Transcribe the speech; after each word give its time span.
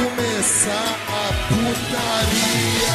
começar 0.00 0.96
a 1.08 1.28
putaria. 1.48 2.90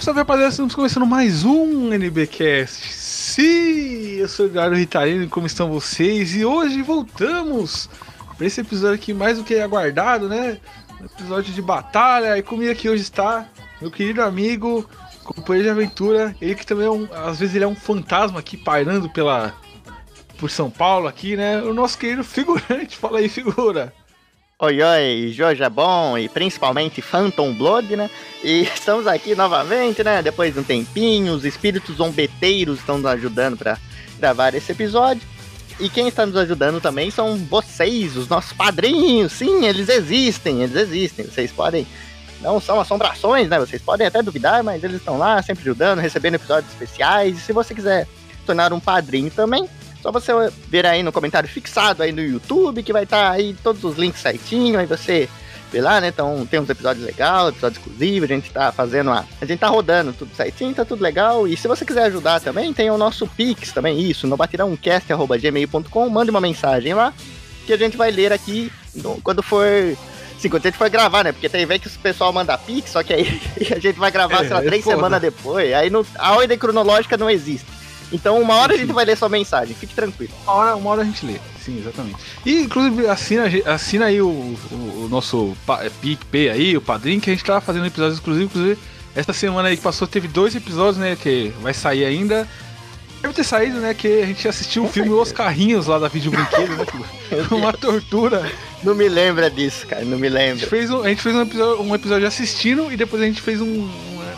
Salve 0.00 0.20
rapaziada, 0.20 0.50
estamos 0.50 0.74
começando 0.74 1.06
mais 1.06 1.44
um 1.44 1.92
NBcast. 1.92 2.88
Sim, 2.94 4.14
eu 4.14 4.28
sou 4.28 4.46
o 4.46 4.48
Garo 4.48 4.74
Ritalino, 4.74 5.28
como 5.28 5.46
estão 5.46 5.70
vocês? 5.70 6.34
E 6.34 6.42
hoje 6.42 6.80
voltamos 6.80 7.90
para 8.36 8.46
esse 8.46 8.62
episódio 8.62 8.94
aqui 8.94 9.12
mais 9.12 9.36
do 9.36 9.44
que 9.44 9.60
aguardado, 9.60 10.26
né? 10.26 10.58
Episódio 11.04 11.52
de 11.52 11.60
batalha. 11.60 12.38
E 12.38 12.42
comigo 12.42 12.72
aqui 12.72 12.88
hoje 12.88 13.02
está 13.02 13.46
meu 13.78 13.90
querido 13.90 14.22
amigo, 14.22 14.88
companheiro 15.22 15.68
de 15.68 15.70
aventura. 15.70 16.34
Ele 16.40 16.54
que 16.54 16.66
também 16.66 16.86
é 16.86 16.90
um, 16.90 17.06
às 17.12 17.38
vezes 17.38 17.54
ele 17.54 17.64
é 17.64 17.68
um 17.68 17.76
fantasma 17.76 18.40
aqui 18.40 18.56
pairando 18.56 19.10
pela 19.10 19.54
por 20.38 20.50
São 20.50 20.70
Paulo 20.70 21.08
aqui, 21.08 21.36
né? 21.36 21.60
O 21.62 21.74
nosso 21.74 21.98
querido 21.98 22.24
figurante. 22.24 22.96
Fala 22.96 23.18
aí, 23.18 23.28
figura. 23.28 23.92
Oi, 24.60 24.82
oi, 24.82 25.34
é 25.60 25.68
bom 25.68 26.18
e 26.18 26.28
principalmente 26.28 27.02
Phantom 27.02 27.54
Blood, 27.54 27.94
né? 27.94 28.10
E 28.42 28.62
estamos 28.74 29.06
aqui 29.06 29.34
novamente, 29.34 30.02
né? 30.02 30.22
Depois 30.22 30.54
de 30.54 30.60
um 30.60 30.64
tempinho, 30.64 31.32
os 31.32 31.44
espíritos 31.44 31.96
zombeteiros 31.96 32.78
estão 32.78 32.96
nos 32.98 33.06
ajudando 33.06 33.56
para 33.56 33.78
gravar 34.18 34.54
esse 34.54 34.72
episódio. 34.72 35.22
E 35.78 35.88
quem 35.88 36.08
está 36.08 36.26
nos 36.26 36.36
ajudando 36.36 36.80
também 36.80 37.08
são 37.08 37.36
vocês, 37.36 38.16
os 38.16 38.28
nossos 38.28 38.52
padrinhos. 38.52 39.32
Sim, 39.32 39.64
eles 39.64 39.88
existem, 39.88 40.62
eles 40.62 40.74
existem. 40.74 41.26
Vocês 41.26 41.52
podem. 41.52 41.86
Não 42.40 42.60
são 42.60 42.80
assombrações, 42.80 43.48
né? 43.48 43.58
Vocês 43.58 43.82
podem 43.82 44.06
até 44.06 44.22
duvidar, 44.22 44.62
mas 44.62 44.82
eles 44.82 44.96
estão 44.96 45.18
lá 45.18 45.40
sempre 45.42 45.62
ajudando, 45.62 45.98
recebendo 46.00 46.34
episódios 46.34 46.72
especiais. 46.72 47.36
E 47.36 47.40
se 47.40 47.52
você 47.52 47.74
quiser 47.74 48.08
tornar 48.44 48.72
um 48.72 48.80
padrinho 48.80 49.30
também, 49.30 49.68
só 50.02 50.12
você 50.12 50.32
ver 50.68 50.86
aí 50.86 51.02
no 51.02 51.12
comentário 51.12 51.48
fixado 51.48 52.02
aí 52.02 52.12
no 52.12 52.20
YouTube, 52.20 52.82
que 52.82 52.92
vai 52.92 53.04
estar 53.04 53.30
tá 53.30 53.30
aí 53.32 53.54
todos 53.62 53.82
os 53.84 53.96
links 53.96 54.20
certinho, 54.20 54.78
aí 54.78 54.86
você 54.86 55.28
vê 55.70 55.80
lá, 55.80 56.00
né? 56.00 56.08
Então 56.08 56.46
tem 56.46 56.60
uns 56.60 56.68
episódios 56.68 57.04
legais, 57.04 57.48
episódios 57.48 57.78
exclusivos, 57.78 58.30
a 58.30 58.34
gente 58.34 58.50
tá 58.50 58.72
fazendo 58.72 59.10
a. 59.10 59.24
A 59.40 59.44
gente 59.44 59.58
tá 59.58 59.68
rodando 59.68 60.12
tudo 60.12 60.34
certinho, 60.34 60.74
tá 60.74 60.84
tudo 60.84 61.02
legal. 61.02 61.46
E 61.46 61.56
se 61.56 61.68
você 61.68 61.84
quiser 61.84 62.04
ajudar 62.04 62.40
também, 62.40 62.72
tem 62.72 62.90
o 62.90 62.98
nosso 62.98 63.26
Pix 63.26 63.72
também, 63.72 64.00
isso, 64.00 64.26
no 64.26 64.36
batirãocast.gmail.com, 64.36 66.08
mande 66.08 66.30
uma 66.30 66.40
mensagem 66.40 66.94
lá, 66.94 67.12
que 67.66 67.72
a 67.72 67.76
gente 67.76 67.96
vai 67.96 68.10
ler 68.10 68.32
aqui 68.32 68.72
no, 68.94 69.20
quando 69.20 69.42
for. 69.42 69.66
Sim, 70.38 70.48
quando 70.48 70.66
a 70.66 70.68
gente 70.68 70.78
for 70.78 70.88
gravar, 70.88 71.24
né? 71.24 71.32
Porque 71.32 71.48
tem 71.48 71.66
vez 71.66 71.82
que 71.82 71.88
o 71.88 71.98
pessoal 71.98 72.32
manda 72.32 72.56
Pix, 72.56 72.90
só 72.92 73.02
que 73.02 73.12
aí 73.12 73.40
a 73.74 73.78
gente 73.80 73.98
vai 73.98 74.10
gravar, 74.10 74.44
É, 74.44 74.46
sei 74.46 74.50
lá, 74.50 74.62
é 74.62 74.66
três 74.66 74.84
foda. 74.84 74.96
semanas 74.96 75.20
depois. 75.20 75.74
Aí 75.74 75.90
não, 75.90 76.06
a 76.16 76.36
ordem 76.36 76.56
cronológica 76.56 77.16
não 77.16 77.28
existe. 77.28 77.66
Então, 78.12 78.40
uma 78.40 78.54
hora 78.56 78.74
a 78.74 78.76
gente 78.76 78.92
vai 78.92 79.04
ler 79.04 79.16
sua 79.16 79.28
mensagem, 79.28 79.74
fique 79.74 79.94
tranquilo. 79.94 80.32
Uma 80.44 80.52
hora, 80.52 80.76
uma 80.76 80.90
hora 80.90 81.02
a 81.02 81.04
gente 81.04 81.26
lê. 81.26 81.34
Sim, 81.62 81.78
exatamente. 81.78 82.16
E 82.44 82.60
inclusive 82.60 83.06
assina, 83.06 83.44
assina 83.66 84.06
aí 84.06 84.22
o, 84.22 84.28
o, 84.28 85.04
o 85.04 85.08
nosso 85.10 85.54
é, 85.80 85.90
PicPay 86.00 86.48
aí, 86.48 86.76
o 86.76 86.80
padrinho, 86.80 87.20
que 87.20 87.30
a 87.30 87.34
gente 87.34 87.44
tá 87.44 87.60
fazendo 87.60 87.86
episódios 87.86 88.18
exclusivos. 88.18 88.50
Inclusive, 88.50 88.78
essa 89.14 89.32
semana 89.32 89.68
aí 89.68 89.76
que 89.76 89.82
passou 89.82 90.08
teve 90.08 90.28
dois 90.28 90.54
episódios, 90.54 90.96
né? 90.96 91.16
Que 91.20 91.52
vai 91.60 91.74
sair 91.74 92.04
ainda. 92.04 92.48
Deve 93.20 93.34
ter 93.34 93.44
saído, 93.44 93.80
né? 93.80 93.92
Que 93.92 94.22
a 94.22 94.26
gente 94.26 94.46
assistiu 94.46 94.84
o 94.84 94.86
Com 94.86 94.92
filme. 94.92 95.10
Os 95.10 95.32
Carrinhos 95.32 95.86
lá 95.86 95.98
da 95.98 96.08
Vídeo 96.08 96.30
Brinquedo, 96.30 96.76
né? 96.76 96.86
Uma 97.50 97.72
tortura. 97.72 98.50
Não 98.82 98.94
me 98.94 99.08
lembra 99.08 99.50
disso, 99.50 99.86
cara, 99.86 100.04
não 100.04 100.18
me 100.18 100.28
A 100.28 100.30
gente 100.30 100.38
lembra. 100.38 100.66
fez 100.68 100.90
um, 100.90 101.02
a 101.02 101.08
gente 101.08 101.20
fez 101.20 101.34
um, 101.34 101.42
episódio, 101.42 101.82
um 101.82 101.94
episódio 101.94 102.28
assistindo 102.28 102.92
e 102.92 102.96
depois 102.96 103.20
a 103.20 103.26
gente 103.26 103.42
fez 103.42 103.60
um, 103.60 103.90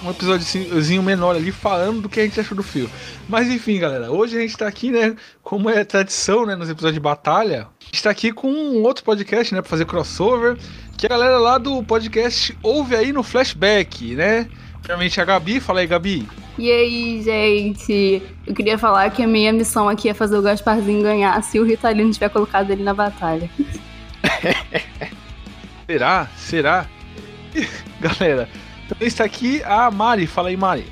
um, 0.05 0.11
episódiozinho 0.11 1.03
menor 1.03 1.37
ali 1.37 1.53
falando 1.53 2.03
do 2.03 2.09
que 2.09 2.21
a 2.21 2.25
gente 2.25 2.39
achou 2.41 2.57
do 2.57 2.63
filme. 2.63 2.91
Mas 3.29 3.49
enfim, 3.49 3.79
galera, 3.79 4.11
hoje 4.11 4.37
a 4.37 4.41
gente 4.41 4.57
tá 4.57 4.67
aqui, 4.67 4.91
né? 4.91 5.15
Como 5.43 5.69
é 5.69 5.85
tradição, 5.85 6.47
né? 6.47 6.57
Nos 6.57 6.69
episódios 6.71 6.95
de 6.95 7.01
batalha, 7.01 7.69
a 7.81 7.85
gente 7.85 8.03
tá 8.03 8.11
aqui 8.11 8.33
com 8.33 8.51
um 8.51 8.83
outro 8.83 9.05
podcast, 9.05 9.55
né? 9.55 9.61
Pra 9.61 9.71
fazer 9.71 9.85
crossover. 9.85 10.57
Que 10.97 11.07
a 11.07 11.11
galera 11.11 11.39
lá 11.39 11.57
do 11.57 11.83
podcast 11.83 12.57
ouve 12.63 12.95
aí 12.95 13.13
no 13.13 13.23
flashback, 13.23 14.15
né? 14.15 14.49
Primeiramente 14.81 15.21
a 15.21 15.25
Gabi, 15.25 15.61
fala 15.61 15.81
aí, 15.81 15.87
Gabi. 15.87 16.29
E 16.59 16.71
aí, 16.71 17.23
gente? 17.23 18.23
Eu 18.47 18.55
queria 18.55 18.77
falar 18.77 19.09
que 19.11 19.23
a 19.23 19.27
minha 19.27 19.53
missão 19.53 19.89
aqui 19.89 20.09
é 20.09 20.15
fazer 20.15 20.37
o 20.37 20.43
Gasparzinho 20.43 21.03
ganhar 21.03 21.43
se 21.43 21.59
o 21.59 21.65
Ritalino 21.65 22.11
tiver 22.13 22.29
colocado 22.29 22.71
ele 22.71 22.83
na 22.83 22.93
batalha. 22.93 23.49
Será? 25.87 26.29
Será? 26.37 26.87
galera, 28.01 28.49
também 28.91 29.09
está 29.09 29.25
aqui 29.25 29.63
a 29.65 29.91
Mari, 29.91 30.27
fala 30.27 30.49
aí, 30.49 30.57
Mari. 30.57 30.87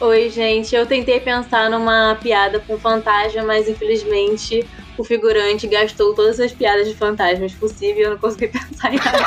Oi, 0.00 0.30
gente. 0.30 0.74
Eu 0.76 0.86
tentei 0.86 1.18
pensar 1.18 1.70
numa 1.70 2.16
piada 2.20 2.60
com 2.60 2.78
fantasma, 2.78 3.42
mas 3.42 3.68
infelizmente 3.68 4.64
o 4.96 5.02
figurante 5.02 5.66
gastou 5.66 6.14
todas 6.14 6.38
as 6.38 6.52
piadas 6.52 6.86
de 6.86 6.94
fantasmas 6.94 7.52
possíveis 7.54 7.98
e 7.98 8.02
eu 8.02 8.10
não 8.10 8.18
consegui 8.18 8.48
pensar 8.52 8.92
em 8.92 8.98
nada. 8.98 9.18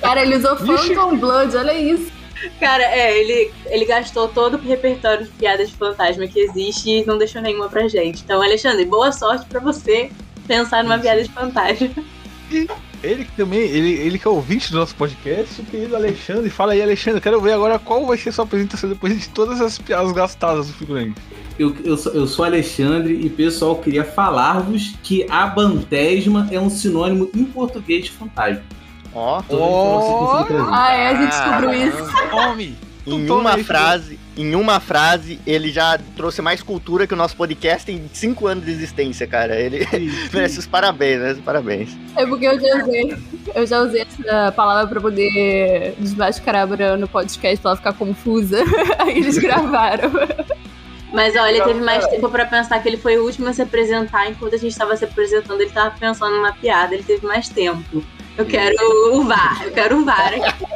Cara, 0.00 0.22
ele 0.22 0.36
usou 0.36 0.56
Vixe. 0.56 0.94
Phantom 0.94 1.16
Blood, 1.16 1.56
olha 1.56 1.72
isso. 1.72 2.12
Cara, 2.60 2.82
é, 2.82 3.18
ele, 3.18 3.50
ele 3.66 3.84
gastou 3.86 4.28
todo 4.28 4.54
o 4.54 4.60
repertório 4.60 5.24
de 5.24 5.30
piadas 5.30 5.68
de 5.68 5.74
fantasma 5.74 6.26
que 6.26 6.40
existe 6.40 6.90
e 6.90 7.06
não 7.06 7.16
deixou 7.16 7.40
nenhuma 7.40 7.68
pra 7.68 7.88
gente. 7.88 8.22
Então, 8.22 8.42
Alexandre, 8.42 8.84
boa 8.84 9.10
sorte 9.10 9.46
pra 9.46 9.60
você 9.60 10.10
pensar 10.46 10.84
numa 10.84 10.98
piada 10.98 11.22
de 11.22 11.30
fantasma. 11.30 11.88
Ele 13.02 13.24
que 13.24 13.32
também, 13.36 13.60
ele, 13.60 13.92
ele 13.92 14.18
que 14.18 14.26
é 14.26 14.30
ouvinte 14.30 14.70
do 14.72 14.78
nosso 14.78 14.94
podcast, 14.94 15.60
o 15.60 15.64
querido 15.64 15.94
Alexandre. 15.94 16.48
Fala 16.50 16.72
aí, 16.72 16.82
Alexandre, 16.82 17.20
quero 17.20 17.40
ver 17.40 17.52
agora 17.52 17.78
qual 17.78 18.06
vai 18.06 18.16
ser 18.16 18.32
sua 18.32 18.44
apresentação 18.44 18.88
depois 18.88 19.18
de 19.18 19.28
todas 19.28 19.60
as 19.60 19.78
piadas 19.78 20.12
gastadas 20.12 20.68
do 20.68 20.72
figurante. 20.72 21.20
Eu, 21.58 21.74
eu, 21.84 21.96
sou, 21.96 22.12
eu 22.12 22.26
sou 22.26 22.44
Alexandre 22.44 23.14
e 23.14 23.30
pessoal 23.30 23.76
queria 23.76 24.04
falar-vos 24.04 24.94
que 25.02 25.26
abantesma 25.30 26.48
é 26.50 26.60
um 26.60 26.70
sinônimo 26.70 27.30
em 27.34 27.44
português 27.44 28.04
de 28.04 28.10
fantasma. 28.10 28.62
Ó, 29.14 29.38
a 29.38 29.42
consegui 29.42 30.48
trazer. 30.48 30.70
Ah, 30.72 30.92
é, 30.92 31.08
a 31.08 31.14
gente 31.14 31.30
descobriu 31.30 31.72
isso. 31.72 32.30
Tome! 32.30 32.76
em 33.06 33.30
uma 33.30 33.58
frase, 33.58 34.18
em 34.36 34.54
uma 34.54 34.78
frase, 34.78 35.40
ele 35.46 35.70
já 35.70 35.98
trouxe 36.14 36.42
mais 36.42 36.62
cultura 36.62 37.06
que 37.06 37.14
o 37.14 37.16
nosso 37.16 37.34
podcast 37.36 37.90
em 37.90 38.08
cinco 38.12 38.46
anos 38.46 38.64
de 38.64 38.70
existência, 38.70 39.26
cara. 39.26 39.58
Ele 39.58 39.86
merece 40.32 40.58
os 40.58 40.66
parabéns, 40.66 41.20
né? 41.20 41.32
Os 41.32 41.40
parabéns. 41.40 41.96
É 42.16 42.26
porque 42.26 42.46
eu 42.46 42.60
já 42.60 42.82
usei, 42.82 43.16
eu 43.54 43.66
já 43.66 43.80
usei 43.80 44.02
essa 44.02 44.52
palavra 44.52 44.88
pra 44.88 45.00
poder 45.00 45.94
desmascarar 45.98 46.62
a 46.62 46.66
Bruna 46.66 46.96
no 46.98 47.08
podcast 47.08 47.58
pra 47.60 47.70
ela 47.70 47.76
ficar 47.76 47.94
confusa. 47.94 48.58
Aí 49.00 49.18
eles 49.18 49.38
gravaram. 49.38 50.10
Mas 51.12 51.34
olha, 51.34 51.50
ele 51.50 51.62
teve 51.62 51.80
mais 51.80 52.06
tempo 52.08 52.28
pra 52.28 52.44
pensar 52.44 52.78
que 52.80 52.88
ele 52.88 52.98
foi 52.98 53.16
o 53.16 53.24
último 53.24 53.48
a 53.48 53.52
se 53.54 53.62
apresentar. 53.62 54.28
Enquanto 54.28 54.54
a 54.54 54.58
gente 54.58 54.76
tava 54.76 54.94
se 54.96 55.04
apresentando, 55.04 55.60
ele 55.62 55.70
tava 55.70 55.96
pensando 55.98 56.36
numa 56.36 56.52
piada. 56.52 56.94
Ele 56.94 57.04
teve 57.04 57.26
mais 57.26 57.48
tempo. 57.48 58.04
Eu 58.36 58.44
quero 58.44 58.76
o 59.14 59.24
VAR, 59.24 59.62
eu 59.64 59.72
quero 59.72 59.96
um 59.96 60.04
VAR 60.04 60.34
aqui. 60.34 60.66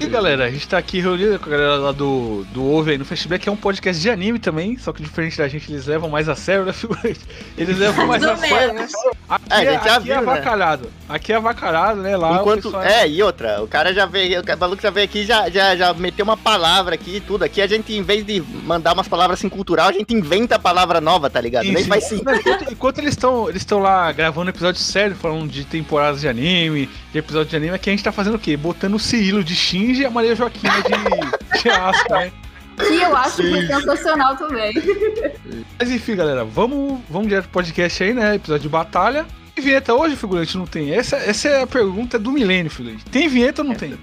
E 0.00 0.06
galera, 0.06 0.46
a 0.46 0.50
gente 0.50 0.66
tá 0.66 0.78
aqui 0.78 0.98
reunido 0.98 1.38
com 1.38 1.44
a 1.46 1.52
galera 1.52 1.76
lá 1.76 1.92
do, 1.92 2.42
do 2.54 2.64
Ouve 2.64 2.92
aí 2.92 2.98
no 2.98 3.04
Flashback, 3.04 3.42
que 3.42 3.48
é 3.50 3.52
um 3.52 3.56
podcast 3.56 4.00
de 4.00 4.08
anime 4.08 4.38
também, 4.38 4.78
só 4.78 4.94
que 4.94 5.02
diferente 5.02 5.36
da 5.36 5.46
gente, 5.46 5.70
eles 5.70 5.84
levam 5.84 6.08
mais 6.08 6.26
a 6.26 6.34
sério, 6.34 6.64
né, 6.64 6.72
figurante? 6.72 7.20
Eles 7.56 7.76
levam 7.76 8.06
mais 8.06 8.24
a 8.24 8.34
Mais 8.34 8.48
sério, 8.48 8.74
né? 8.74 8.88
Aqui, 9.28 9.44
É, 9.50 9.54
a 9.54 9.62
é, 9.62 9.72
gente 9.72 9.84
já 9.84 9.96
aqui 9.96 10.10
é 10.10 10.14
viu, 10.14 10.24
né? 10.26 10.32
avacalhado. 10.32 10.90
Aqui 11.06 11.32
é 11.34 11.36
avacalhado, 11.36 12.00
né? 12.00 12.16
Lá 12.16 12.40
Enquanto. 12.40 12.62
pessoal 12.62 12.82
É, 12.82 13.06
e 13.06 13.22
outra, 13.22 13.62
o 13.62 13.68
cara 13.68 13.92
já 13.92 14.06
veio, 14.06 14.40
o 14.40 14.58
maluco 14.58 14.80
já 14.80 14.88
veio 14.90 15.04
aqui 15.04 15.24
já, 15.26 15.50
já, 15.50 15.76
já 15.76 15.92
meteu 15.92 16.24
uma 16.24 16.36
palavra 16.36 16.94
aqui 16.94 17.16
e 17.16 17.20
tudo. 17.20 17.44
Aqui 17.44 17.60
a 17.60 17.66
gente, 17.66 17.92
em 17.92 18.02
vez 18.02 18.24
de 18.24 18.40
mandar 18.40 18.94
umas 18.94 19.06
palavras 19.06 19.38
assim 19.38 19.50
cultural, 19.50 19.88
a 19.88 19.92
gente 19.92 20.14
inventa 20.14 20.56
a 20.56 20.58
palavra 20.58 20.98
nova, 20.98 21.28
tá 21.28 21.42
ligado? 21.42 21.64
Nem 21.64 21.74
Isso. 21.74 21.88
faz 21.88 22.04
sentido. 22.04 22.24
Não, 22.24 22.36
enquanto, 22.36 22.72
enquanto 22.72 22.98
eles 22.98 23.10
estão 23.10 23.50
eles 23.50 23.60
estão 23.60 23.78
lá 23.78 24.10
gravando 24.12 24.48
episódio 24.48 24.80
sério, 24.80 25.14
falando 25.14 25.46
de 25.46 25.62
temporadas 25.64 26.22
de 26.22 26.28
anime, 26.28 26.88
de 27.12 27.18
episódio 27.18 27.50
de 27.50 27.56
anime, 27.56 27.74
aqui 27.74 27.90
a 27.90 27.92
gente 27.92 28.02
tá 28.02 28.12
fazendo 28.12 28.36
o 28.36 28.38
quê? 28.38 28.56
Botando 28.56 28.94
o 28.94 28.98
Cirilo 28.98 29.44
de 29.44 29.54
Shinji 29.54 29.89
e 29.98 30.06
a 30.06 30.10
Maria 30.10 30.34
Joaquina 30.34 30.74
de, 30.82 31.62
de 31.62 31.68
Asuka, 31.70 32.18
né? 32.18 32.32
Que 32.76 32.94
eu 32.94 33.16
acho 33.16 33.36
que 33.36 33.50
foi 33.50 33.66
sensacional 33.66 34.36
também. 34.36 34.72
Mas 35.78 35.90
enfim, 35.90 36.16
galera, 36.16 36.44
vamos, 36.44 37.00
vamos 37.08 37.28
direto 37.28 37.44
pro 37.44 37.52
podcast 37.54 38.02
aí, 38.02 38.14
né? 38.14 38.36
Episódio 38.36 38.62
de 38.62 38.68
batalha. 38.68 39.26
Tem 39.54 39.64
vinheta 39.64 39.94
hoje, 39.94 40.16
figurante? 40.16 40.56
Não 40.56 40.66
tem? 40.66 40.94
Essa, 40.94 41.16
essa 41.16 41.48
é 41.48 41.62
a 41.62 41.66
pergunta 41.66 42.18
do 42.18 42.32
milênio, 42.32 42.70
figurante. 42.70 43.04
Tem 43.06 43.28
vinheta 43.28 43.62
ou 43.62 43.68
não 43.68 43.74
tem? 43.74 43.98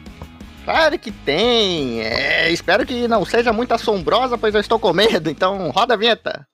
Claro 0.63 0.99
que 0.99 1.11
tem. 1.11 2.01
É, 2.01 2.51
espero 2.51 2.85
que 2.85 3.07
não 3.07 3.23
seja 3.25 3.53
muito 3.53 3.73
assombrosa, 3.73 4.37
pois 4.37 4.53
eu 4.53 4.61
estou 4.61 4.77
com 4.77 4.93
medo. 4.93 5.29
Então, 5.29 5.69
roda 5.69 5.93
a 5.93 5.97
vinheta. 5.97 6.45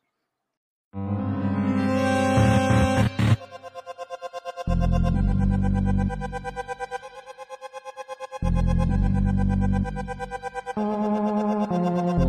Thank 11.95 12.17
you. 12.17 12.22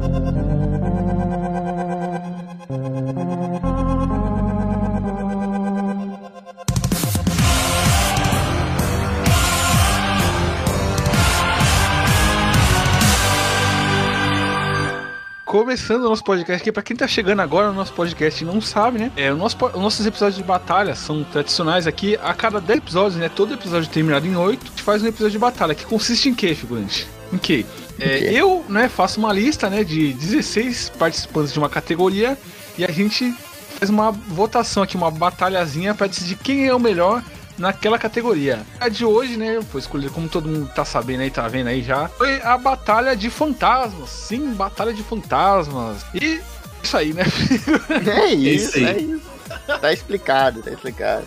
Começando 15.55 16.03
o 16.03 16.09
nosso 16.09 16.25
podcast 16.25 16.61
aqui, 16.61 16.73
pra 16.73 16.83
quem 16.83 16.97
tá 16.97 17.07
chegando 17.07 17.39
agora 17.39 17.69
no 17.69 17.75
nosso 17.75 17.93
podcast 17.93 18.43
e 18.43 18.45
não 18.45 18.61
sabe, 18.61 18.99
né? 18.99 19.13
É, 19.15 19.33
o 19.33 19.37
nosso, 19.37 19.57
os 19.65 19.81
nossos 19.81 20.05
episódios 20.05 20.37
de 20.37 20.43
batalha 20.43 20.97
são 20.97 21.23
tradicionais 21.23 21.87
aqui. 21.87 22.19
A 22.21 22.35
cada 22.35 22.61
10 22.61 22.79
episódios, 22.79 23.15
né? 23.15 23.29
Todo 23.29 23.55
episódio 23.55 23.89
terminado 23.89 24.27
em 24.27 24.35
8, 24.35 24.61
a 24.61 24.69
gente 24.69 24.83
faz 24.83 25.01
um 25.01 25.07
episódio 25.07 25.31
de 25.31 25.39
batalha, 25.39 25.73
que 25.73 25.87
consiste 25.87 26.29
em 26.29 26.35
quê, 26.35 26.57
figurante? 26.57 27.07
Em 27.33 27.39
quê? 27.39 27.65
É, 28.01 28.19
quê? 28.19 28.31
eu, 28.33 28.65
né, 28.69 28.89
faço 28.89 29.21
uma 29.21 29.33
lista, 29.33 29.71
né, 29.71 29.85
de 29.85 30.13
16 30.15 30.89
participantes 30.99 31.53
de 31.53 31.59
uma 31.61 31.69
categoria 31.69 32.37
e 32.77 32.85
a 32.85 32.91
gente 32.91 33.33
faz 33.79 33.89
uma 33.89 34.11
votação 34.11 34.83
aqui, 34.83 34.97
uma 34.97 35.09
batalhazinha 35.13 35.95
pra 35.95 36.09
decidir 36.09 36.35
quem 36.35 36.67
é 36.67 36.75
o 36.75 36.81
melhor 36.81 37.23
naquela 37.59 37.99
categoria. 37.99 38.63
A 38.81 38.89
de 38.89 39.05
hoje, 39.05 39.37
né, 39.37 39.61
foi 39.71 39.81
escolhida, 39.81 40.13
como 40.13 40.29
todo 40.29 40.49
mundo 40.49 40.71
tá 40.75 40.85
sabendo 40.85 41.21
aí, 41.21 41.31
tá 41.31 41.47
vendo 41.49 41.69
aí 41.69 41.83
já, 41.83 42.09
foi 42.09 42.41
a 42.43 42.57
Batalha 42.59 43.17
de 43.17 43.31
Fantasmas. 43.31 44.11
Sim, 44.11 44.53
Batalha 44.55 44.93
de 44.93 45.03
Fantasmas. 45.03 46.05
E 46.15 46.41
isso 46.83 46.97
aí, 46.97 47.13
né? 47.13 47.25
É 48.07 48.33
isso, 48.33 48.77
isso 48.77 48.79
aí. 48.79 48.85
é 48.85 48.99
isso. 48.99 49.35
Tá 49.81 49.93
explicado, 49.93 50.63
tá 50.63 50.71
explicado. 50.71 51.27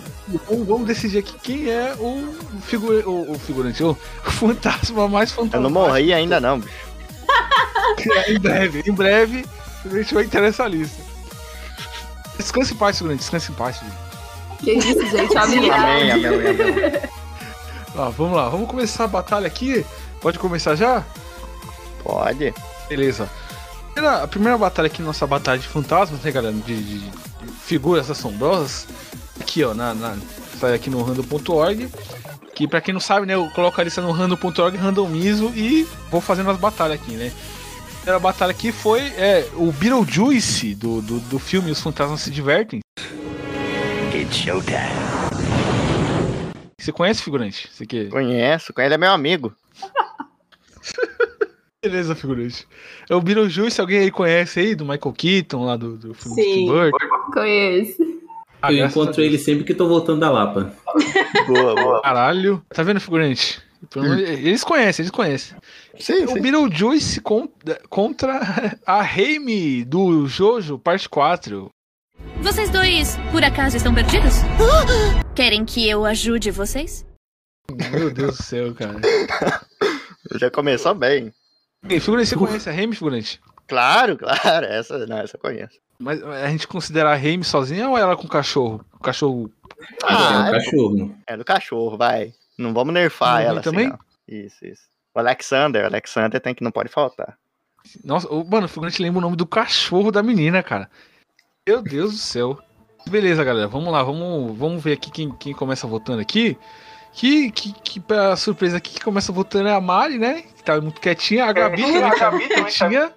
vamos, 0.50 0.68
vamos 0.68 0.88
decidir 0.88 1.19
aqui 1.19 1.35
quem 1.41 1.69
é 1.69 1.94
o, 2.00 2.35
figu 2.63 2.91
o, 2.91 3.31
o 3.31 3.39
figurante, 3.39 3.83
o, 3.83 3.95
fantasma 4.24 5.07
mais 5.07 5.29
Eu 5.31 5.38
fantasma. 5.38 5.63
não 5.63 5.69
morri 5.69 6.13
ainda 6.13 6.39
não, 6.39 6.59
bicho. 6.59 6.74
em 8.27 8.39
breve, 8.39 8.83
em 8.85 8.91
breve, 8.91 9.45
a 9.85 9.89
gente 9.89 10.13
vai 10.13 10.24
entrar 10.24 10.41
nessa 10.41 10.68
lista. 10.68 11.01
Descanse 12.38 12.74
em 12.74 12.77
paz, 12.77 12.97
figurante, 12.97 13.19
descanse 13.19 13.51
em 13.51 13.56
paz, 13.56 13.77
figurante. 13.77 14.06
Que 14.63 14.71
isso, 14.74 15.06
gente? 15.07 15.38
Amém, 15.38 15.69
Amém. 15.69 16.12
amém, 16.12 16.36
amém. 16.38 17.01
Ó, 17.95 18.09
vamos 18.12 18.36
lá, 18.38 18.50
vamos 18.50 18.68
começar 18.69 19.06
a 19.06 19.07
batalha 19.07 19.48
aqui. 19.48 19.86
Pode 20.21 20.38
começar 20.39 20.75
já? 20.75 21.04
Pode. 22.04 22.54
Beleza. 22.89 23.30
A 24.21 24.27
primeira 24.27 24.57
batalha 24.57 24.86
aqui, 24.88 25.01
nossa 25.01 25.25
batalha 25.25 25.57
de 25.59 25.68
fantasmas, 25.68 26.21
né, 26.21 26.31
galera? 26.31 26.54
De, 26.54 26.62
de- 26.83 27.00
de 27.00 27.12
figuras 27.63 28.09
assombrosas. 28.12 28.88
Aqui, 29.39 29.63
ó, 29.63 29.74
na, 29.74 29.94
na, 29.94 30.15
sai 30.60 30.74
aqui 30.75 30.89
no 30.89 31.01
random.org. 31.03 31.88
Que 32.53 32.68
pra 32.68 32.81
quem 32.81 32.94
não 32.94 33.01
sabe, 33.01 33.25
né, 33.27 33.36
eu 33.36 33.48
coloco 33.51 33.80
a 33.80 33.83
lista 33.83 34.01
no 34.01 34.12
random.org, 34.12 34.75
randomizo 34.77 35.51
e 35.56 35.88
vou 36.10 36.19
fazendo 36.21 36.50
as 36.50 36.57
batalhas 36.57 37.00
aqui, 37.00 37.12
né? 37.13 37.31
A 37.31 37.95
primeira 37.98 38.19
batalha 38.19 38.51
aqui 38.51 38.71
foi 38.71 39.01
é, 39.18 39.48
o 39.56 39.71
Beetlejuice 39.71 40.74
do, 40.74 41.01
do, 41.01 41.19
do 41.19 41.38
filme 41.39 41.69
Os 41.71 41.81
Fantasmas 41.81 42.21
Se 42.21 42.31
Divertem. 42.31 42.80
Você 46.79 46.91
conhece, 46.91 47.21
figurante? 47.24 47.68
Você 47.71 47.85
que... 47.85 48.06
Conheço, 48.06 48.74
ele 48.77 48.94
é 48.94 48.97
meu 48.97 49.12
amigo. 49.12 49.53
Beleza, 51.81 52.15
figurante. 52.15 52.68
É 53.09 53.15
o 53.15 53.21
Beetlejuice, 53.21 53.79
alguém 53.79 54.00
aí 54.00 54.12
conhece 54.12 54.59
aí? 54.59 54.75
Do 54.75 54.83
Michael 54.83 55.13
Keaton, 55.13 55.63
lá 55.65 55.77
do, 55.77 55.97
do 55.97 56.13
filme 56.13 56.41
Sim. 56.44 56.65
Burton? 56.68 56.97
Conheço. 57.33 58.03
Ah, 58.62 58.74
eu 58.74 58.85
encontro 58.85 59.21
ele 59.21 59.38
sempre 59.38 59.63
que 59.63 59.74
tô 59.74 59.88
voltando 59.88 60.19
da 60.19 60.29
Lapa. 60.31 60.74
Boa, 61.47 61.75
boa. 61.75 62.01
Caralho. 62.01 62.62
Tá 62.69 62.83
vendo, 62.83 63.00
figurante? 63.00 63.62
Menos- 63.95 64.19
Eles 64.21 64.63
conhecem, 64.63 65.03
eles 65.03 65.12
conhecem. 65.12 65.56
Sim, 66.00 66.25
O 66.25 66.29
sim. 66.29 66.41
Beetlejuice 66.41 67.21
con- 67.21 67.47
contra 67.89 68.41
a 68.85 69.01
Raimi 69.01 69.85
do 69.85 70.25
Jojo, 70.27 70.79
parte 70.79 71.07
4. 71.07 71.69
Vocês 72.47 72.69
dois, 72.69 73.17
por 73.29 73.44
acaso, 73.44 73.75
estão 73.75 73.94
perdidos? 73.94 74.35
Querem 75.35 75.65
que 75.65 75.88
eu 75.89 76.05
ajude 76.05 76.49
vocês? 76.49 77.05
Meu 77.91 78.09
Deus 78.09 78.38
do 78.38 78.44
céu, 78.44 78.73
cara. 78.73 79.01
Já 80.39 80.49
começou 80.49 80.95
bem. 80.95 81.33
Ei, 81.89 81.99
figurante, 81.99 82.29
você 82.29 82.35
conhece 82.38 82.69
a 82.69 82.71
Raimi, 82.71 82.95
figurante? 82.95 83.41
Claro, 83.67 84.17
claro. 84.17 84.65
Essa, 84.65 85.05
não, 85.05 85.17
essa 85.17 85.35
eu 85.35 85.41
conheço. 85.41 85.77
Mas 85.99 86.23
a 86.23 86.47
gente 86.47 86.67
considera 86.67 87.11
a 87.11 87.15
Raimi 87.15 87.44
sozinha 87.44 87.89
ou 87.89 87.97
ela 87.97 88.15
com 88.15 88.25
o 88.25 88.29
cachorro? 88.29 88.83
O 88.93 89.00
cachorro. 89.00 89.51
é 90.09 90.13
um 90.13 90.17
Ah, 90.17 90.51
cachorro. 90.51 91.15
é 91.27 91.35
do 91.38 91.43
cachorro, 91.43 91.97
vai. 91.97 92.33
Não 92.57 92.73
vamos 92.73 92.93
nerfar 92.93 93.41
Não, 93.41 93.50
ela 93.50 93.59
assim, 93.59 93.69
também? 93.69 93.89
não. 93.89 94.00
Isso, 94.27 94.65
isso. 94.65 94.83
O 95.13 95.19
Alexander, 95.19 95.83
o 95.83 95.88
Alexander 95.88 96.39
tem 96.39 96.55
que 96.55 96.63
não 96.63 96.71
pode 96.71 96.89
faltar. 96.89 97.38
Nossa, 98.05 98.27
o- 98.33 98.45
mano, 98.45 98.65
o 98.67 98.69
figurante 98.69 99.01
lembra 99.01 99.19
o 99.19 99.21
nome 99.21 99.35
do 99.35 99.45
cachorro 99.45 100.11
da 100.13 100.23
menina, 100.23 100.63
cara. 100.63 100.89
Meu 101.67 101.81
Deus 101.81 102.13
do 102.13 102.17
céu. 102.17 102.57
Beleza, 103.09 103.43
galera, 103.43 103.67
vamos 103.67 103.91
lá, 103.91 104.01
vamos, 104.01 104.57
vamos 104.57 104.81
ver 104.81 104.93
aqui 104.93 105.11
quem, 105.11 105.29
quem 105.31 105.53
começa 105.53 105.85
votando 105.85 106.21
aqui. 106.21 106.57
Que, 107.11 107.51
que, 107.51 107.73
que 107.73 107.99
pra 107.99 108.37
surpresa 108.37 108.77
aqui, 108.77 108.93
que 108.93 109.03
começa 109.03 109.33
votando 109.33 109.67
é 109.67 109.73
a 109.73 109.81
Mari, 109.81 110.17
né? 110.17 110.43
Que 110.55 110.63
tá 110.63 110.79
muito 110.79 111.01
quietinha. 111.01 111.43
A 111.43 111.51
Gabi 111.51 111.81
também 111.81 112.17
tá 112.17 112.31
muito 112.31 112.47
quietinha. 112.47 113.11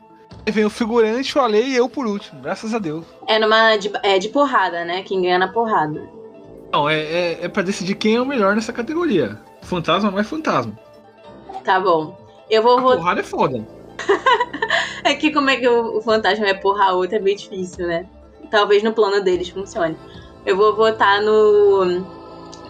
Aí 0.45 0.53
vem 0.53 0.65
o 0.65 0.71
figurante, 0.71 1.39
o 1.39 1.41
Ale 1.41 1.63
e 1.63 1.77
eu 1.77 1.89
por 1.89 2.07
último. 2.07 2.41
Graças 2.41 2.75
a 2.75 2.81
Deus. 2.81 3.05
É 3.29 3.39
numa 3.39 3.77
de, 3.77 3.93
é 4.03 4.19
de 4.19 4.29
porrada, 4.31 4.85
né? 4.85 5.03
Quem 5.05 5.23
ganha 5.23 5.39
na 5.39 5.49
porrada. 5.49 6.03
Não, 6.73 6.89
é, 6.89 7.01
é, 7.01 7.39
é 7.43 7.49
pra 7.49 7.63
decidir 7.63 7.95
quem 7.95 8.17
é 8.17 8.21
o 8.21 8.27
melhor 8.27 8.57
nessa 8.57 8.73
categoria. 8.73 9.39
Fantasma 9.63 10.11
mais 10.11 10.29
fantasma. 10.29 10.77
Tá 11.63 11.79
bom. 11.79 12.19
Eu 12.49 12.63
vou 12.65 12.79
A 12.79 12.81
votar. 12.81 12.99
porrada 12.99 13.21
é 13.21 13.25
foda. 13.25 13.69
É 15.03 15.15
que 15.15 15.33
como 15.33 15.49
é 15.49 15.57
que 15.57 15.67
o, 15.67 15.97
o 15.97 16.03
fantasma 16.03 16.45
vai 16.45 16.59
porrar 16.61 16.89
a 16.89 16.93
outra 16.93 17.17
é 17.17 17.21
bem 17.21 17.35
difícil, 17.35 17.87
né? 17.87 18.07
Talvez 18.51 18.83
no 18.83 18.93
plano 18.93 19.23
deles 19.23 19.49
funcione. 19.49 19.97
Eu 20.45 20.57
vou 20.57 20.75
votar 20.75 21.23
no 21.23 22.05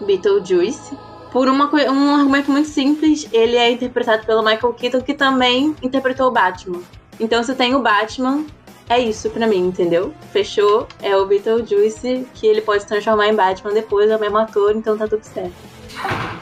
Beetlejuice. 0.05 0.97
Por 1.31 1.47
uma, 1.47 1.69
um 1.73 2.15
argumento 2.15 2.51
muito 2.51 2.67
simples, 2.67 3.27
ele 3.31 3.55
é 3.55 3.71
interpretado 3.71 4.25
pelo 4.25 4.43
Michael 4.43 4.73
Keaton, 4.73 5.01
que 5.01 5.13
também 5.13 5.75
interpretou 5.81 6.27
o 6.27 6.31
Batman. 6.31 6.81
Então, 7.19 7.41
se 7.41 7.55
tem 7.55 7.73
o 7.73 7.79
Batman, 7.79 8.45
é 8.89 8.99
isso 8.99 9.29
pra 9.29 9.47
mim, 9.47 9.67
entendeu? 9.67 10.13
Fechou, 10.33 10.87
é 11.01 11.15
o 11.15 11.25
Beetlejuice, 11.25 12.27
que 12.33 12.45
ele 12.45 12.61
pode 12.61 12.81
se 12.81 12.89
transformar 12.89 13.29
em 13.29 13.35
Batman 13.35 13.71
depois, 13.73 14.09
é 14.09 14.17
o 14.17 14.19
mesmo 14.19 14.37
ator, 14.37 14.75
então 14.75 14.97
tá 14.97 15.07
tudo 15.07 15.23
certo. 15.23 15.53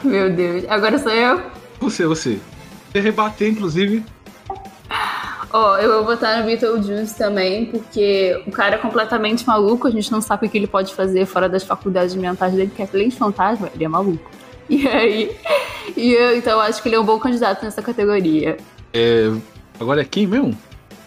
Meu 0.02 0.34
Deus. 0.34 0.64
Agora 0.68 0.98
sou 0.98 1.12
eu? 1.12 1.40
Você, 1.78 2.06
você. 2.06 2.40
Você 2.90 2.98
rebater, 2.98 3.48
inclusive. 3.48 4.04
Ó, 5.52 5.76
eu 5.78 5.92
vou 5.94 6.04
votar 6.04 6.38
no 6.38 6.44
Beetlejuice 6.44 7.16
também, 7.16 7.66
porque 7.66 8.40
o 8.46 8.52
cara 8.52 8.76
é 8.76 8.78
completamente 8.78 9.44
maluco, 9.46 9.88
a 9.88 9.90
gente 9.90 10.10
não 10.12 10.20
sabe 10.20 10.46
o 10.46 10.50
que 10.50 10.56
ele 10.56 10.66
pode 10.66 10.94
fazer 10.94 11.26
fora 11.26 11.48
das 11.48 11.64
faculdades 11.64 12.14
mentais 12.14 12.52
dele, 12.52 12.68
porque 12.68 12.96
além 12.96 13.08
de 13.08 13.16
fantasma, 13.16 13.68
ele 13.74 13.84
é 13.84 13.88
maluco. 13.88 14.30
E 14.70 14.86
aí, 14.86 15.36
e 15.96 16.12
eu, 16.12 16.36
então 16.36 16.52
eu 16.52 16.60
acho 16.60 16.80
que 16.80 16.88
ele 16.88 16.94
é 16.94 17.00
um 17.00 17.04
bom 17.04 17.18
candidato 17.18 17.64
nessa 17.64 17.82
categoria. 17.82 18.56
Agora 19.80 20.02
é 20.02 20.04
quem 20.04 20.28
mesmo? 20.28 20.56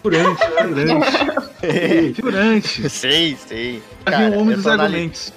Figurante, 0.02 0.42
figurante. 0.60 2.12
figurante. 2.14 2.90
Sei, 2.90 3.36
sei. 3.36 3.82
Vindo 4.06 4.36
o 4.36 4.40
homem 4.40 4.56
dos 4.56 4.66
argumentos. 4.66 5.32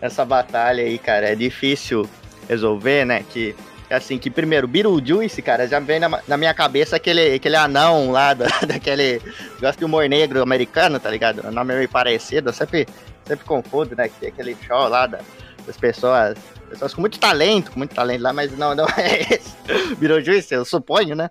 Essa 0.00 0.24
batalha 0.24 0.82
aí, 0.82 0.98
cara, 0.98 1.28
é 1.28 1.36
difícil 1.36 2.08
resolver, 2.48 3.04
né? 3.04 3.22
Que, 3.30 3.54
assim, 3.94 4.18
que 4.18 4.30
primeiro, 4.30 4.66
Beetlejuice, 4.68 5.42
cara, 5.42 5.66
já 5.66 5.78
vem 5.80 5.98
na, 5.98 6.20
na 6.26 6.36
minha 6.36 6.54
cabeça 6.54 6.96
aquele, 6.96 7.34
aquele 7.34 7.56
anão 7.56 8.10
lá, 8.10 8.34
da, 8.34 8.46
daquele. 8.66 9.20
Gosto 9.60 9.78
de 9.78 9.84
humor 9.84 10.08
negro 10.08 10.42
americano, 10.42 10.98
tá 11.00 11.10
ligado? 11.10 11.46
O 11.46 11.50
nome 11.50 11.74
é 11.74 11.76
meio 11.78 11.88
parecido, 11.88 12.50
eu 12.50 12.52
sempre, 12.52 12.86
sempre 13.24 13.44
confundo, 13.44 13.94
né? 13.96 14.08
Que 14.08 14.26
aquele 14.28 14.56
show 14.66 14.88
lá 14.88 15.06
da- 15.06 15.20
das 15.66 15.76
pessoas. 15.76 16.36
Pessoas 16.68 16.94
com 16.94 17.00
muito 17.00 17.18
talento, 17.18 17.72
com 17.72 17.78
muito 17.78 17.94
talento 17.94 18.22
lá, 18.22 18.32
mas 18.32 18.56
não, 18.56 18.74
não 18.76 18.86
é 18.96 19.22
esse. 19.34 19.54
Beetlejuice, 19.96 20.54
eu 20.54 20.64
suponho, 20.64 21.14
né? 21.16 21.28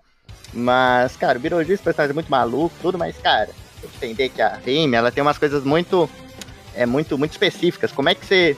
Mas, 0.52 1.16
cara, 1.16 1.38
o 1.38 1.40
Beetlejuice 1.40 1.80
é 1.80 1.84
personagem 1.84 2.14
muito 2.14 2.30
maluco, 2.30 2.74
tudo, 2.82 2.98
mas, 2.98 3.16
cara, 3.18 3.48
entender 3.82 4.28
que 4.28 4.42
a 4.42 4.56
Rime, 4.64 4.96
ela 4.96 5.10
tem 5.10 5.22
umas 5.22 5.38
coisas 5.38 5.64
muito. 5.64 6.08
É 6.74 6.86
muito, 6.86 7.16
muito 7.18 7.32
específicas. 7.32 7.90
Como 7.92 8.08
é 8.08 8.14
que 8.14 8.24
você. 8.24 8.56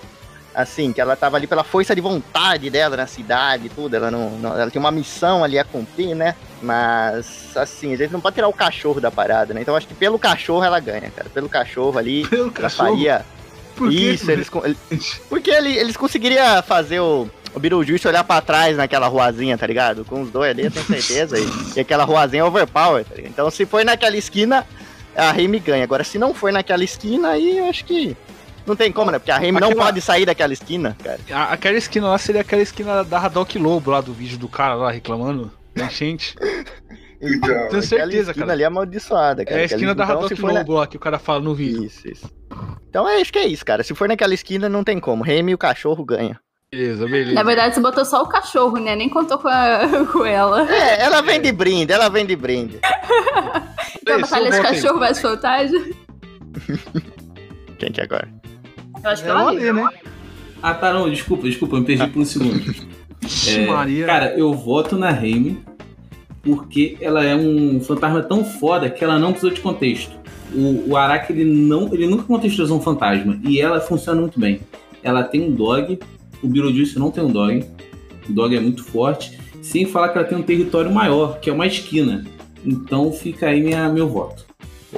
Assim, 0.55 0.93
que 0.93 1.01
ela 1.01 1.17
tava 1.17 1.39
ali 1.39 1.47
pela 1.47 1.65
força 1.65 1.95
de 1.95 2.01
vontade 2.03 2.69
dela 2.69 2.95
na 2.97 3.07
cidade 3.07 3.67
e 3.67 3.69
tudo. 3.71 3.95
Ela 3.97 4.11
não, 4.11 4.31
não- 4.33 4.59
Ela 4.61 4.71
tem 4.71 4.79
uma 4.79 4.91
missão 4.91 5.43
ali 5.43 5.59
a 5.59 5.65
cumprir, 5.65 6.15
né? 6.15 6.35
Mas, 6.61 7.57
assim, 7.57 7.95
a 7.95 7.97
gente 7.97 8.13
não 8.13 8.21
pode 8.21 8.35
tirar 8.35 8.49
o 8.49 8.53
cachorro 8.53 9.01
da 9.01 9.11
parada, 9.11 9.55
né? 9.55 9.63
Então 9.63 9.75
acho 9.77 9.87
que 9.89 9.95
pelo 9.95 10.19
cachorro 10.19 10.63
ela 10.65 10.79
ganha, 10.81 11.11
cara. 11.11 11.31
Pelo 11.31 11.49
cachorro 11.49 11.99
ali, 11.99 12.27
Pelo 12.29 12.43
ela 12.45 12.51
cachorro. 12.53 12.91
faria. 12.91 13.25
Por? 13.77 13.91
Isso, 13.93 14.31
eles. 14.31 14.51
Porque 15.29 15.51
ele- 15.51 15.77
eles 15.77 15.97
conseguiriam 15.97 16.63
fazer 16.63 17.01
o. 17.01 17.29
O 17.55 17.61
Beetlejuice 17.61 18.09
olhar 18.09 18.25
pra 18.25 18.41
trás 18.41 18.79
naquela 18.79 19.07
ruazinha, 19.09 19.59
tá 19.59 19.67
ligado? 19.67 20.07
Com 20.07 20.23
os 20.23 20.31
dois 20.31 20.51
ali, 20.51 20.65
eu 20.65 20.71
tenho 20.71 20.87
certeza. 20.87 21.39
e, 21.39 21.47
e 21.77 21.81
aquela 21.81 22.03
ruazinha 22.05 22.41
é 22.43 22.45
overpower, 22.45 23.05
tá 23.05 23.15
ligado? 23.15 23.31
Então, 23.31 23.51
se 23.51 23.67
for 23.67 23.85
naquela 23.85 24.17
esquina, 24.17 24.67
a 25.15 25.31
Remy 25.33 25.59
ganha. 25.59 25.85
Agora, 25.85 26.03
se 26.03 26.19
não 26.19 26.33
for 26.33 26.51
naquela 26.51 26.83
esquina, 26.83 27.29
aí 27.29 27.59
eu 27.59 27.69
acho 27.69 27.85
que. 27.85 28.17
Não 28.67 28.77
tem 28.77 28.93
como, 28.93 29.11
né? 29.11 29.19
Porque 29.19 29.31
a 29.31 29.39
Remy 29.39 29.61
não 29.61 29.69
Aquela- 29.71 29.85
pode 29.87 30.01
sair 30.01 30.25
daquela 30.25 30.53
esquina, 30.53 30.97
cara. 31.03 31.19
A- 31.33 31.53
aquela 31.53 31.77
esquina 31.77 32.09
lá 32.09 32.19
seria 32.19 32.41
aquela 32.43 32.63
esquina 32.63 33.03
da 33.05 33.19
Haddock 33.19 33.59
Lobo 33.59 33.91
lá 33.91 34.01
do 34.01 34.13
vídeo 34.13 34.39
do 34.39 34.49
cara 34.49 34.75
lá 34.75 34.91
reclamando 34.91 35.51
da 35.75 35.85
enchente. 35.87 36.35
Então, 37.25 37.41
Tenho 37.49 37.67
aquela 37.67 37.83
certeza, 37.83 38.31
esquina 38.33 38.47
cara. 38.47 38.53
ali 38.53 38.63
é 38.65 38.67
amaldiçoada, 38.67 39.45
cara. 39.45 39.61
É 39.61 39.63
a 39.63 39.65
Aquela- 39.67 39.77
esquina 39.79 39.95
da 39.95 40.03
então, 40.03 40.17
Haddock 40.17 40.35
for 40.35 40.53
na- 40.53 40.59
Lobo 40.59 40.73
lá 40.73 40.89
que 40.89 40.97
o 40.97 40.99
cara 41.01 41.21
fala 41.21 41.39
no 41.39 41.55
vídeo. 41.55 41.85
Isso, 41.85 42.09
isso. 42.09 42.29
Então, 42.91 43.09
é, 43.09 43.21
acho 43.21 43.33
que 43.33 43.39
é 43.39 43.47
isso, 43.47 43.65
cara. 43.65 43.85
Se 43.85 43.95
for 43.95 44.09
naquela 44.09 44.35
esquina, 44.35 44.69
não 44.69 44.83
tem 44.83 44.99
como. 44.99 45.23
Remy 45.23 45.53
e 45.53 45.55
o 45.55 45.59
cachorro 45.59 46.05
ganha. 46.05 46.41
Beleza, 46.73 47.07
beleza. 47.07 47.33
Na 47.35 47.45
verdade, 47.45 47.77
você 47.77 47.81
botou 47.81 48.05
só 48.05 48.23
o 48.25 48.29
cachorro, 48.29 48.77
né? 48.79 48.97
Nem 48.97 49.09
contou 49.09 49.39
com, 49.39 49.47
a- 49.47 49.83
com 50.13 50.25
ela. 50.27 50.69
É, 50.69 51.03
ela 51.03 51.23
vem 51.23 51.41
de 51.41 51.53
brinde, 51.53 51.93
ela 51.93 52.09
vem 52.09 52.27
de 52.27 52.35
brinde. 52.35 52.81
Então, 54.03 54.21
batalha 54.21 54.51
de 54.51 54.61
cachorro 54.61 54.99
versus 54.99 55.23
fantasma. 55.23 55.79
Quem 57.83 57.91
que 57.91 58.01
é 58.01 58.05
agora? 58.05 58.29
Eu 59.03 59.11
acho 59.11 59.23
que 59.25 59.29
É 59.29 59.33
ela 59.33 59.45
o 59.45 59.49
Ale, 59.49 59.73
né? 59.73 59.89
Ah, 60.63 60.73
tá, 60.73 60.93
não, 60.93 61.11
desculpa, 61.11 61.43
desculpa, 61.43 61.75
eu 61.75 61.81
me 61.81 61.87
perdi 61.87 62.07
por 62.07 62.23
um 62.23 62.25
segundo. 62.25 62.63
É, 63.47 63.67
Maria. 63.67 64.05
Cara, 64.05 64.35
eu 64.37 64.53
voto 64.53 64.97
na 64.97 65.13
Raimi 65.13 65.63
porque 66.43 66.97
ela 67.01 67.25
é 67.25 67.37
um 67.37 67.81
fantasma 67.81 68.21
tão 68.21 68.45
foda 68.45 68.91
que 68.91 69.05
ela 69.05 69.17
não 69.17 69.31
precisa 69.31 69.55
de 69.55 69.61
contexto. 69.61 70.11
O, 70.53 70.91
o 70.91 70.97
Araki, 70.97 71.33
ele, 71.33 71.45
não, 71.45 71.95
ele 71.95 72.09
nunca 72.09 72.25
contextualizou 72.25 72.79
um 72.79 72.81
fantasma 72.81 73.39
e 73.45 73.61
ela 73.61 73.81
funciona 73.81 74.21
muito 74.21 74.41
bem. 74.41 74.61
Ela 75.05 75.23
tem 75.23 75.41
um 75.41 75.53
dog, 75.53 76.01
o 76.43 76.49
Beetlejuice 76.49 76.99
não 76.99 77.13
tem 77.13 77.23
um 77.23 77.31
dog, 77.31 77.65
o 78.29 78.33
dog 78.33 78.57
é 78.57 78.61
muito 78.61 78.83
forte, 78.83 79.39
sem 79.63 79.87
falar 79.87 80.09
que 80.09 80.19
ela 80.19 80.27
tem 80.27 80.37
um 80.37 80.43
território 80.43 80.93
maior, 80.93 81.39
que 81.39 81.49
é 81.49 81.53
uma 81.53 81.67
esquina. 81.67 82.25
Então 82.67 83.13
fica 83.13 83.47
aí 83.47 83.63
minha, 83.63 83.89
meu 83.89 84.09
voto. 84.09 84.45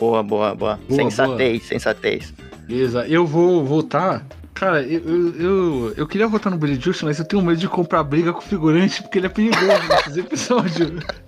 Boa, 0.00 0.23
boa, 0.23 0.55
boa. 0.55 0.81
Boa, 0.88 0.97
sensatez, 0.97 1.62
sensatez. 1.64 2.33
Beleza, 2.66 3.06
eu 3.06 3.26
vou 3.26 3.64
votar. 3.64 4.26
Cara, 4.54 4.83
eu, 4.83 5.00
eu, 5.00 5.35
eu, 5.37 5.94
eu 5.97 6.06
queria 6.06 6.28
votar 6.28 6.50
no 6.50 6.59
Billy 6.59 6.80
Juice, 6.80 7.04
mas 7.04 7.18
eu 7.18 7.25
tenho 7.25 7.42
medo 7.42 7.59
de 7.59 7.68
comprar 7.68 8.02
briga 8.04 8.33
com 8.33 8.38
o 8.38 8.42
figurante 8.42 9.02
porque 9.02 9.18
ele 9.18 9.26
é 9.26 9.30
perigoso 9.30 9.88
nesses 9.88 10.16
episódios. 10.16 10.92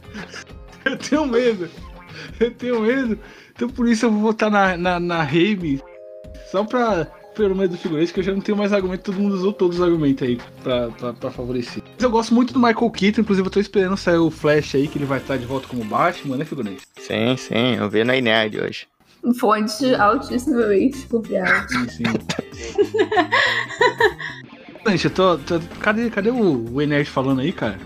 Eu 0.86 0.96
tenho 0.96 1.26
medo. 1.26 1.68
Eu 2.38 2.50
tenho 2.52 2.80
medo. 2.80 3.18
Então 3.50 3.68
por 3.68 3.88
isso 3.88 4.06
eu 4.06 4.10
vou 4.12 4.20
votar 4.20 4.48
na, 4.48 4.76
na, 4.76 5.00
na 5.00 5.22
Raimi. 5.24 5.82
Só 6.50 6.62
pra. 6.62 7.06
Pelo 7.34 7.54
medo 7.54 7.72
do 7.72 7.76
figurante, 7.76 8.14
que 8.14 8.20
eu 8.20 8.24
já 8.24 8.32
não 8.32 8.40
tenho 8.40 8.56
mais 8.56 8.72
argumento. 8.72 9.02
Todo 9.02 9.20
mundo 9.20 9.34
usou 9.34 9.52
todos 9.52 9.76
os 9.76 9.82
argumentos 9.82 10.26
aí 10.26 10.38
pra, 10.62 10.88
pra, 10.88 11.12
pra 11.12 11.30
favorecer. 11.30 11.82
Mas 11.84 12.02
eu 12.02 12.08
gosto 12.08 12.32
muito 12.32 12.54
do 12.54 12.58
Michael 12.58 12.90
Keaton, 12.90 13.20
inclusive 13.20 13.46
eu 13.46 13.50
tô 13.50 13.60
esperando 13.60 13.94
sair 13.96 14.16
o 14.16 14.30
Flash 14.30 14.76
aí, 14.76 14.88
que 14.88 14.96
ele 14.96 15.04
vai 15.04 15.18
estar 15.18 15.36
de 15.36 15.44
volta 15.44 15.68
como 15.68 15.84
Batman, 15.84 16.38
né, 16.38 16.46
figurante? 16.46 16.82
Sim, 16.96 17.36
sim, 17.36 17.74
eu 17.74 17.90
vi 17.90 18.04
na 18.04 18.18
Nerd 18.18 18.58
hoje. 18.58 18.86
Fonte 19.34 19.94
altíssimamente 19.94 21.06
confiável. 21.06 21.68
Sim, 21.68 21.88
sim. 21.88 22.04
Gente, 24.88 25.04
eu 25.06 25.10
tô. 25.10 25.38
tô- 25.38 25.60
cadê, 25.80 26.08
cadê 26.10 26.30
o, 26.30 26.72
o 26.74 26.80
Enerd 26.82 27.08
falando 27.10 27.40
aí, 27.40 27.52
cara? 27.52 27.78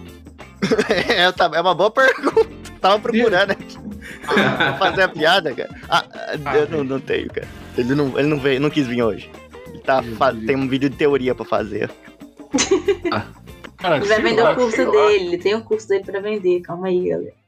é, 1.08 1.30
tá- 1.32 1.50
é 1.54 1.60
uma 1.60 1.74
boa 1.74 1.90
pergunta. 1.90 2.46
Tava 2.80 2.98
procurando 2.98 3.50
aqui. 3.52 3.78
pra 4.26 4.74
fazer 4.78 5.02
a 5.02 5.08
piada, 5.08 5.54
cara. 5.54 5.70
Ah, 5.88 6.04
Ah, 6.44 6.56
eu 6.56 6.68
não, 6.68 6.84
não 6.84 7.00
tenho, 7.00 7.28
cara. 7.28 7.48
Ele 7.76 7.94
não, 7.94 8.18
ele 8.18 8.28
não 8.28 8.38
veio, 8.38 8.60
não 8.60 8.70
quis 8.70 8.86
vir 8.86 9.02
hoje. 9.02 9.30
Ele 9.68 9.78
tá, 9.80 10.02
tem 10.46 10.56
um 10.56 10.68
vídeo 10.68 10.90
de 10.90 10.96
teoria 10.96 11.34
pra 11.34 11.44
fazer. 11.44 11.90
Cara, 13.78 13.96
Ele 13.96 14.06
vai 14.06 14.20
vender 14.20 14.42
lá. 14.42 14.52
o 14.52 14.56
curso 14.56 14.90
dele, 14.90 15.24
ele 15.26 15.38
tem 15.38 15.54
o 15.54 15.62
curso 15.62 15.88
dele 15.88 16.04
pra 16.04 16.20
vender. 16.20 16.60
Calma 16.60 16.88
aí, 16.88 17.08
galera. 17.08 17.39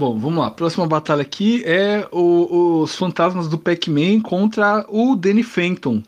Bom, 0.00 0.18
vamos 0.18 0.38
lá. 0.38 0.50
Próxima 0.50 0.86
batalha 0.86 1.20
aqui 1.20 1.62
é 1.66 2.08
o- 2.10 2.80
os 2.82 2.94
fantasmas 2.96 3.46
do 3.46 3.58
Pac-Man 3.58 4.20
contra 4.22 4.86
o 4.88 5.14
Danny 5.14 5.42
Phantom. 5.42 6.02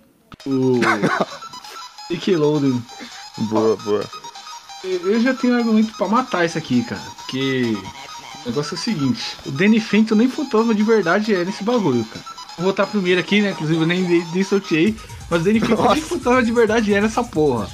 O. 0.47 0.81
Nickelodeon. 2.11 2.79
Boa, 3.51 3.77
boa. 3.77 4.05
Eu 4.85 5.21
já 5.21 5.35
tenho 5.35 5.55
argumento 5.57 5.93
pra 5.99 6.09
matar 6.09 6.45
isso 6.47 6.57
aqui, 6.57 6.83
cara. 6.85 7.01
Porque 7.19 7.77
o 8.45 8.49
negócio 8.49 8.75
é 8.75 8.79
o 8.79 8.81
seguinte: 8.81 9.23
o 9.47 9.51
Danny 9.51 9.81
Phantom 9.81 10.15
nem 10.15 10.29
fantasma 10.29 10.75
de 10.75 10.83
verdade 10.83 11.35
é 11.35 11.45
nesse 11.45 11.63
bagulho, 11.63 12.05
cara. 12.07 12.25
Vou 12.57 12.67
votar 12.67 12.87
primeiro 12.87 13.21
aqui, 13.21 13.43
né? 13.43 13.51
Inclusive 13.51 13.81
eu 13.83 13.87
nem, 13.87 14.03
nem, 14.33 14.45
sorteei. 14.45 14.97
Mas 15.31 15.43
o 15.43 15.45
Danny 15.45 15.61
Phantom 15.61 15.93
nem 15.93 16.03
fantasma 16.03 16.43
de 16.43 16.53
verdade 16.53 16.95
é 16.95 17.01
nessa 17.03 17.23
porra. 17.23 17.69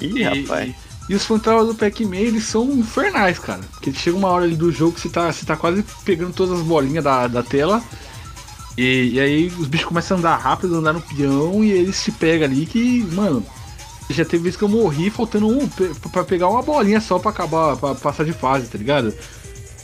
Ih, 0.00 0.18
E- 0.18 0.22
rapaz. 0.44 0.74
E 1.08 1.14
os 1.14 1.24
fantasmas 1.24 1.68
do 1.68 1.74
Pac-Man, 1.74 2.16
eles 2.16 2.44
são 2.44 2.68
infernais, 2.70 3.38
cara. 3.38 3.60
Porque 3.72 3.92
chega 3.92 4.16
uma 4.16 4.28
hora 4.28 4.44
ali 4.44 4.56
do 4.56 4.72
jogo 4.72 4.92
que 4.92 5.00
você 5.00 5.08
tá, 5.08 5.32
você 5.32 5.46
tá 5.46 5.56
quase 5.56 5.84
pegando 6.04 6.32
todas 6.32 6.58
as 6.58 6.66
bolinhas 6.66 7.04
da, 7.04 7.28
da 7.28 7.42
tela. 7.42 7.82
E, 8.76 9.12
e 9.14 9.20
aí 9.20 9.46
os 9.46 9.68
bichos 9.68 9.86
começam 9.86 10.16
a 10.16 10.20
andar 10.20 10.36
rápido, 10.36 10.76
andar 10.76 10.92
no 10.92 11.00
peão, 11.00 11.62
e 11.62 11.70
eles 11.70 12.02
te 12.02 12.10
pegam 12.10 12.46
ali 12.46 12.66
que, 12.66 13.04
mano. 13.12 13.44
Já 14.08 14.24
teve 14.24 14.44
vez 14.44 14.56
que 14.56 14.62
eu 14.62 14.68
morri 14.68 15.10
faltando 15.10 15.48
um 15.48 15.68
pra 16.12 16.22
pegar 16.22 16.48
uma 16.48 16.62
bolinha 16.62 17.00
só 17.00 17.18
pra 17.18 17.32
acabar, 17.32 17.76
pra 17.76 17.94
passar 17.94 18.24
de 18.24 18.32
fase, 18.32 18.68
tá 18.68 18.78
ligado? 18.78 19.12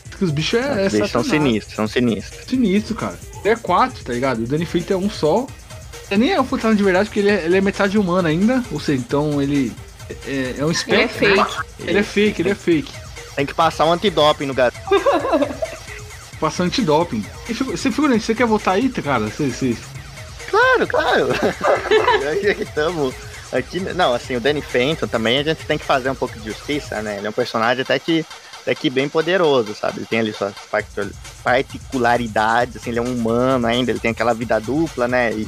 Porque 0.08 0.24
os 0.24 0.30
bichos 0.30 0.60
é, 0.60 0.86
é 0.86 1.06
são 1.08 1.24
sinistros, 1.24 1.74
são 1.74 1.88
sinistros. 1.88 2.44
Sinistro, 2.46 2.94
cara. 2.94 3.18
É 3.44 3.56
quatro, 3.56 4.04
tá 4.04 4.12
ligado? 4.12 4.44
O 4.44 4.46
Danny 4.46 4.64
Phantom 4.64 4.94
é 4.94 4.96
um 4.96 5.10
só. 5.10 5.46
Ele 6.08 6.24
nem 6.24 6.32
é 6.34 6.40
um 6.40 6.44
fantasma 6.44 6.76
de 6.76 6.82
verdade, 6.84 7.08
porque 7.08 7.18
ele 7.18 7.30
é, 7.30 7.44
ele 7.46 7.56
é 7.56 7.60
metade 7.60 7.98
humano 7.98 8.28
ainda. 8.28 8.62
Ou 8.70 8.78
seja, 8.78 9.00
então 9.00 9.42
ele 9.42 9.72
é, 10.26 10.54
é 10.58 10.64
um 10.64 10.70
Ele 10.70 10.94
é 10.94 10.96
né? 10.96 11.08
fake. 11.08 11.56
Ele 11.80 11.98
é 11.98 12.02
fake, 12.02 12.42
ele 12.42 12.50
é 12.50 12.54
fake. 12.54 12.92
Tem 13.36 13.46
que 13.46 13.54
passar 13.54 13.84
um 13.86 13.92
antidoping 13.92 14.46
no 14.46 14.54
gato. 14.54 14.76
Passa 16.40 16.62
antidoping. 16.64 17.24
E 17.48 17.54
figu- 17.54 17.70
Você 17.76 17.90
figurante, 17.90 18.24
você 18.24 18.34
quer 18.34 18.46
votar 18.46 18.74
aí, 18.74 18.88
cara? 18.88 19.26
Você, 19.26 19.48
você... 19.48 19.76
Claro, 20.50 20.86
claro. 20.86 21.28
Aqui 22.52 22.62
estamos. 22.62 23.14
Aqui, 23.52 23.80
não, 23.80 24.14
assim, 24.14 24.34
o 24.36 24.40
Danny 24.40 24.60
Phantom 24.62 25.06
também 25.06 25.38
a 25.38 25.42
gente 25.42 25.64
tem 25.66 25.76
que 25.78 25.84
fazer 25.84 26.10
um 26.10 26.14
pouco 26.14 26.38
de 26.38 26.46
justiça, 26.50 27.00
né? 27.02 27.18
Ele 27.18 27.26
é 27.26 27.30
um 27.30 27.34
personagem 27.34 27.82
até 27.82 27.98
que, 27.98 28.24
até 28.62 28.74
que 28.74 28.88
bem 28.90 29.08
poderoso, 29.08 29.74
sabe? 29.74 29.98
Ele 30.00 30.06
tem 30.06 30.18
ali 30.20 30.32
suas 30.32 30.54
particu- 30.70 31.10
particularidades, 31.44 32.76
assim, 32.76 32.90
ele 32.90 32.98
é 32.98 33.02
um 33.02 33.12
humano 33.14 33.66
ainda, 33.66 33.90
ele 33.90 34.00
tem 34.00 34.10
aquela 34.10 34.32
vida 34.34 34.58
dupla, 34.58 35.06
né? 35.06 35.32
E, 35.32 35.46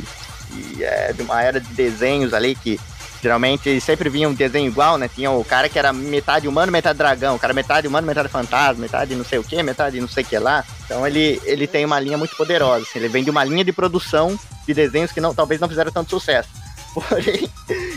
e 0.52 0.84
é 0.84 1.12
de 1.12 1.22
uma 1.22 1.42
era 1.42 1.58
de 1.60 1.68
desenhos 1.74 2.34
ali 2.34 2.54
que 2.54 2.78
geralmente 3.24 3.80
sempre 3.80 4.10
vinha 4.10 4.28
um 4.28 4.34
desenho 4.34 4.66
igual, 4.66 4.98
né? 4.98 5.08
Tinha 5.08 5.30
o 5.30 5.42
cara 5.42 5.66
que 5.66 5.78
era 5.78 5.94
metade 5.94 6.46
humano, 6.46 6.70
metade 6.70 6.98
dragão, 6.98 7.36
o 7.36 7.38
cara 7.38 7.54
metade 7.54 7.88
humano, 7.88 8.06
metade 8.06 8.28
fantasma, 8.28 8.82
metade 8.82 9.14
não 9.14 9.24
sei 9.24 9.38
o 9.38 9.42
que, 9.42 9.62
metade 9.62 9.98
não 9.98 10.06
sei 10.06 10.22
o 10.22 10.26
que 10.26 10.38
lá. 10.38 10.62
Então 10.84 11.06
ele, 11.06 11.40
ele 11.44 11.66
tem 11.66 11.86
uma 11.86 11.98
linha 11.98 12.18
muito 12.18 12.36
poderosa, 12.36 12.82
assim, 12.82 12.98
ele 12.98 13.08
vem 13.08 13.24
de 13.24 13.30
uma 13.30 13.42
linha 13.42 13.64
de 13.64 13.72
produção 13.72 14.38
de 14.66 14.74
desenhos 14.74 15.10
que 15.10 15.22
não, 15.22 15.34
talvez 15.34 15.58
não 15.58 15.68
fizeram 15.68 15.90
tanto 15.90 16.10
sucesso. 16.10 16.50
Porém, 16.92 17.50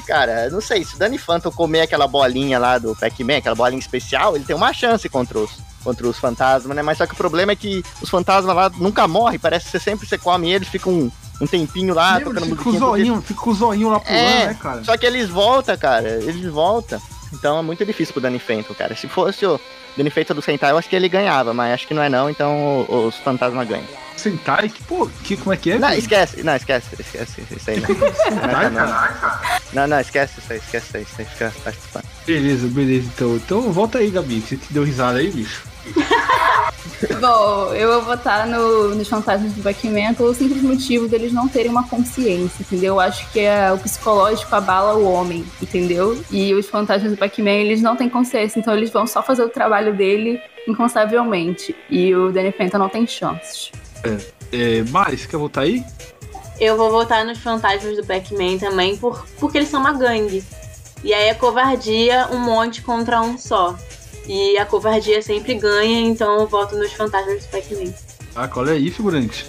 cara, 0.07 0.49
não 0.49 0.61
sei, 0.61 0.85
se 0.85 0.95
o 0.95 0.97
Danny 0.97 1.17
Phantom 1.17 1.51
comer 1.51 1.81
aquela 1.81 2.07
bolinha 2.07 2.57
lá 2.57 2.77
do 2.77 2.95
Pac-Man, 2.95 3.37
aquela 3.37 3.53
bolinha 3.53 3.79
especial, 3.79 4.35
ele 4.35 4.45
tem 4.45 4.55
uma 4.55 4.71
chance 4.71 5.07
contra 5.09 5.37
os, 5.37 5.51
contra 5.83 6.07
os 6.07 6.17
fantasmas, 6.17 6.73
né? 6.73 6.81
Mas 6.81 6.97
só 6.97 7.05
que 7.05 7.13
o 7.13 7.17
problema 7.17 7.51
é 7.51 7.55
que 7.55 7.83
os 8.01 8.09
fantasmas 8.09 8.55
lá 8.55 8.69
nunca 8.69 9.05
morrem, 9.07 9.37
parece 9.37 9.65
que 9.65 9.71
você 9.71 9.79
sempre 9.79 10.07
você 10.07 10.17
come 10.17 10.51
eles, 10.51 10.69
fica 10.69 10.89
um, 11.41 11.47
tempinho 11.47 11.93
lá, 11.93 12.17
Lembra, 12.17 12.33
tocando 12.33 12.43
fica 12.49 12.63
com 12.63 12.69
musiquinha. 12.69 12.79
porque- 12.89 13.03
zoinho, 13.03 13.21
fica 13.21 13.41
com 13.41 13.49
o 13.49 13.53
zoinho 13.53 13.89
lá 13.89 13.99
pulando, 13.99 14.19
É, 14.19 14.45
né, 14.47 14.57
cara? 14.59 14.83
Só 14.83 14.97
que 14.97 15.05
eles 15.05 15.29
voltam, 15.29 15.77
cara, 15.77 16.07
eles 16.23 16.45
voltam. 16.51 17.01
Então 17.33 17.59
é 17.59 17.61
muito 17.61 17.85
difícil 17.85 18.13
pro 18.13 18.21
Danny 18.21 18.39
Phantom, 18.39 18.73
cara. 18.73 18.95
Se 18.95 19.07
fosse 19.07 19.45
o 19.45 19.59
Danny 19.97 20.09
Phantom 20.09 20.33
do 20.35 20.41
Sentai, 20.41 20.71
eu 20.71 20.77
acho 20.77 20.87
que 20.87 20.95
ele 20.95 21.09
ganhava, 21.09 21.53
mas 21.53 21.73
acho 21.73 21.85
que 21.87 21.93
não 21.93 22.01
é 22.01 22.07
não, 22.07 22.29
então 22.29 22.85
os 22.89 23.15
fantasmas 23.17 23.67
ganham. 23.67 23.83
Sentai, 24.15 24.69
que, 24.69 24.81
pô, 24.83 25.07
que, 25.23 25.35
como 25.37 25.53
é 25.53 25.57
que 25.57 25.71
é? 25.71 25.77
Não, 25.77 25.91
esquece, 25.93 26.41
não, 26.41 26.55
esquece, 26.55 26.87
esquece 26.97 27.43
isso 27.55 27.69
aí. 27.69 27.79
Não, 27.81 27.87
Sentai, 28.15 28.69
não, 28.69 28.87
não, 28.87 28.87
cara? 28.87 29.61
não, 29.73 29.87
não, 29.87 29.99
esquece 29.99 30.39
isso 30.39 30.53
aí, 30.53 30.57
esquece 30.59 30.85
isso 30.87 30.97
aí, 30.97 31.03
isso 31.03 31.15
aí 31.19 31.25
fica 31.25 31.53
participando. 31.63 32.03
Beleza, 32.25 32.67
beleza, 32.67 33.07
então. 33.13 33.35
Então 33.35 33.61
volta 33.73 33.97
aí, 33.99 34.09
Gabi. 34.09 34.39
Você 34.41 34.55
te 34.55 34.71
deu 34.73 34.83
risada 34.83 35.19
aí, 35.19 35.29
bicho? 35.29 35.63
Bom, 37.21 37.73
eu 37.75 37.93
vou 37.93 38.01
votar 38.01 38.47
no, 38.47 38.95
nos 38.95 39.07
fantasmas 39.07 39.53
do 39.53 39.61
Pac-Man 39.61 40.15
pelo 40.15 40.33
simples 40.33 40.63
motivo 40.63 41.07
deles 41.07 41.31
não 41.31 41.47
terem 41.47 41.69
uma 41.69 41.87
consciência, 41.87 42.61
entendeu? 42.61 42.95
Eu 42.95 42.99
acho 42.99 43.29
que 43.31 43.39
é, 43.39 43.71
o 43.71 43.77
psicológico 43.77 44.55
abala 44.55 44.95
o 44.95 45.03
homem, 45.05 45.45
entendeu? 45.61 46.19
E 46.31 46.53
os 46.53 46.67
fantasmas 46.67 47.11
do 47.11 47.17
Pac-Man, 47.17 47.51
eles 47.51 47.81
não 47.81 47.95
têm 47.95 48.09
consciência, 48.09 48.59
então 48.59 48.75
eles 48.75 48.89
vão 48.89 49.05
só 49.05 49.21
fazer 49.21 49.43
o 49.43 49.49
trabalho 49.49 49.95
dele 49.95 50.41
incansavelmente. 50.67 51.75
E 51.89 52.15
o 52.15 52.31
Danny 52.31 52.51
Phantom 52.51 52.79
não 52.79 52.89
tem 52.89 53.05
chances. 53.05 53.71
É, 54.51 54.81
Mari, 54.89 55.17
você 55.17 55.27
quer 55.27 55.37
voltar 55.37 55.61
aí? 55.61 55.83
Eu 56.59 56.75
vou 56.75 56.89
votar 56.89 57.23
nos 57.23 57.37
fantasmas 57.37 57.95
do 57.95 58.03
Pac-Man 58.05 58.57
também, 58.57 58.97
por, 58.97 59.25
porque 59.39 59.59
eles 59.59 59.69
são 59.69 59.79
uma 59.79 59.93
gangue. 59.93 60.43
E 61.03 61.13
aí 61.13 61.29
é 61.29 61.33
covardia 61.35 62.27
um 62.31 62.39
monte 62.39 62.81
contra 62.81 63.21
um 63.21 63.37
só. 63.37 63.77
E 64.27 64.57
a 64.57 64.65
covardia 64.65 65.21
sempre 65.21 65.53
ganha, 65.55 66.01
então 66.01 66.41
eu 66.41 66.47
voto 66.47 66.75
nos 66.75 66.91
fantasmas 66.93 67.43
do 67.45 67.49
Pac-Man. 67.49 67.93
Ah, 68.35 68.49
olha 68.55 68.73
aí, 68.73 68.91
figurante. 68.91 69.45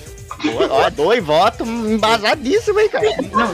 Ó, 0.70 0.88
dois 0.90 1.22
votos 1.24 1.66
embasadíssimo, 1.66 2.78
hein, 2.78 2.88
cara. 2.88 3.06
Não, 3.32 3.52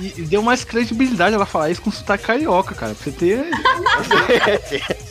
e, 0.00 0.06
e- 0.06 0.06
e- 0.06 0.20
e 0.20 0.22
deu 0.22 0.40
mais 0.42 0.64
credibilidade 0.64 1.34
ela 1.34 1.44
falar 1.44 1.70
isso 1.70 1.82
com 1.82 1.90
sotaque 1.90 2.24
carioca, 2.24 2.74
cara. 2.74 2.94
Pra 2.94 3.04
você 3.04 3.10
ter. 3.12 3.50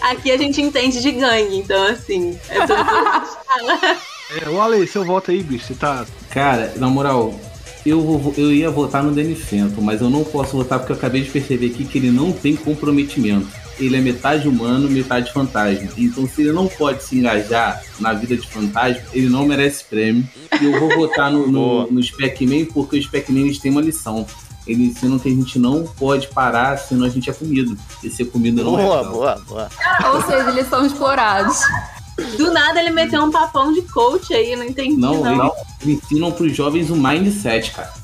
Aqui 0.00 0.32
a 0.32 0.36
gente 0.38 0.60
entende 0.60 1.00
de 1.00 1.10
gangue, 1.12 1.56
então 1.58 1.80
assim, 1.86 2.38
é 2.48 2.66
tudo 2.66 2.84
que 2.84 2.90
a 2.90 3.18
gente 3.20 3.36
fala. 3.46 3.96
É, 4.34 4.48
ô 4.48 4.62
Ale, 4.62 4.86
seu 4.86 5.04
voto 5.04 5.30
aí, 5.30 5.42
bicho. 5.42 5.66
Você 5.66 5.74
tá. 5.74 6.06
Cara, 6.30 6.72
na 6.76 6.88
moral, 6.88 7.38
eu, 7.84 8.32
eu 8.38 8.50
ia 8.50 8.70
votar 8.70 9.02
no 9.02 9.12
Phantom, 9.36 9.82
mas 9.82 10.00
eu 10.00 10.08
não 10.08 10.24
posso 10.24 10.56
votar 10.56 10.78
porque 10.78 10.90
eu 10.92 10.96
acabei 10.96 11.20
de 11.20 11.28
perceber 11.28 11.66
aqui 11.66 11.84
que 11.84 11.98
ele 11.98 12.10
não 12.10 12.32
tem 12.32 12.56
comprometimento. 12.56 13.46
Ele 13.78 13.96
é 13.96 14.00
metade 14.00 14.48
humano, 14.48 14.88
metade 14.88 15.32
fantasma. 15.32 15.88
Então, 15.96 16.26
se 16.26 16.42
ele 16.42 16.52
não 16.52 16.66
pode 16.66 17.02
se 17.02 17.18
engajar 17.18 17.82
na 17.98 18.12
vida 18.12 18.36
de 18.36 18.46
fantasma, 18.48 19.02
ele 19.12 19.28
não 19.28 19.46
merece 19.46 19.84
prêmio. 19.84 20.28
E 20.60 20.64
eu 20.64 20.78
vou 20.78 20.88
votar 20.94 21.30
no, 21.30 21.50
Boa. 21.50 21.86
no, 21.86 21.92
no 21.92 22.16
Pac-Man 22.16 22.66
porque 22.72 22.98
os 22.98 23.06
Pac-Man 23.06 23.40
eles 23.40 23.58
têm 23.58 23.70
uma 23.70 23.80
lição. 23.80 24.26
Eles 24.66 24.90
ensinam 24.90 25.18
que 25.18 25.28
a 25.28 25.32
gente 25.32 25.58
não 25.58 25.84
pode 25.84 26.28
parar, 26.28 26.78
senão 26.78 27.04
a 27.04 27.08
gente 27.08 27.28
é 27.28 27.32
comido. 27.32 27.76
E 28.02 28.10
ser 28.10 28.26
comido 28.26 28.62
não 28.62 28.78
é 28.78 28.82
Boa, 28.82 29.04
boa, 29.04 29.42
boa. 29.46 29.68
Ou 30.12 30.22
seja, 30.22 30.50
eles 30.50 30.68
são 30.68 30.86
explorados. 30.86 31.60
Do 32.36 32.52
nada 32.52 32.78
ele 32.80 32.90
meteu 32.90 33.22
um 33.22 33.30
papão 33.30 33.72
de 33.72 33.82
coach 33.82 34.32
aí, 34.34 34.54
não 34.54 34.64
entendi. 34.64 34.96
Não, 34.96 35.22
Não, 35.22 35.46
eles, 35.46 35.54
eles 35.80 36.04
ensinam 36.04 36.30
pros 36.30 36.54
jovens 36.54 36.90
o 36.90 36.96
mindset, 36.96 37.72
cara. 37.72 38.01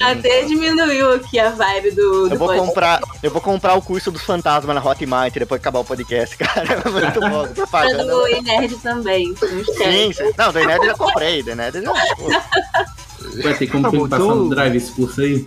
Até 0.00 0.42
diminuiu 0.44 1.12
aqui 1.12 1.38
a 1.38 1.50
vibe 1.50 1.90
do, 1.92 2.28
do 2.28 2.34
Eu 2.34 2.38
vou 2.38 2.48
podcast. 2.48 2.66
comprar, 2.68 3.00
eu 3.22 3.30
vou 3.30 3.40
comprar 3.40 3.74
o 3.74 3.82
curso 3.82 4.10
dos 4.10 4.22
fantasmas 4.22 4.74
na 4.74 4.84
Hotmart 4.84 5.32
depois 5.34 5.60
que 5.60 5.68
acabar 5.68 5.80
o 5.80 5.84
podcast, 5.84 6.36
cara. 6.38 6.82
Muito 6.90 7.20
bom. 7.20 7.42
Pra 7.46 7.54
Propaganda. 7.54 8.04
do 8.04 8.42
Nerd 8.42 8.76
também. 8.78 9.34
Sim. 9.36 10.12
Não, 10.36 10.52
do 10.52 10.58
eu 10.58 10.84
já 10.86 10.94
comprei, 10.94 11.42
do 11.42 11.54
Nerd 11.54 11.76
eu 11.78 11.82
já. 11.84 11.92
Vai 13.42 13.54
ter 13.54 13.66
como 13.68 13.84
Tá 13.84 13.90
bom, 13.90 14.08
passar 14.08 14.22
então- 14.24 14.34
no 14.36 14.48
drive 14.50 14.76
esse 14.76 14.92
curso 14.92 15.20
aí? 15.20 15.44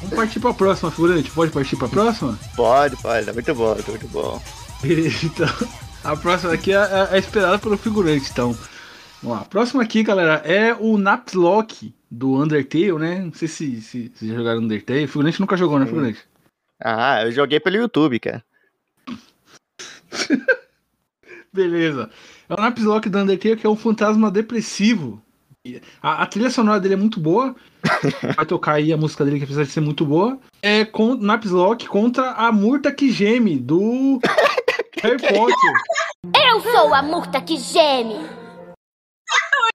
Vamos 0.00 0.14
partir 0.14 0.40
pra 0.40 0.54
próxima, 0.54 0.90
figurante. 0.90 1.30
Pode 1.30 1.50
partir 1.50 1.76
pra 1.76 1.88
próxima? 1.88 2.38
Pode, 2.54 2.96
pode, 2.96 3.28
é 3.28 3.32
muito 3.32 3.54
bom, 3.54 3.72
é 3.72 3.90
muito 3.90 4.08
bom. 4.08 4.40
Beleza, 4.80 5.18
então. 5.26 5.48
A 6.04 6.16
próxima 6.16 6.52
aqui 6.52 6.72
é, 6.72 6.76
é- 6.76 7.08
é 7.16 7.18
esperada 7.18 7.58
pelo 7.58 7.76
figurante, 7.76 8.30
então. 8.30 8.56
Vamos 9.22 9.38
lá. 9.38 9.42
A 9.42 9.46
próxima 9.46 9.82
aqui, 9.82 10.02
galera, 10.02 10.42
é 10.44 10.74
o 10.74 10.98
Napslock 10.98 11.94
do 12.10 12.34
Undertale, 12.34 12.98
né? 12.98 13.20
Não 13.20 13.32
sei 13.32 13.48
se, 13.48 13.80
se, 13.80 14.12
se 14.14 14.28
já 14.28 14.34
jogaram 14.34 14.60
Undertale. 14.60 15.04
O 15.04 15.08
figurante 15.08 15.40
nunca 15.40 15.56
jogou, 15.56 15.78
né, 15.78 15.86
figurante? 15.86 16.20
Ah, 16.82 17.24
eu 17.24 17.32
joguei 17.32 17.58
pelo 17.58 17.76
YouTube, 17.76 18.20
cara. 18.20 18.44
Beleza. 21.52 22.10
É 22.48 22.54
o 22.54 22.60
Napslock 22.60 23.08
do 23.08 23.18
Undertale, 23.18 23.56
que 23.56 23.66
é 23.66 23.70
um 23.70 23.76
fantasma 23.76 24.30
depressivo. 24.30 25.22
A, 26.00 26.22
a 26.22 26.26
trilha 26.26 26.50
sonora 26.50 26.78
dele 26.78 26.94
é 26.94 26.98
muito 26.98 27.18
boa. 27.18 27.56
Vai 28.36 28.46
tocar 28.46 28.74
aí 28.74 28.92
a 28.92 28.96
música 28.96 29.24
dele, 29.24 29.38
que 29.38 29.44
apesar 29.44 29.64
de 29.64 29.70
ser 29.70 29.80
muito 29.80 30.04
boa. 30.04 30.38
É 30.62 30.84
com 30.84 31.14
Napslock 31.14 31.86
contra 31.88 32.32
a 32.32 32.52
Murta 32.52 32.92
que 32.92 33.10
geme 33.10 33.58
do 33.58 34.20
Harry 35.02 35.20
Potter. 35.20 35.72
Eu 36.48 36.60
sou 36.60 36.94
a 36.94 37.02
murta 37.02 37.40
que 37.40 37.56
geme. 37.56 38.45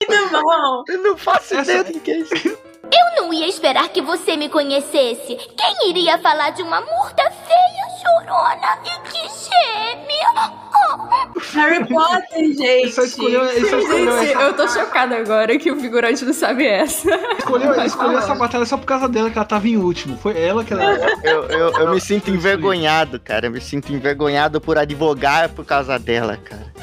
Muito 0.07 0.41
bom. 0.41 0.83
Eu 0.87 0.97
não 1.03 1.17
faço 1.17 1.53
Essa- 1.55 1.71
ideia 1.73 1.83
do 1.83 1.99
que 1.99 2.11
é 2.11 2.17
isso. 2.19 2.57
Eu 2.93 3.23
não 3.23 3.33
ia 3.33 3.47
esperar 3.47 3.87
que 3.89 4.01
você 4.01 4.35
me 4.35 4.49
conhecesse. 4.49 5.37
Quem 5.57 5.89
iria 5.89 6.17
falar 6.17 6.49
de 6.49 6.61
uma 6.61 6.81
murta 6.81 7.23
feia, 7.31 7.99
chorona 8.01 8.77
e 8.83 9.09
que 9.09 9.19
geme? 9.29 10.11
Oh, 10.35 11.39
Harry 11.53 11.85
Potter, 11.87 12.47
gente. 12.47 12.63
Ele 12.63 12.91
só 12.91 13.03
escolheu, 13.03 13.45
ele 13.45 13.69
só 13.69 13.77
escolheu 13.79 14.19
Gente, 14.19 14.31
essa 14.33 14.41
eu 14.41 14.53
tô 14.55 14.67
chocada 14.67 15.15
agora 15.15 15.57
que 15.57 15.71
o 15.71 15.79
figurante 15.79 16.25
não 16.25 16.33
sabe 16.33 16.65
essa. 16.67 17.09
Escolheu, 17.37 17.71
escolheu 17.85 17.87
falar. 17.95 18.19
essa 18.19 18.35
batalha 18.35 18.65
só 18.65 18.77
por 18.77 18.85
causa 18.85 19.07
dela, 19.07 19.29
que 19.29 19.37
ela 19.37 19.45
tava 19.45 19.67
em 19.69 19.77
último. 19.77 20.17
Foi 20.17 20.37
ela 20.37 20.65
que 20.65 20.73
ela. 20.73 20.83
Eu, 21.23 21.43
eu, 21.45 21.69
eu 21.71 21.93
me 21.93 22.01
sinto 22.01 22.29
envergonhado, 22.29 23.19
cara. 23.21 23.47
Eu 23.47 23.51
me 23.51 23.61
sinto 23.61 23.93
envergonhado 23.93 24.59
por 24.59 24.77
advogar 24.77 25.47
por 25.49 25.63
causa 25.65 25.97
dela, 25.97 26.35
cara. 26.37 26.73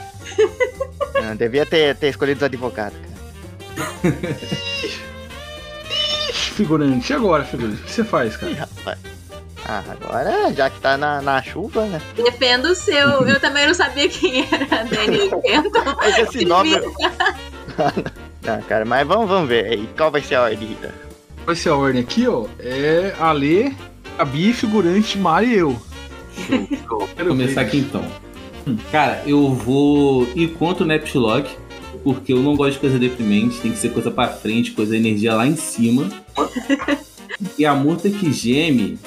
Não, 1.22 1.36
devia 1.36 1.66
ter, 1.66 1.94
ter 1.96 2.08
escolhido 2.08 2.38
os 2.38 2.44
advogados, 2.44 2.96
cara. 2.98 3.07
Figurante. 6.32 7.12
E 7.12 7.16
agora, 7.16 7.44
figurante? 7.44 7.80
O 7.82 7.84
que 7.84 7.92
você 7.92 8.04
faz, 8.04 8.36
cara? 8.36 8.52
Ih, 8.52 8.54
rapaz. 8.56 8.98
Ah, 9.64 9.82
agora, 9.90 10.52
já 10.54 10.70
que 10.70 10.80
tá 10.80 10.96
na, 10.96 11.20
na 11.20 11.42
chuva, 11.42 11.84
né? 11.86 12.00
Defenda 12.16 12.70
o 12.70 12.74
seu. 12.74 13.26
Eu 13.26 13.38
também 13.38 13.66
não 13.66 13.74
sabia 13.74 14.08
quem 14.08 14.46
era 14.50 14.84
Danny. 14.84 15.30
Mas 15.98 16.18
esse 16.18 16.44
nome. 16.44 16.70
Não, 18.42 18.62
cara, 18.62 18.84
mas 18.86 19.06
vamos, 19.06 19.28
vamos 19.28 19.46
ver 19.46 19.66
aí. 19.66 19.88
Qual 19.94 20.10
vai 20.10 20.22
ser 20.22 20.36
a 20.36 20.42
ordem, 20.44 20.68
Rita? 20.68 20.94
Vai 21.44 21.54
ser 21.54 21.68
a 21.68 21.76
ordem 21.76 22.00
aqui, 22.00 22.26
ó. 22.26 22.46
É 22.58 23.12
Ale, 23.20 23.76
Gabi, 24.16 24.54
figurante, 24.54 25.18
Mari 25.18 25.48
e 25.48 25.58
eu. 25.58 25.78
Vou 26.88 27.06
Quero 27.14 27.28
começar 27.28 27.62
ver. 27.62 27.66
aqui 27.66 27.78
então. 27.78 28.02
Cara, 28.90 29.22
eu 29.26 29.52
vou 29.52 30.26
ir 30.34 30.48
contra 30.54 30.82
o 30.82 30.86
Napslock, 30.86 31.54
porque 32.02 32.32
eu 32.32 32.42
não 32.42 32.56
gosto 32.56 32.74
de 32.74 32.78
coisa 32.80 32.98
deprimente, 32.98 33.60
tem 33.60 33.72
que 33.72 33.78
ser 33.78 33.90
coisa 33.90 34.10
pra 34.10 34.28
frente, 34.28 34.72
coisa 34.72 34.96
energia 34.96 35.34
lá 35.34 35.46
em 35.46 35.56
cima. 35.56 36.08
e 37.58 37.64
a 37.64 37.74
Murta 37.74 38.08
que 38.08 38.32
geme, 38.32 38.98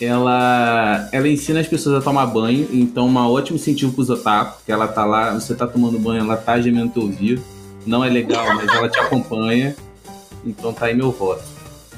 ela, 0.00 1.08
ela 1.12 1.28
ensina 1.28 1.60
as 1.60 1.66
pessoas 1.66 1.96
a 1.96 2.04
tomar 2.04 2.26
banho, 2.26 2.68
então 2.72 3.08
um 3.08 3.16
ótimo 3.16 3.56
incentivo 3.56 3.92
pros 3.92 4.10
otaku, 4.10 4.62
que 4.64 4.72
ela 4.72 4.86
tá 4.86 5.04
lá, 5.04 5.34
você 5.34 5.54
tá 5.54 5.66
tomando 5.66 5.98
banho, 5.98 6.20
ela 6.20 6.36
tá 6.36 6.60
gemendo 6.60 6.92
teu 6.92 7.02
ouvido. 7.02 7.42
Não 7.86 8.04
é 8.04 8.10
legal, 8.10 8.44
mas 8.56 8.68
ela 8.68 8.88
te 8.88 8.98
acompanha. 8.98 9.76
Então 10.44 10.72
tá 10.72 10.86
aí 10.86 10.94
meu 10.94 11.12
voto. 11.12 11.42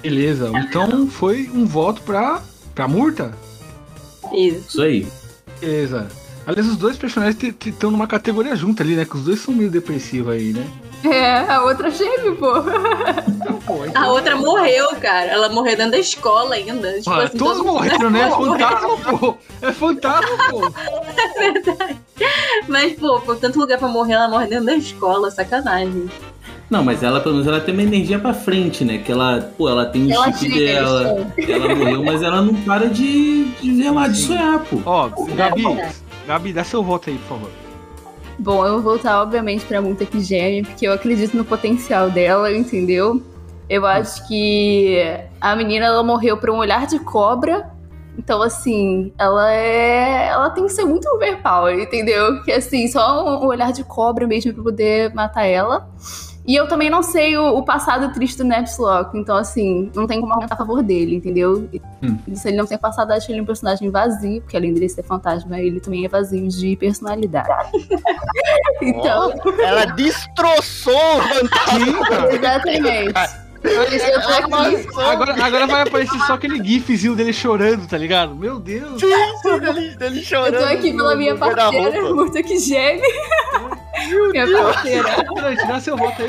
Beleza. 0.03 0.51
Então 0.55 1.09
foi 1.09 1.51
um 1.53 1.65
voto 1.65 2.03
pra, 2.03 2.43
pra 2.75 2.87
Murta? 2.87 3.33
Isso. 4.33 4.69
Isso 4.69 4.83
aí. 4.83 5.07
Beleza. 5.61 6.09
Aliás, 6.49 6.67
os 6.67 6.79
dois 6.79 6.97
personagens 6.97 7.37
estão 7.67 7.91
numa 7.91 8.07
categoria 8.07 8.57
junta 8.57 8.83
ali, 8.83 8.97
né? 8.97 9.05
Que 9.05 9.15
os 9.17 9.25
dois 9.25 9.39
são 9.39 9.53
meio 9.53 9.71
depressivos 9.71 10.33
aí, 10.33 10.55
né? 10.55 10.67
É, 11.05 11.41
a 11.41 11.63
outra 11.63 11.91
geme, 11.91 12.35
pô. 12.37 12.53
Então, 13.29 13.59
pô, 13.67 13.85
então- 13.85 14.03
A 14.03 14.09
outra 14.13 14.35
morreu, 14.35 14.89
cara. 14.97 15.27
Ela 15.31 15.51
morreu 15.51 15.77
dentro 15.77 15.93
da 15.93 15.99
escola 15.99 16.55
ainda. 16.55 16.91
Tipo 16.95 17.11
Ah, 17.11 17.25
assim, 17.25 17.37
todos 17.37 17.59
todo 17.59 17.67
mundo- 17.67 17.75
morreram, 17.75 18.09
né? 18.11 18.23
É 18.23 18.31
fantasma, 18.31 18.97
pô. 19.19 19.37
É 19.61 19.73
fantasma, 19.73 20.37
pô. 20.51 20.73
Mas, 22.67 22.95
pô, 22.95 23.21
por 23.21 23.37
tanto 23.37 23.59
lugar 23.59 23.79
pra 23.79 23.89
morrer, 23.89 24.15
ela 24.15 24.29
morre 24.29 24.47
dentro 24.47 24.65
da 24.65 24.75
escola. 24.75 25.31
Sacanagem. 25.31 26.09
Não, 26.71 26.83
mas 26.85 27.03
ela, 27.03 27.19
pelo 27.21 27.35
menos, 27.37 27.47
ela 27.49 27.61
tem 27.61 27.73
uma 27.73 27.83
energia 27.83 28.19
pra 28.19 28.35
frente, 28.35 28.85
né? 28.85 28.99
Que 28.99 29.11
ela, 29.13 29.53
pô, 29.57 29.69
ela 29.71 29.87
tem 29.87 30.07
o 30.07 30.13
Ela 30.13 30.33
chip 30.33 30.53
dela. 30.55 31.27
Ela 31.39 31.75
morreu, 31.75 32.05
mas 32.05 32.23
ela 32.23 32.43
não 32.43 32.55
para 32.57 32.89
de, 32.89 33.45
de 33.61 33.83
relar, 33.83 34.11
de 34.11 34.19
sonhar, 34.19 34.59
pô. 34.61 34.79
Ó, 34.85 35.09
Gabi, 35.35 35.63
Gabi, 36.29 36.53
dá 36.53 36.63
seu 36.63 36.83
voto 36.83 37.09
aí, 37.09 37.17
por 37.17 37.27
favor. 37.27 37.51
Bom, 38.39 38.67
eu 38.67 38.75
vou 38.75 38.83
voltar, 38.83 39.23
obviamente, 39.23 39.65
pra 39.65 39.81
multa 39.81 40.05
que 40.05 40.21
geme, 40.21 40.63
porque 40.63 40.87
eu 40.87 40.93
acredito 40.93 41.35
no 41.35 41.43
potencial 41.43 42.11
dela, 42.11 42.53
entendeu? 42.53 43.23
Eu 43.67 43.87
acho 43.87 44.29
que 44.29 45.03
a 45.41 45.57
menina 45.57 45.87
ela 45.87 46.03
morreu 46.03 46.37
por 46.37 46.51
um 46.51 46.59
olhar 46.59 46.87
de 46.87 46.99
cobra. 46.99 47.71
Então, 48.19 48.43
assim, 48.43 49.11
ela 49.17 49.51
é. 49.51 50.29
Ela 50.29 50.51
tem 50.51 50.67
que 50.67 50.73
ser 50.73 50.85
muito 50.85 51.09
overpower, 51.09 51.81
entendeu? 51.81 52.43
Que 52.43 52.53
assim, 52.53 52.87
só 52.89 53.25
um 53.25 53.47
olhar 53.47 53.73
de 53.73 53.83
cobra 53.83 54.27
mesmo 54.27 54.53
pra 54.53 54.63
poder 54.63 55.15
matar 55.15 55.47
ela. 55.47 55.89
E 56.49 56.57
eu 56.57 56.67
também 56.67 56.89
não 56.89 57.03
sei 57.03 57.37
o, 57.37 57.59
o 57.59 57.63
passado 57.63 58.11
triste 58.15 58.39
do 58.39 58.45
Nepslock, 58.45 59.19
então 59.19 59.37
assim, 59.37 59.93
não 59.95 60.07
tem 60.07 60.19
como 60.19 60.33
argumentar 60.33 60.55
a 60.55 60.59
favor 60.59 60.83
dele, 60.83 61.15
entendeu? 61.15 61.69
Hum. 62.03 62.19
Se 62.35 62.49
ele 62.49 62.57
não 62.57 62.65
tem 62.65 62.79
passado, 62.79 63.11
acho 63.13 63.31
ele 63.31 63.43
um 63.43 63.45
personagem 63.45 63.91
vazio, 63.91 64.41
porque 64.41 64.57
além 64.57 64.73
dele 64.73 64.89
ser 64.89 65.03
fantasma, 65.03 65.61
ele 65.61 65.79
também 65.79 66.07
é 66.07 66.09
vazio 66.09 66.49
de 66.49 66.75
personalidade. 66.77 67.71
então, 68.81 69.35
Ela 69.63 69.85
destroçou 69.85 70.95
o 70.95 71.23
fantasma. 71.23 72.33
Exatamente. 72.33 73.48
Aqui. 73.65 74.89
Agora, 75.01 75.45
agora 75.45 75.67
vai 75.67 75.83
aparecer 75.83 76.19
só 76.21 76.35
aquele 76.35 76.63
gifzinho 76.63 77.17
dele 77.17 77.33
chorando, 77.33 77.87
tá 77.89 77.99
ligado? 77.99 78.35
Meu 78.35 78.59
Deus. 78.59 79.01
dele, 79.01 79.97
dele 79.97 80.23
chorando. 80.23 80.55
Eu 80.55 80.61
tô 80.61 80.67
aqui 80.67 80.93
pela 80.93 81.17
minha 81.17 81.37
parceira, 81.37 82.15
muito 82.15 82.43
que 82.43 82.59
geme. 82.59 83.03
Minha 84.31 84.47
parceira. 84.47 85.09
Figurante, 85.09 85.67
dá 85.67 85.81
seu 85.81 85.97
voto 85.97 86.23
aí. 86.23 86.29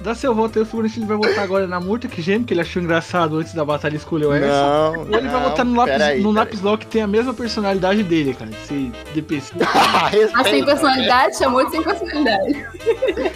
Dá 0.00 0.14
seu 0.14 0.34
voto 0.34 0.58
aí. 0.58 0.62
O 0.62 0.66
figurante 0.66 0.98
ele 0.98 1.06
vai 1.06 1.16
votar 1.18 1.44
agora 1.44 1.66
na 1.66 1.78
Murta 1.78 2.08
que 2.08 2.22
geme, 2.22 2.44
que 2.44 2.54
ele 2.54 2.62
achou 2.62 2.82
engraçado 2.82 3.36
antes 3.36 3.52
da 3.52 3.64
batalha 3.64 3.96
escolheu 3.96 4.32
essa. 4.32 4.46
Não, 4.46 5.00
Ou 5.00 5.04
ele 5.06 5.28
vai 5.28 5.40
não, 5.40 5.50
votar 5.50 5.64
no 5.64 5.76
lápis, 5.76 5.92
peraí, 5.92 6.20
no 6.22 6.32
lápis 6.32 6.60
que 6.78 6.86
tem 6.86 7.02
a 7.02 7.06
mesma 7.06 7.34
personalidade 7.34 8.02
dele, 8.02 8.34
cara. 8.34 8.50
Ser 8.66 8.90
depressivo. 9.14 9.60
Ah, 9.62 10.06
A 10.06 10.10
sem 10.10 10.20
respeita, 10.20 10.66
personalidade 10.66 11.36
chamou 11.36 11.64
de 11.64 11.70
sem 11.72 11.82
personalidade. 11.82 12.66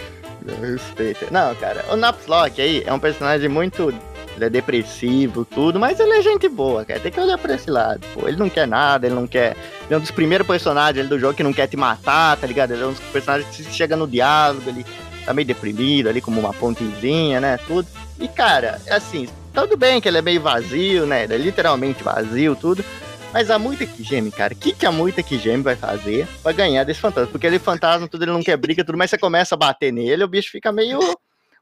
Respeita. 0.61 1.27
Não, 1.31 1.55
cara, 1.55 1.85
o 1.91 1.95
Napslock 1.95 2.61
aí 2.61 2.83
é 2.85 2.93
um 2.93 2.99
personagem 2.99 3.49
muito. 3.49 3.93
Ele 4.35 4.45
é 4.45 4.49
depressivo, 4.49 5.45
tudo, 5.45 5.79
mas 5.79 5.97
ele 5.97 6.11
é 6.11 6.21
gente 6.21 6.49
boa, 6.49 6.83
cara. 6.83 6.99
Tem 6.99 7.09
que 7.09 7.19
olhar 7.19 7.37
pra 7.37 7.55
esse 7.55 7.71
lado. 7.71 8.05
Pô, 8.13 8.27
ele 8.27 8.35
não 8.35 8.49
quer 8.49 8.67
nada, 8.67 9.07
ele 9.07 9.15
não 9.15 9.25
quer. 9.25 9.55
Ele 9.85 9.93
é 9.93 9.97
um 9.97 10.01
dos 10.01 10.11
primeiros 10.11 10.45
personagens 10.45 11.07
do 11.07 11.17
jogo 11.17 11.33
que 11.33 11.43
não 11.43 11.53
quer 11.53 11.67
te 11.67 11.77
matar, 11.77 12.35
tá 12.35 12.45
ligado? 12.45 12.71
Ele 12.71 12.83
é 12.83 12.85
um 12.85 12.91
dos 12.91 12.99
personagens 12.99 13.49
que 13.55 13.63
chega 13.73 13.95
no 13.95 14.05
diálogo, 14.05 14.67
ele 14.67 14.85
tá 15.25 15.33
meio 15.33 15.47
deprimido 15.47 16.09
ali, 16.09 16.19
como 16.19 16.39
uma 16.39 16.53
pontezinha, 16.53 17.39
né? 17.39 17.57
Tudo. 17.65 17.87
E, 18.19 18.27
cara, 18.27 18.81
assim, 18.89 19.29
tudo 19.53 19.77
bem 19.77 20.01
que 20.01 20.07
ele 20.09 20.17
é 20.17 20.21
meio 20.21 20.41
vazio, 20.41 21.05
né? 21.05 21.23
Ele 21.23 21.35
é 21.35 21.37
literalmente 21.37 22.03
vazio, 22.03 22.57
tudo. 22.57 22.83
Mas 23.33 23.51
a 23.51 23.59
Muita 23.59 23.85
que 23.85 24.03
geme, 24.03 24.31
cara, 24.31 24.53
o 24.53 24.57
que, 24.57 24.73
que 24.73 24.85
a 24.85 24.91
Muita 24.91 25.21
que 25.21 25.37
geme 25.37 25.61
vai 25.61 25.75
fazer 25.75 26.27
pra 26.41 26.51
ganhar 26.51 26.83
desse 26.83 26.99
fantasma? 26.99 27.31
Porque 27.31 27.45
ele 27.45 27.59
fantasma, 27.59 28.07
tudo, 28.07 28.23
ele 28.23 28.31
não 28.31 28.43
quer 28.43 28.57
briga, 28.57 28.83
tudo, 28.83 28.97
mas 28.97 29.09
você 29.09 29.17
começa 29.17 29.55
a 29.55 29.57
bater 29.57 29.91
nele, 29.91 30.23
o 30.23 30.27
bicho 30.27 30.51
fica 30.51 30.71
meio 30.71 30.99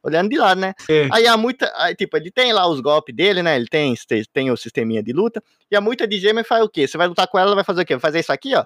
olhando 0.04 0.30
de 0.30 0.38
lado, 0.38 0.60
né? 0.60 0.74
É. 0.90 1.08
Aí 1.12 1.26
a 1.26 1.38
Muita, 1.38 1.72
aí, 1.76 1.96
tipo, 1.96 2.16
ele 2.18 2.30
tem 2.30 2.52
lá 2.52 2.68
os 2.68 2.82
golpes 2.82 3.16
dele, 3.16 3.42
né? 3.42 3.56
Ele 3.56 3.68
tem, 3.68 3.96
tem 4.34 4.52
o 4.52 4.58
sisteminha 4.58 5.02
de 5.02 5.14
luta. 5.14 5.42
E 5.72 5.76
a 5.76 5.82
Muita 5.82 6.06
de 6.06 6.20
gêmea 6.20 6.44
faz 6.44 6.64
o 6.64 6.70
quê? 6.70 6.88
Você 6.88 6.98
vai 6.98 7.08
lutar 7.08 7.28
com 7.28 7.40
ela, 7.40 7.48
ela 7.50 7.56
vai 7.56 7.64
fazer 7.64 7.82
o 7.82 7.86
quê? 7.86 7.96
Vai 7.96 8.02
fazer 8.02 8.20
isso 8.20 8.32
aqui, 8.32 8.54
ó. 8.54 8.66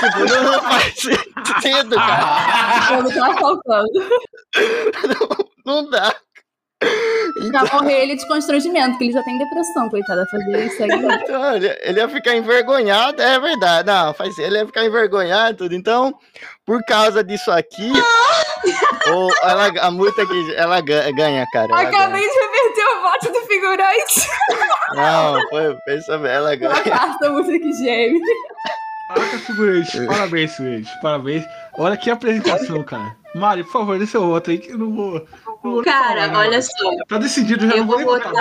tipo, 0.00 0.42
não 0.42 0.62
faz 0.62 0.94
sentido, 0.94 1.96
cara. 1.96 2.86
Quando 2.88 3.14
tá 3.14 3.34
faltando. 3.36 4.08
Não 5.68 5.90
dá. 5.90 6.16
Pra 7.50 7.64
morrer 7.72 8.02
ele 8.02 8.16
de 8.16 8.26
constrangimento, 8.26 8.90
porque 8.90 9.04
ele 9.04 9.12
já 9.12 9.22
tem 9.22 9.38
depressão, 9.38 9.88
coitada. 9.90 10.24
Fazer 10.30 10.66
isso 10.66 10.82
aí. 10.82 10.88
Então, 10.90 11.56
ele, 11.56 11.98
ia 12.00 12.08
ficar 12.08 12.34
envergonhado, 12.36 13.20
é 13.20 13.38
verdade. 13.38 13.86
Não, 13.86 14.14
faz 14.14 14.38
ele 14.38 14.58
ia 14.58 14.66
ficar 14.66 14.84
envergonhado 14.84 15.52
e 15.52 15.56
tudo. 15.56 15.74
Então, 15.74 16.14
por 16.64 16.80
causa 16.84 17.22
disso 17.22 17.50
aqui, 17.50 17.92
o, 19.12 19.30
ela, 19.42 19.66
a 19.80 19.90
multa 19.90 20.24
que 20.26 20.54
ela 20.56 20.80
ga- 20.80 21.10
ganha, 21.12 21.46
cara. 21.52 21.66
ela 21.66 21.82
Acabei 21.82 22.22
de 22.22 22.38
reverter 22.40 22.84
o 22.96 23.02
voto 23.02 23.32
do 23.32 23.40
figurante. 23.46 24.28
ganha. 24.94 25.32
Não, 25.34 25.48
foi, 25.50 25.76
pensa 25.86 26.18
bem, 26.18 26.30
ela 26.32 26.54
ganha. 26.56 26.72
A 27.22 27.28
muito 27.30 27.50
que 27.50 27.72
geme. 27.72 28.20
Caraca, 29.08 29.38
figurante. 29.38 30.06
Parabéns, 30.06 30.54
figurante. 30.56 30.90
Parabéns. 31.00 31.44
Olha 31.78 31.96
que 31.96 32.10
apresentação, 32.10 32.82
cara. 32.84 33.16
Mari, 33.34 33.62
por 33.64 33.72
favor, 33.72 33.98
dê 33.98 34.06
seu 34.06 34.26
voto 34.26 34.50
aí 34.50 34.58
que 34.58 34.70
eu 34.72 34.78
não 34.78 34.92
vou. 34.94 35.26
Nem 35.76 35.84
falar, 35.84 35.98
Cara, 36.06 36.26
não. 36.28 36.40
olha 36.40 36.62
só. 36.62 36.90
Tá 37.08 37.18
decidido, 37.18 37.66
já 37.66 37.72
Eu 37.72 37.78
não 37.78 37.86
vou 37.86 37.98
votar. 38.04 38.32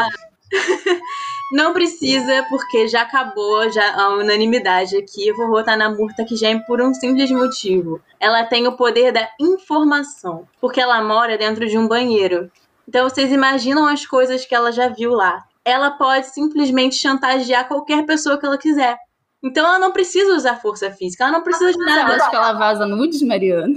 Não 1.49 1.71
precisa, 1.71 2.45
porque 2.49 2.89
já 2.89 3.03
acabou 3.03 3.71
já 3.71 3.95
a 3.95 4.09
unanimidade 4.15 4.97
aqui. 4.97 5.29
Eu 5.29 5.35
vou 5.37 5.47
votar 5.47 5.77
na 5.77 5.89
Murta 5.89 6.25
que 6.25 6.35
geme 6.35 6.61
por 6.65 6.81
um 6.81 6.93
simples 6.93 7.31
motivo. 7.31 8.01
Ela 8.19 8.43
tem 8.43 8.67
o 8.67 8.75
poder 8.75 9.13
da 9.13 9.29
informação, 9.39 10.45
porque 10.59 10.81
ela 10.81 11.01
mora 11.01 11.37
dentro 11.37 11.65
de 11.65 11.77
um 11.77 11.87
banheiro. 11.87 12.51
Então 12.85 13.09
vocês 13.09 13.31
imaginam 13.31 13.87
as 13.87 14.05
coisas 14.05 14.45
que 14.45 14.53
ela 14.53 14.73
já 14.73 14.89
viu 14.89 15.11
lá. 15.13 15.41
Ela 15.63 15.91
pode 15.91 16.27
simplesmente 16.27 16.95
chantagear 16.95 17.67
qualquer 17.67 18.05
pessoa 18.05 18.37
que 18.37 18.45
ela 18.45 18.57
quiser. 18.57 18.97
Então 19.41 19.65
ela 19.65 19.79
não 19.79 19.93
precisa 19.93 20.33
usar 20.35 20.57
força 20.61 20.91
física, 20.91 21.23
ela 21.23 21.33
não 21.33 21.43
precisa 21.43 21.71
de 21.71 21.77
Você 21.77 21.85
nada. 21.85 22.15
acha 22.15 22.29
que 22.29 22.35
ela 22.35 22.53
vaza 22.53 22.85
nudes, 22.85 23.21
Mariana? 23.21 23.73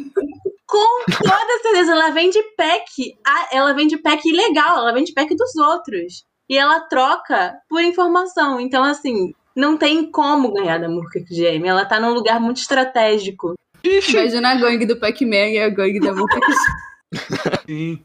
Com 0.70 1.04
toda 1.24 1.62
certeza, 1.62 1.92
ela 1.92 2.10
vende 2.10 2.38
pack. 2.56 3.18
ah, 3.26 3.48
Ela 3.52 3.72
vende 3.74 3.96
pack 3.98 4.28
ilegal, 4.28 4.78
ela 4.78 4.92
vende 4.92 5.12
pack 5.12 5.34
dos 5.34 5.56
outros. 5.56 6.24
E 6.48 6.56
ela 6.56 6.80
troca 6.80 7.54
por 7.68 7.82
informação. 7.82 8.60
Então, 8.60 8.82
assim, 8.84 9.32
não 9.54 9.76
tem 9.76 10.10
como 10.10 10.52
ganhar 10.52 10.78
da 10.78 10.88
Murka 10.88 11.20
Game. 11.28 11.66
Ela 11.66 11.84
tá 11.84 11.98
num 12.00 12.12
lugar 12.12 12.40
muito 12.40 12.58
estratégico. 12.58 13.54
Imagina 13.84 14.50
a 14.50 14.54
gangue 14.56 14.86
do 14.86 14.98
Pac-Man 14.98 15.48
e 15.48 15.58
a 15.58 15.68
gangue 15.68 16.00
da 16.00 16.12
Multa 16.12 16.38
Sim. 17.66 18.02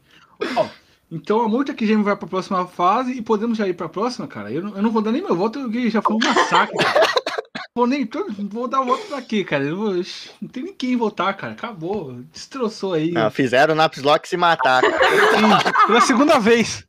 Ó, 0.56 0.66
então 1.10 1.40
a 1.42 1.48
que 1.74 1.86
geme 1.86 2.02
vai 2.02 2.16
pra 2.16 2.26
próxima 2.28 2.66
fase 2.66 3.12
e 3.12 3.22
podemos 3.22 3.56
já 3.58 3.68
ir 3.68 3.74
pra 3.74 3.88
próxima, 3.88 4.26
cara. 4.26 4.50
Eu 4.50 4.62
não, 4.62 4.76
eu 4.76 4.82
não 4.82 4.90
vou 4.90 5.02
dar 5.02 5.12
nem 5.12 5.22
meu 5.22 5.36
voto, 5.36 5.60
porque 5.60 5.90
já 5.90 6.02
foi 6.02 6.16
um 6.16 6.18
massacre. 6.18 6.76
cara. 6.76 7.06
Vou 7.76 7.86
nem 7.86 8.06
todo, 8.06 8.32
vou 8.48 8.66
dar 8.66 8.80
voto 8.80 9.04
pra 9.06 9.20
quê, 9.20 9.44
cara? 9.44 9.74
Vou- 9.74 9.92
não 10.40 10.48
tem 10.50 10.62
nem 10.62 10.72
quem 10.72 10.96
votar, 10.96 11.36
cara. 11.36 11.52
Acabou. 11.52 12.14
Destroçou 12.32 12.94
aí. 12.94 13.10
Não, 13.10 13.30
fizeram 13.30 13.74
o 13.74 13.76
Naps 13.76 14.02
Lock 14.02 14.26
se 14.26 14.34
matar, 14.34 14.80
cara. 14.80 14.98
Sim, 15.04 15.86
pela 15.86 16.00
segunda 16.00 16.38
vez. 16.38 16.86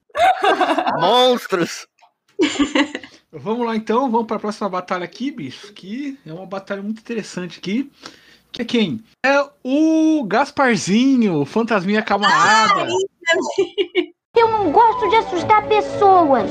Monstros! 0.98 1.86
Vamos 3.34 3.68
lá 3.68 3.76
então, 3.76 4.10
vamos 4.10 4.28
pra 4.28 4.40
próxima 4.40 4.70
batalha 4.70 5.04
aqui, 5.04 5.30
bicho. 5.30 5.74
Que 5.74 6.18
é 6.26 6.32
uma 6.32 6.46
batalha 6.46 6.82
muito 6.82 7.00
interessante 7.00 7.60
aqui. 7.60 7.92
Que 8.50 8.62
é 8.62 8.66
quem? 8.66 9.04
É 9.26 9.46
o 9.62 10.24
Gasparzinho, 10.26 11.42
o 11.42 11.46
fantasminha 11.46 12.02
camarada. 12.02 12.88
Eu 14.34 14.50
não 14.52 14.72
gosto 14.72 15.10
de 15.10 15.18
assustar 15.18 15.68
pessoas. 15.68 16.50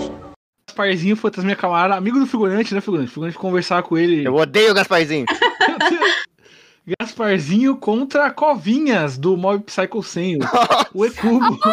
Gasparzinho, 0.76 1.16
fantasminha 1.16 1.56
camarada, 1.56 1.94
amigo 1.94 2.18
do 2.18 2.26
figurante, 2.26 2.74
né, 2.74 2.82
figurante? 2.82 3.10
Figurante 3.10 3.38
conversar 3.38 3.82
com 3.82 3.96
ele. 3.96 4.26
Eu 4.26 4.34
odeio 4.34 4.72
o 4.72 4.74
Gasparzinho. 4.74 5.24
Gasparzinho 7.00 7.76
contra 7.76 8.30
Covinhas 8.30 9.16
do 9.16 9.36
Mob 9.36 9.64
Psycho 9.64 10.02
100, 10.02 10.38
o 10.92 11.06
E-Cubo. 11.06 11.58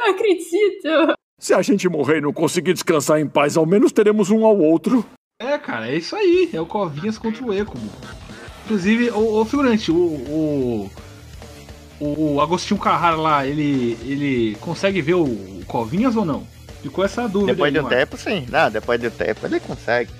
Não 0.00 0.10
acredito. 0.10 1.14
Se 1.38 1.54
a 1.54 1.62
gente 1.62 1.88
morrer 1.88 2.18
e 2.18 2.20
não 2.20 2.32
conseguir 2.32 2.74
descansar 2.74 3.20
em 3.20 3.26
paz, 3.26 3.56
ao 3.56 3.64
menos 3.64 3.92
teremos 3.92 4.30
um 4.30 4.44
ao 4.44 4.58
outro. 4.58 5.06
É, 5.38 5.56
cara, 5.56 5.88
é 5.88 5.96
isso 5.96 6.14
aí. 6.16 6.50
É 6.52 6.60
o 6.60 6.66
Covinhas 6.66 7.16
contra 7.16 7.44
o 7.44 7.54
E-Cubo. 7.54 7.88
Inclusive, 8.64 9.10
o, 9.10 9.40
o 9.40 9.44
figurante, 9.44 9.90
o, 9.90 9.96
o, 9.96 10.90
o 12.00 12.40
Agostinho 12.40 12.78
Carrara 12.78 13.16
lá, 13.16 13.46
ele, 13.46 13.96
ele 14.02 14.56
consegue 14.60 15.00
ver 15.00 15.14
o 15.14 15.62
Covinhas 15.66 16.16
ou 16.16 16.24
não? 16.24 16.46
Ficou 16.82 17.04
essa 17.04 17.28
dúvida 17.28 17.52
Depois 17.52 17.68
aí, 17.68 17.72
de 17.72 17.78
um 17.78 17.82
mano. 17.82 17.94
tempo, 17.96 18.16
sim. 18.16 18.46
Não, 18.50 18.70
depois 18.70 19.00
de 19.00 19.06
um 19.08 19.10
tempo 19.10 19.46
ele 19.46 19.60
consegue. 19.60 20.10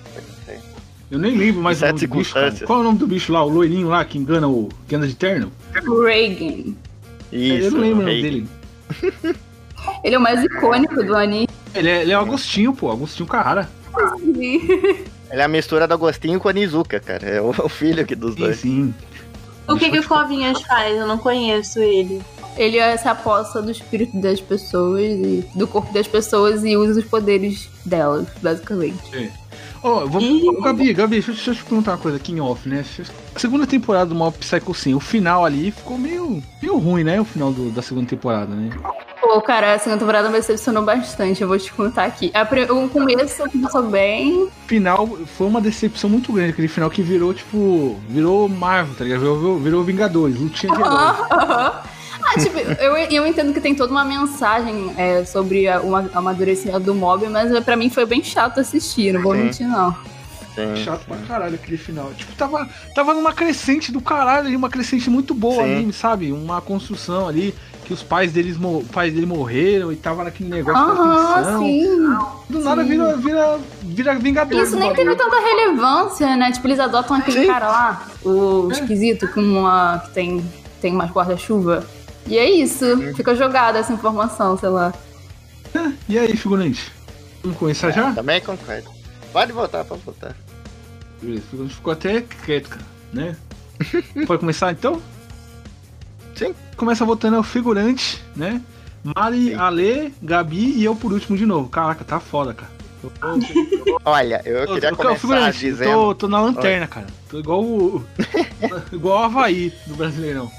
Eu 1.11 1.18
nem 1.18 1.37
lembro 1.37 1.61
mais 1.61 1.83
o 1.83 1.87
nome 1.87 1.99
do 2.01 2.09
bicho, 2.09 2.35
cara. 2.35 2.55
Qual 2.66 2.79
é 2.79 2.83
o 2.83 2.85
nome 2.85 2.99
do 2.99 3.07
bicho 3.07 3.33
lá? 3.33 3.42
O 3.44 3.49
loirinho 3.49 3.88
lá 3.88 4.05
que 4.05 4.16
engana 4.16 4.46
o. 4.46 4.68
que 4.87 4.94
anda 4.94 5.09
de 5.09 5.14
terno? 5.16 5.51
Reagan. 5.75 6.73
Isso. 7.33 7.64
eu 7.66 7.70
não 7.73 7.81
lembro 7.81 7.99
o 8.01 8.07
nome 8.07 8.23
dele. 8.23 8.49
Ele 10.05 10.14
é 10.14 10.18
o 10.18 10.20
mais 10.20 10.44
icônico 10.44 11.03
do 11.03 11.16
anime. 11.16 11.49
Ele 11.75 11.88
é, 11.88 12.03
ele 12.03 12.12
é 12.12 12.18
o 12.18 12.20
Agostinho, 12.20 12.73
pô. 12.75 12.90
Agostinho 12.90 13.27
Carrara. 13.29 13.68
Ele 14.37 15.40
é 15.40 15.42
a 15.42 15.49
mistura 15.49 15.87
do 15.88 15.94
Agostinho 15.94 16.38
com 16.40 16.49
a 16.49 16.53
Nizuka, 16.53 17.01
cara. 17.01 17.27
É 17.27 17.40
o, 17.40 17.51
o 17.51 17.68
filho 17.68 18.03
aqui 18.03 18.14
dos 18.14 18.35
Sim, 18.35 18.40
dois. 18.40 18.57
sim. 18.59 18.94
O 19.68 19.77
que, 19.77 19.90
que 19.90 19.99
o 20.01 20.07
Covinhas 20.09 20.61
faz? 20.62 20.96
Eu 20.96 21.07
não 21.07 21.16
conheço 21.16 21.79
ele. 21.79 22.20
Ele 22.57 22.79
é- 22.79 22.97
se 22.97 23.09
aposta 23.09 23.63
do 23.63 23.71
espírito 23.71 24.17
das 24.19 24.41
pessoas 24.41 25.03
e 25.03 25.45
do 25.55 25.67
corpo 25.67 25.93
das 25.93 26.07
pessoas 26.07 26.65
e 26.65 26.77
usa 26.77 27.01
os 27.01 27.07
poderes 27.07 27.69
delas, 27.85 28.27
basicamente. 28.43 29.31
Ó, 29.83 30.03
eu 30.03 30.09
vou. 30.09 30.21
Ô, 30.23 30.61
Gabi, 30.61 30.93
Gabi, 30.93 31.13
deixa, 31.17 31.31
eu- 31.31 31.35
deixa 31.35 31.51
eu 31.53 31.55
te 31.55 31.65
perguntar 31.65 31.93
uma 31.93 31.99
coisa 31.99 32.19
aqui 32.19 32.33
em 32.33 32.41
off, 32.41 32.69
né? 32.69 32.85
A 33.35 33.39
segunda 33.39 33.67
temporada 33.67 34.07
do 34.07 34.15
Mob 34.15 34.37
Psycho 34.37 34.75
100, 34.75 34.95
o 34.95 35.01
final 35.01 35.43
ali 35.45 35.71
ficou 35.71 35.97
meio, 35.97 36.43
meio 36.61 36.77
ruim, 36.77 37.03
né? 37.03 37.19
O 37.19 37.25
final 37.25 37.51
do- 37.51 37.71
da 37.71 37.81
segunda 37.81 38.07
temporada, 38.07 38.55
né? 38.55 38.69
Pô, 39.23 39.41
cara, 39.41 39.75
a 39.75 39.79
segunda 39.79 39.99
temporada 40.01 40.29
me 40.29 40.35
decepcionou 40.35 40.83
bastante, 40.83 41.41
eu 41.41 41.49
vou 41.49 41.59
te 41.59 41.73
contar 41.73 42.05
aqui. 42.05 42.31
A 42.35 42.43
O 42.75 42.89
começo 42.91 43.43
começou 43.51 43.83
bem. 43.85 44.49
Final 44.67 45.07
foi 45.37 45.47
uma 45.47 45.61
decepção 45.63 46.11
muito 46.11 46.31
grande, 46.33 46.51
aquele 46.51 46.69
final 46.69 46.91
que 46.91 47.01
virou, 47.03 47.33
tipo, 47.33 47.99
virou 48.09 48.49
Marvel, 48.51 48.95
tá 48.97 49.05
ligado? 49.05 49.21
Virou, 49.21 49.59
virou 49.59 49.85
Vingadores, 49.85 50.39
lutinha 50.39 50.75
de 50.75 50.81
heróis. 50.81 50.95
Aham, 50.95 51.27
aham. 51.33 51.73
Ah, 52.23 52.39
tipo, 52.39 52.59
eu, 52.59 52.97
eu 52.97 53.27
entendo 53.27 53.53
que 53.53 53.61
tem 53.61 53.75
toda 53.75 53.93
uma 53.93 54.05
mensagem 54.05 54.93
é, 54.97 55.25
sobre 55.25 55.69
a- 55.69 55.81
o 55.81 55.95
amadurecimento 56.15 56.81
do 56.81 56.95
mob, 56.95 57.27
mas 57.29 57.59
pra 57.65 57.77
mim 57.77 57.91
foi 57.91 58.07
bem 58.07 58.23
chato 58.23 58.59
assistir, 58.61 59.13
não 59.13 59.23
vou 59.23 59.35
Sim. 59.35 59.43
mentir, 59.45 59.67
não. 59.69 59.93
Sim. 60.55 60.77
Chato 60.85 61.05
pra 61.07 61.17
caralho 61.29 61.55
aquele 61.55 61.77
final. 61.79 62.11
Tipo, 62.17 62.33
tava, 62.35 62.69
tava 62.95 63.15
numa 63.15 63.33
crescente 63.33 63.91
do 63.93 64.01
caralho 64.01 64.55
uma 64.57 64.69
crescente 64.69 65.09
muito 65.09 65.33
boa 65.33 65.63
Sim. 65.65 65.77
ali, 65.77 65.93
sabe? 65.93 66.33
Uma 66.33 66.61
construção 66.61 67.29
ali, 67.29 67.55
que 67.85 67.93
os 67.95 68.03
pais 68.03 68.33
deles 68.33 68.57
pais 68.93 69.13
dele 69.15 69.27
morreram 69.27 69.91
e 69.93 69.97
tava 69.97 70.25
naquele 70.25 70.51
negócio 70.51 70.87
da 70.87 70.93
Aham, 70.93 71.35
tensão. 71.37 71.61
sim. 71.61 72.19
Do 72.51 72.61
nada 72.61 72.83
sim. 72.83 72.89
vira, 72.89 73.17
vira, 73.17 73.59
vira 73.83 74.15
Vingador. 74.19 74.61
Isso 74.61 74.77
nem 74.77 74.93
teve 74.93 75.15
tanta 75.15 75.37
relevância, 75.41 76.37
né? 76.37 76.51
Tipo, 76.53 76.67
eles 76.67 76.81
adotam 76.81 77.17
aquele 77.17 77.43
Sim. 77.43 77.47
cara 77.47 77.69
lá, 77.69 78.07
o 78.25 78.69
esquisito, 78.73 79.29
com 79.29 79.41
uma. 79.41 80.03
que 80.05 80.11
tem, 80.13 80.45
tem 80.81 80.93
mais 80.93 81.11
guarda-chuva. 81.13 81.85
E 82.31 82.38
é 82.38 82.49
isso. 82.49 82.85
Fica 83.16 83.35
jogada 83.35 83.81
essa 83.81 83.93
informação, 83.93 84.57
sei 84.57 84.69
lá. 84.69 84.95
E 86.09 86.19
aí, 86.19 86.37
figurante? 86.37 86.90
Vamos 87.43 87.59
começar 87.59 87.93
já? 87.93 88.12
Também 88.12 88.40
concordo. 88.40 88.90
Pode 89.33 89.53
voltar, 89.53 89.85
pode 89.85 90.03
voltar. 90.03 90.35
Beleza, 91.23 91.43
o 91.43 91.51
figurante 91.51 91.75
ficou 91.75 91.93
até 91.93 92.21
quieto, 92.23 92.69
cara, 92.71 92.85
né? 93.12 93.37
Pode 94.27 94.40
começar 94.40 94.73
então? 94.73 95.01
Sim. 96.35 96.53
Começa 96.77 97.05
votando 97.05 97.37
é 97.37 97.38
o 97.38 97.43
figurante, 97.45 98.21
né? 98.35 98.61
Mari, 99.05 99.51
Sim. 99.51 99.55
Ale, 99.55 100.14
Gabi 100.21 100.73
e 100.77 100.85
eu 100.85 100.97
por 100.97 101.12
último 101.12 101.37
de 101.37 101.47
novo. 101.47 101.69
Caraca, 101.69 102.05
tá 102.05 102.19
foda, 102.19 102.53
cara. 102.53 102.71
Eu, 103.03 103.99
Olha, 104.05 104.43
eu 104.45 104.66
queria 104.75 104.93
ô, 104.93 104.97
começar 104.97 105.19
figurante, 105.21 105.66
eu 105.66 105.73
dizendo. 105.73 105.90
tô, 105.90 106.14
tô 106.14 106.29
na 106.29 106.40
lanterna, 106.40 106.87
cara. 106.87 107.07
Tô 107.29 107.38
igual 107.38 107.62
o. 107.62 108.05
igual 108.93 109.21
o 109.21 109.25
Havaí 109.25 109.73
do 109.87 109.95
Brasileirão. 109.95 110.51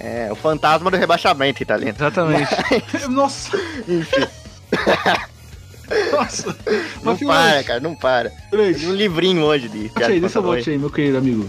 É, 0.00 0.28
o 0.32 0.34
fantasma 0.34 0.90
do 0.90 0.96
rebaixamento 0.96 1.62
italiano. 1.62 1.94
Exatamente. 1.96 2.48
Nossa, 3.10 3.56
Enfim, 3.86 4.26
nossa. 6.12 6.46
não 6.46 6.54
Mas, 7.02 7.02
para, 7.02 7.16
figurante, 7.16 7.64
cara, 7.64 7.80
não 7.80 7.94
para. 7.94 8.30
Tem 8.50 8.60
um 8.88 8.94
livrinho 8.94 9.42
hoje 9.42 9.68
de. 9.68 9.90
Aí, 10.02 10.20
dê 10.20 10.28
seu 10.28 10.40
Fantasma. 10.40 10.42
vote 10.42 10.70
aí, 10.70 10.78
meu 10.78 10.88
querido 10.90 11.18
amigo. 11.18 11.48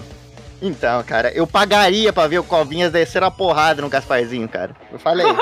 Então, 0.61 1.01
cara, 1.03 1.31
eu 1.31 1.47
pagaria 1.47 2.11
pra 2.11 2.27
ver 2.27 2.39
o 2.39 2.43
Covinhas 2.43 2.91
descer 2.91 3.23
a 3.23 3.31
porrada 3.31 3.81
no 3.81 3.89
Gasparzinho, 3.89 4.47
cara. 4.49 4.75
Eu 4.91 4.99
falei. 4.99 5.25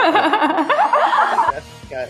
cara. 1.90 2.10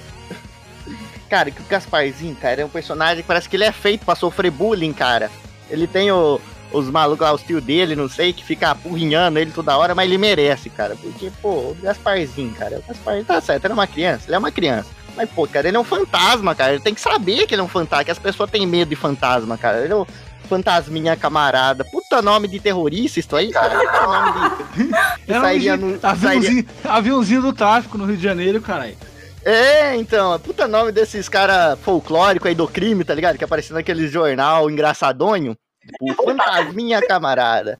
Cara, 1.30 1.52
que 1.52 1.62
o 1.62 1.66
Gasparzinho, 1.66 2.36
cara, 2.36 2.62
é 2.62 2.66
um 2.66 2.70
personagem 2.70 3.18
que 3.22 3.28
parece 3.28 3.48
que 3.48 3.56
ele 3.56 3.64
é 3.64 3.72
feito 3.72 4.04
pra 4.06 4.16
sofrer 4.16 4.50
bullying, 4.52 4.94
cara. 4.94 5.30
Ele 5.70 5.86
tem 5.88 6.12
o- 6.12 6.42
os 6.72 6.90
malucos 6.90 7.26
lá, 7.26 7.34
os 7.34 7.42
tio 7.42 7.60
dele, 7.62 7.96
não 7.96 8.08
sei, 8.10 8.32
que 8.34 8.44
fica 8.44 8.72
apurrinhando 8.72 9.40
ele 9.40 9.52
toda 9.52 9.78
hora, 9.78 9.96
mas 9.96 10.06
ele 10.08 10.18
merece, 10.18 10.70
cara. 10.70 10.96
Porque, 10.96 11.32
pô, 11.42 11.50
o 11.72 11.78
Gasparzinho, 11.82 12.54
cara, 12.54 12.78
o 12.80 12.84
Gasparzinho 12.88 13.26
tá 13.26 13.42
certo, 13.42 13.66
ele 13.66 13.72
é 13.74 13.76
uma 13.76 13.88
criança, 13.88 14.24
ele 14.28 14.36
é 14.36 14.40
uma 14.40 14.52
criança. 14.52 14.90
Mas, 15.16 15.30
pô, 15.30 15.48
cara, 15.48 15.68
ele 15.68 15.76
é 15.76 15.80
um 15.80 15.84
fantasma, 15.84 16.56
cara. 16.56 16.74
Ele 16.74 16.84
tem 16.84 16.94
que 16.94 17.02
saber 17.02 17.46
que 17.46 17.54
ele 17.54 17.62
é 17.62 17.64
um 17.66 17.68
fantasma, 17.68 18.06
que 18.06 18.12
as 18.12 18.20
pessoas 18.20 18.50
têm 18.50 18.66
medo 18.66 18.90
de 18.90 18.96
fantasma, 18.96 19.58
cara. 19.58 19.84
Ele 19.84 19.92
é 19.92 19.96
um 19.96 20.06
fantasminha 20.48 21.16
camarada. 21.18 21.84
Puta 21.84 22.22
nome 22.22 22.48
de 22.48 22.60
terrorista 22.60 23.20
isso 23.20 23.36
aí, 23.36 23.52
cara. 23.52 23.78
Puta 23.80 24.02
nome 24.08 24.32
de... 24.76 24.90
Um 25.30 25.42
sairia 25.42 25.74
aviãozinho, 25.74 26.00
no- 26.02 26.08
aviãozinho, 26.08 26.66
aviãozinho 26.86 27.42
do 27.42 27.54
tráfico 27.54 27.98
no 27.98 28.06
Rio 28.06 28.18
de 28.18 28.24
Janeiro, 28.24 28.62
caralho. 28.62 28.96
É, 29.44 29.96
então, 29.96 30.34
é 30.34 30.38
puta 30.38 30.68
nome 30.68 30.92
desses 30.92 31.28
cara 31.30 31.78
folclórico 31.78 32.48
aí 32.48 32.56
do 32.56 32.68
crime, 32.68 33.04
tá 33.04 33.14
ligado? 33.14 33.38
Que 33.38 33.44
apareceu 33.44 33.76
naquele 33.76 34.08
jornal 34.08 34.70
engraçadonho. 34.70 35.56
O 36.02 36.14
Fantasminha 36.14 37.02
Camarada. 37.02 37.78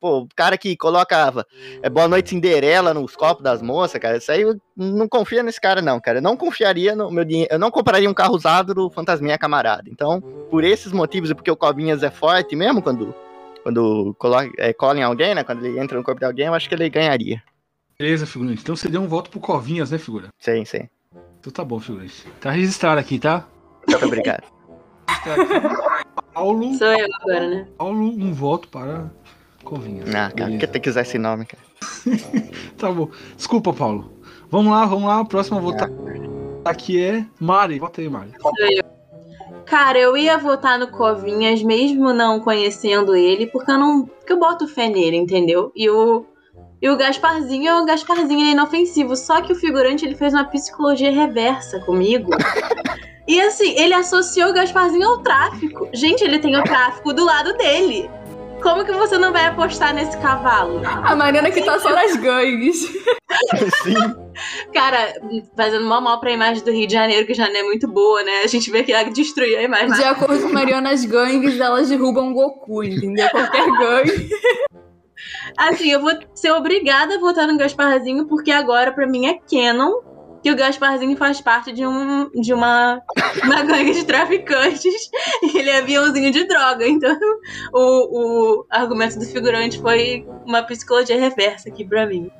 Pô, 0.00 0.20
o 0.20 0.28
cara 0.34 0.56
que 0.56 0.74
colocava 0.78 1.46
é, 1.82 1.90
Boa 1.90 2.08
Noite 2.08 2.30
Cinderela 2.30 2.94
nos 2.94 3.14
copos 3.14 3.42
das 3.44 3.60
moças, 3.60 4.00
cara, 4.00 4.16
isso 4.16 4.32
aí 4.32 4.40
eu 4.40 4.56
não 4.74 5.06
confia 5.06 5.42
nesse 5.42 5.60
cara, 5.60 5.82
não, 5.82 6.00
cara. 6.00 6.18
Eu 6.18 6.22
não 6.22 6.38
confiaria 6.38 6.96
no 6.96 7.10
meu 7.10 7.22
dinheiro. 7.24 7.52
Eu 7.52 7.58
não 7.58 7.70
compraria 7.70 8.08
um 8.08 8.14
carro 8.14 8.34
usado 8.34 8.72
do 8.72 8.88
Fantasminha 8.90 9.36
Camarada. 9.36 9.84
Então, 9.90 10.22
por 10.50 10.64
esses 10.64 10.90
motivos 10.90 11.28
e 11.28 11.34
porque 11.34 11.50
o 11.50 11.56
Cobinhas 11.56 12.02
é 12.02 12.10
forte 12.10 12.56
mesmo, 12.56 12.80
quando, 12.80 13.14
quando 13.62 14.14
colo- 14.18 14.50
é, 14.56 14.72
cola 14.72 14.98
em 14.98 15.02
alguém, 15.02 15.34
né? 15.34 15.44
Quando 15.44 15.62
ele 15.66 15.78
entra 15.78 15.98
no 15.98 16.04
corpo 16.04 16.20
de 16.20 16.24
alguém, 16.26 16.46
eu 16.46 16.54
acho 16.54 16.66
que 16.66 16.74
ele 16.74 16.88
ganharia. 16.88 17.42
Beleza, 17.98 18.24
figurante. 18.26 18.62
Então 18.62 18.74
você 18.74 18.88
deu 18.88 19.02
um 19.02 19.06
voto 19.06 19.28
pro 19.28 19.38
Covinhas, 19.38 19.90
né, 19.90 19.98
figura? 19.98 20.28
Sim, 20.38 20.64
sim. 20.64 20.88
Então 21.40 21.52
tá 21.52 21.62
bom, 21.62 21.78
figurante. 21.78 22.26
Tá 22.40 22.50
registrado 22.50 22.98
aqui, 22.98 23.18
tá? 23.18 23.46
Muito 23.86 24.06
obrigado. 24.06 24.44
Paulo, 26.32 26.74
Sou 26.74 26.86
eu 26.88 27.08
agora, 27.20 27.48
né? 27.48 27.66
Paulo, 27.78 27.98
um 27.98 28.32
voto 28.32 28.68
para 28.68 29.10
Covinhas. 29.64 30.08
Ah, 30.10 30.12
cara, 30.12 30.30
por 30.30 30.36
Beleza. 30.36 30.58
que 30.58 30.66
tem 30.66 30.82
que 30.82 30.90
usar 30.90 31.02
esse 31.02 31.18
nome, 31.18 31.46
cara? 31.46 31.62
Tá 32.76 32.90
bom. 32.92 33.08
Desculpa, 33.36 33.72
Paulo. 33.72 34.12
Vamos 34.50 34.72
lá, 34.72 34.84
vamos 34.84 35.04
lá. 35.04 35.20
A 35.20 35.24
próxima 35.24 35.60
votar 35.60 35.88
aqui 36.64 37.02
é 37.02 37.24
Mari. 37.40 37.78
Vota 37.78 38.00
aí, 38.00 38.08
Mari. 38.08 38.32
Sou 38.40 38.52
eu. 38.60 38.84
Cara, 39.64 39.98
eu 39.98 40.16
ia 40.16 40.36
votar 40.36 40.78
no 40.78 40.88
Covinhas, 40.88 41.62
mesmo 41.62 42.12
não 42.12 42.40
conhecendo 42.40 43.16
ele, 43.16 43.46
porque 43.46 43.70
eu 43.70 43.78
não. 43.78 44.04
Porque 44.06 44.32
eu 44.32 44.38
boto 44.38 44.68
fé 44.68 44.88
nele, 44.88 45.16
entendeu? 45.16 45.72
E 45.74 45.88
o. 45.88 46.26
E 46.82 46.90
o 46.90 46.96
Gasparzinho, 46.98 47.78
o 47.78 47.86
Gasparzinho 47.86 48.40
ele 48.40 48.50
é 48.50 48.52
inofensivo. 48.52 49.16
Só 49.16 49.40
que 49.40 49.52
o 49.52 49.56
figurante 49.56 50.04
ele 50.04 50.14
fez 50.14 50.34
uma 50.34 50.44
psicologia 50.44 51.10
reversa 51.10 51.80
comigo. 51.80 52.30
E 53.26 53.40
assim, 53.40 53.74
ele 53.78 53.94
associou 53.94 54.50
o 54.50 54.52
Gasparzinho 54.52 55.08
ao 55.08 55.18
tráfico. 55.18 55.88
Gente, 55.92 56.22
ele 56.22 56.38
tem 56.38 56.56
o 56.56 56.62
tráfico 56.62 57.12
do 57.12 57.24
lado 57.24 57.56
dele. 57.56 58.10
Como 58.62 58.84
que 58.84 58.92
você 58.92 59.18
não 59.18 59.32
vai 59.32 59.46
apostar 59.46 59.94
nesse 59.94 60.16
cavalo? 60.18 60.80
A 60.84 61.14
Mariana 61.14 61.50
que 61.50 61.62
tá 61.62 61.78
só 61.78 61.90
nas 61.90 62.16
gangues. 62.16 62.80
Sim. 63.82 63.94
Cara, 64.72 65.14
fazendo 65.54 65.84
mal 65.84 66.00
mal 66.00 66.18
pra 66.18 66.32
imagem 66.32 66.64
do 66.64 66.70
Rio 66.70 66.86
de 66.86 66.92
Janeiro, 66.92 67.26
que 67.26 67.34
já 67.34 67.48
não 67.48 67.56
é 67.56 67.62
muito 67.62 67.86
boa, 67.86 68.22
né? 68.22 68.40
A 68.42 68.46
gente 68.46 68.70
vê 68.70 68.82
que 68.82 68.92
ela 68.92 69.10
destruiu 69.10 69.58
a 69.58 69.62
imagem. 69.62 69.92
De 69.92 70.04
acordo 70.04 70.42
com 70.42 70.52
Mariana, 70.52 70.90
as 70.90 71.04
gangues, 71.04 71.60
elas 71.60 71.88
derrubam 71.88 72.30
o 72.30 72.34
Goku, 72.34 72.82
entendeu? 72.82 73.28
Qualquer 73.30 73.66
gangue. 73.66 74.30
Assim, 75.56 75.90
eu 75.90 76.00
vou 76.00 76.12
ser 76.34 76.50
obrigada 76.52 77.16
a 77.16 77.20
votar 77.20 77.46
no 77.46 77.58
Gasparzinho, 77.58 78.26
porque 78.26 78.50
agora, 78.50 78.92
pra 78.92 79.06
mim, 79.06 79.26
é 79.26 79.34
canon 79.34 80.13
que 80.44 80.50
o 80.50 80.56
Gasparzinho 80.56 81.16
faz 81.16 81.40
parte 81.40 81.72
de, 81.72 81.86
um, 81.86 82.30
de 82.32 82.52
uma, 82.52 83.00
uma 83.42 83.62
gangue 83.62 83.94
de 83.94 84.04
traficantes 84.04 85.10
e 85.42 85.56
ele 85.56 85.70
é 85.70 85.78
aviãozinho 85.78 86.30
de 86.30 86.44
droga. 86.44 86.86
Então, 86.86 87.16
o, 87.72 88.58
o 88.60 88.66
argumento 88.68 89.18
do 89.18 89.24
figurante 89.24 89.80
foi 89.80 90.26
uma 90.44 90.62
psicologia 90.62 91.18
reversa 91.18 91.70
aqui 91.70 91.82
pra 91.82 92.06
mim. 92.06 92.30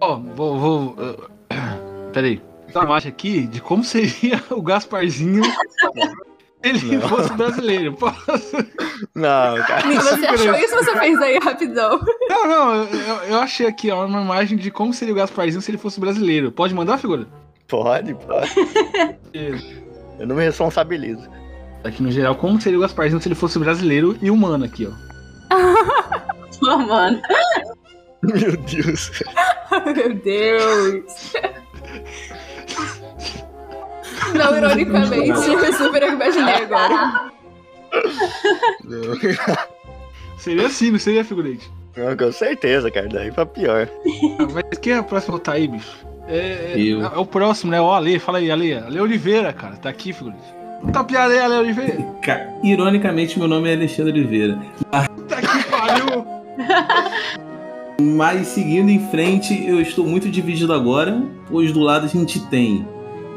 Ó, 0.00 0.16
vou. 0.16 0.58
vou 0.58 0.80
uh, 0.92 1.30
peraí. 2.14 2.40
Dá 2.72 2.80
uma 2.80 2.86
imagem 2.86 3.12
aqui 3.12 3.46
de 3.46 3.60
como 3.60 3.84
seria 3.84 4.42
o 4.48 4.62
Gasparzinho 4.62 5.44
se 5.44 5.50
ele 6.62 6.96
Não. 6.96 7.08
fosse 7.10 7.30
brasileiro. 7.34 7.92
Posso? 7.92 8.56
Não, 9.14 9.56
cara. 9.66 9.82
Você 9.82 10.26
achou 10.26 10.54
isso 10.54 10.76
você 10.76 10.98
fez 10.98 11.18
aí 11.20 11.38
rapidão? 11.42 12.00
Não, 12.26 12.48
não, 12.48 12.74
eu, 12.84 13.16
eu 13.28 13.38
achei 13.38 13.66
aqui 13.66 13.90
ó, 13.90 14.06
uma 14.06 14.22
imagem 14.22 14.56
de 14.56 14.70
como 14.70 14.94
seria 14.94 15.12
o 15.12 15.16
Gasparzinho 15.16 15.60
se 15.60 15.70
ele 15.70 15.76
fosse 15.78 16.00
brasileiro. 16.00 16.50
Pode 16.50 16.74
mandar, 16.74 16.96
figura? 16.96 17.26
Pode, 17.70 18.14
pode. 18.14 18.50
Eu 20.18 20.26
não 20.26 20.34
me 20.34 20.44
responsabilizo. 20.44 21.28
Aqui 21.84 22.02
no 22.02 22.10
geral, 22.10 22.34
como 22.34 22.60
seria 22.60 22.78
o 22.78 22.82
Gasparzinho 22.82 23.22
se 23.22 23.28
ele 23.28 23.34
fosse 23.34 23.58
brasileiro 23.58 24.18
e 24.20 24.30
humano 24.30 24.64
aqui, 24.64 24.86
ó. 24.86 24.92
Pô, 26.60 26.76
mano. 26.76 27.22
Meu 28.22 28.56
Deus. 28.56 29.22
Meu 29.96 30.14
Deus. 30.14 31.32
Não, 34.34 34.56
ironicamente, 34.56 35.50
eu 35.50 35.72
super 35.72 36.02
imaginei 36.02 36.54
agora. 36.54 37.32
Não, 38.84 39.16
Seria 40.38 40.66
assim, 40.66 40.90
não 40.90 40.98
seria, 40.98 41.24
figurante? 41.24 41.70
não, 41.96 42.16
com 42.16 42.32
certeza, 42.32 42.90
cara. 42.90 43.08
Daí 43.08 43.30
pra 43.30 43.46
pior. 43.46 43.88
Mas 44.52 44.78
quem 44.78 44.92
é 44.94 44.98
a 44.98 45.02
próxima 45.02 45.34
a 45.34 45.38
votar 45.38 45.54
aí, 45.56 45.68
bicho? 45.68 46.09
É, 46.30 46.74
é, 46.74 46.80
Eu. 46.80 47.02
é 47.04 47.18
o 47.18 47.26
próximo, 47.26 47.70
né? 47.72 47.80
O 47.80 47.90
Ale, 47.90 48.18
fala 48.18 48.38
aí, 48.38 48.50
Ale. 48.50 48.72
Ale 48.74 49.00
Oliveira, 49.00 49.52
cara. 49.52 49.76
Tá 49.76 49.88
aqui, 49.88 50.12
figurante. 50.12 50.42
Tá 50.92 51.02
piada 51.04 51.32
aí, 51.34 51.40
Ale 51.40 51.54
Oliveira. 51.56 52.02
Ca- 52.22 52.46
Ironicamente, 52.62 53.38
meu 53.38 53.48
nome 53.48 53.68
é 53.68 53.74
Alexandre 53.74 54.12
Oliveira. 54.12 54.58
Tá 54.90 55.06
que 55.40 55.64
pariu. 55.70 56.24
Mas 58.00 58.46
seguindo 58.48 58.90
em 58.90 58.98
frente, 59.10 59.66
eu 59.66 59.80
estou 59.80 60.06
muito 60.06 60.28
dividido 60.30 60.72
agora, 60.72 61.22
pois 61.50 61.72
do 61.72 61.80
lado 61.80 62.06
a 62.06 62.08
gente 62.08 62.40
tem 62.48 62.86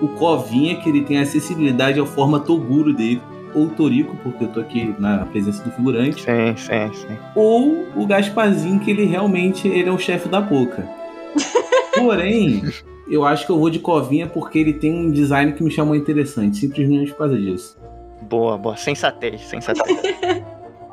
o 0.02 0.08
Covinha, 0.10 0.76
que 0.78 0.88
ele 0.90 1.02
tem 1.04 1.18
acessibilidade 1.20 2.00
à 2.00 2.06
forma 2.06 2.40
Toguro 2.40 2.94
dele, 2.94 3.22
ou 3.54 3.68
Torico, 3.70 4.16
porque 4.24 4.44
eu 4.46 4.48
tô 4.48 4.60
aqui 4.62 4.96
na 4.98 5.26
presença 5.26 5.64
do 5.64 5.72
figurante, 5.72 6.24
Sim, 6.24 6.56
sim, 6.58 6.94
sim. 6.94 7.18
ou 7.36 7.86
o 7.96 8.06
Gasparzinho, 8.08 8.80
que 8.80 8.90
ele 8.90 9.06
realmente 9.06 9.68
ele 9.68 9.90
é 9.90 9.92
o 9.92 9.98
chefe 10.00 10.28
da 10.30 10.42
boca. 10.42 10.88
Porém, 11.96 12.64
eu 13.08 13.26
acho 13.26 13.46
que 13.46 13.52
eu 13.52 13.60
vou 13.60 13.70
de 13.70 13.80
Covinha 13.80 14.28
porque 14.28 14.60
ele 14.60 14.74
tem 14.74 14.94
um 14.94 15.12
design 15.12 15.54
que 15.54 15.64
me 15.64 15.72
chamou 15.72 15.96
interessante, 15.96 16.58
simplesmente 16.58 17.12
por 17.12 17.20
causa 17.20 17.38
disso. 17.38 17.78
Boa, 18.24 18.58
boa. 18.58 18.78
Sensatez, 18.78 19.42
sensatez. 19.42 20.16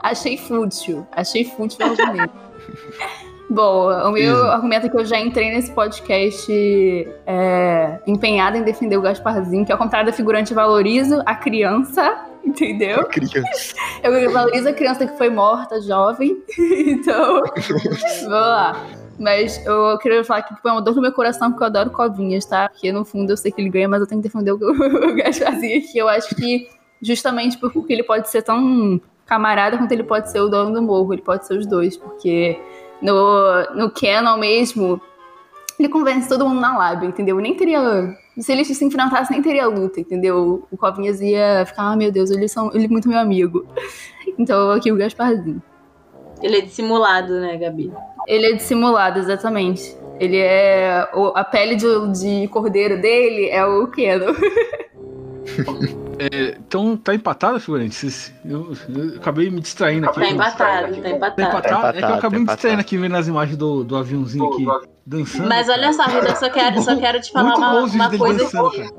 Achei 0.02 0.36
fútil. 0.36 1.06
Achei 1.12 1.44
fútil 1.44 1.86
o 1.86 1.90
argumento. 1.90 2.34
Bom, 3.50 3.90
o 3.90 4.12
meu 4.12 4.32
Isso. 4.32 4.44
argumento 4.44 4.86
é 4.86 4.88
que 4.88 4.96
eu 4.96 5.04
já 5.04 5.18
entrei 5.18 5.50
nesse 5.50 5.72
podcast 5.72 6.48
é, 7.26 7.98
empenhada 8.06 8.56
em 8.56 8.62
defender 8.62 8.96
o 8.96 9.02
Gasparzinho, 9.02 9.66
que 9.66 9.72
ao 9.72 9.78
contrário 9.78 10.06
da 10.06 10.12
figurante, 10.12 10.52
eu 10.52 10.54
valorizo 10.54 11.20
a 11.26 11.34
criança, 11.34 12.26
entendeu? 12.46 13.04
Criança. 13.06 13.74
Eu 14.04 14.30
valorizo 14.30 14.68
a 14.68 14.72
criança 14.72 15.04
que 15.04 15.18
foi 15.18 15.30
morta, 15.30 15.80
jovem. 15.80 16.40
então, 16.86 17.42
vamos 17.48 18.28
lá. 18.28 18.86
Mas 19.20 19.62
eu 19.66 19.98
queria 19.98 20.24
falar 20.24 20.40
que 20.40 20.54
tipo, 20.54 20.66
é 20.66 20.72
uma 20.72 20.80
dor 20.80 20.96
no 20.96 21.02
meu 21.02 21.12
coração 21.12 21.50
porque 21.50 21.62
eu 21.62 21.66
adoro 21.66 21.90
covinhas, 21.90 22.46
tá? 22.46 22.70
Porque 22.70 22.90
no 22.90 23.04
fundo 23.04 23.30
eu 23.30 23.37
sei 23.37 23.52
que 23.52 23.61
ele 23.61 23.68
ganha, 23.68 23.87
mas 23.87 24.00
eu 24.00 24.06
tenho 24.06 24.22
que 24.22 24.28
defender 24.28 24.52
o, 24.52 24.56
o 24.56 25.14
Gasparzinho 25.14 25.78
aqui. 25.78 25.98
Eu 25.98 26.09
acho 26.09 26.35
que 26.35 26.70
justamente 27.02 27.59
porque 27.59 27.92
ele 27.92 28.02
pode 28.02 28.30
ser 28.30 28.40
tão 28.40 28.98
camarada 29.26 29.76
quanto 29.76 29.92
ele 29.92 30.04
pode 30.04 30.30
ser 30.30 30.40
o 30.40 30.48
dono 30.48 30.72
do 30.72 30.80
morro. 30.80 31.12
Ele 31.12 31.20
pode 31.20 31.46
ser 31.46 31.59
os 31.59 31.66
dois, 31.66 31.98
porque 31.98 32.59
no, 33.02 33.62
no 33.74 33.90
Canon 33.90 34.38
mesmo, 34.38 34.98
ele 35.78 35.90
convence 35.90 36.26
todo 36.26 36.48
mundo 36.48 36.61
na 36.62 36.78
lábia, 36.78 37.06
entendeu? 37.06 37.37
Nem 37.37 37.54
teria. 37.54 38.16
Se 38.38 38.52
eles 38.52 38.68
se 38.68 38.83
enfrentassem, 38.83 39.37
nem 39.37 39.42
teria 39.42 39.66
luta, 39.66 40.00
entendeu? 40.00 40.66
O 40.70 40.78
Covinhas 40.78 41.20
ia 41.20 41.66
ficar, 41.66 41.92
ah, 41.92 41.96
meu 41.96 42.11
Deus, 42.11 42.30
eles 42.30 42.50
são 42.50 42.70
ele 42.72 42.87
é 42.87 42.88
muito 42.88 43.09
meu 43.09 43.18
amigo. 43.18 43.66
Então 44.38 44.70
aqui 44.70 44.90
o 44.90 44.96
Gasparzinho. 44.96 45.61
Ele 46.40 46.56
é 46.56 46.61
dissimulado, 46.62 47.40
né, 47.40 47.59
Gabi? 47.59 47.92
Ele 48.30 48.46
é 48.46 48.52
dissimulado, 48.52 49.18
exatamente. 49.18 49.96
Ele 50.20 50.38
é. 50.38 51.08
o- 51.14 51.32
a 51.34 51.42
pele 51.44 51.74
de, 51.74 51.86
de 52.12 52.48
cordeiro 52.48 53.00
dele 53.00 53.48
é 53.48 53.64
o 53.64 53.86
Keno. 53.88 54.26
Então 56.58 56.96
tá 56.98 57.14
empatado, 57.14 57.58
figurante? 57.58 58.06
Eu, 58.44 58.72
eu 58.94 59.16
acabei 59.16 59.50
me 59.50 59.58
distraindo 59.60 60.06
aqui. 60.06 60.20
Tá 60.20 60.28
empatado, 60.28 60.94
tá 60.96 61.02
Tá 61.02 61.08
empatado. 61.10 61.40
empatado? 61.42 61.62
Tá 61.82 61.88
é 61.88 61.92
que 61.92 61.98
eu 62.04 62.08
empatado, 62.08 62.14
acabei 62.18 62.20
tá 62.20 62.38
me 62.38 62.46
distraindo 62.46 62.46
empatado. 62.46 62.80
aqui 62.82 62.98
vendo 62.98 63.16
as 63.16 63.26
imagens 63.28 63.56
do, 63.56 63.82
do 63.84 63.96
aviãozinho 63.96 64.44
aqui 64.52 64.66
dançando. 65.06 65.48
Mas 65.48 65.68
olha 65.68 65.92
só, 65.94 66.04
Rita, 66.04 66.28
eu 66.28 66.36
só 66.36 66.50
quero, 66.50 66.82
só 66.82 66.96
quero 66.96 67.20
te 67.20 67.32
falar 67.32 67.44
Muito 67.48 67.58
uma, 67.58 67.70
bom 67.72 67.84
os 67.84 67.92
vídeos 67.92 68.12
uma 68.12 68.18
coisa 68.18 68.44
dançando. 68.44 68.94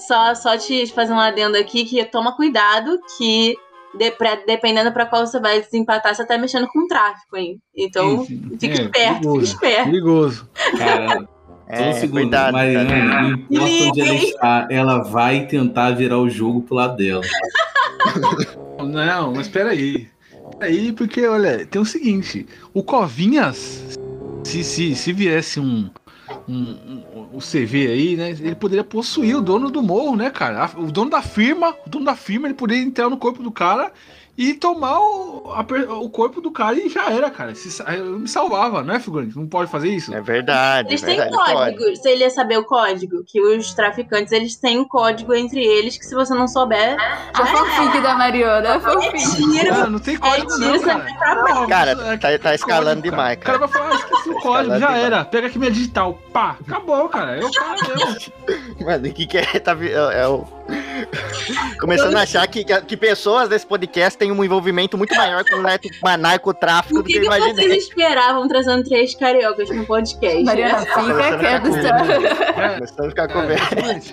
Só, 0.00 0.34
só 0.34 0.58
te 0.58 0.86
fazer 0.88 1.12
um 1.12 1.20
adendo 1.20 1.56
aqui 1.56 1.84
que 1.84 2.04
toma 2.06 2.34
cuidado 2.36 2.98
que 3.16 3.56
de- 3.98 4.10
pra- 4.12 4.38
dependendo 4.46 4.92
pra 4.92 5.06
qual 5.06 5.26
você 5.26 5.38
vai 5.40 5.60
desempatar, 5.60 6.14
você 6.14 6.26
tá 6.26 6.36
mexendo 6.38 6.66
com 6.68 6.86
tráfico, 6.86 7.36
hein? 7.36 7.60
Então, 7.76 8.24
Sim, 8.24 8.42
sim. 8.50 8.58
fique 8.58 8.66
É, 8.66 8.82
esperto, 8.84 8.90
fique 8.90 9.20
perigoso, 9.20 9.44
esperto. 9.44 9.84
Perigoso. 9.84 10.48
Cara, 10.78 11.14
só 11.16 11.20
um 11.20 11.26
É, 11.68 11.92
segundo. 11.94 12.12
cuidado. 12.20 12.52
Mariana, 12.52 12.90
cara. 12.90 13.22
não 13.22 13.30
importa 13.68 13.84
onde 13.90 14.00
ela 14.00 14.14
está, 14.14 14.68
ela 14.70 14.98
vai 15.02 15.46
tentar 15.46 15.90
virar 15.92 16.18
o 16.18 16.28
jogo 16.28 16.62
pro 16.62 16.74
lado 16.76 16.96
dela. 16.96 17.22
Não, 18.84 19.32
mas 19.32 19.48
peraí. 19.48 20.08
Peraí, 20.58 20.92
porque, 20.92 21.26
olha, 21.26 21.64
tem 21.66 21.80
o 21.80 21.84
seguinte: 21.86 22.46
o 22.74 22.82
Covinhas, 22.82 23.98
se, 24.44 24.62
se, 24.62 24.94
se 24.94 25.12
viesse 25.12 25.58
um, 25.58 25.88
um, 26.48 26.54
um, 26.54 27.28
um 27.34 27.38
CV 27.38 27.86
aí, 27.88 28.16
né? 28.16 28.30
Ele 28.30 28.54
poderia 28.54 28.84
possuir 28.84 29.36
o 29.36 29.42
dono 29.42 29.70
do 29.70 29.82
morro, 29.82 30.16
né, 30.16 30.30
cara? 30.30 30.70
O 30.76 30.90
dono 30.90 31.10
da 31.10 31.22
firma, 31.22 31.74
o 31.86 31.88
dono 31.88 32.04
da 32.04 32.14
firma, 32.14 32.46
ele 32.46 32.54
poderia 32.54 32.82
entrar 32.82 33.08
no 33.08 33.16
corpo 33.16 33.42
do 33.42 33.50
cara 33.50 33.92
e 34.36 34.54
tomar 34.54 34.98
o, 34.98 35.52
a 35.52 35.64
o 35.94 36.10
corpo 36.10 36.40
do 36.40 36.50
cara 36.50 36.74
e 36.76 36.88
já 36.88 37.08
era, 37.10 37.30
cara. 37.30 37.54
Se 37.54 37.82
eu 37.96 38.18
me 38.18 38.26
salvava, 38.28 38.82
não 38.82 38.94
é, 38.94 38.98
figurante? 39.00 39.36
Não 39.36 39.46
pode 39.46 39.70
fazer 39.70 39.88
isso? 39.88 40.12
É 40.14 40.20
verdade, 40.20 40.88
Eles 40.88 41.02
é 41.02 41.06
têm 41.06 41.16
verdade. 41.16 41.36
código. 41.52 41.78
pode. 41.84 41.96
Você 41.96 42.16
ia 42.16 42.30
saber 42.30 42.58
o 42.58 42.64
código? 42.64 43.24
Que 43.24 43.40
os 43.40 43.72
traficantes, 43.74 44.32
eles 44.32 44.56
têm 44.56 44.78
um 44.78 44.84
código 44.84 45.32
entre 45.34 45.60
eles 45.64 45.96
que 45.96 46.04
se 46.04 46.14
você 46.14 46.34
não 46.34 46.48
souber, 46.48 46.96
A 47.32 47.46
fanfic 47.46 48.00
da 48.00 48.14
Mariana, 48.14 48.80
fanfic. 48.80 49.36
tiro. 49.36 49.68
Cara, 49.68 49.86
não 49.90 49.98
tem 49.98 50.16
código 50.16 50.52
É 50.52 50.58
não, 50.58 50.72
tiro, 50.72 50.82
cara. 50.84 51.14
pra 51.18 51.34
Não, 51.34 51.66
Cara, 51.68 51.92
isso 51.92 52.02
é 52.02 52.16
tá- 52.16 52.38
tá 52.38 52.54
escalando 52.54 52.86
código, 53.02 53.10
demais, 53.10 53.36
O 53.38 53.40
cara 53.40 53.58
vai 53.58 53.68
falar, 53.68 53.90
ah, 53.90 53.94
esqueci 53.94 54.30
o 54.30 54.40
código, 54.40 54.70
já 54.78 54.86
demais. 54.86 55.04
era. 55.04 55.24
Pega 55.24 55.46
aqui 55.46 55.58
minha 55.58 55.70
digital, 55.70 56.18
pá, 56.32 56.56
acabou, 56.66 57.08
cara. 57.08 57.36
É 57.40 57.44
o 57.44 57.50
cara 57.52 57.76
mesmo. 57.96 58.32
Mano, 58.84 59.08
o 59.08 59.12
que, 59.12 59.26
que 59.26 59.38
é? 59.38 59.44
Tá, 59.60 59.76
é, 59.80 60.22
é 60.22 60.26
o... 60.28 60.44
Começando 61.78 62.16
a 62.16 62.22
achar 62.22 62.46
que, 62.48 62.64
que, 62.64 62.80
que 62.82 62.96
pessoas 62.96 63.48
desse 63.48 63.66
podcast 63.66 64.18
têm 64.18 64.32
um 64.32 64.42
envolvimento 64.44 64.96
muito 64.96 65.14
maior 65.14 65.44
com 65.44 65.56
o 65.56 66.16
narcotráfico 66.16 67.00
O 67.00 67.02
do 67.02 67.06
que, 67.06 67.20
que 67.20 67.26
eu 67.26 67.30
que 67.30 67.38
vocês 67.38 67.52
imaginei. 67.52 67.78
esperavam 67.78 68.48
trazendo 68.48 68.82
três 68.84 69.14
cariocas 69.14 69.68
no 69.70 69.84
podcast? 69.84 70.42
Mariana, 70.42 70.78
fica 70.80 71.38
quieta, 71.38 71.70
tá? 71.70 72.62
É, 72.62 72.74
Começando 72.74 73.06
a 73.06 73.08
ficar 73.10 73.28
com 73.28 73.40
é, 73.42 73.58
figurante, 73.58 74.12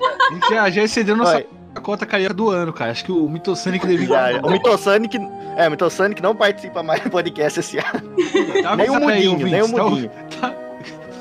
a 0.60 0.70
gente 0.70 0.86
excedeu 0.86 1.16
nossa 1.16 1.38
Oi. 1.38 1.48
cota 1.82 2.06
carioca 2.06 2.34
do 2.34 2.50
ano, 2.50 2.74
cara. 2.74 2.92
Acho 2.92 3.06
que 3.06 3.12
o 3.12 3.30
Mitosonic 3.30 3.88
devia. 3.88 4.08
Já, 4.08 4.42
o 4.42 4.52
Mitosonic, 4.52 5.18
é, 5.56 5.68
o 5.68 5.72
Mitosonic 5.72 6.22
não 6.22 6.36
participa 6.36 6.84
mais 6.84 7.02
do 7.02 7.10
podcast 7.10 7.60
esse 7.60 7.78
ano. 7.78 8.14
Tá 8.62 8.76
Nem 8.76 8.90
o 8.90 8.96
aí, 8.96 9.28
Mudinho, 9.28 9.48
nem 9.48 9.62
o 9.62 9.82
ouvintes, 9.84 10.38
tá? 10.40 10.48
Mudinho. 10.50 10.62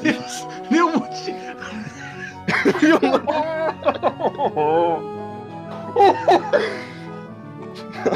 Nem 0.71 0.83
o 0.83 0.89
Mudinho. 0.99 1.51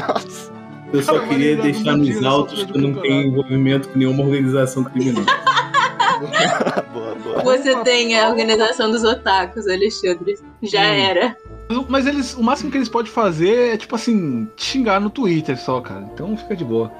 Nossa. 0.07 0.53
Eu 0.93 1.03
só 1.03 1.13
Cara, 1.15 1.27
queria 1.27 1.55
deixar 1.57 1.97
nos 1.97 2.09
essa 2.09 2.65
que 2.65 2.77
eu 2.77 2.81
não 2.81 2.93
tenho 3.01 3.27
envolvimento 3.27 3.89
com 3.89 3.99
nenhuma 3.99 4.23
organização 4.23 4.83
criminosa. 4.83 5.25
boa, 6.93 7.15
boa. 7.15 7.43
Você 7.43 7.75
tem 7.83 8.17
a 8.17 8.29
organização 8.29 8.91
dos 8.91 9.03
otakus, 9.03 9.67
Alexandre. 9.67 10.37
Já 10.61 10.81
Hum. 10.81 10.83
era. 10.83 11.37
Mas 11.89 12.05
eles, 12.05 12.35
o 12.35 12.43
máximo 12.43 12.71
que 12.71 12.77
eles 12.77 12.87
podem 12.87 13.11
fazer 13.11 13.73
é, 13.73 13.77
tipo 13.77 13.95
assim, 13.95 14.47
xingar 14.55 15.01
no 15.01 15.09
Twitter 15.09 15.57
só, 15.59 15.81
cara. 15.81 16.07
Então 16.13 16.37
fica 16.37 16.55
de 16.55 16.63
boa. 16.63 16.91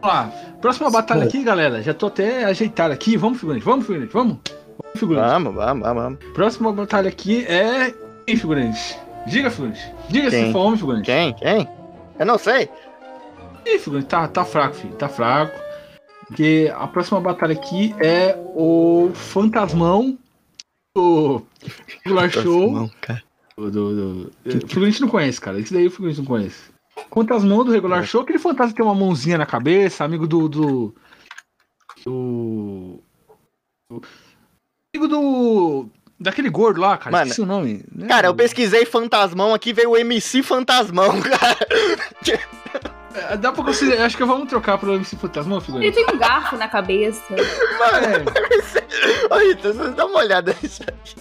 Vamos 0.00 0.02
lá. 0.02 0.32
Próxima 0.60 0.90
batalha 0.90 1.24
aqui, 1.24 1.42
galera. 1.44 1.82
Já 1.82 1.92
tô 1.94 2.06
até 2.06 2.44
ajeitado 2.44 2.92
aqui. 2.92 3.16
Vamos, 3.16 3.38
figurante. 3.38 3.64
Vamos, 3.64 3.86
figurante. 3.86 4.12
Vamos. 4.12 4.38
Vamos, 4.44 4.98
figurante. 4.98 5.28
Vamos, 5.30 5.54
vamos, 5.54 5.82
vamos, 5.82 6.02
vamos. 6.02 6.18
Próxima 6.34 6.72
batalha 6.72 7.08
aqui 7.08 7.44
é. 7.46 7.94
Quem, 8.26 8.36
figurante? 8.36 8.98
Diga, 9.28 9.50
figurante. 9.50 9.80
Diga 10.08 10.30
se 10.30 10.36
Quem? 10.42 10.52
for 10.52 10.58
homem, 10.58 10.78
figurante. 10.78 11.04
Quem? 11.06 11.34
Quem? 11.34 11.68
Eu 12.18 12.26
não 12.26 12.38
sei. 12.38 12.68
Ih, 13.66 13.78
figurante, 13.78 14.06
tá, 14.08 14.26
tá 14.28 14.44
fraco, 14.44 14.74
filho. 14.74 14.94
Tá 14.94 15.08
fraco. 15.08 15.58
Porque 16.26 16.72
a 16.74 16.86
próxima 16.86 17.20
batalha 17.20 17.52
aqui 17.54 17.94
é 18.00 18.36
o 18.54 19.10
Fantasmão 19.14 20.18
do 20.96 21.42
Regular 22.04 22.30
Show. 22.30 22.90
Cara. 23.00 23.22
Do, 23.56 23.70
do, 23.70 23.94
do... 23.94 24.32
O 24.64 24.68
figurante 24.68 25.00
não 25.00 25.08
conhece, 25.08 25.40
cara. 25.40 25.58
Esse 25.58 25.72
daí 25.72 25.86
o 25.86 25.90
figurante 25.90 26.18
não 26.18 26.26
conhece. 26.26 26.70
Fantasmão 27.12 27.64
do 27.64 27.72
regular 27.72 28.04
show, 28.04 28.22
aquele 28.22 28.38
fantasma 28.38 28.72
que 28.72 28.76
tem 28.76 28.84
uma 28.84 28.94
mãozinha 28.94 29.38
na 29.38 29.46
cabeça, 29.46 30.04
amigo 30.04 30.26
do. 30.26 30.48
do. 30.48 30.94
do. 32.04 33.00
do- 33.90 34.02
amigo 34.94 35.08
do. 35.08 35.88
Daquele 36.20 36.50
gordo 36.50 36.80
lá, 36.80 36.96
cara. 36.96 37.12
Mano, 37.12 37.24
esqueci 37.26 37.40
o 37.40 37.46
nome. 37.46 37.84
né? 37.94 38.08
Cara, 38.08 38.26
eu 38.26 38.34
pesquisei 38.34 38.84
fantasmão 38.84 39.54
aqui, 39.54 39.72
veio 39.72 39.90
o 39.90 39.96
MC 39.96 40.42
Fantasmão, 40.42 41.20
cara. 41.22 41.56
É, 43.14 43.36
Dá 43.36 43.52
pra 43.52 43.64
considerar. 43.64 44.04
Acho 44.06 44.16
que 44.16 44.24
vamos 44.24 44.48
trocar 44.48 44.78
pro 44.78 44.94
MC 44.94 45.16
Fantasmão, 45.16 45.58
Ele 45.58 45.64
figurante. 45.66 45.94
tem 45.94 46.06
um 46.14 46.18
garfo 46.18 46.56
na 46.56 46.68
cabeça. 46.68 47.22
É, 47.34 47.40
Ô, 49.34 49.38
Rita, 49.38 49.72
você 49.72 49.90
dá 49.90 50.06
uma 50.06 50.18
olhada 50.18 50.54
nisso 50.62 50.82
aqui. 50.82 51.14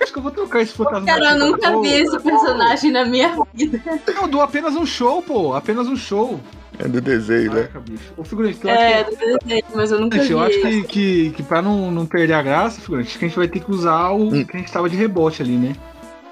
acho 0.00 0.12
que 0.12 0.18
eu 0.18 0.22
vou 0.22 0.32
trocar 0.32 0.60
esse 0.62 0.72
fantasma. 0.72 1.06
Cara, 1.06 1.32
eu 1.32 1.38
nunca 1.38 1.70
Pô, 1.72 1.82
vi 1.82 1.92
esse 1.92 2.18
personagem 2.20 2.90
na 2.90 3.04
minha 3.04 3.36
vida. 3.54 3.80
Eu 4.16 4.26
dou 4.28 4.40
apenas 4.42 4.74
um 4.74 4.84
show, 4.86 5.22
pô. 5.22 5.54
Apenas 5.54 5.86
um 5.88 5.96
show. 5.96 6.40
É 6.78 6.88
do 6.88 7.00
desenho, 7.00 7.52
Caraca, 7.52 7.80
bicho. 7.80 8.12
Ô, 8.16 8.24
figurante, 8.24 8.58
que- 8.58 8.68
É, 8.68 9.04
do 9.04 9.10
desenho, 9.16 9.64
mas 9.74 9.90
eu 9.92 10.00
nunca 10.00 10.18
vi. 10.18 10.30
Eu 10.32 10.40
acho 10.40 10.60
que, 10.60 10.82
que, 10.84 11.30
que 11.30 11.42
pra 11.42 11.60
não, 11.62 11.90
não 11.90 12.06
perder 12.06 12.32
a 12.32 12.42
graça, 12.42 12.80
figurante, 12.80 13.08
acho 13.08 13.18
que 13.18 13.24
a 13.24 13.28
gente 13.28 13.36
vai 13.36 13.46
ter 13.48 13.60
que 13.60 13.70
usar 13.70 14.10
o 14.10 14.28
Hum. 14.32 14.44
que 14.44 14.56
a 14.56 14.60
gente 14.60 14.72
tava 14.72 14.88
de 14.88 14.96
rebote 14.96 15.42
ali, 15.42 15.56
né? 15.56 15.76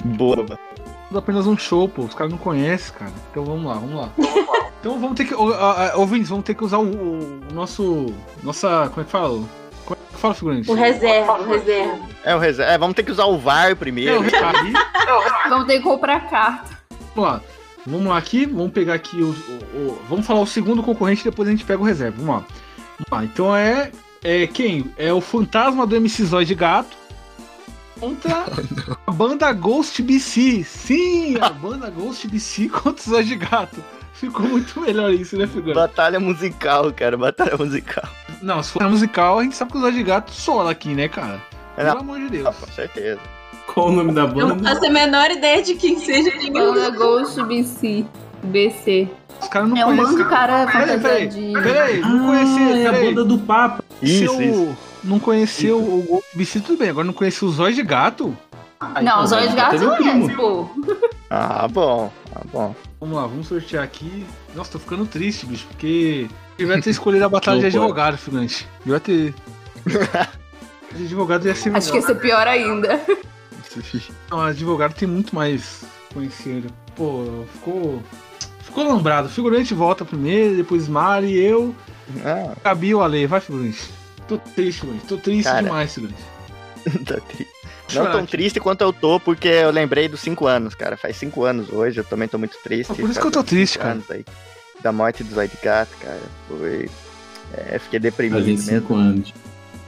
Boa. 0.04 0.58
Apenas 1.14 1.46
um 1.46 1.56
show, 1.58 1.88
pô. 1.88 2.02
Os 2.02 2.14
caras 2.14 2.30
não 2.32 2.38
conhecem, 2.38 2.94
cara. 2.94 3.12
Então 3.30 3.44
vamos 3.44 3.64
lá, 3.66 3.74
vamos 3.74 3.94
lá. 3.96 4.10
então 4.80 4.98
vamos 4.98 5.16
ter 5.16 5.24
que. 5.26 5.34
ô, 5.34 5.50
ó, 5.50 5.90
ó, 5.94 5.98
Ouvintes, 6.00 6.28
vamos 6.30 6.44
ter 6.44 6.54
que 6.54 6.64
usar 6.64 6.78
o, 6.78 6.84
o 6.90 7.40
nosso. 7.52 8.06
Nossa. 8.42 8.88
Como 8.90 9.02
é 9.02 9.04
que 9.04 9.10
fala? 9.10 9.42
Como 9.84 9.98
é 10.00 10.14
que 10.14 10.20
fala, 10.20 10.34
figurante? 10.34 10.70
O 10.70 10.74
reserva, 10.74 11.32
o 11.40 11.44
reserva. 11.48 11.98
É 12.24 12.34
o 12.34 12.38
reserva. 12.38 12.72
É, 12.72 12.78
vamos 12.78 12.94
ter 12.94 13.02
que 13.02 13.10
usar 13.12 13.24
o 13.26 13.38
VAR 13.38 13.70
É, 13.72 13.74
primeiro. 13.74 14.20
o 14.20 14.22
aí, 14.22 14.72
Vamos 15.48 15.66
ter 15.66 15.78
que 15.78 15.82
comprar 15.82 16.28
carta. 16.30 16.78
Vamos 17.14 17.30
lá. 17.30 17.40
Vamos 17.86 18.06
lá 18.08 18.18
aqui, 18.18 18.46
vamos 18.46 18.72
pegar 18.72 18.94
aqui 18.94 19.22
o, 19.22 19.30
o- 19.30 19.78
o- 19.78 20.02
Vamos 20.08 20.26
falar 20.26 20.40
o 20.40 20.46
segundo 20.46 20.82
concorrente 20.82 21.24
depois 21.24 21.48
a 21.48 21.52
gente 21.52 21.64
pega 21.64 21.80
o 21.82 21.84
reserva. 21.84 22.16
Vamos 22.18 22.34
lá. 22.42 22.44
Vamos 22.98 23.10
lá. 23.10 23.24
Então 23.24 23.54
é. 23.56 23.90
É 24.22 24.46
quem? 24.46 24.92
É 24.98 25.10
o 25.12 25.20
fantasma 25.20 25.86
do 25.86 25.96
MC 25.96 26.24
Zóio 26.24 26.44
de 26.46 26.54
Gato 26.54 26.94
contra 27.98 28.44
a 29.06 29.10
banda 29.10 29.50
Ghost 29.52 30.02
BC. 30.02 30.62
Sim, 30.64 31.36
a 31.40 31.48
banda 31.50 31.88
Ghost 31.88 32.28
BC 32.28 32.68
contra 32.68 33.02
o 33.06 33.10
Zóio 33.10 33.24
de 33.24 33.36
Gato. 33.36 33.82
Ficou 34.12 34.46
muito 34.46 34.78
melhor 34.78 35.10
isso, 35.14 35.38
né, 35.38 35.46
figura? 35.46 35.74
Batalha 35.74 36.20
musical, 36.20 36.92
cara. 36.92 37.16
Batalha 37.16 37.56
musical. 37.56 38.04
Não, 38.42 38.62
se 38.62 38.72
for 38.72 38.82
musical, 38.90 39.38
a 39.38 39.42
gente 39.42 39.56
sabe 39.56 39.72
que 39.72 39.78
o 39.78 39.80
Zóio 39.80 39.94
de 39.94 40.02
Gato 40.02 40.30
sola 40.30 40.70
aqui, 40.70 40.90
né, 40.94 41.08
cara? 41.08 41.40
É, 41.78 41.84
Pelo 41.84 41.94
não. 41.94 42.00
amor 42.02 42.18
de 42.20 42.28
Deus. 42.28 42.46
Ah, 42.46 42.52
com 42.52 42.66
certeza. 42.72 43.20
Qual 43.80 43.88
o 43.88 43.92
nome 43.92 44.12
da 44.12 44.22
Eu 44.22 44.28
não 44.28 44.56
banda? 44.56 44.68
faço 44.74 44.86
a 44.86 44.90
menor 44.90 45.30
ideia 45.30 45.62
de 45.62 45.74
quem 45.74 45.98
seja 45.98 46.30
nenhum. 46.36 46.52
Banda 46.52 46.90
Ghost 46.90 47.42
BC. 47.44 48.04
BC. 48.42 49.08
Os 49.40 49.48
caras 49.48 49.68
não 49.70 49.76
É 49.76 49.86
um 49.86 49.88
conhecem. 49.96 50.12
bando 50.12 50.24
de 50.24 50.28
cara 50.30 50.66
Peraí, 50.66 50.86
fantasia 50.86 50.98
peraí, 51.00 51.28
de. 51.28 51.52
peraí, 51.62 52.00
não 52.00 52.32
Ah, 52.32 52.44
conhecer. 52.44 52.78
é 52.78 52.86
a 52.86 52.92
banda 52.92 53.24
do 53.24 53.38
Papa. 53.38 53.84
Se 54.00 54.24
Isso, 54.24 54.24
eu 54.34 54.40
isso. 54.42 54.76
não 55.04 55.18
conheceu 55.18 55.78
o 55.78 56.02
Ghost 56.08 56.26
BC, 56.36 56.60
tudo 56.60 56.78
bem. 56.78 56.90
Agora 56.90 57.06
não 57.06 57.12
conheceu 57.14 57.48
os 57.48 57.54
Zóio 57.54 57.74
de 57.74 57.82
Gato? 57.82 58.36
Não, 59.02 59.22
os 59.24 59.30
olhos 59.32 59.50
de 59.50 59.56
gato 59.56 59.76
um 59.76 59.80
não 59.80 59.96
conhece, 59.96 60.24
primo. 60.24 60.36
pô. 60.36 60.66
Ah, 61.28 61.68
bom. 61.68 62.10
Ah, 62.34 62.40
bom. 62.50 62.74
Vamos 62.98 63.14
lá, 63.16 63.26
vamos 63.26 63.46
sortear 63.46 63.84
aqui. 63.84 64.24
Nossa, 64.54 64.72
tô 64.72 64.78
ficando 64.78 65.04
triste, 65.04 65.44
bicho, 65.44 65.66
porque 65.68 66.26
devia 66.56 66.80
ter 66.80 66.88
escolhido 66.90 67.24
a 67.26 67.28
batalha 67.28 67.60
de 67.60 67.66
advogado, 67.66 68.16
figurante. 68.16 68.66
Devia 68.84 68.98
ter. 69.00 69.34
De 70.92 71.04
advogado 71.04 71.46
ia 71.46 71.54
ser 71.54 71.76
Acho 71.76 71.92
que 71.92 71.98
ia 71.98 72.00
melhor. 72.02 72.14
ser 72.16 72.20
pior 72.20 72.46
ainda. 72.48 73.00
Não, 74.30 74.40
advogado 74.40 74.94
tem 74.94 75.08
muito 75.08 75.34
mais 75.34 75.84
conhecido. 76.12 76.72
Pô, 76.96 77.44
ficou. 77.54 78.02
Ficou 78.62 78.84
lambrado. 78.84 79.28
Figurante 79.28 79.74
volta 79.74 80.04
primeiro, 80.04 80.56
depois 80.56 80.86
Mari, 80.88 81.36
eu, 81.36 81.74
Ah, 82.24 82.54
Gabi 82.62 82.94
o 82.94 83.02
Ale. 83.02 83.26
Vai, 83.26 83.40
figurante. 83.40 83.90
Tô 84.28 84.38
triste, 84.38 84.80
figurante. 84.80 85.06
Tô 85.06 85.16
triste 85.16 85.44
Cara. 85.44 85.62
demais, 85.62 85.92
figurante. 85.94 86.22
tá 87.04 87.20
triste. 87.20 87.48
Não 87.92 88.06
tão 88.12 88.24
triste 88.24 88.60
quanto 88.60 88.82
eu 88.82 88.92
tô, 88.92 89.18
porque 89.18 89.48
eu 89.48 89.70
lembrei 89.72 90.08
dos 90.08 90.20
5 90.20 90.46
anos, 90.46 90.74
cara. 90.76 90.96
Faz 90.96 91.16
5 91.16 91.44
anos 91.44 91.70
hoje, 91.72 91.98
eu 91.98 92.04
também 92.04 92.28
tô 92.28 92.38
muito 92.38 92.56
triste. 92.62 92.92
Ah, 92.92 92.94
por 92.94 93.02
isso 93.02 93.14
Faz 93.14 93.18
que 93.18 93.26
eu 93.26 93.30
tô 93.32 93.42
triste, 93.42 93.72
cinco 93.72 93.82
cara. 93.82 93.94
anos 93.94 94.10
Aí, 94.10 94.24
da 94.80 94.92
morte 94.92 95.24
do 95.24 95.34
Gato, 95.34 95.96
cara. 96.00 96.20
Foi. 96.46 96.88
É, 97.52 97.78
fiquei 97.80 97.98
deprimido 97.98 98.38
Fazem 98.38 98.54
mesmo. 98.54 98.80
cinco 98.80 98.94
anos. 98.94 99.34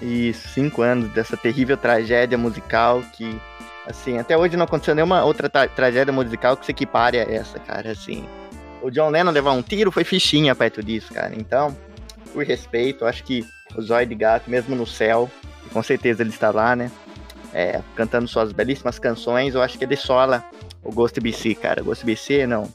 E 0.01 0.35
cinco 0.53 0.83
anos 0.83 1.12
dessa 1.12 1.37
terrível 1.37 1.77
tragédia 1.77 2.37
musical 2.37 3.05
que, 3.12 3.40
assim, 3.87 4.18
até 4.18 4.37
hoje 4.37 4.57
não 4.57 4.64
aconteceu 4.64 4.95
nenhuma 4.95 5.25
outra 5.25 5.49
tra- 5.49 5.68
tragédia 5.68 6.12
musical 6.12 6.57
que 6.57 6.64
se 6.66 6.73
equipare 6.73 7.18
a 7.18 7.23
essa, 7.23 7.59
cara, 7.59 7.90
assim. 7.90 8.25
O 8.83 8.90
John 8.90 9.11
Lennon 9.11 9.31
levar 9.31 9.53
um 9.53 9.62
tiro 9.62 9.90
foi 9.92 10.05
fichinha 10.05 10.55
perto 10.55 10.83
disso, 10.83 11.12
cara. 11.14 11.33
Então, 11.37 11.77
por 12.33 12.45
respeito, 12.45 13.05
acho 13.07 13.23
que 13.25 13.47
o 13.77 13.83
Zóio 13.83 14.07
de 14.07 14.14
Gato, 14.14 14.51
mesmo 14.51 14.75
no 14.75 14.87
céu, 14.87 15.31
com 15.73 15.83
certeza 15.83 16.23
ele 16.23 16.31
está 16.31 16.51
lá, 16.51 16.75
né? 16.75 16.90
É, 17.55 17.81
cantando 17.95 18.26
suas 18.26 18.51
belíssimas 18.51 18.99
canções, 18.99 19.55
eu 19.55 19.62
acho 19.62 19.78
que 19.78 19.85
ele 19.85 19.97
sola 19.97 20.43
o 20.83 20.91
Ghost 20.91 21.20
BC, 21.20 21.55
cara. 21.55 21.83
Ghost 21.83 22.05
BC, 22.05 22.47
não. 22.47 22.68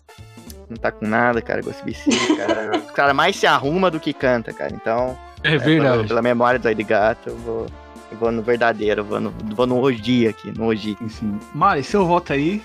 Não 0.69 0.77
tá 0.77 0.91
com 0.91 1.05
nada, 1.05 1.41
cara. 1.41 1.61
Ghost 1.61 1.83
BC, 1.83 2.09
cara. 2.37 2.77
o 2.89 2.93
cara 2.93 3.13
mais 3.13 3.35
se 3.35 3.47
arruma 3.47 3.89
do 3.91 3.99
que 3.99 4.13
canta, 4.13 4.53
cara. 4.53 4.71
Então, 4.73 5.17
É 5.43 5.55
é, 5.55 5.57
verdade. 5.57 5.91
pela, 5.97 6.07
pela 6.07 6.21
memória 6.21 6.59
do 6.59 6.63
Zóio 6.63 6.75
de 6.75 6.83
Gato, 6.83 7.29
eu 7.29 7.37
vou, 7.37 7.65
eu 8.11 8.17
vou 8.17 8.31
no 8.31 8.41
verdadeiro, 8.41 9.03
vou 9.03 9.19
no, 9.19 9.33
vou 9.55 9.67
no 9.67 9.79
Oji 9.79 10.27
aqui, 10.27 10.51
no 10.57 10.67
Oji. 10.67 10.97
Enfim. 11.01 11.39
Mari, 11.53 11.83
seu 11.83 12.05
voto 12.05 12.33
aí. 12.33 12.61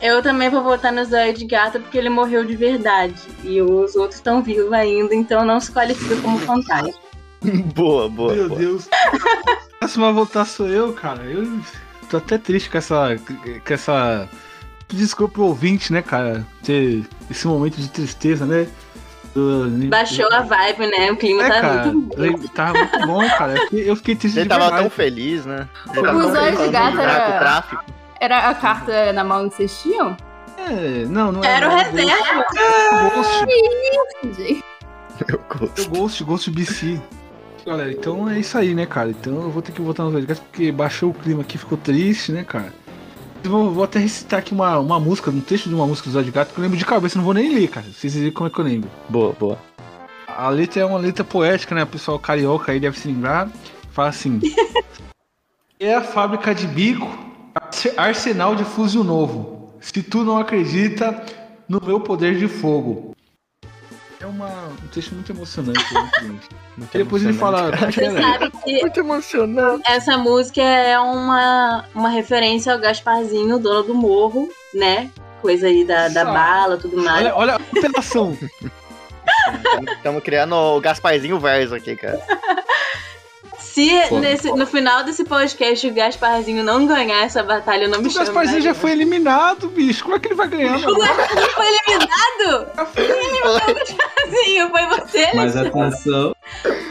Eu 0.00 0.22
também 0.22 0.50
vou 0.50 0.62
votar 0.62 0.92
no 0.92 1.04
Zóio 1.04 1.32
de 1.32 1.46
Gato 1.46 1.80
porque 1.80 1.98
ele 1.98 2.08
morreu 2.08 2.44
de 2.44 2.56
verdade. 2.56 3.20
E 3.42 3.60
os 3.60 3.94
outros 3.96 4.16
estão 4.16 4.42
vivos 4.42 4.72
ainda, 4.72 5.14
então 5.14 5.44
não 5.44 5.60
se 5.60 5.72
qualifica 5.72 6.16
como 6.20 6.38
fantasma. 6.38 6.92
boa, 7.74 8.08
boa. 8.08 8.34
Meu 8.34 8.48
boa. 8.48 8.58
Deus. 8.58 8.88
Próxima 9.78 10.08
a 10.08 10.12
votar 10.12 10.46
sou 10.46 10.68
eu, 10.68 10.92
cara. 10.92 11.22
Eu 11.24 11.60
tô 12.08 12.16
até 12.16 12.38
triste 12.38 12.70
com 12.70 12.78
essa. 12.78 13.16
com 13.66 13.74
essa. 13.74 14.28
Desculpa 14.88 15.40
o 15.40 15.46
ouvinte, 15.46 15.92
né, 15.92 16.02
cara? 16.02 16.46
Ter 16.62 17.04
esse 17.30 17.46
momento 17.46 17.76
de 17.76 17.88
tristeza, 17.88 18.44
né? 18.46 18.68
Baixou 19.88 20.28
a 20.32 20.40
vibe, 20.40 20.86
né? 20.86 21.10
O 21.12 21.16
clima 21.16 21.42
É, 21.44 21.48
tá 21.48 21.60
cara, 21.60 21.84
muito 21.92 22.16
bom. 22.16 22.48
tava 22.54 22.78
muito 22.78 23.06
bom, 23.06 23.28
cara. 23.30 23.52
Eu 23.52 23.60
fiquei, 23.64 23.90
eu 23.90 23.96
fiquei 23.96 24.14
triste 24.16 24.36
Ele 24.38 24.42
de 24.44 24.48
tava 24.48 24.76
tão 24.76 24.90
feliz, 24.90 25.44
né? 25.44 25.68
Ele 25.92 26.00
Os 26.00 26.04
tava 26.06 26.20
tão 26.20 26.30
olhos 26.30 26.44
feliz 26.44 26.60
de 26.60 26.68
gato 26.70 27.00
era-. 27.00 27.64
Era 28.20 28.48
a 28.48 28.54
carta 28.54 29.12
na 29.12 29.24
mão 29.24 29.48
que 29.48 29.56
vocês 29.56 29.82
tinham? 29.82 30.16
É, 30.56 31.04
não, 31.06 31.32
não 31.32 31.44
Era 31.44 31.66
o 31.68 31.70
não, 31.70 31.78
reserva. 31.78 32.44
Ghost, 33.14 33.44
Gente, 34.36 34.64
Eu 35.28 35.40
gosto. 35.58 35.90
Ghost, 35.90 36.24
Ghost 36.24 36.50
BC. 36.50 37.00
Galera, 37.66 37.90
então 37.92 38.28
é 38.28 38.38
isso 38.38 38.56
aí, 38.58 38.74
né, 38.74 38.86
cara? 38.86 39.10
Então 39.10 39.34
eu 39.42 39.50
vou 39.50 39.62
ter 39.62 39.72
que 39.72 39.80
voltar 39.80 40.04
nos 40.04 40.24
Gatos 40.24 40.38
porque 40.50 40.70
baixou 40.70 41.10
o 41.10 41.14
clima 41.14 41.42
aqui, 41.42 41.56
ficou 41.58 41.78
triste, 41.78 42.30
né, 42.32 42.44
cara? 42.44 42.72
Vou, 43.44 43.70
vou 43.70 43.84
até 43.84 43.98
recitar 43.98 44.38
aqui 44.40 44.52
uma, 44.54 44.78
uma 44.78 44.98
música, 44.98 45.30
um 45.30 45.40
texto 45.40 45.68
de 45.68 45.74
uma 45.74 45.86
música 45.86 46.08
do 46.08 46.12
Zé 46.14 46.22
de 46.22 46.30
Gato 46.30 46.52
que 46.54 46.58
eu 46.58 46.62
lembro 46.62 46.78
de 46.78 46.84
cabeça, 46.86 47.18
não 47.18 47.24
vou 47.24 47.34
nem 47.34 47.54
ler, 47.54 47.68
cara. 47.68 47.86
Vocês 47.86 48.14
verem 48.14 48.32
como 48.32 48.46
é 48.48 48.50
que 48.50 48.58
eu 48.58 48.64
lembro. 48.64 48.90
Boa, 49.08 49.32
boa. 49.38 49.58
A 50.26 50.48
letra 50.48 50.80
é 50.82 50.84
uma 50.84 50.98
letra 50.98 51.22
poética, 51.22 51.74
né? 51.74 51.82
O 51.82 51.86
pessoal 51.86 52.18
carioca 52.18 52.72
aí 52.72 52.80
deve 52.80 52.98
se 52.98 53.06
lembrar. 53.06 53.48
Fala 53.90 54.08
assim: 54.08 54.40
É 55.78 55.94
a 55.94 56.00
fábrica 56.02 56.54
de 56.54 56.66
bico, 56.66 57.06
arse- 57.54 57.92
arsenal 57.96 58.54
de 58.56 58.64
fuzil 58.64 59.04
novo. 59.04 59.70
Se 59.80 60.02
tu 60.02 60.24
não 60.24 60.38
acredita 60.38 61.22
no 61.68 61.80
meu 61.84 62.00
poder 62.00 62.38
de 62.38 62.48
fogo. 62.48 63.13
É 64.24 64.26
uma, 64.26 64.48
um 64.82 64.86
texto 64.90 65.14
muito 65.14 65.30
emocionante, 65.32 65.92
né, 65.92 66.10
gente? 66.22 66.48
Muito 66.78 66.94
E 66.94 66.98
depois 66.98 67.22
ele 67.22 67.34
fala. 67.34 67.68
emocionante, 67.68 68.00
é 68.00 68.10
Você 68.10 68.20
sabe 68.22 68.50
que 68.50 68.80
Muito 68.80 69.00
emocionante. 69.00 69.82
essa 69.86 70.16
música 70.16 70.62
é 70.62 70.98
uma, 70.98 71.84
uma 71.94 72.08
referência 72.08 72.72
ao 72.72 72.80
Gasparzinho, 72.80 73.58
dono 73.58 73.82
do 73.82 73.94
morro, 73.94 74.48
né? 74.72 75.10
Coisa 75.42 75.66
aí 75.66 75.84
da, 75.84 76.08
da 76.08 76.24
bala, 76.24 76.78
tudo 76.78 76.96
mais. 76.96 77.18
Olha, 77.26 77.36
olha 77.36 77.52
a 77.52 77.56
apelação. 77.56 78.36
Estamos 79.94 80.22
criando 80.22 80.54
o 80.54 80.80
Gasparzinho 80.80 81.38
verso 81.38 81.74
aqui, 81.74 81.94
cara. 81.94 82.18
Se 83.74 83.90
Pô. 84.08 84.20
nesse, 84.20 84.52
no 84.52 84.66
final 84.68 85.02
desse 85.02 85.24
podcast 85.24 85.84
o 85.88 85.92
Gasparzinho 85.92 86.62
não 86.62 86.86
ganhar 86.86 87.24
essa 87.24 87.42
batalha, 87.42 87.84
eu 87.84 87.88
não 87.88 88.00
me 88.00 88.06
O 88.06 88.10
chamo. 88.10 88.26
Gasparzinho 88.26 88.52
mais. 88.62 88.64
já 88.64 88.72
foi 88.74 88.92
eliminado, 88.92 89.68
bicho. 89.68 90.04
Como 90.04 90.14
é 90.14 90.18
que 90.20 90.28
ele 90.28 90.36
vai 90.36 90.46
ganhar, 90.46 90.78
mano? 90.78 90.94
Foi 91.56 91.66
eliminado? 91.66 92.66
Gasparzinho, 92.76 94.68
foi 94.70 94.86
você? 94.86 95.26
Mas 95.34 95.56
atenção, 95.56 96.36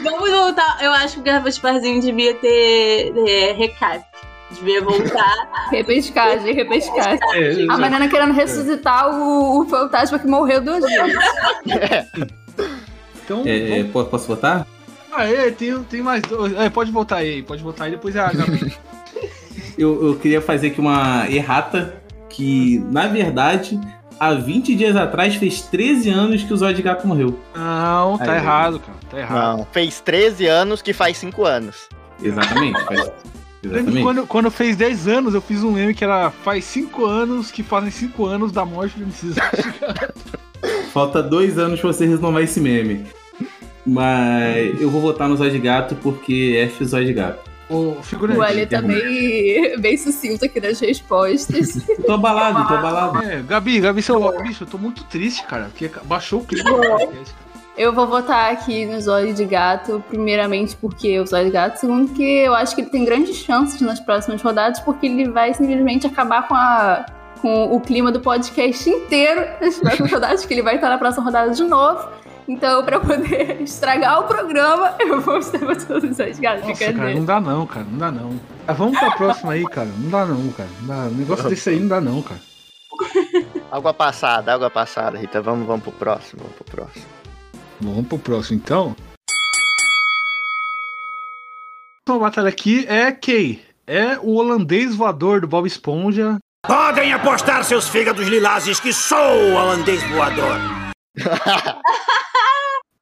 Vamos 0.02 0.30
voltar. 0.30 0.78
Eu 0.82 0.92
acho 0.92 1.14
que 1.14 1.30
o 1.30 1.42
Gasparzinho 1.42 2.02
devia 2.02 2.34
ter 2.34 3.14
é, 3.28 3.52
recap. 3.52 4.04
Devia 4.50 4.82
voltar. 4.82 5.68
repescagem, 5.70 6.54
repescagem. 6.54 7.18
É, 7.32 7.64
A. 7.72 7.78
Mariana 7.78 8.08
querendo 8.08 8.34
ressuscitar 8.34 9.08
o, 9.08 9.62
o 9.62 9.66
fantasma 9.68 10.18
que 10.18 10.26
morreu 10.26 10.60
duas 10.60 10.84
vezes. 10.84 11.16
então, 13.24 13.42
é, 13.46 13.80
é, 13.80 13.84
po- 13.84 14.04
posso 14.04 14.26
votar? 14.28 14.66
Ah, 15.16 15.24
é, 15.24 15.50
tem, 15.50 15.82
tem 15.84 16.02
mais 16.02 16.22
dois. 16.22 16.52
É, 16.56 16.68
pode 16.68 16.90
voltar 16.90 17.16
aí, 17.16 17.42
pode 17.42 17.62
voltar 17.62 17.84
aí, 17.84 17.92
depois 17.92 18.16
é 18.16 18.20
a 18.20 18.32
Gabi. 18.32 18.74
Eu, 19.76 20.06
eu 20.06 20.14
queria 20.16 20.40
fazer 20.40 20.68
aqui 20.68 20.80
uma 20.80 21.28
errata 21.28 21.96
que, 22.28 22.78
na 22.92 23.08
verdade, 23.08 23.80
há 24.20 24.32
20 24.32 24.72
dias 24.76 24.94
atrás 24.94 25.34
fez 25.34 25.62
13 25.62 26.10
anos 26.10 26.44
que 26.44 26.52
o 26.52 26.56
Zóio 26.56 26.76
de 26.76 26.80
Gato 26.82 27.08
morreu. 27.08 27.36
Não, 27.56 28.16
tá 28.18 28.32
Aí. 28.32 28.38
errado, 28.38 28.78
cara. 28.78 28.98
Tá 29.10 29.18
errado. 29.18 29.58
Não, 29.58 29.66
fez 29.72 30.00
13 30.00 30.46
anos 30.46 30.80
que 30.80 30.92
faz 30.92 31.16
5 31.18 31.44
anos. 31.44 31.88
Exatamente. 32.22 32.80
faz- 32.84 33.10
Exatamente. 33.64 34.02
quando, 34.02 34.26
quando 34.28 34.50
fez 34.50 34.76
10 34.76 35.08
anos, 35.08 35.34
eu 35.34 35.40
fiz 35.40 35.64
um 35.64 35.72
meme 35.72 35.92
que 35.92 36.04
era 36.04 36.30
faz 36.30 36.64
5 36.66 37.04
anos 37.04 37.50
que 37.50 37.64
fazem 37.64 37.90
5 37.90 38.26
anos 38.26 38.52
da 38.52 38.64
morte 38.64 38.96
do 38.96 39.02
MC. 39.02 39.32
Falta 40.92 41.20
dois 41.20 41.58
anos 41.58 41.80
pra 41.80 41.92
você 41.92 42.06
renovar 42.06 42.42
esse 42.42 42.60
meme. 42.60 43.04
Mas 43.86 44.80
eu 44.80 44.90
vou 44.90 45.00
votar 45.00 45.28
no 45.28 45.36
Zóio 45.36 45.50
de 45.50 45.58
Gato 45.58 45.94
porque 45.96 46.56
F 46.66 46.84
Zóio 46.84 47.06
de 47.06 47.12
Gato. 47.12 47.54
Figurante. 48.02 48.38
O 48.38 48.42
Ali 48.42 48.66
tá 48.66 48.80
bem, 48.80 49.78
bem 49.80 49.96
sucinto 49.96 50.44
aqui 50.44 50.60
nas 50.60 50.78
respostas. 50.80 51.82
Tô 52.06 52.12
abalado, 52.12 52.68
tô 52.68 52.74
abalado. 52.74 53.22
É, 53.24 53.42
Gabi, 53.42 53.80
Gabi, 53.80 54.02
seu 54.02 54.20
voto. 54.20 54.42
Bicho, 54.42 54.64
eu 54.64 54.68
tô 54.68 54.78
muito 54.78 55.02
triste, 55.04 55.44
cara, 55.46 55.64
porque 55.64 55.90
baixou 56.04 56.40
o 56.40 56.44
clima. 56.44 56.70
do 56.70 56.76
podcast, 56.76 57.34
cara. 57.34 57.54
Eu 57.76 57.92
vou 57.92 58.06
votar 58.06 58.52
aqui 58.52 58.86
no 58.86 59.00
Zóio 59.00 59.34
de 59.34 59.44
Gato, 59.44 60.04
primeiramente 60.08 60.76
porque 60.76 61.18
o 61.18 61.26
Zóio 61.26 61.46
de 61.46 61.50
Gato, 61.50 61.80
segundo 61.80 62.12
que 62.12 62.22
eu 62.22 62.54
acho 62.54 62.74
que 62.74 62.82
ele 62.82 62.90
tem 62.90 63.04
grandes 63.04 63.36
chances 63.36 63.80
nas 63.80 63.98
próximas 63.98 64.40
rodadas, 64.40 64.78
porque 64.80 65.06
ele 65.06 65.28
vai 65.28 65.52
simplesmente 65.54 66.06
acabar 66.06 66.46
com 66.46 66.54
a 66.54 67.04
com 67.42 67.64
o 67.74 67.78
clima 67.78 68.10
do 68.10 68.20
podcast 68.20 68.88
inteiro 68.88 69.46
nas 69.60 69.78
próximas 69.78 70.10
rodadas, 70.10 70.46
que 70.46 70.54
ele 70.54 70.62
vai 70.62 70.76
estar 70.76 70.88
na 70.88 70.96
próxima 70.96 71.24
rodada 71.24 71.52
de 71.52 71.62
novo. 71.64 72.08
Então, 72.46 72.84
pra 72.84 73.00
poder 73.00 73.60
estragar 73.62 74.20
o 74.20 74.24
programa, 74.24 74.94
eu 75.00 75.20
vou 75.20 75.38
estar 75.38 75.58
Gato. 75.58 76.60
Nossa, 76.60 76.74
Fica 76.74 76.92
cara, 76.92 77.14
não 77.14 77.24
dá 77.24 77.40
não, 77.40 77.66
cara, 77.66 77.86
não 77.90 77.98
dá 77.98 78.12
não. 78.12 78.40
Ah, 78.66 78.72
vamos 78.72 78.98
pra 78.98 79.10
próxima 79.12 79.52
aí, 79.52 79.64
cara. 79.64 79.88
Não 79.98 80.10
dá 80.10 80.26
não, 80.26 80.52
cara. 80.52 80.68
Não 80.80 80.88
dá. 80.88 80.94
Um 81.06 81.16
negócio 81.16 81.48
desse 81.48 81.70
aí 81.70 81.80
não 81.80 81.88
dá 81.88 82.00
não, 82.00 82.22
cara. 82.22 82.40
Água 83.72 83.92
passada, 83.92 84.54
água 84.54 84.70
passada, 84.70 85.18
Rita. 85.18 85.42
Vamos, 85.42 85.66
vamos 85.66 85.82
pro 85.82 85.90
próximo, 85.92 86.42
vamos 86.42 86.56
pro 86.56 86.64
próximo. 86.64 87.06
Vamos 87.80 88.06
pro 88.06 88.18
próximo 88.18 88.60
então. 88.62 88.94
A 92.00 92.04
próxima 92.04 92.26
batalha 92.26 92.48
aqui 92.48 92.86
é 92.88 93.10
quem? 93.10 93.60
É 93.84 94.16
o 94.18 94.34
holandês 94.36 94.94
voador 94.94 95.40
do 95.40 95.48
Bob 95.48 95.66
Esponja 95.66 96.38
Podem 96.66 97.12
apostar 97.12 97.62
seus 97.62 97.86
fígados 97.90 98.26
lilazes 98.26 98.80
que 98.80 98.90
sou 98.90 99.18
o 99.18 99.52
holandês 99.52 100.02
voador. 100.04 100.56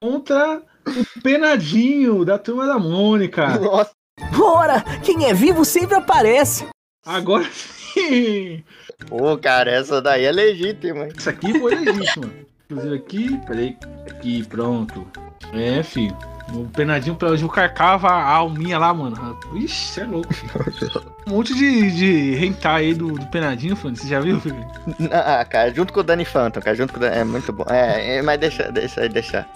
Contra 0.03 0.61
o 0.85 1.23
Penadinho 1.23 2.25
da 2.25 2.37
Turma 2.37 2.67
da 2.67 2.77
Mônica. 2.77 3.47
Nossa, 3.61 3.93
Ora, 4.37 4.83
quem 5.03 5.27
é 5.27 5.33
vivo 5.33 5.65
sempre 5.65 5.95
aparece. 5.95 6.67
Agora 7.07 7.49
sim! 7.53 8.65
pô, 9.07 9.39
cara, 9.39 9.71
essa 9.71 10.03
daí 10.03 10.25
é 10.25 10.33
legítima. 10.33 11.07
Isso 11.17 11.31
aqui 11.31 11.59
foi 11.59 11.77
legítimo. 11.77 12.31
Inclusive 12.69 12.97
aqui, 12.97 13.41
peraí, 13.47 13.77
aqui, 14.11 14.45
pronto. 14.45 15.07
É, 15.53 15.83
filho. 15.83 16.17
O 16.53 16.69
penadinho 16.69 17.17
pra 17.17 17.33
o 17.33 17.49
carcava 17.49 18.09
a 18.09 18.35
alminha 18.35 18.79
lá, 18.79 18.93
mano. 18.93 19.39
Ixi, 19.55 19.93
você 19.93 20.01
é 20.01 20.05
louco, 20.05 20.35
filho. 20.35 21.13
Um 21.25 21.37
monte 21.37 21.55
de, 21.55 21.93
de 21.93 22.45
hentai 22.45 22.87
aí 22.87 22.95
do, 22.95 23.13
do 23.13 23.27
penadinho, 23.27 23.77
filho. 23.77 23.95
Você 23.95 24.09
já 24.09 24.19
viu, 24.19 24.41
filho? 24.41 24.67
Ah, 25.13 25.45
cara, 25.45 25.73
junto 25.73 25.93
com 25.93 26.01
o 26.01 26.03
Danny 26.03 26.25
Phantom, 26.25 26.61
cara, 26.61 26.77
junto 26.77 26.93
com 26.93 26.99
o 26.99 27.01
Danny... 27.01 27.17
É 27.17 27.25
muito 27.25 27.53
bom. 27.53 27.65
É, 27.71 28.17
é, 28.17 28.23
mas 28.23 28.41
deixa, 28.41 28.73
deixa 28.73 29.03
aí, 29.03 29.09
deixa. 29.09 29.47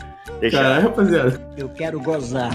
Deixa. 0.41 0.59
Caralho, 0.59 0.83
rapaziada. 0.83 1.49
Eu 1.57 1.69
quero 1.71 2.01
gozar. 2.01 2.51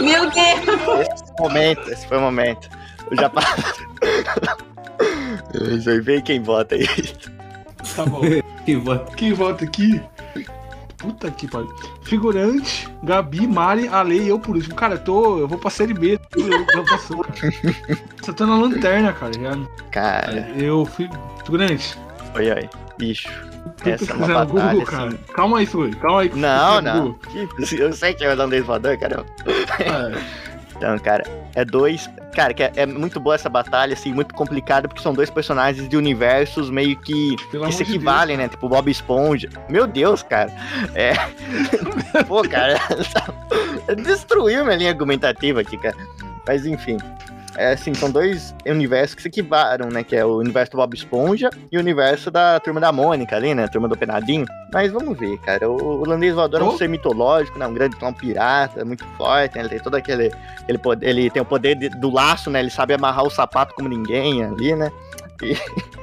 Meu 0.00 0.30
Deus! 0.30 1.08
Esse 1.12 1.32
momento, 1.38 1.90
esse 1.90 2.06
foi 2.06 2.18
o 2.18 2.20
momento. 2.20 2.68
Eu 3.10 3.16
já 3.16 3.30
Isso 5.76 5.90
aí, 5.90 6.00
vem 6.00 6.20
quem 6.22 6.42
vota 6.42 6.74
aí. 6.74 6.86
Tá 7.96 8.06
bom. 8.06 8.20
Que 8.64 8.76
voto. 8.76 9.16
Quem 9.16 9.32
volta 9.32 9.64
aqui? 9.64 10.00
Puta 10.96 11.30
que 11.32 11.48
pariu. 11.48 11.74
Figurante, 12.02 12.88
Gabi, 13.02 13.44
Mari, 13.46 13.88
Ale 13.88 14.22
e 14.22 14.28
eu 14.28 14.38
por 14.38 14.54
último. 14.54 14.76
Cara, 14.76 14.94
eu 14.94 15.02
tô. 15.02 15.38
Eu 15.40 15.48
vou 15.48 15.58
pra 15.58 15.68
série 15.68 15.92
B. 15.92 16.18
Eu, 16.36 16.64
eu 16.74 16.84
passou. 16.84 17.26
Você 18.22 18.32
tá 18.32 18.46
na 18.46 18.56
lanterna, 18.56 19.12
cara. 19.12 19.32
Já. 19.32 19.58
Cara, 19.90 20.48
Eu 20.56 20.86
fui. 20.86 21.10
Figurante. 21.44 21.98
oi, 22.36 22.52
oi. 22.52 22.70
Bicho. 22.98 23.51
Essa 23.84 24.12
é 24.12 24.16
uma 24.16 24.26
batalha, 24.44 24.46
Google, 24.46 24.86
cara. 24.86 25.08
assim. 25.08 25.18
Calma 25.34 25.58
aí, 25.58 25.66
Figurante. 25.66 25.96
Calma 25.96 26.20
aí. 26.22 26.30
Não, 26.34 26.74
eu 26.76 26.82
não. 26.82 27.18
Eu 27.72 27.92
sei 27.92 28.14
que 28.14 28.24
é 28.24 28.28
o 28.28 28.32
holandês 28.32 28.64
voador, 28.64 28.96
cara. 28.98 29.18
no 29.18 29.24
Google. 29.24 30.16
É. 30.18 30.42
Então, 30.82 30.98
cara, 30.98 31.22
é 31.54 31.64
dois. 31.64 32.10
Cara, 32.34 32.52
que 32.52 32.60
é, 32.60 32.72
é 32.74 32.86
muito 32.86 33.20
boa 33.20 33.36
essa 33.36 33.48
batalha, 33.48 33.92
assim, 33.92 34.12
muito 34.12 34.34
complicada, 34.34 34.88
porque 34.88 35.00
são 35.00 35.12
dois 35.12 35.30
personagens 35.30 35.88
de 35.88 35.96
universos 35.96 36.70
meio 36.70 36.96
que, 36.98 37.36
Pelo 37.52 37.66
que 37.66 37.72
se 37.72 37.84
de 37.84 37.90
equivalem, 37.90 38.36
né? 38.36 38.48
Tipo 38.48 38.68
Bob 38.68 38.90
Esponja. 38.90 39.48
Meu 39.68 39.86
Deus, 39.86 40.24
cara. 40.24 40.50
É. 40.94 41.12
Pô, 42.26 42.42
cara. 42.42 42.80
Destruiu 44.02 44.64
minha 44.64 44.76
linha 44.76 44.90
argumentativa 44.90 45.60
aqui, 45.60 45.76
cara. 45.76 45.96
Mas 46.44 46.66
enfim. 46.66 46.96
É 47.56 47.72
assim, 47.72 47.92
são 47.92 48.10
dois 48.10 48.54
universos 48.66 49.14
que 49.14 49.22
se 49.22 49.28
equivaram, 49.28 49.88
né? 49.90 50.02
Que 50.02 50.16
é 50.16 50.24
o 50.24 50.36
universo 50.38 50.72
do 50.72 50.78
Bob 50.78 50.94
Esponja 50.94 51.50
e 51.70 51.76
o 51.76 51.80
universo 51.80 52.30
da 52.30 52.58
turma 52.60 52.80
da 52.80 52.90
Mônica 52.90 53.36
ali, 53.36 53.54
né? 53.54 53.68
Turma 53.68 53.88
do 53.88 53.96
Penadinho. 53.96 54.46
Mas 54.72 54.90
vamos 54.90 55.18
ver, 55.18 55.36
cara. 55.38 55.68
O 55.68 56.00
holandês 56.00 56.34
voador 56.34 56.60
é 56.60 56.64
um 56.64 56.68
Oh. 56.68 56.78
ser 56.78 56.88
mitológico, 56.88 57.58
né? 57.58 57.66
Um 57.66 57.74
grande 57.74 57.96
clã 57.96 58.12
pirata, 58.12 58.84
muito 58.84 59.04
forte, 59.18 59.54
né? 59.56 59.60
Ele 59.62 59.68
tem 59.68 59.78
todo 59.80 59.94
aquele. 59.96 60.30
poder, 60.82 61.06
ele 61.08 61.28
tem 61.30 61.42
o 61.42 61.44
poder 61.44 61.74
de- 61.74 61.90
do 61.90 62.10
laço, 62.10 62.48
né? 62.50 62.58
Ele 62.60 62.70
sabe 62.70 62.94
amarrar 62.94 63.24
o 63.26 63.30
sapato 63.30 63.74
como 63.74 63.88
ninguém 63.88 64.42
ali, 64.42 64.74
né? 64.74 64.90
E, 65.42 65.54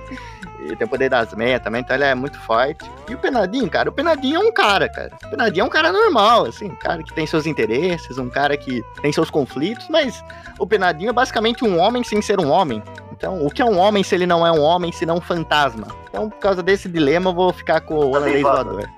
e 0.65 0.75
tem 0.75 0.85
o 0.85 0.89
poder 0.89 1.09
das 1.09 1.33
meias 1.33 1.61
também, 1.61 1.81
então 1.81 1.95
ele 1.95 2.05
é 2.05 2.15
muito 2.15 2.39
forte. 2.39 2.89
E 3.09 3.13
o 3.13 3.17
Penadinho, 3.17 3.69
cara, 3.69 3.89
o 3.89 3.91
Penadinho 3.91 4.37
é 4.37 4.39
um 4.39 4.51
cara, 4.51 4.89
cara. 4.89 5.11
O 5.25 5.29
Penadinho 5.29 5.63
é 5.63 5.65
um 5.65 5.69
cara 5.69 5.91
normal, 5.91 6.45
assim, 6.45 6.65
um 6.65 6.75
cara 6.75 7.01
que 7.03 7.13
tem 7.13 7.25
seus 7.25 7.45
interesses, 7.45 8.17
um 8.17 8.29
cara 8.29 8.57
que 8.57 8.83
tem 9.01 9.11
seus 9.11 9.29
conflitos, 9.29 9.87
mas 9.89 10.23
o 10.57 10.67
Penadinho 10.67 11.09
é 11.09 11.13
basicamente 11.13 11.63
um 11.63 11.79
homem 11.79 12.03
sem 12.03 12.21
ser 12.21 12.39
um 12.39 12.49
homem. 12.49 12.83
Então, 13.19 13.45
o 13.45 13.51
que 13.51 13.61
é 13.61 13.65
um 13.65 13.77
homem 13.77 14.01
se 14.01 14.15
ele 14.15 14.25
não 14.25 14.47
é 14.47 14.51
um 14.51 14.61
homem, 14.61 14.93
se 14.93 15.05
não 15.05 15.17
um 15.17 15.21
fantasma? 15.21 15.87
Então, 16.09 16.29
por 16.29 16.39
causa 16.39 16.63
desse 16.63 16.87
dilema, 16.87 17.31
eu 17.31 17.33
vou 17.33 17.51
ficar 17.51 17.81
com 17.81 17.95
o 17.95 18.11
holandês 18.11 18.41
voador. 18.41 18.89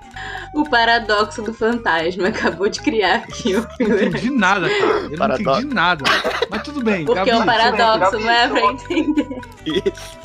O 0.54 0.62
paradoxo 0.70 1.42
do 1.42 1.52
fantasma 1.52 2.28
acabou 2.28 2.68
de 2.68 2.80
criar 2.80 3.16
aqui 3.16 3.56
o 3.56 3.66
Não 3.80 3.96
entendi 4.00 4.30
nada, 4.30 4.68
cara. 4.68 4.92
Eu 5.10 5.18
não 5.18 5.34
entendi 5.34 5.74
nada. 5.74 6.04
Mas 6.48 6.62
tudo 6.62 6.84
bem. 6.84 7.04
Porque 7.04 7.18
Gabi, 7.18 7.30
é 7.30 7.36
um 7.36 7.44
paradoxo, 7.44 8.20
não 8.20 8.30
é 8.30 8.48
pra 8.48 8.60
entender. 8.60 9.40
Isso. 9.66 10.18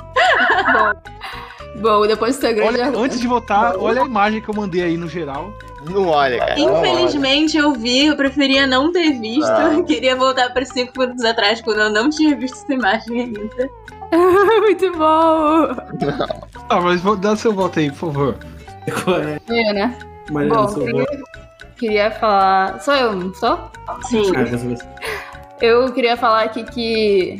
Bom, 1.81 2.05
depois 2.05 2.35
do 2.35 2.41
seu 2.41 2.53
grande 2.53 2.73
Olha, 2.75 2.83
argumento. 2.85 3.03
antes 3.03 3.19
de 3.19 3.27
votar, 3.27 3.77
olha 3.77 4.03
a 4.03 4.05
imagem 4.05 4.41
que 4.41 4.49
eu 4.49 4.53
mandei 4.53 4.83
aí 4.83 4.95
no 4.95 5.07
geral. 5.07 5.51
Não 5.85 6.07
olha, 6.07 6.39
cara. 6.39 6.55
não 6.55 6.73
olha. 6.73 6.89
Infelizmente 6.89 7.57
eu 7.57 7.73
vi, 7.73 8.07
eu 8.07 8.15
preferia 8.15 8.65
não 8.65 8.91
ter 8.91 9.11
visto. 9.19 9.45
Ah. 9.45 9.73
Eu 9.73 9.83
queria 9.85 10.15
voltar 10.15 10.51
para 10.51 10.65
cinco 10.65 10.99
minutos 10.99 11.23
atrás, 11.23 11.61
quando 11.61 11.81
eu 11.81 11.89
não 11.89 12.09
tinha 12.09 12.35
visto 12.35 12.55
essa 12.55 12.73
imagem 12.73 13.21
ainda. 13.21 13.69
Muito 14.61 14.91
bom! 14.93 15.75
Ah, 16.69 16.81
mas 16.81 17.01
vou 17.01 17.15
dar 17.15 17.35
seu 17.35 17.53
voto 17.53 17.79
aí, 17.79 17.91
por 17.91 18.11
favor. 18.11 18.37
Qual 19.03 19.19
é? 19.19 19.39
Né? 19.73 19.97
Mariana, 20.31 20.55
Bom, 20.55 20.73
queria, 20.73 21.05
queria 21.77 22.11
falar. 22.11 22.79
Sou 22.81 22.93
eu, 22.93 23.13
não 23.13 23.33
sou? 23.33 23.69
Sim. 24.09 24.31
Ah. 24.35 25.07
Eu 25.61 25.91
queria 25.91 26.15
falar 26.15 26.43
aqui 26.43 26.63
que 26.63 27.37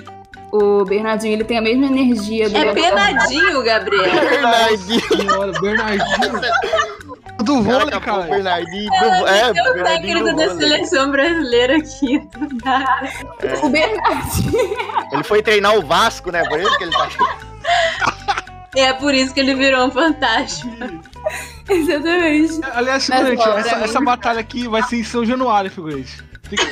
o 0.51 0.83
Bernardinho 0.85 1.33
ele 1.33 1.43
tem 1.43 1.57
a 1.57 1.61
mesma 1.61 1.85
energia 1.85 2.49
do 2.49 2.57
É 2.57 2.73
penadinho, 2.73 3.63
Gabriel. 3.63 4.03
Bernardinho. 4.03 5.61
Bernardinho. 5.61 6.41
Do 7.43 7.63
Cara, 7.63 7.79
vôlei, 7.79 7.97
o 7.97 8.01
cara. 8.01 8.23
Bernardinho. 8.23 8.89
do- 8.89 9.27
É, 9.27 9.53
Tem 9.53 9.61
o 9.61 9.73
Bernardinho 9.73 10.23
técnico 10.23 10.35
da 10.35 10.55
seleção 10.55 11.11
brasileira 11.11 11.77
aqui. 11.77 12.21
nada. 12.63 13.09
O 13.63 13.69
Bernardinho. 13.69 14.77
Ele 15.13 15.23
foi 15.23 15.41
treinar 15.41 15.75
o 15.77 15.81
Vasco, 15.85 16.31
né? 16.31 16.43
Por 16.49 16.59
isso 16.59 16.77
que 16.77 16.83
ele 16.83 16.91
tá 16.91 17.03
aqui. 17.03 17.17
É 18.75 18.93
por 18.93 19.11
isso 19.11 19.33
que 19.33 19.39
ele 19.39 19.55
virou 19.55 19.87
um 19.87 19.91
fantasma. 19.91 20.71
Exatamente. 21.67 22.59
Aliás, 22.73 23.05
figurante, 23.07 23.41
essa, 23.59 23.75
essa 23.77 24.01
batalha 24.01 24.39
aqui 24.39 24.67
vai 24.67 24.83
ser 24.83 24.97
em 24.97 25.03
São 25.03 25.25
Januário, 25.25 25.71
figurante. 25.71 26.23
Fica... 26.47 26.65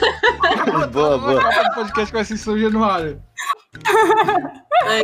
Boa, 0.91 1.18
boa. 1.18 1.39
O 1.39 1.74
podcast 1.76 2.13
vai 2.13 2.24
ser 2.24 2.36
em 2.36 2.38
São 2.38 2.57
Januário. 2.59 3.20
Ai. 4.84 5.04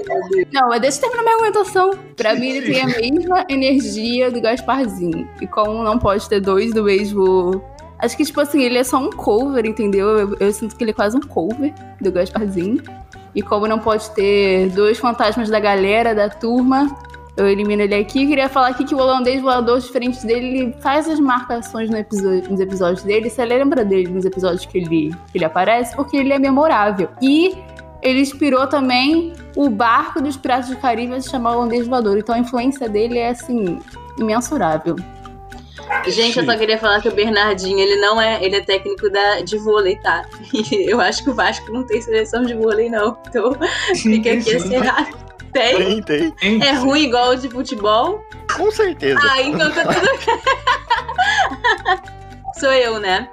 Não, 0.51 0.69
mas 0.69 0.81
deixa 0.81 0.97
eu 0.97 1.01
terminar 1.01 1.23
minha 1.23 1.35
argumentação. 1.35 1.91
Pra 2.15 2.35
mim, 2.35 2.49
ele 2.49 2.73
tem 2.73 2.81
a 2.81 2.87
mesma 2.87 3.45
energia 3.49 4.29
do 4.31 4.41
Gasparzinho. 4.41 5.27
E 5.41 5.47
como 5.47 5.83
não 5.83 5.97
pode 5.97 6.27
ter 6.27 6.39
dois 6.39 6.73
do 6.73 6.83
mesmo. 6.83 7.63
Acho 7.99 8.17
que, 8.17 8.25
tipo 8.25 8.41
assim, 8.41 8.61
ele 8.63 8.77
é 8.77 8.83
só 8.83 8.97
um 8.97 9.09
cover, 9.11 9.65
entendeu? 9.65 10.07
Eu, 10.17 10.37
eu 10.39 10.51
sinto 10.51 10.75
que 10.75 10.83
ele 10.83 10.91
é 10.91 10.93
quase 10.93 11.15
um 11.17 11.21
cover 11.21 11.73
do 11.99 12.11
Gasparzinho. 12.11 12.81
E 13.33 13.41
como 13.41 13.67
não 13.67 13.79
pode 13.79 14.09
ter 14.11 14.69
dois 14.71 14.97
fantasmas 14.97 15.49
da 15.49 15.59
galera, 15.59 16.13
da 16.13 16.27
turma, 16.29 16.93
eu 17.37 17.47
elimino 17.47 17.81
ele 17.81 17.95
aqui. 17.95 18.27
Queria 18.27 18.49
falar 18.49 18.69
aqui 18.69 18.83
que 18.83 18.93
o 18.93 18.97
holandês 18.97 19.41
voador, 19.41 19.79
diferente 19.79 20.25
dele, 20.25 20.47
ele 20.47 20.75
faz 20.81 21.07
as 21.07 21.19
marcações 21.19 21.89
no 21.89 21.97
episódio- 21.97 22.49
nos 22.49 22.59
episódios 22.59 23.03
dele. 23.03 23.29
Você 23.29 23.45
lembra 23.45 23.85
dele 23.85 24.09
nos 24.09 24.25
episódios 24.25 24.65
que 24.65 24.79
ele, 24.79 25.15
que 25.31 25.37
ele 25.37 25.45
aparece, 25.45 25.95
porque 25.95 26.17
ele 26.17 26.33
é 26.33 26.39
memorável. 26.39 27.07
E 27.21 27.55
ele 28.01 28.21
inspirou 28.21 28.67
também 28.67 29.33
o 29.55 29.69
barco 29.69 30.21
dos 30.21 30.37
Piratas 30.37 30.69
do 30.69 30.77
Caribe 30.77 31.13
a 31.13 31.21
se 31.21 31.29
chamar 31.29 31.55
holandês 31.55 31.87
voador. 31.87 32.17
Então 32.17 32.35
a 32.35 32.39
influência 32.39 32.89
dele 32.89 33.17
é, 33.17 33.29
assim, 33.29 33.79
imensurável. 34.17 34.95
Gente, 36.07 36.39
eu 36.39 36.45
só 36.45 36.57
queria 36.57 36.77
falar 36.77 37.01
que 37.01 37.09
o 37.09 37.11
Bernardinho, 37.13 37.77
ele 37.77 37.97
não 37.97 38.19
é, 38.21 38.43
ele 38.43 38.55
é 38.55 38.61
técnico 38.61 39.09
da, 39.09 39.41
de 39.41 39.57
vôlei, 39.57 39.97
tá? 39.97 40.23
E 40.53 40.85
eu 40.89 41.01
acho 41.01 41.23
que 41.23 41.29
o 41.29 41.33
Vasco 41.33 41.71
não 41.71 41.83
tem 41.83 42.01
seleção 42.01 42.43
de 42.43 42.53
vôlei, 42.53 42.89
não. 42.89 43.17
Então, 43.27 43.51
fica 43.95 44.33
aqui 44.33 44.49
esse 44.49 44.73
errado. 44.73 45.17
Tem? 45.51 46.01
Tem, 46.01 46.31
tem. 46.31 46.63
É 46.63 46.71
ruim 46.71 47.03
igual 47.03 47.31
o 47.31 47.35
de 47.35 47.49
futebol? 47.49 48.23
Com 48.55 48.71
certeza. 48.71 49.19
Ah, 49.21 49.41
então 49.41 49.69
tá 49.71 49.83
tudo 49.83 50.07
Sou 52.59 52.71
eu, 52.71 52.99
né? 52.99 53.27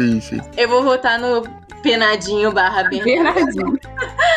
Sim, 0.00 0.20
sim. 0.20 0.40
Eu 0.56 0.68
vou 0.68 0.82
votar 0.82 1.18
no 1.18 1.42
Penadinho 1.82 2.50
barra 2.52 2.84
Bernardinho. 2.84 3.78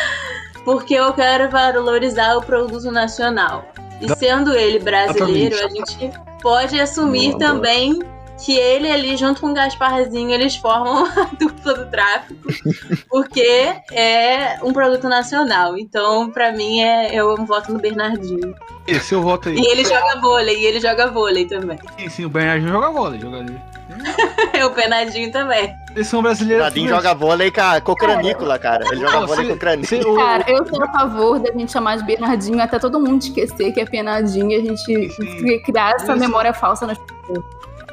Porque 0.64 0.94
eu 0.94 1.12
quero 1.12 1.50
valorizar 1.50 2.36
o 2.36 2.42
produto 2.42 2.90
nacional. 2.90 3.64
E 4.00 4.08
sendo 4.16 4.54
ele 4.54 4.78
brasileiro, 4.78 5.56
a 5.56 5.68
gente 5.68 6.10
pode 6.42 6.78
assumir 6.78 7.32
Boa, 7.32 7.38
também 7.38 7.98
que 8.42 8.56
ele 8.56 8.90
ali, 8.90 9.16
junto 9.16 9.40
com 9.40 9.50
o 9.50 9.54
Gasparzinho, 9.54 10.30
eles 10.30 10.56
formam 10.56 11.06
a 11.16 11.24
dupla 11.38 11.74
do 11.74 11.90
tráfico. 11.90 12.48
Porque 13.08 13.74
é 13.92 14.58
um 14.62 14.72
produto 14.72 15.08
nacional. 15.08 15.78
Então, 15.78 16.30
pra 16.30 16.52
mim, 16.52 16.80
é, 16.80 17.14
eu 17.14 17.36
voto 17.46 17.72
no 17.72 17.78
Bernardinho. 17.78 18.54
Esse 18.86 19.14
eu 19.14 19.22
voto 19.22 19.48
aí. 19.48 19.56
E 19.56 19.66
ele 19.66 19.84
joga 19.84 20.20
vôlei, 20.20 20.58
e 20.58 20.66
ele 20.66 20.80
joga 20.80 21.06
vôlei 21.10 21.46
também. 21.46 21.78
Sim, 21.98 22.08
sim, 22.08 22.24
o 22.24 22.28
Bernardinho 22.28 22.72
joga 22.72 22.90
bola. 22.90 23.18
Joga 23.18 23.38
ali. 23.38 23.73
o 24.64 24.70
Penadinho 24.70 25.30
também. 25.30 25.74
Seleção 25.88 26.22
brasileira. 26.22 26.64
Jardim 26.64 26.88
joga 26.88 27.14
vôlei 27.14 27.50
com 27.80 27.94
cranícula, 27.94 28.58
cara. 28.58 28.84
Ele 28.90 29.00
joga 29.00 29.20
Não, 29.20 29.26
vôlei 29.26 29.44
se- 29.44 29.50
com 29.52 29.58
o- 30.04 30.16
Cara, 30.16 30.44
eu 30.48 30.66
sou 30.66 30.82
a 30.82 30.88
favor 30.92 31.38
da 31.38 31.52
gente 31.52 31.70
chamar 31.70 31.96
de 31.98 32.04
Bernardinho 32.04 32.60
até 32.62 32.78
todo 32.78 32.98
mundo 32.98 33.22
esquecer 33.22 33.72
que 33.72 33.80
é 33.80 33.84
Penadinho 33.84 34.50
e 34.50 34.54
a 34.56 34.60
gente 34.60 35.10
Sim. 35.10 35.62
criar 35.62 35.92
essa 35.92 36.12
Isso. 36.12 36.20
memória 36.20 36.52
falsa 36.52 36.86
nas 36.86 36.98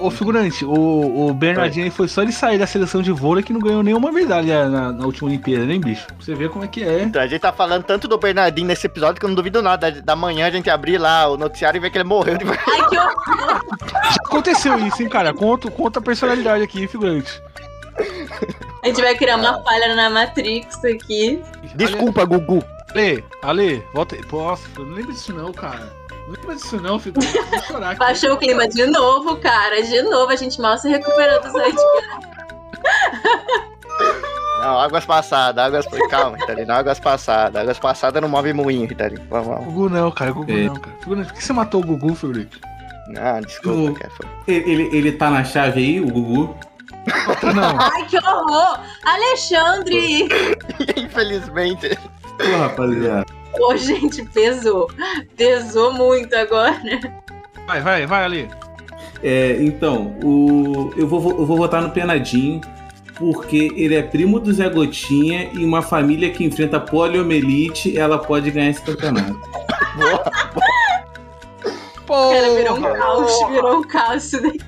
Ô, 0.01 0.09
figurante, 0.09 0.65
o, 0.65 1.27
o 1.27 1.33
Bernardinho 1.33 1.91
foi 1.91 2.07
só 2.07 2.23
ele 2.23 2.31
sair 2.31 2.57
da 2.57 2.65
seleção 2.65 3.01
de 3.01 3.11
vôlei 3.11 3.43
que 3.43 3.53
não 3.53 3.59
ganhou 3.59 3.83
nenhuma 3.83 4.11
medalha 4.11 4.67
na, 4.67 4.91
na 4.91 5.05
última 5.05 5.29
Olimpíada, 5.29 5.65
né, 5.65 5.77
bicho? 5.77 6.07
Pra 6.07 6.15
você 6.19 6.33
ver 6.33 6.49
como 6.49 6.65
é 6.65 6.67
que 6.67 6.83
é. 6.83 7.03
Então, 7.03 7.21
a 7.21 7.27
gente 7.27 7.41
tá 7.41 7.53
falando 7.53 7.83
tanto 7.83 8.07
do 8.07 8.17
Bernardinho 8.17 8.67
nesse 8.67 8.87
episódio 8.87 9.19
que 9.19 9.25
eu 9.25 9.29
não 9.29 9.35
duvido 9.35 9.61
nada. 9.61 9.91
Da, 9.91 10.01
da 10.01 10.15
manhã 10.15 10.47
a 10.47 10.51
gente 10.51 10.69
abrir 10.69 10.97
lá 10.97 11.27
o 11.27 11.37
noticiário 11.37 11.77
e 11.77 11.81
ver 11.81 11.91
que 11.91 11.97
ele 11.97 12.05
morreu 12.05 12.37
de. 12.37 12.45
Ai, 12.45 12.89
que 12.89 12.97
horror! 12.97 13.61
Já 13.91 14.15
aconteceu 14.25 14.79
isso, 14.87 15.01
hein, 15.01 15.09
cara? 15.09 15.33
Conta, 15.33 15.69
conta 15.69 15.99
a 15.99 16.01
personalidade 16.01 16.63
aqui, 16.63 16.87
figurante. 16.87 17.41
A 18.83 18.87
gente 18.87 19.01
vai 19.01 19.15
criar 19.15 19.37
uma 19.37 19.61
falha 19.63 19.95
na 19.95 20.09
Matrix 20.09 20.83
aqui. 20.83 21.39
Desculpa, 21.75 22.25
Gugu. 22.25 22.63
Ale, 22.93 23.23
Ale, 23.41 23.83
volta 23.93 24.15
aí. 24.15 24.21
Nossa, 24.31 24.67
eu 24.77 24.85
não 24.85 24.95
lembro 24.95 25.13
disso 25.13 25.33
não, 25.33 25.51
cara. 25.53 26.00
Não 26.31 26.39
lembro 26.39 26.55
disso 26.55 26.77
não, 26.81 26.97
figurante. 26.99 27.35
Eu 27.35 27.45
Vou 27.45 27.61
chorar 27.63 27.89
aqui. 27.89 27.99
Baixou 27.99 28.33
o 28.33 28.37
clima 28.37 28.67
de 28.67 28.85
novo, 28.85 29.35
cara. 29.37 29.81
De 29.83 30.01
novo, 30.03 30.31
a 30.31 30.35
gente 30.35 30.59
mal 30.61 30.77
se 30.77 30.87
recuperou 30.89 31.41
dos 31.41 31.53
antigos. 31.55 31.81
Não, 34.61 34.79
águas 34.79 35.03
passadas, 35.05 35.63
águas. 35.65 35.85
Calma, 36.09 36.37
Ritalino. 36.37 36.71
Águas 36.71 36.99
passadas. 36.99 37.59
Águas 37.63 37.79
passadas 37.79 38.21
não 38.21 38.29
move 38.29 38.53
moinho, 38.53 38.87
Ritalino. 38.87 39.23
Vamos, 39.27 39.47
vamos. 39.47 39.65
Gugu 39.65 39.89
não, 39.89 40.11
cara. 40.11 40.31
Gugu 40.31 40.51
É. 40.51 40.65
não, 40.65 40.75
cara. 40.75 40.95
Por 41.03 41.25
que 41.33 41.43
você 41.43 41.51
matou 41.51 41.81
o 41.81 41.85
Gugu, 41.85 42.13
figurante? 42.13 42.61
Não, 43.07 43.41
desculpa, 43.41 43.91
O- 43.91 43.93
cara. 43.95 44.11
Foi. 44.15 44.27
Ele, 44.47 44.71
ele, 44.71 44.97
ele 44.97 45.11
tá 45.13 45.31
na 45.31 45.43
chave 45.43 45.79
aí, 45.81 45.99
o 45.99 46.07
Gugu? 46.11 46.55
Ah, 47.09 47.53
não. 47.53 47.79
Ai, 47.79 48.05
que 48.05 48.17
horror! 48.17 48.79
Alexandre! 49.03 50.29
Infelizmente. 50.95 51.97
Pô, 52.41 52.57
rapaziada. 52.57 53.25
Pô, 53.57 53.75
gente, 53.75 54.23
pesou. 54.25 54.89
Pesou 55.35 55.93
muito 55.93 56.33
agora. 56.35 56.79
Vai, 57.67 57.81
vai, 57.81 58.05
vai, 58.05 58.23
Ale. 58.23 58.49
É, 59.23 59.57
então, 59.61 60.15
o, 60.23 60.91
eu, 60.97 61.07
vou, 61.07 61.31
eu 61.31 61.45
vou 61.45 61.57
votar 61.57 61.81
no 61.81 61.91
Penadinho, 61.91 62.59
porque 63.15 63.71
ele 63.75 63.95
é 63.95 64.01
primo 64.01 64.39
do 64.39 64.51
Zé 64.51 64.67
Gotinha 64.69 65.51
e 65.53 65.63
uma 65.63 65.81
família 65.81 66.31
que 66.31 66.43
enfrenta 66.43 66.79
poliomielite, 66.79 67.97
ela 67.97 68.17
pode 68.17 68.49
ganhar 68.49 68.71
esse 68.71 68.81
campeonato. 68.81 69.39
Pô, 72.07 72.31
Cara, 72.31 72.55
virou 72.55 72.77
um 72.77 72.81
caos, 72.81 73.49
virou 73.49 73.77
um 73.77 73.83
caos 73.83 74.23
isso 74.25 74.41
daí. 74.41 74.59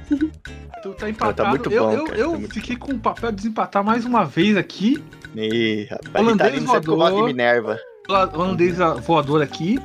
Tu 0.84 0.93
tá 0.95 1.09
empatado. 1.09 1.36
Tá 1.36 1.49
muito 1.49 1.71
eu 1.71 1.86
bom, 1.86 1.91
eu, 1.93 2.03
cara, 2.03 2.17
eu 2.19 2.41
tá 2.41 2.53
fiquei 2.53 2.75
com 2.75 2.91
o 2.91 2.99
papel 2.99 3.31
de 3.31 3.38
desempatar 3.38 3.81
mais 3.81 4.03
uma 4.03 4.25
vez 4.25 4.57
aqui. 4.57 5.01
Ih, 5.34 5.88
rapaz. 5.89 6.25
Holandês 6.25 6.63
voador. 6.63 7.15
de 7.15 7.23
Minerva. 7.23 7.79
O 8.09 8.13
holandês 8.13 8.77
voador 9.07 9.41
aqui. 9.41 9.79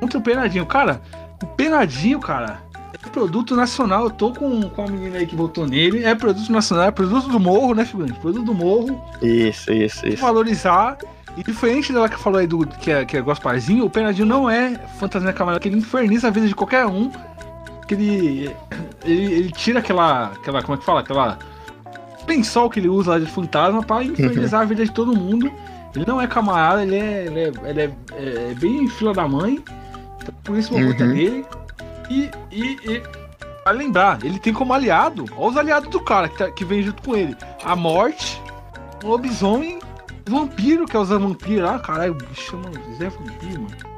Contra 0.00 0.18
o 0.18 0.20
Penadinho. 0.20 0.66
Cara, 0.66 1.00
o 1.40 1.46
Penadinho, 1.46 2.18
cara, 2.18 2.60
é 2.92 3.08
produto 3.10 3.54
nacional. 3.54 4.06
Eu 4.06 4.10
tô 4.10 4.32
com, 4.32 4.68
com 4.70 4.82
a 4.82 4.88
menina 4.88 5.18
aí 5.18 5.26
que 5.26 5.36
votou 5.36 5.68
nele. 5.68 6.02
É 6.04 6.16
produto 6.16 6.50
nacional, 6.50 6.86
é 6.86 6.90
produto 6.90 7.28
do 7.28 7.38
morro, 7.38 7.72
né, 7.72 7.84
figurante? 7.84 8.18
Produto 8.18 8.44
do 8.44 8.54
morro. 8.54 9.00
Isso, 9.22 9.72
isso, 9.72 10.04
isso. 10.04 10.20
Valorizar. 10.20 10.98
E 11.36 11.44
diferente 11.44 11.92
dela 11.92 12.08
que 12.08 12.18
falou 12.18 12.40
aí 12.40 12.46
do 12.46 12.66
que 12.66 12.90
é, 12.90 13.04
que 13.04 13.16
é 13.16 13.22
Gasparzinho, 13.22 13.84
o 13.84 13.90
Penadinho 13.90 14.26
não 14.26 14.48
é 14.48 14.78
fantasia 14.98 15.32
camarada, 15.32 15.60
que 15.60 15.68
ele 15.68 15.78
inferniza 15.78 16.28
a 16.28 16.30
vida 16.30 16.46
de 16.46 16.54
qualquer 16.54 16.86
um. 16.86 17.10
Que 17.86 17.94
ele, 17.94 18.56
ele, 19.04 19.24
ele 19.34 19.52
tira 19.52 19.78
aquela, 19.80 20.26
aquela. 20.32 20.62
Como 20.62 20.74
é 20.74 20.78
que 20.78 20.84
fala? 20.84 21.00
Aquela. 21.00 21.38
Pensol 22.26 22.70
que 22.70 22.80
ele 22.80 22.88
usa 22.88 23.12
lá 23.12 23.18
de 23.18 23.26
fantasma 23.26 23.82
pra 23.82 24.02
infernizar 24.02 24.62
a 24.62 24.64
vida 24.64 24.84
de 24.84 24.90
todo 24.90 25.14
mundo. 25.14 25.52
Ele 25.94 26.04
não 26.06 26.20
é 26.20 26.26
camarada, 26.26 26.82
ele 26.82 26.96
é, 26.96 27.26
ele 27.26 27.40
é, 27.40 27.52
ele 27.70 27.80
é, 27.82 27.90
é 28.50 28.54
bem 28.54 28.88
fila 28.88 29.12
da 29.12 29.28
mãe. 29.28 29.62
Então, 30.22 30.34
por 30.42 30.56
isso 30.56 30.72
meu 30.74 30.88
voto 30.88 31.02
é 31.02 31.06
Uhum. 31.06 31.12
dele. 31.14 31.46
E, 32.10 32.30
e, 32.50 32.62
e 32.84 33.02
pra 33.62 33.72
lembrar, 33.72 34.18
ele 34.24 34.38
tem 34.38 34.52
como 34.52 34.72
aliado, 34.72 35.26
olha 35.36 35.50
os 35.50 35.56
aliados 35.56 35.88
do 35.90 36.00
cara 36.00 36.28
que, 36.28 36.36
tá- 36.38 36.50
que 36.50 36.64
vem 36.64 36.82
junto 36.82 37.02
com 37.02 37.14
ele: 37.14 37.36
a 37.62 37.76
morte, 37.76 38.40
o 39.04 39.08
lobisomem 39.08 39.78
Vampiro, 40.26 40.86
que 40.86 40.96
é 40.96 40.98
o 41.00 41.04
Zé 41.04 41.18
Vampiro 41.18 41.64
lá, 41.66 41.78
caralho, 41.78 42.16
chama 42.32 42.70
Zé 42.98 43.10
Vampiro, 43.10 43.62
mano. 43.62 43.93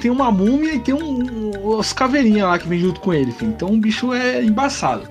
Tem 0.00 0.10
uma 0.10 0.30
múmia 0.30 0.74
e 0.74 0.78
tem 0.80 0.94
um, 0.94 1.22
um, 1.22 1.66
os 1.78 1.92
caveirinhas 1.92 2.48
lá 2.48 2.58
que 2.58 2.66
vem 2.68 2.78
junto 2.80 3.00
com 3.00 3.14
ele, 3.14 3.32
filho. 3.32 3.50
Então 3.52 3.68
o 3.68 3.76
bicho 3.76 4.12
é 4.12 4.42
embaçado. 4.42 5.08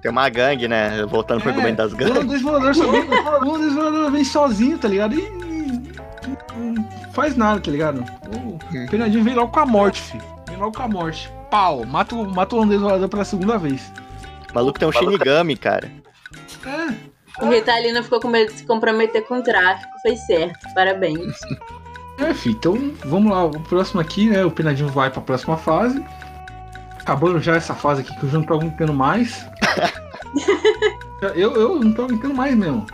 Tem 0.00 0.10
uma 0.10 0.28
gangue, 0.28 0.68
né? 0.68 1.04
Voltando 1.06 1.40
pro 1.40 1.50
É, 1.50 1.52
argumento 1.52 1.76
das 1.78 1.92
gangues. 1.92 2.40
vem, 2.40 2.50
o 2.50 2.54
holandês 2.54 2.78
voador 3.74 4.10
vem 4.12 4.24
sozinho, 4.24 4.78
tá 4.78 4.86
ligado? 4.88 5.14
E, 5.14 5.18
e 5.20 5.92
não 6.56 6.88
faz 7.12 7.36
nada, 7.36 7.60
tá 7.60 7.70
ligado? 7.70 8.04
O 8.32 8.58
Penadinho 8.90 9.24
vem 9.24 9.34
logo 9.34 9.50
com 9.52 9.60
a 9.60 9.66
morte, 9.66 10.00
filho. 10.00 10.24
Vem 10.48 10.56
logo 10.56 10.76
com 10.76 10.82
a 10.82 10.88
morte. 10.88 11.30
Pau, 11.50 11.84
mata, 11.84 12.14
o- 12.14 12.30
mata 12.32 12.54
o 12.54 12.58
holandês 12.58 12.80
voador 12.80 13.08
pela 13.08 13.24
segunda 13.24 13.58
vez. 13.58 13.92
O 14.50 14.54
maluco 14.54 14.78
tem 14.78 14.86
um 14.88 14.92
Shinigami, 14.92 15.56
cara. 15.56 15.90
É, 16.64 17.44
O 17.44 17.48
Ritalino 17.50 18.02
ficou 18.04 18.20
com 18.20 18.28
medo 18.28 18.52
de 18.52 18.58
se 18.60 18.64
comprometer 18.66 19.22
com 19.26 19.38
o 19.38 19.42
tráfico. 19.42 19.90
Fez 20.02 20.24
certo. 20.26 20.72
Parabéns. 20.74 21.36
É, 22.18 22.34
filho, 22.34 22.56
então 22.56 22.92
vamos 23.08 23.30
lá, 23.32 23.44
o 23.44 23.60
próximo 23.60 24.00
aqui, 24.00 24.28
né? 24.28 24.44
O 24.44 24.50
Penadinho 24.50 24.88
vai 24.88 25.10
pra 25.10 25.20
próxima 25.22 25.56
fase. 25.56 26.04
Acabando 27.00 27.40
já 27.40 27.56
essa 27.56 27.74
fase 27.74 28.02
aqui 28.02 28.14
que 28.18 28.24
eu 28.26 28.30
já 28.30 28.38
não 28.38 28.44
tô 28.44 28.54
aguentando 28.54 28.92
mais. 28.92 29.46
eu, 31.34 31.54
eu 31.56 31.80
não 31.80 31.92
tô 31.92 32.02
aguentando 32.04 32.34
mais 32.34 32.54
mesmo. 32.54 32.86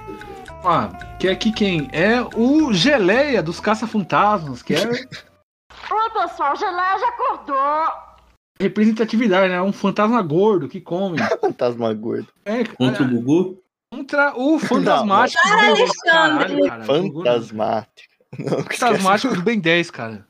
Ah, 0.64 0.89
que 1.18 1.29
é 1.29 1.33
aqui 1.33 1.53
quem? 1.53 1.89
É 1.93 2.20
o 2.37 2.72
Geleia 2.72 3.43
dos 3.43 3.61
Caça-Fantasmas, 3.61 4.62
que 4.62 4.75
é 4.75 4.87
Oi, 4.89 6.11
pessoal, 6.22 6.57
Geleia 6.57 6.99
já 6.99 7.09
acordou. 7.09 7.93
representatividade, 8.61 9.49
né? 9.53 9.61
Um 9.61 9.72
fantasma 9.72 10.22
gordo 10.22 10.68
que 10.68 10.81
come. 10.81 11.18
Fantasma 11.41 11.93
gordo. 11.93 12.29
É, 12.45 12.64
Contra 12.64 13.03
o 13.03 13.09
Gugu? 13.09 13.61
contra 13.93 14.33
o 14.37 14.59
fantasmático 14.59 15.41
Não, 15.49 15.57
10, 15.57 15.68
Alexandre! 15.79 16.03
caralho, 16.05 16.68
cara. 16.68 16.85
Fantasmático. 16.85 18.14
Não. 18.39 18.62
Fantasmático 18.62 19.35
do 19.35 19.43
Ben 19.43 19.59
10, 19.61 19.91
cara. 19.91 20.24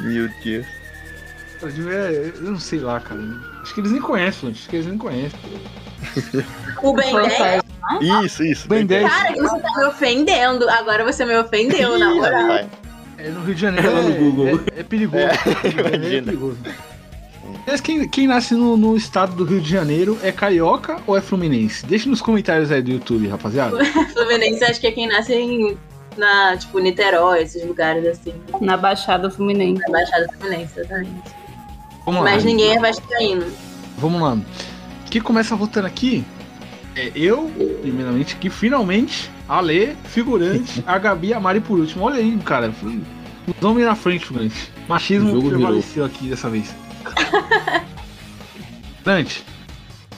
Meu 0.00 0.28
Deus. 0.44 0.66
É, 1.62 2.32
eu 2.36 2.42
não 2.52 2.60
sei 2.60 2.80
lá, 2.80 3.00
cara. 3.00 3.20
Acho 3.62 3.74
que 3.74 3.80
eles 3.80 3.92
nem 3.92 4.00
conhecem, 4.00 4.50
acho 4.50 4.68
que 4.68 4.76
eles 4.76 4.86
nem 4.86 4.98
conhecem. 4.98 5.38
O 6.82 6.92
Ben 6.92 7.12
10. 7.14 7.62
Isso, 8.24 8.44
isso. 8.44 8.68
Ben 8.68 8.84
10 8.84 9.08
Cara, 9.08 9.32
você 9.34 9.60
tá 9.60 9.72
me 9.78 9.84
ofendendo. 9.86 10.68
Agora 10.68 11.04
você 11.04 11.24
me 11.24 11.36
ofendeu, 11.36 11.98
na 11.98 12.14
moral. 12.14 12.42
rapaz. 12.42 12.66
é 13.18 13.28
no 13.30 13.42
Rio 13.44 13.54
de 13.54 13.60
Janeiro. 13.60 13.88
É, 13.88 14.18
Google. 14.18 14.48
é- 14.76 14.80
é 14.80 14.82
perigoso. 14.82 15.16
É, 15.24 15.28
É, 15.28 15.96
imagina. 15.96 16.22
perigoso. 16.26 16.58
Mas 17.66 17.80
quem, 17.80 18.08
quem 18.08 18.28
nasce 18.28 18.54
no, 18.54 18.76
no 18.76 18.96
estado 18.96 19.34
do 19.34 19.44
Rio 19.44 19.60
de 19.60 19.68
Janeiro 19.68 20.16
é 20.22 20.30
carioca 20.30 20.98
ou 21.06 21.16
é 21.16 21.20
fluminense? 21.20 21.84
Deixa 21.84 22.08
nos 22.08 22.22
comentários 22.22 22.70
aí 22.70 22.80
do 22.80 22.92
YouTube, 22.92 23.26
rapaziada. 23.26 23.84
Fluminense 24.14 24.64
acho 24.64 24.80
que 24.80 24.86
é 24.86 24.92
quem 24.92 25.08
nasce 25.08 25.34
em, 25.34 25.76
na, 26.16 26.56
tipo, 26.56 26.78
Niterói, 26.78 27.42
esses 27.42 27.66
lugares 27.66 28.06
assim. 28.06 28.32
Na 28.60 28.76
Baixada 28.76 29.28
Fluminense. 29.28 29.82
Na 29.82 29.90
Baixada 29.90 30.26
Fluminense, 30.38 30.78
exatamente. 30.78 31.34
Vamos 32.04 32.24
lá. 32.24 32.30
Mas 32.30 32.44
ninguém 32.44 32.76
é 32.76 32.78
vascaíno. 32.78 33.46
Vamos 33.98 34.22
lá. 34.22 34.38
Quem 35.10 35.20
começa 35.20 35.56
votando 35.56 35.88
aqui 35.88 36.24
é 36.94 37.10
eu, 37.16 37.50
primeiramente, 37.82 38.36
que 38.36 38.48
finalmente, 38.48 39.28
a 39.48 39.60
Lê, 39.60 39.94
figurante, 40.04 40.82
a 40.86 40.98
Gabi 40.98 41.28
e 41.28 41.34
a 41.34 41.40
Mari 41.40 41.60
por 41.60 41.80
último. 41.80 42.04
Olha 42.04 42.16
aí, 42.16 42.38
cara. 42.44 42.72
Os 43.46 43.64
homens 43.64 43.86
na 43.86 43.96
frente, 43.96 44.24
figurante. 44.24 44.72
Machismo 44.88 45.42
prevaleceu 45.42 46.04
aqui 46.04 46.28
dessa 46.28 46.48
vez. 46.48 46.72
Dante, 49.04 49.44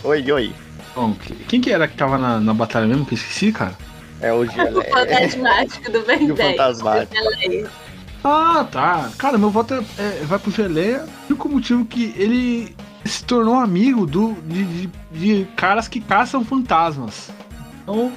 Oi, 0.05 0.33
oi. 0.33 0.55
bom, 0.95 1.13
que- 1.15 1.35
quem 1.35 1.61
que 1.61 1.71
era 1.73 1.87
que 1.87 1.97
tava 1.97 2.17
na, 2.17 2.41
na 2.41 2.55
batalha 2.55 2.87
mesmo 2.87 3.05
que 3.05 3.15
eu 3.15 3.19
esqueci, 3.19 3.53
cara? 3.53 3.77
É 4.21 4.33
o 4.33 4.43
O 4.43 4.47
fantasmático 4.91 5.93
do 5.93 6.03
Ben 6.03 6.27
E 6.27 6.33
o 6.33 6.35
10. 6.35 6.51
fantasmático. 6.57 7.15
Ah, 8.25 8.67
tá. 8.71 9.11
Cara, 9.17 9.39
meu 9.39 9.51
voto 9.51 9.75
é, 9.75 9.79
é- 9.99 10.25
vai 10.25 10.39
pro 10.41 10.51
Geleia. 10.51 11.05
O 11.05 11.33
único 11.33 11.49
motivo 11.49 11.85
que 11.85 12.13
ele 12.17 12.75
se 13.05 13.23
tornou 13.25 13.55
amigo 13.55 14.07
do, 14.07 14.33
de, 14.47 14.65
de- 14.65 14.91
de 15.13 15.45
caras 15.55 15.87
que 15.87 16.01
caçam 16.01 16.45
fantasmas. 16.45 17.31
Então, 17.83 18.13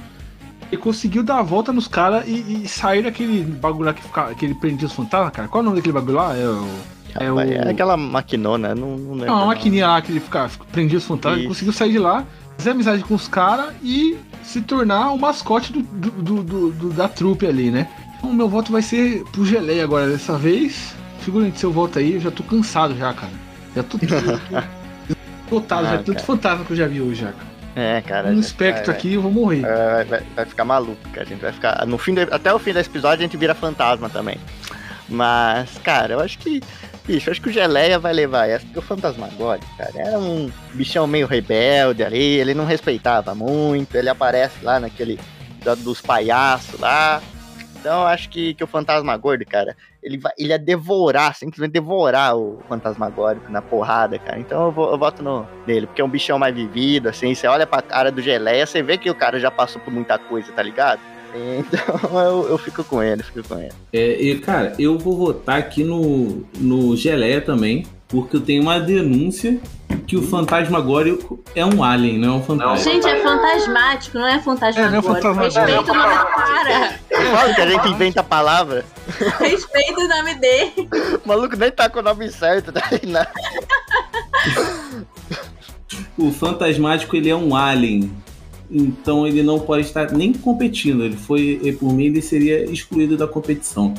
ele 0.71 0.81
conseguiu 0.81 1.21
dar 1.21 1.37
a 1.39 1.43
volta 1.43 1.71
nos 1.71 1.87
caras 1.87 2.25
e, 2.27 2.63
e 2.63 2.67
sair 2.67 3.03
daquele 3.03 3.43
bagulho 3.43 3.85
lá 3.85 3.93
que, 3.93 4.01
fica, 4.01 4.33
que 4.33 4.45
ele 4.45 4.55
prendia 4.55 4.87
os 4.87 4.93
fantasmas, 4.93 5.31
cara. 5.33 5.47
Qual 5.47 5.59
é 5.61 5.63
o 5.63 5.65
nome 5.65 5.75
daquele 5.77 5.93
bagulho 5.93 6.15
lá? 6.15 6.35
É 6.35 6.45
o. 6.47 6.67
É, 7.19 7.31
o... 7.31 7.39
É 7.39 7.69
aquela 7.69 7.95
maquinona, 7.97 8.73
não, 8.75 8.97
não 8.97 9.13
lembro. 9.13 9.27
Não, 9.27 9.45
maquininha 9.47 9.87
lá 9.87 10.01
que 10.01 10.11
ele 10.11 10.19
fica, 10.19 10.49
prendia 10.71 10.97
os 10.97 11.03
fantasmas, 11.05 11.45
conseguiu 11.47 11.73
sair 11.73 11.91
de 11.91 11.99
lá, 11.99 12.23
fazer 12.57 12.71
amizade 12.71 13.03
com 13.03 13.13
os 13.15 13.27
caras 13.27 13.73
e 13.83 14.17
se 14.43 14.61
tornar 14.61 15.11
o 15.11 15.17
mascote 15.19 15.73
do, 15.73 15.81
do- 15.81 16.43
do- 16.43 16.71
do- 16.71 16.89
da 16.93 17.07
trupe 17.07 17.45
ali, 17.45 17.69
né? 17.71 17.87
Então, 18.17 18.29
o 18.29 18.33
meu 18.33 18.47
voto 18.47 18.71
vai 18.71 18.81
ser 18.81 19.23
pro 19.31 19.45
Geleia 19.45 19.83
agora 19.83 20.07
dessa 20.07 20.37
vez. 20.37 20.93
Figurante 21.21 21.59
seu 21.59 21.71
voto 21.71 21.99
aí, 21.99 22.13
eu 22.13 22.19
já 22.19 22.31
tô 22.31 22.41
cansado 22.43 22.95
já, 22.97 23.13
cara. 23.13 23.31
Já 23.75 23.83
tô 23.83 23.97
lotado, 25.51 25.85
Ah, 25.85 25.91
já 25.97 26.03
tanto 26.03 26.23
fantasma 26.23 26.65
que 26.65 26.71
eu 26.71 26.77
já 26.77 26.87
vi 26.87 27.01
hoje 27.01 27.21
já, 27.21 27.31
cara. 27.31 27.51
É, 27.75 28.01
cara. 28.01 28.29
Um 28.29 28.39
espectro 28.39 28.87
vai- 28.87 28.95
aqui, 28.95 29.13
eu 29.13 29.21
vou 29.21 29.31
morrer. 29.31 29.61
vai, 29.61 30.03
vai- 30.05 30.23
vai 30.35 30.45
ficar 30.45 30.65
maluco, 30.65 30.97
cara. 31.09 31.25
A 31.25 31.29
gente 31.29 31.39
vai 31.41 31.51
ficar. 31.51 31.85
No 31.85 31.97
fim 31.97 32.13
do- 32.13 32.21
até 32.33 32.53
o 32.53 32.59
fim 32.59 32.73
desse 32.73 32.89
episódio 32.89 33.19
a 33.19 33.27
gente 33.27 33.37
vira 33.37 33.53
fantasma 33.55 34.09
também. 34.09 34.37
Mas, 35.07 35.77
cara, 35.83 36.13
eu 36.13 36.19
acho 36.19 36.37
que. 36.39 36.61
Bicho, 37.05 37.31
acho 37.31 37.41
que 37.41 37.49
o 37.49 37.51
Geleia 37.51 37.97
vai 37.97 38.13
levar 38.13 38.47
essa, 38.47 38.63
porque 38.65 38.79
o 38.79 38.81
Fantasmagórico, 38.83 39.65
cara, 39.75 39.91
era 39.95 40.19
um 40.19 40.51
bichão 40.73 41.07
meio 41.07 41.25
rebelde 41.25 42.03
ali, 42.03 42.21
ele 42.39 42.53
não 42.53 42.63
respeitava 42.65 43.33
muito, 43.33 43.95
ele 43.95 44.07
aparece 44.09 44.63
lá 44.63 44.79
naquele 44.79 45.19
da- 45.63 45.73
dos 45.75 45.99
palhaços 45.99 46.79
lá. 46.79 47.21
Então 47.79 48.05
acho 48.05 48.29
que, 48.29 48.53
que 48.53 48.63
o 48.63 48.67
Fantasmagórico, 48.67 49.49
cara, 49.49 49.75
ele, 50.03 50.19
vai, 50.19 50.31
ele 50.37 50.49
ia 50.49 50.59
devorar, 50.59 51.33
simplesmente 51.35 51.71
devorar 51.71 52.37
o 52.37 52.59
Fantasmagórico 52.69 53.51
na 53.51 53.63
porrada, 53.63 54.19
cara. 54.19 54.39
Então 54.39 54.65
eu, 54.67 54.71
vou, 54.71 54.91
eu 54.91 54.99
voto 54.99 55.23
no, 55.23 55.47
nele, 55.65 55.87
porque 55.87 56.01
é 56.01 56.05
um 56.05 56.09
bichão 56.09 56.37
mais 56.37 56.53
vivido, 56.53 57.09
assim, 57.09 57.33
você 57.33 57.47
olha 57.47 57.65
pra 57.65 57.81
cara 57.81 58.11
do 58.11 58.21
Geleia, 58.21 58.67
você 58.67 58.83
vê 58.83 58.99
que 58.99 59.09
o 59.09 59.15
cara 59.15 59.39
já 59.39 59.49
passou 59.49 59.81
por 59.81 59.91
muita 59.91 60.19
coisa, 60.19 60.51
tá 60.51 60.61
ligado? 60.61 61.01
Então 61.33 62.09
eu, 62.23 62.49
eu 62.49 62.57
fico 62.57 62.83
com 62.83 63.01
ele, 63.01 63.23
fico 63.23 63.47
com 63.47 63.57
ele. 63.57 63.73
É, 63.93 64.21
e, 64.21 64.39
cara, 64.39 64.73
eu 64.77 64.97
vou 64.97 65.15
votar 65.15 65.57
aqui 65.57 65.83
no, 65.83 66.45
no 66.57 66.95
Geleia 66.95 67.41
também, 67.41 67.85
porque 68.07 68.35
eu 68.35 68.41
tenho 68.41 68.61
uma 68.61 68.79
denúncia 68.79 69.59
que 70.07 70.17
o 70.17 70.21
fantasmagórico 70.21 71.43
é 71.55 71.65
um 71.65 71.83
alien, 71.83 72.17
não 72.17 72.35
é 72.35 72.37
um 72.37 72.43
fantasma. 72.43 72.77
Gente, 72.77 73.07
é 73.07 73.19
fantasmático, 73.19 74.17
não 74.17 74.27
é 74.27 74.39
fantasmagórico. 74.39 75.11
É, 75.15 75.21
não 75.21 75.33
é. 75.33 75.45
Respeita 75.45 75.91
o 75.91 75.95
nome 75.95 76.15
do 76.17 76.25
cara. 76.25 76.99
Eu 77.09 77.21
falo 77.31 77.55
que 77.55 77.61
a 77.61 77.67
gente 77.67 77.87
inventa 77.89 78.19
a 78.21 78.23
palavra. 78.23 78.85
Respeita 79.39 80.01
o 80.01 80.07
nome 80.07 80.35
dele. 80.35 80.89
O 81.23 81.27
maluco 81.27 81.55
nem 81.55 81.71
tá 81.71 81.89
com 81.89 81.99
o 81.99 82.03
nome 82.03 82.31
certo, 82.31 82.71
tá 82.71 82.83
ligado? 82.91 83.29
O 86.17 86.31
fantasmático 86.31 87.15
ele 87.15 87.29
é 87.29 87.35
um 87.35 87.55
alien. 87.55 88.11
Então 88.71 89.27
ele 89.27 89.43
não 89.43 89.59
pode 89.59 89.85
estar 89.85 90.11
nem 90.11 90.31
competindo. 90.33 91.03
Ele 91.03 91.17
foi, 91.17 91.59
e 91.61 91.73
por 91.73 91.93
mim, 91.93 92.05
ele 92.05 92.21
seria 92.21 92.63
excluído 92.71 93.17
da 93.17 93.27
competição. 93.27 93.93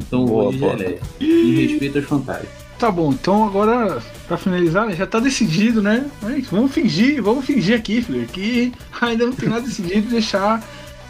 Então 0.00 0.24
Boa, 0.24 0.44
vou 0.44 0.52
de 0.52 0.58
boa. 0.58 0.76
Geleia. 0.78 1.00
Em 1.20 1.66
respeito 1.66 1.98
aos 1.98 2.06
fantasmas. 2.06 2.48
Tá 2.78 2.90
bom, 2.90 3.12
então 3.12 3.44
agora, 3.44 4.02
pra 4.26 4.36
finalizar, 4.36 4.90
já 4.96 5.06
tá 5.06 5.20
decidido, 5.20 5.80
né? 5.80 6.06
Mas 6.20 6.46
vamos 6.48 6.72
fingir, 6.72 7.22
vamos 7.22 7.44
fingir 7.44 7.78
aqui, 7.78 8.02
filho, 8.02 8.26
que 8.26 8.72
ainda 9.00 9.26
não 9.26 9.32
tem 9.32 9.48
nada 9.48 9.60
decidido, 9.62 10.08
deixar 10.10 10.60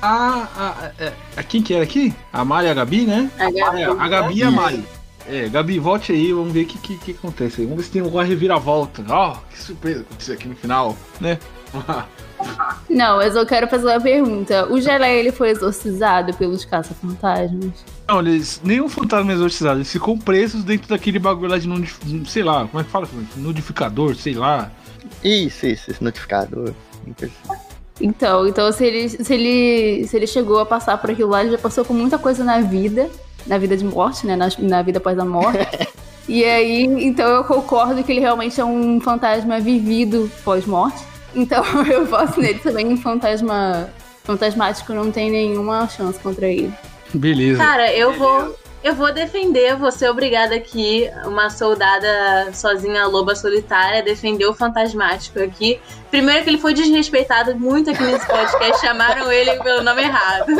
a, 0.02 0.08
a, 0.08 0.68
a, 0.68 1.12
a- 1.38 1.42
Quem 1.42 1.62
que 1.62 1.72
era 1.72 1.82
aqui? 1.82 2.12
A 2.30 2.44
Mari 2.44 2.66
e 2.66 2.70
a 2.70 2.74
Gabi, 2.74 3.06
né? 3.06 3.30
A 3.38 3.50
Gabi. 3.50 3.80
É, 3.80 3.84
a 3.86 4.08
Gabi 4.08 4.34
e 4.38 4.42
a 4.42 4.50
Mari. 4.50 4.84
É, 5.26 5.48
Gabi, 5.48 5.78
volte 5.78 6.12
aí, 6.12 6.34
vamos 6.34 6.52
ver 6.52 6.64
o 6.64 6.66
que, 6.66 6.76
que, 6.78 6.98
que 6.98 7.10
acontece 7.12 7.62
aí. 7.62 7.66
Vamos 7.66 7.78
ver 7.80 7.86
se 7.86 7.90
tem 7.92 8.02
alguma 8.02 8.22
reviravolta. 8.24 9.02
Ó, 9.08 9.36
que 9.50 9.58
surpresa 9.62 10.02
aconteceu 10.02 10.34
aqui 10.34 10.46
no 10.46 10.54
final, 10.56 10.94
né? 11.18 11.38
Não, 12.88 13.16
mas 13.16 13.34
eu 13.34 13.44
quero 13.46 13.66
fazer 13.68 13.86
uma 13.86 14.00
pergunta. 14.00 14.70
O 14.72 14.80
Geleia, 14.80 15.18
ele 15.18 15.32
foi 15.32 15.50
exorcizado 15.50 16.34
pelos 16.34 16.64
caça-fantasmas? 16.64 17.72
Não, 18.06 18.20
eles. 18.20 18.60
Nenhum 18.62 18.88
fantasma 18.88 19.32
exorcizado, 19.32 19.78
eles 19.78 19.90
ficam 19.90 20.18
presos 20.18 20.62
dentro 20.62 20.88
daquele 20.88 21.18
bagulho 21.18 21.50
lá 21.50 21.58
de 21.58 21.66
nudif... 21.66 21.98
sei 22.26 22.42
lá, 22.42 22.66
como 22.66 22.80
é 22.80 22.84
que 22.84 22.90
fala? 22.90 23.08
Nudificador, 23.36 24.14
sei 24.14 24.34
lá. 24.34 24.70
Isso, 25.22 25.66
isso, 25.66 25.90
esse 25.90 26.02
notificador. 26.02 26.72
Então, 28.00 28.46
então 28.46 28.70
se 28.72 28.84
ele, 28.84 29.08
se 29.08 29.34
ele 29.34 30.06
se 30.06 30.16
ele 30.16 30.26
chegou 30.26 30.58
a 30.58 30.66
passar 30.66 30.98
por 30.98 31.10
aquilo 31.10 31.30
lá, 31.30 31.42
ele 31.42 31.52
já 31.52 31.58
passou 31.58 31.84
por 31.84 31.94
muita 31.94 32.18
coisa 32.18 32.42
na 32.42 32.60
vida, 32.60 33.08
na 33.46 33.58
vida 33.58 33.76
de 33.76 33.84
morte, 33.84 34.26
né, 34.26 34.36
na, 34.36 34.48
na 34.58 34.82
vida 34.82 34.98
após 34.98 35.18
a 35.18 35.24
morte. 35.24 35.58
e 36.28 36.44
aí, 36.44 36.84
então 36.84 37.28
eu 37.28 37.44
concordo 37.44 38.02
que 38.02 38.12
ele 38.12 38.20
realmente 38.20 38.60
é 38.60 38.64
um 38.64 39.00
fantasma 39.00 39.60
vivido 39.60 40.30
pós-morte. 40.44 41.13
Então 41.34 41.64
eu 41.90 42.06
voto 42.06 42.40
nele 42.40 42.58
também, 42.58 42.86
um 42.86 42.96
fantasma 42.96 43.90
fantasmático 44.24 44.92
não 44.92 45.12
tem 45.12 45.30
nenhuma 45.30 45.86
chance 45.88 46.18
contra 46.18 46.46
ele. 46.46 46.72
Beleza. 47.12 47.62
Cara, 47.62 47.92
eu 47.92 48.12
vou. 48.14 48.58
Eu 48.82 48.94
vou 48.94 49.10
defender, 49.14 49.74
vou 49.76 49.90
ser 49.90 50.10
obrigada 50.10 50.54
aqui, 50.54 51.10
uma 51.24 51.48
soldada 51.48 52.52
sozinha, 52.52 53.06
loba 53.06 53.34
solitária, 53.34 54.02
defender 54.02 54.44
o 54.44 54.52
fantasmático 54.52 55.40
aqui. 55.40 55.80
Primeiro 56.10 56.44
que 56.44 56.50
ele 56.50 56.58
foi 56.58 56.74
desrespeitado 56.74 57.58
muito 57.58 57.88
aqui 57.88 58.02
nesse 58.02 58.26
podcast, 58.26 58.80
chamaram 58.84 59.32
ele 59.32 59.56
pelo 59.62 59.82
nome 59.82 60.02
errado. 60.02 60.52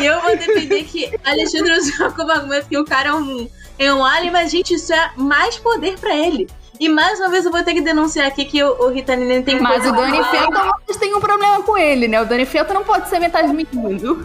E 0.00 0.06
eu 0.06 0.22
vou 0.22 0.34
defender 0.38 0.84
que 0.84 1.10
Alexandre 1.22 1.72
usou 1.72 2.10
como 2.12 2.32
argumento 2.32 2.66
que 2.66 2.78
o 2.78 2.84
cara 2.86 3.10
é 3.10 3.14
um, 3.14 3.46
é 3.78 3.92
um 3.92 4.02
alien, 4.02 4.32
mas, 4.32 4.50
gente, 4.50 4.72
isso 4.72 4.94
é 4.94 5.10
mais 5.14 5.58
poder 5.58 5.98
pra 5.98 6.16
ele. 6.16 6.48
E 6.80 6.88
mais 6.88 7.18
uma 7.18 7.28
vez 7.28 7.44
eu 7.44 7.50
vou 7.50 7.62
ter 7.62 7.74
que 7.74 7.80
denunciar 7.80 8.26
aqui 8.28 8.44
que 8.44 8.62
o, 8.62 8.84
o 8.84 8.88
Ritalina 8.88 9.42
tem 9.42 9.60
Mas 9.60 9.84
o 9.86 9.92
com- 9.92 10.24
Felton, 10.24 10.70
vocês 10.86 10.96
têm 10.98 11.14
um 11.14 11.20
problema 11.20 11.62
com 11.62 11.76
ele, 11.76 12.06
né? 12.08 12.20
O 12.22 12.24
Danny 12.24 12.46
Felton 12.46 12.74
não 12.74 12.84
pode 12.84 13.08
ser 13.08 13.18
metade 13.18 13.52
mundo. 13.76 14.24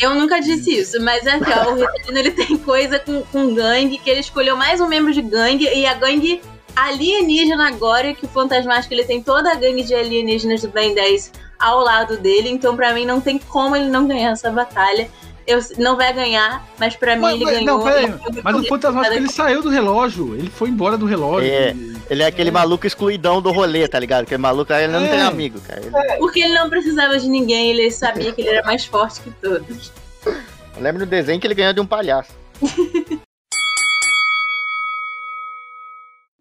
Eu 0.00 0.14
nunca 0.14 0.40
disse 0.40 0.70
isso, 0.78 1.02
mas 1.02 1.26
é 1.26 1.40
que 1.40 1.50
ó, 1.50 1.72
o 1.72 1.74
Ritalino 1.74 2.18
ele 2.18 2.30
tem 2.30 2.56
coisa 2.56 3.00
com, 3.00 3.20
com 3.22 3.52
gangue, 3.52 3.98
que 3.98 4.08
ele 4.08 4.20
escolheu 4.20 4.56
mais 4.56 4.80
um 4.80 4.86
membro 4.86 5.12
de 5.12 5.20
gangue, 5.20 5.64
e 5.68 5.84
a 5.86 5.94
gangue 5.94 6.40
alienígena 6.76 7.66
agora, 7.68 8.14
que 8.14 8.24
o 8.24 8.28
Fantasmático 8.28 8.94
ele 8.94 9.02
tem 9.04 9.20
toda 9.20 9.50
a 9.50 9.54
gangue 9.56 9.82
de 9.82 9.94
alienígenas 9.94 10.62
do 10.62 10.68
Ben 10.68 10.94
10 10.94 11.32
ao 11.58 11.80
lado 11.80 12.16
dele, 12.16 12.48
então 12.48 12.76
pra 12.76 12.94
mim 12.94 13.04
não 13.04 13.20
tem 13.20 13.38
como 13.38 13.74
ele 13.74 13.88
não 13.90 14.06
ganhar 14.06 14.30
essa 14.30 14.48
batalha. 14.52 15.10
Eu, 15.48 15.60
não 15.78 15.96
vai 15.96 16.12
ganhar, 16.12 16.62
mas 16.78 16.94
pra 16.94 17.16
mim 17.16 17.22
Mas, 17.22 17.34
ele 17.36 17.44
mas- 17.46 17.54
ganhou. 17.54 17.78
não, 17.78 17.84
peraí, 17.84 18.04
e 18.04 18.42
mas 18.44 18.56
o 18.56 18.78
cada 18.78 19.16
ele 19.16 19.32
saiu 19.32 19.62
do 19.62 19.70
relógio, 19.70 20.34
ele 20.36 20.50
foi 20.50 20.68
embora 20.68 20.98
do 20.98 21.06
relógio. 21.06 21.48
É, 21.50 21.74
ele 22.10 22.22
é 22.22 22.26
aquele 22.26 22.50
maluco 22.50 22.86
excluidão 22.86 23.40
do 23.40 23.50
rolê, 23.50 23.88
tá 23.88 23.98
ligado? 23.98 24.24
Aquele 24.24 24.42
maluco 24.42 24.70
aí 24.72 24.84
ele 24.84 24.92
não 24.92 25.00
É. 25.04 25.08
tem 25.08 25.22
amigo, 25.22 25.58
cara. 25.60 25.80
Ele- 25.80 26.18
Porque 26.18 26.40
ele 26.40 26.52
não 26.54 26.68
precisava 26.68 27.18
de 27.18 27.28
ninguém, 27.28 27.70
ele 27.70 27.90
sabia 27.90 28.30
que 28.32 28.42
ele 28.42 28.50
era 28.50 28.66
mais 28.66 28.84
forte 28.84 29.22
que 29.22 29.30
todos. 29.40 29.90
Eu 30.26 30.82
lembro 30.82 31.04
do 31.04 31.08
desenho 31.08 31.40
que 31.40 31.46
ele 31.46 31.54
ganhou 31.54 31.72
de 31.72 31.80
um 31.80 31.86
palhaço. 31.86 32.30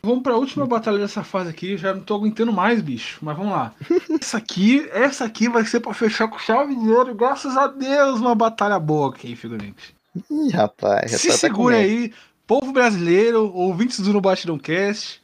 Vamos 0.07 0.23
pra 0.23 0.37
última 0.37 0.65
batalha 0.65 0.97
dessa 0.97 1.21
fase 1.21 1.49
aqui, 1.49 1.75
já 1.75 1.93
não 1.93 1.99
tô 1.99 2.15
aguentando 2.15 2.53
mais, 2.53 2.81
bicho. 2.81 3.19
Mas 3.21 3.35
vamos 3.35 3.51
lá. 3.51 3.73
essa 4.21 4.37
aqui, 4.37 4.87
essa 4.93 5.25
aqui 5.25 5.49
vai 5.49 5.65
ser 5.65 5.81
pra 5.81 5.93
fechar 5.93 6.29
com 6.29 6.39
chave 6.39 6.73
de 6.73 6.89
ouro, 6.89 7.13
graças 7.13 7.57
a 7.57 7.67
Deus, 7.67 8.21
uma 8.21 8.33
batalha 8.33 8.79
boa 8.79 9.09
aqui, 9.09 9.35
figurante. 9.35 9.93
Ih, 10.31 10.49
rapaz. 10.51 11.11
Se 11.11 11.27
tá- 11.27 11.33
segura 11.33 11.75
aí, 11.75 12.13
povo 12.47 12.71
brasileiro, 12.71 13.51
ouvintes 13.53 13.99
do 13.99 14.13
No 14.13 14.21
Batidão 14.21 14.57
Cast, 14.57 15.21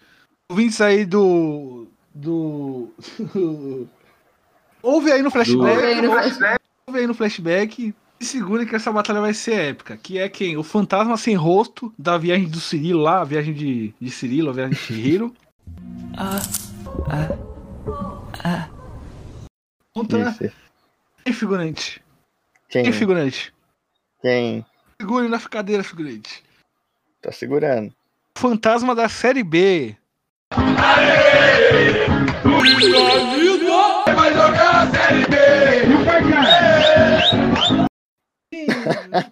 ouvintes 0.49 0.81
aí 0.81 1.05
do. 1.05 1.87
do. 2.13 2.89
Ouve 4.83 5.13
aí 5.13 5.21
no 5.21 5.31
flashback. 5.31 5.77
Ouve 5.77 5.85
aí 5.85 6.01
no 6.01 6.11
flashback. 6.11 6.59
Ouve 6.85 6.99
aí 6.99 7.07
no 7.07 7.13
flashback. 7.13 7.95
Se 8.23 8.29
segura 8.29 8.65
que 8.65 8.73
essa 8.73 8.89
batalha 8.89 9.19
vai 9.19 9.33
ser 9.33 9.55
épica. 9.55 9.97
Que 9.97 10.17
é 10.17 10.29
quem? 10.29 10.55
O 10.55 10.63
fantasma 10.63 11.17
sem 11.17 11.35
rosto 11.35 11.93
da 11.99 12.17
viagem 12.17 12.47
do 12.47 12.57
Cirilo 12.57 13.01
lá, 13.01 13.19
a 13.19 13.25
viagem 13.25 13.53
de, 13.53 13.93
de 13.99 14.09
Cirilo, 14.09 14.49
a 14.49 14.53
viagem 14.53 14.73
de 14.73 14.79
Shihiro. 14.79 15.35
Contra 19.93 20.29
Isso. 20.29 20.49
quem, 21.25 21.33
figurante? 21.33 22.01
Quem? 22.69 22.83
Quem, 22.83 22.93
figurante? 22.93 23.53
Quem? 24.21 24.65
Segure 25.01 25.27
na 25.27 25.41
cadeira, 25.41 25.83
figurante. 25.83 26.41
Tá 27.21 27.29
segurando. 27.29 27.93
Fantasma 28.37 28.95
da 28.95 29.09
série 29.09 29.43
B. 29.43 29.97
Vai 30.55 31.03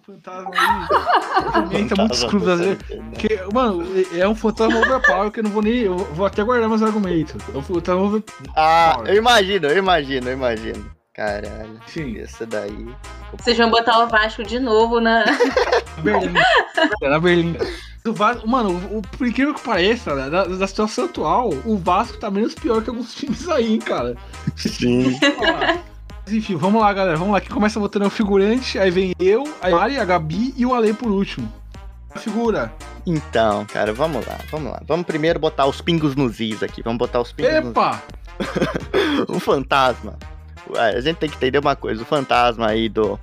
fantasma 0.06 0.50
aí. 0.54 1.52
Comenta 1.52 1.94
muitos 1.96 2.24
clubes 2.24 2.44
brasileiros. 2.46 2.84
Que, 3.18 3.40
mano, 3.52 3.84
é 4.16 4.28
um 4.28 4.34
fantasma 4.34 4.78
overpower 4.80 5.30
que 5.30 5.40
eu 5.40 5.44
não 5.44 5.50
vou 5.50 5.62
nem. 5.62 5.78
Eu 5.80 5.96
vou 5.96 6.26
até 6.26 6.42
guardar 6.42 6.68
meus 6.68 6.82
argumentos. 6.82 7.36
É 7.54 7.56
um 7.56 7.62
fantasma 7.62 8.02
over... 8.02 8.22
Ah, 8.56 9.00
eu 9.06 9.16
imagino, 9.16 9.66
eu 9.66 9.76
imagino, 9.78 10.28
eu 10.28 10.32
imagino. 10.34 10.90
Caralho. 11.14 11.78
Sim. 11.86 12.16
Esse 12.16 12.46
daí. 12.46 12.88
Vocês 13.38 13.56
vão 13.58 13.70
botar 13.70 14.02
o 14.02 14.08
Vasco 14.08 14.42
de 14.42 14.58
novo 14.58 14.98
na. 15.00 15.24
Berlim. 15.98 16.32
É 17.02 17.08
na 17.08 17.20
Berlim. 17.20 17.56
O 18.04 18.12
Vasco, 18.12 18.48
mano, 18.48 18.70
o, 18.90 18.98
o- 18.98 19.02
por 19.02 19.26
incrível 19.26 19.54
que 19.54 19.60
pareça, 19.60 20.14
né, 20.14 20.28
da, 20.28 20.44
da 20.44 20.66
situação 20.66 21.04
atual, 21.04 21.50
o 21.64 21.76
Vasco 21.76 22.18
tá 22.18 22.30
menos 22.30 22.54
pior 22.54 22.82
que 22.82 22.90
alguns 22.90 23.14
times 23.14 23.46
aí, 23.48 23.74
hein, 23.74 23.78
cara. 23.78 24.16
Sim. 24.56 25.16
Enfim, 26.28 26.56
vamos 26.56 26.80
lá, 26.80 26.92
galera. 26.92 27.16
Vamos 27.16 27.32
lá. 27.32 27.40
Quem 27.40 27.50
começa 27.50 27.80
votando 27.80 28.04
é 28.04 28.08
o 28.08 28.10
figurante, 28.10 28.78
aí 28.78 28.90
vem 28.90 29.14
eu, 29.18 29.44
a 29.60 29.70
Mari, 29.70 29.98
a 29.98 30.04
Gabi 30.04 30.54
e 30.56 30.64
o 30.64 30.74
Ale 30.74 30.92
por 30.94 31.10
último. 31.10 31.52
Figura. 32.16 32.72
Então, 33.06 33.64
cara, 33.66 33.92
vamos 33.92 34.24
lá, 34.26 34.38
vamos 34.50 34.70
lá. 34.70 34.82
Vamos 34.86 35.06
primeiro 35.06 35.38
botar 35.38 35.66
os 35.66 35.80
pingos 35.80 36.14
nos 36.14 36.40
is 36.40 36.62
aqui. 36.62 36.82
Vamos 36.82 36.98
botar 36.98 37.20
os 37.20 37.32
pingos 37.32 37.52
nos 37.52 37.70
Epa! 37.70 38.02
o 39.28 39.40
fantasma. 39.40 40.18
Ué, 40.70 40.96
A 40.96 41.00
gente 41.00 41.16
tem 41.16 41.28
que 41.28 41.36
entender 41.36 41.58
uma 41.58 41.74
coisa. 41.74 42.02
O 42.02 42.06
fantasma 42.06 42.68
aí 42.68 42.88
do, 42.88 43.18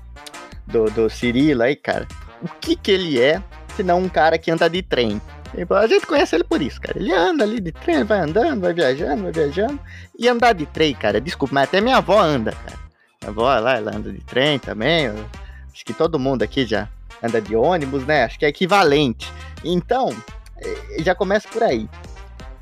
do, 0.68 0.86
do 0.86 1.10
Cirilo 1.10 1.64
aí, 1.64 1.76
cara. 1.76 2.08
O 2.42 2.48
que 2.60 2.76
que 2.76 2.92
ele 2.92 3.20
é, 3.20 3.42
se 3.76 3.84
não 3.84 4.00
um 4.00 4.10
cara 4.10 4.38
que 4.38 4.52
anda 4.52 4.70
de 4.70 4.82
trem? 4.82 5.22
Tipo, 5.56 5.74
A 5.76 5.88
gente 5.88 6.06
conhece 6.06 6.36
ele 6.36 6.44
por 6.44 6.62
isso, 6.62 6.82
cara. 6.82 7.00
Ele 7.00 7.14
anda 7.14 7.44
ali 7.44 7.60
de 7.60 7.72
trem, 7.72 8.04
vai 8.04 8.20
andando, 8.20 8.62
vai 8.62 8.74
viajando, 8.74 9.24
vai 9.24 9.32
viajando. 9.32 9.80
E 10.18 10.28
andar 10.28 10.54
de 10.54 10.66
trem, 10.66 10.94
cara, 10.94 11.22
desculpa, 11.22 11.56
mas 11.56 11.64
até 11.66 11.80
minha 11.80 11.98
avó 11.98 12.20
anda, 12.20 12.52
cara. 12.52 12.89
Minha 13.22 13.32
avó 13.32 13.60
lá, 13.60 13.76
ela 13.76 13.96
anda 13.96 14.12
de 14.12 14.22
trem 14.22 14.58
também. 14.58 15.08
Acho 15.10 15.86
que 15.86 15.94
todo 15.94 16.18
mundo 16.18 16.42
aqui 16.44 16.66
já 16.66 16.88
anda 17.22 17.42
de 17.42 17.56
ônibus, 17.56 18.06
né? 18.06 18.24
Acho 18.24 18.40
que 18.40 18.46
é 18.46 18.50
equivalente. 18.50 19.32
Então, 19.64 20.16
eh, 20.58 21.04
já 21.04 21.14
começa 21.14 21.48
por 21.50 21.62
aí. 21.62 21.90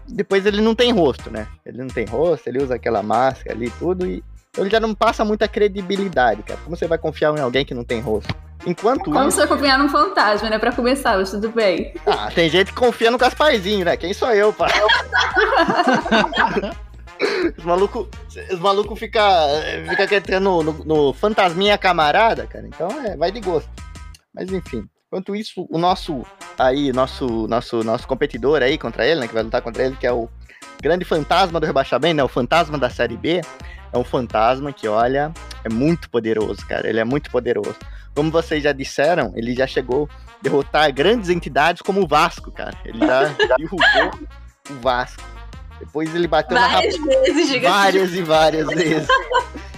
Depois 0.08 0.46
ele 0.48 0.62
não 0.62 0.74
tem 0.74 0.92
rosto, 0.92 1.30
né? 1.30 1.48
Ele 1.66 1.78
não 1.78 1.88
tem 1.88 2.06
rosto, 2.06 2.48
ele 2.48 2.64
usa 2.64 2.76
aquela 2.76 3.04
máscara 3.04 3.56
ali 3.56 3.68
e 3.68 3.72
tudo, 3.72 4.08
e 4.08 4.24
ele 4.58 4.70
já 4.70 4.80
não 4.80 4.96
passa 4.96 5.24
muita 5.24 5.48
credibilidade, 5.48 6.42
cara. 6.42 6.60
Como 6.64 6.76
você 6.76 6.88
vai 6.88 6.98
confiar 6.98 7.38
em 7.38 7.42
alguém 7.42 7.64
que 7.64 7.76
não 7.76 7.84
tem 7.84 8.02
rosto? 8.02 8.34
Enquanto 8.66 9.06
Como 9.06 9.20
isso. 9.20 9.32
você 9.32 9.46
vai 9.46 9.48
confiar 9.48 9.78
num 9.78 9.90
fantasma, 9.90 10.50
né? 10.50 10.58
Pra 10.58 10.72
começar, 10.72 11.18
mas 11.18 11.30
tudo 11.30 11.50
bem. 11.50 11.94
Ah, 12.08 12.32
tem 12.34 12.50
gente 12.50 12.74
que 12.74 12.80
confia 12.80 13.12
no 13.12 13.18
Gasparzinho, 13.18 13.86
né? 13.86 13.96
Quem 13.96 14.14
sou 14.14 14.32
eu, 14.32 14.52
pá? 14.52 14.68
Os 17.58 17.64
malucos 17.64 18.08
os 18.52 18.60
maluco 18.60 18.96
fica, 18.96 19.24
fica 19.90 20.40
no, 20.40 20.62
no, 20.64 20.74
no 20.86 21.14
fantasminha 21.14 21.78
camarada, 21.78 22.46
cara. 22.46 22.68
Então 22.68 22.90
é, 23.06 23.16
vai 23.16 23.32
de 23.32 23.40
gosto. 23.40 23.70
Mas 24.34 24.52
enfim. 24.52 24.88
Enquanto 25.08 25.36
isso, 25.36 25.66
o 25.70 25.78
nosso 25.78 26.26
aí, 26.58 26.92
nosso, 26.92 27.48
nosso, 27.48 27.82
nosso 27.82 28.06
competidor 28.08 28.62
aí 28.62 28.78
contra 28.78 29.06
ele, 29.06 29.22
né? 29.22 29.28
Que 29.28 29.34
vai 29.34 29.44
lutar 29.44 29.62
contra 29.62 29.86
ele, 29.86 29.96
que 29.96 30.06
é 30.06 30.12
o 30.12 30.30
grande 30.82 31.06
fantasma 31.06 31.60
do 31.60 31.66
rebaixamento, 31.66 32.16
né? 32.16 32.24
O 32.24 32.28
fantasma 32.28 32.78
da 32.78 32.90
série 32.90 33.16
B. 33.16 33.42
É 33.94 33.98
um 33.98 34.04
fantasma 34.04 34.74
que, 34.74 34.86
olha, 34.86 35.32
é 35.64 35.70
muito 35.70 36.10
poderoso, 36.10 36.66
cara. 36.68 36.90
Ele 36.90 37.00
é 37.00 37.06
muito 37.06 37.32
poderoso. 37.32 37.76
Como 38.14 38.30
vocês 38.30 38.62
já 38.62 38.74
disseram, 38.74 39.32
ele 39.36 39.56
já 39.56 39.66
chegou 39.66 40.10
a 40.12 40.44
derrotar 40.44 40.92
grandes 40.94 41.30
entidades 41.30 41.82
como 41.82 42.02
o 42.02 42.08
Vasco, 42.08 42.52
cara. 42.52 42.78
Ele 42.84 43.00
já 43.00 43.24
derrubou 43.56 44.28
o 44.70 44.74
Vasco. 44.82 45.24
Depois 45.80 46.14
ele 46.16 46.28
bateu 46.28 46.58
Várias 46.58 46.98
na 46.98 47.06
vezes, 47.06 47.34
diga-se 47.34 47.60
de 47.60 47.60
Várias 47.60 48.14
e 48.14 48.22
várias 48.22 48.68
vezes. 48.68 49.08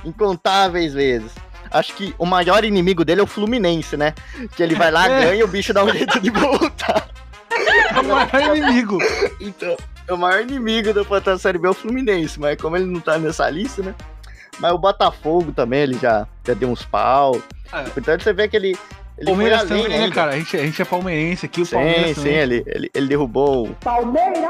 Incontáveis 0.03 0.93
vezes. 0.93 1.31
Acho 1.71 1.93
que 1.93 2.15
o 2.17 2.25
maior 2.25 2.63
inimigo 2.63 3.05
dele 3.05 3.21
é 3.21 3.23
o 3.23 3.27
Fluminense, 3.27 3.95
né? 3.95 4.13
Que 4.55 4.63
ele 4.63 4.75
vai 4.75 4.89
lá, 4.91 5.05
É. 5.09 5.25
ganha 5.25 5.35
e 5.35 5.43
o 5.43 5.47
bicho 5.47 5.73
dá 5.73 5.83
um 5.83 5.91
jeito 5.91 6.19
de 6.19 6.29
voltar. 6.31 7.07
É 7.95 7.99
o 7.99 8.03
maior 8.05 8.55
inimigo. 8.57 8.97
Então, 9.39 9.77
é 10.07 10.13
o 10.13 10.17
maior 10.17 10.41
inimigo 10.41 10.93
do 10.93 11.05
Fantasma 11.05 11.37
Série 11.39 11.57
B 11.59 11.67
é 11.67 11.71
o 11.71 11.73
Fluminense, 11.73 12.39
mas 12.39 12.59
como 12.59 12.75
ele 12.77 12.85
não 12.85 12.99
tá 12.99 13.17
nessa 13.19 13.49
lista, 13.49 13.83
né? 13.83 13.93
Mas 14.59 14.71
o 14.73 14.77
Botafogo 14.77 15.51
também, 15.51 15.81
ele 15.81 15.97
já, 15.99 16.27
já 16.45 16.53
deu 16.53 16.69
uns 16.69 16.83
pau. 16.83 17.41
É. 17.71 17.85
Então 17.95 18.19
você 18.19 18.33
vê 18.33 18.47
que 18.47 18.57
ele, 18.57 18.77
ele 19.19 19.25
Palmeiras 19.25 19.63
também, 19.63 19.87
né, 19.89 19.95
ainda. 20.03 20.15
cara? 20.15 20.31
A 20.31 20.37
gente, 20.37 20.57
a 20.57 20.63
gente 20.65 20.81
é 20.81 20.85
palmeirense 20.85 21.45
aqui, 21.45 21.61
o 21.61 21.65
Sim, 21.65 21.75
Palmeiras 21.75 22.07
sim, 22.09 22.15
também. 22.15 22.33
ele, 22.35 22.63
ele, 22.67 22.91
ele 22.93 23.07
derrubou 23.07 23.67
o 23.69 23.75
Palmeiras! 23.75 24.49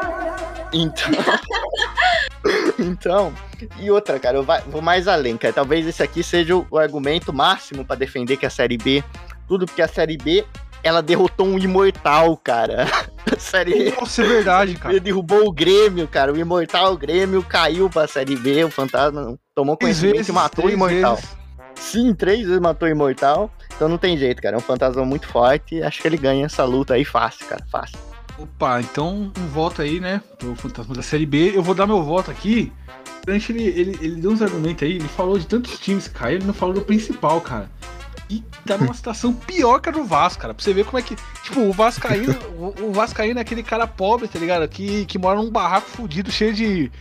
Então. 0.72 1.10
então. 2.80 3.34
E 3.80 3.90
outra, 3.92 4.20
cara, 4.20 4.38
eu 4.38 4.44
vai- 4.44 4.62
vou 4.68 4.82
mais 4.82 5.08
além, 5.08 5.38
cara. 5.38 5.54
Talvez 5.54 5.86
esse 5.88 6.02
aqui 6.04 6.24
seja 6.24 6.56
o, 6.56 6.78
argumento 6.78 7.34
máximo 7.34 7.84
pra 7.84 7.96
defender 7.96 8.38
que 8.38 8.46
a 8.46 8.50
série 8.50 8.78
B. 8.78 9.04
Tudo 9.48 9.66
porque 9.66 9.82
a 9.82 9.88
série 9.88 10.18
B. 10.18 10.46
Ela 10.82 11.02
derrotou 11.02 11.46
um 11.46 11.58
imortal, 11.60 12.38
cara. 12.38 12.88
A 13.30 13.38
série 13.38 13.92
Nossa, 13.92 14.24
é 14.24 14.26
verdade, 14.28 14.76
cara. 14.76 14.94
Ele 14.94 15.02
derrubou 15.04 15.46
o 15.46 15.52
Grêmio, 15.52 16.08
cara. 16.08 16.32
O 16.32 16.38
imortal 16.38 16.96
Grêmio 16.96 17.44
caiu 17.44 17.90
pra 17.90 18.08
série 18.08 18.36
B. 18.38 18.64
O 18.64 18.72
fantasma 18.72 19.38
tomou 19.54 19.76
Três 19.76 19.98
conhecimento 20.00 20.16
vezes, 20.16 20.30
e 20.30 20.32
matou 20.32 20.66
o 20.66 20.70
imortal. 20.70 21.16
vezes. 21.16 21.38
Sim, 21.76 22.14
três 22.14 22.46
vezes 22.46 22.60
matou 22.62 22.88
o 22.88 22.92
imortal. 22.92 23.52
Então 23.80 23.88
não 23.88 23.98
tem 23.98 24.18
jeito, 24.18 24.42
cara. 24.42 24.58
É 24.58 24.60
um 24.60 24.62
fantasma 24.62 25.06
muito 25.06 25.26
forte. 25.26 25.82
Acho 25.82 26.02
que 26.02 26.08
ele 26.10 26.18
ganha 26.18 26.46
essa 26.46 26.66
luta 26.66 26.96
aí 26.96 27.06
fácil, 27.06 27.46
cara. 27.46 27.66
Fácil. 27.72 27.98
Opa, 28.38 28.82
então 28.82 29.32
um 29.38 29.48
voto 29.48 29.82
aí, 29.82 30.02
né? 30.02 30.22
Pro 30.38 30.54
Fantasma 30.54 30.94
da 30.96 31.02
Série 31.02 31.26
B. 31.26 31.54
Eu 31.56 31.64
vou 31.64 31.74
dar 31.74 31.88
meu 31.88 32.04
voto 32.04 32.30
aqui. 32.30 32.74
Ele, 33.26 33.64
ele, 33.64 33.98
ele 34.02 34.16
deu 34.16 34.32
uns 34.32 34.42
argumentos 34.42 34.84
aí, 34.84 34.98
ele 34.98 35.08
falou 35.08 35.40
de 35.40 35.48
tantos 35.48 35.80
times 35.80 36.10
caíram, 36.10 36.40
ele 36.40 36.48
não 36.48 36.54
falou 36.54 36.76
do 36.76 36.82
principal, 36.82 37.40
cara. 37.40 37.72
E 38.30 38.44
tá 38.66 38.78
numa 38.78 38.94
situação 38.94 39.34
pior 39.34 39.80
que 39.80 39.90
a 39.90 39.92
do 39.92 40.04
Vasco, 40.04 40.42
cara. 40.42 40.54
Pra 40.54 40.64
você 40.64 40.72
ver 40.74 40.86
como 40.86 41.00
é 41.00 41.02
que. 41.02 41.16
Tipo, 41.44 41.62
o 41.62 41.74
Vascaíno. 41.74 42.36
o, 42.58 42.90
o 42.90 42.94
Vascaíno 42.94 43.40
é 43.40 43.42
aquele 43.42 43.64
cara 43.64 43.88
pobre, 43.88 44.28
tá 44.28 44.38
ligado? 44.38 44.68
Que, 44.68 45.06
que 45.06 45.18
mora 45.18 45.36
num 45.38 45.50
barraco 45.50 45.90
fudido, 45.90 46.32
cheio 46.32 46.54
de 46.54 46.92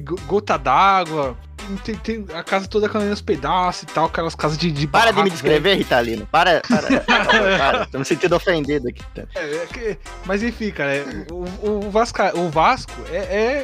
go- 0.00 0.18
gota 0.26 0.58
d'água. 0.58 1.36
Tem, 1.82 1.96
tem 1.96 2.26
a 2.32 2.44
casa 2.44 2.68
toda 2.68 2.88
caindo 2.88 3.08
aos 3.10 3.22
pedaços 3.22 3.82
e 3.84 3.86
tal, 3.86 4.04
aquelas 4.04 4.34
casas 4.36 4.56
de, 4.58 4.70
de 4.70 4.86
Para 4.86 5.10
de 5.10 5.20
me 5.22 5.30
descrever, 5.30 5.74
Ritalino. 5.76 6.26
Para, 6.30 6.60
para. 6.68 7.00
para, 7.00 7.58
para. 7.58 7.86
Tô 7.86 7.98
me 7.98 8.04
sentindo 8.04 8.36
ofendido 8.36 8.86
aqui. 8.88 9.02
É, 9.34 9.56
é 9.56 9.66
que- 9.66 9.98
mas 10.26 10.42
enfim, 10.42 10.70
cara, 10.70 10.94
é, 10.94 11.04
o, 11.32 11.86
o, 11.86 11.90
Vasca, 11.90 12.36
o 12.38 12.50
Vasco 12.50 12.92
é, 13.10 13.16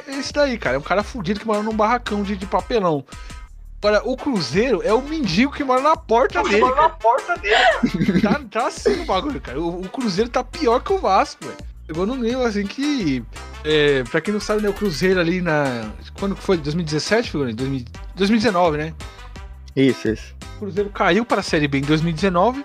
é 0.08 0.14
esse 0.18 0.32
daí, 0.32 0.56
cara. 0.56 0.76
É 0.76 0.78
um 0.78 0.82
cara 0.82 1.02
fudido 1.02 1.38
que 1.38 1.46
mora 1.46 1.62
num 1.62 1.76
barracão 1.76 2.22
de, 2.22 2.36
de 2.36 2.46
papelão. 2.46 3.04
Agora, 3.84 4.00
o 4.04 4.16
Cruzeiro 4.16 4.80
é 4.84 4.92
o 4.94 5.02
mendigo 5.02 5.50
que 5.52 5.64
mora 5.64 5.80
na 5.80 5.96
porta 5.96 6.40
dele. 6.44 6.60
Na 6.60 6.88
porta 6.88 7.36
dele. 7.38 8.20
tá, 8.22 8.40
tá 8.48 8.66
assim 8.68 9.02
o 9.02 9.04
bagulho, 9.06 9.40
cara. 9.40 9.60
O, 9.60 9.80
o 9.80 9.88
Cruzeiro 9.88 10.30
tá 10.30 10.44
pior 10.44 10.80
que 10.80 10.92
o 10.92 10.98
Vasco, 10.98 11.44
velho. 11.44 11.56
Chegou 11.86 12.06
num 12.06 12.14
nível 12.14 12.44
assim 12.46 12.64
que. 12.64 13.24
É, 13.64 14.04
pra 14.04 14.20
quem 14.20 14.32
não 14.32 14.40
sabe, 14.40 14.62
né, 14.62 14.68
o 14.68 14.72
Cruzeiro 14.72 15.18
ali 15.18 15.40
na. 15.40 15.90
Quando 16.16 16.36
que 16.36 16.42
foi? 16.42 16.56
2017, 16.58 17.30
figurante? 17.32 17.56
2000 17.56 17.84
2019, 18.14 18.78
né? 18.78 18.94
Isso, 19.74 20.08
isso. 20.08 20.34
O 20.56 20.58
Cruzeiro 20.60 20.90
caiu 20.90 21.24
para 21.24 21.40
a 21.40 21.42
Série 21.42 21.66
B 21.66 21.78
em 21.78 21.82
2019 21.82 22.64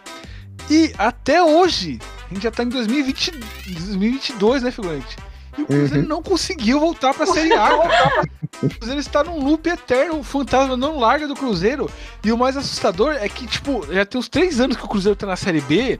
e 0.69 0.93
até 0.99 1.41
hoje, 1.41 1.99
a 2.29 2.33
gente 2.33 2.43
já 2.43 2.51
tá 2.51 2.61
em 2.63 2.69
2020, 2.69 3.31
2022, 3.31 4.61
né, 4.61 4.69
figurante? 4.69 5.17
E 5.57 5.63
o 5.63 5.65
Cruzeiro 5.65 6.03
Uhum. 6.03 6.07
não 6.07 6.21
conseguiu 6.21 6.79
voltar 6.79 7.11
para 7.15 7.23
a 7.23 7.27
Série 7.27 7.53
A, 7.53 7.67
cara. 7.69 8.23
O 8.61 8.69
Cruzeiro 8.69 8.99
está 8.99 9.23
num 9.23 9.43
loop 9.43 9.67
eterno, 9.69 10.19
o 10.19 10.23
fantasma 10.23 10.75
não 10.75 10.97
larga 10.97 11.27
do 11.27 11.35
Cruzeiro. 11.35 11.89
E 12.23 12.31
o 12.31 12.37
mais 12.37 12.57
assustador 12.57 13.13
é 13.13 13.29
que, 13.29 13.45
tipo, 13.45 13.85
já 13.91 14.05
tem 14.05 14.19
uns 14.19 14.27
três 14.27 14.59
anos 14.59 14.75
que 14.75 14.83
o 14.83 14.87
Cruzeiro 14.87 15.15
tá 15.15 15.27
na 15.27 15.35
Série 15.35 15.61
B. 15.61 15.99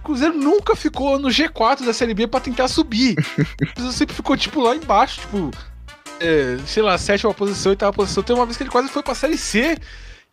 O 0.00 0.04
Cruzeiro 0.04 0.34
nunca 0.34 0.76
ficou 0.76 1.18
no 1.18 1.28
G4 1.28 1.84
da 1.84 1.92
Série 1.92 2.14
B 2.14 2.26
para 2.26 2.40
tentar 2.40 2.68
subir. 2.68 3.16
O 3.38 3.74
Cruzeiro 3.74 3.92
sempre 3.92 4.14
ficou, 4.14 4.36
tipo, 4.36 4.60
lá 4.60 4.76
embaixo, 4.76 5.20
tipo, 5.20 5.50
é, 6.20 6.56
sei 6.66 6.82
lá, 6.82 6.96
sétima 6.96 7.34
posição, 7.34 7.70
oitava 7.70 7.92
posição. 7.92 8.22
Tem 8.22 8.34
uma 8.34 8.46
vez 8.46 8.56
que 8.56 8.62
ele 8.62 8.70
quase 8.70 8.88
foi 8.88 9.02
pra 9.02 9.14
Série 9.14 9.36
C. 9.36 9.76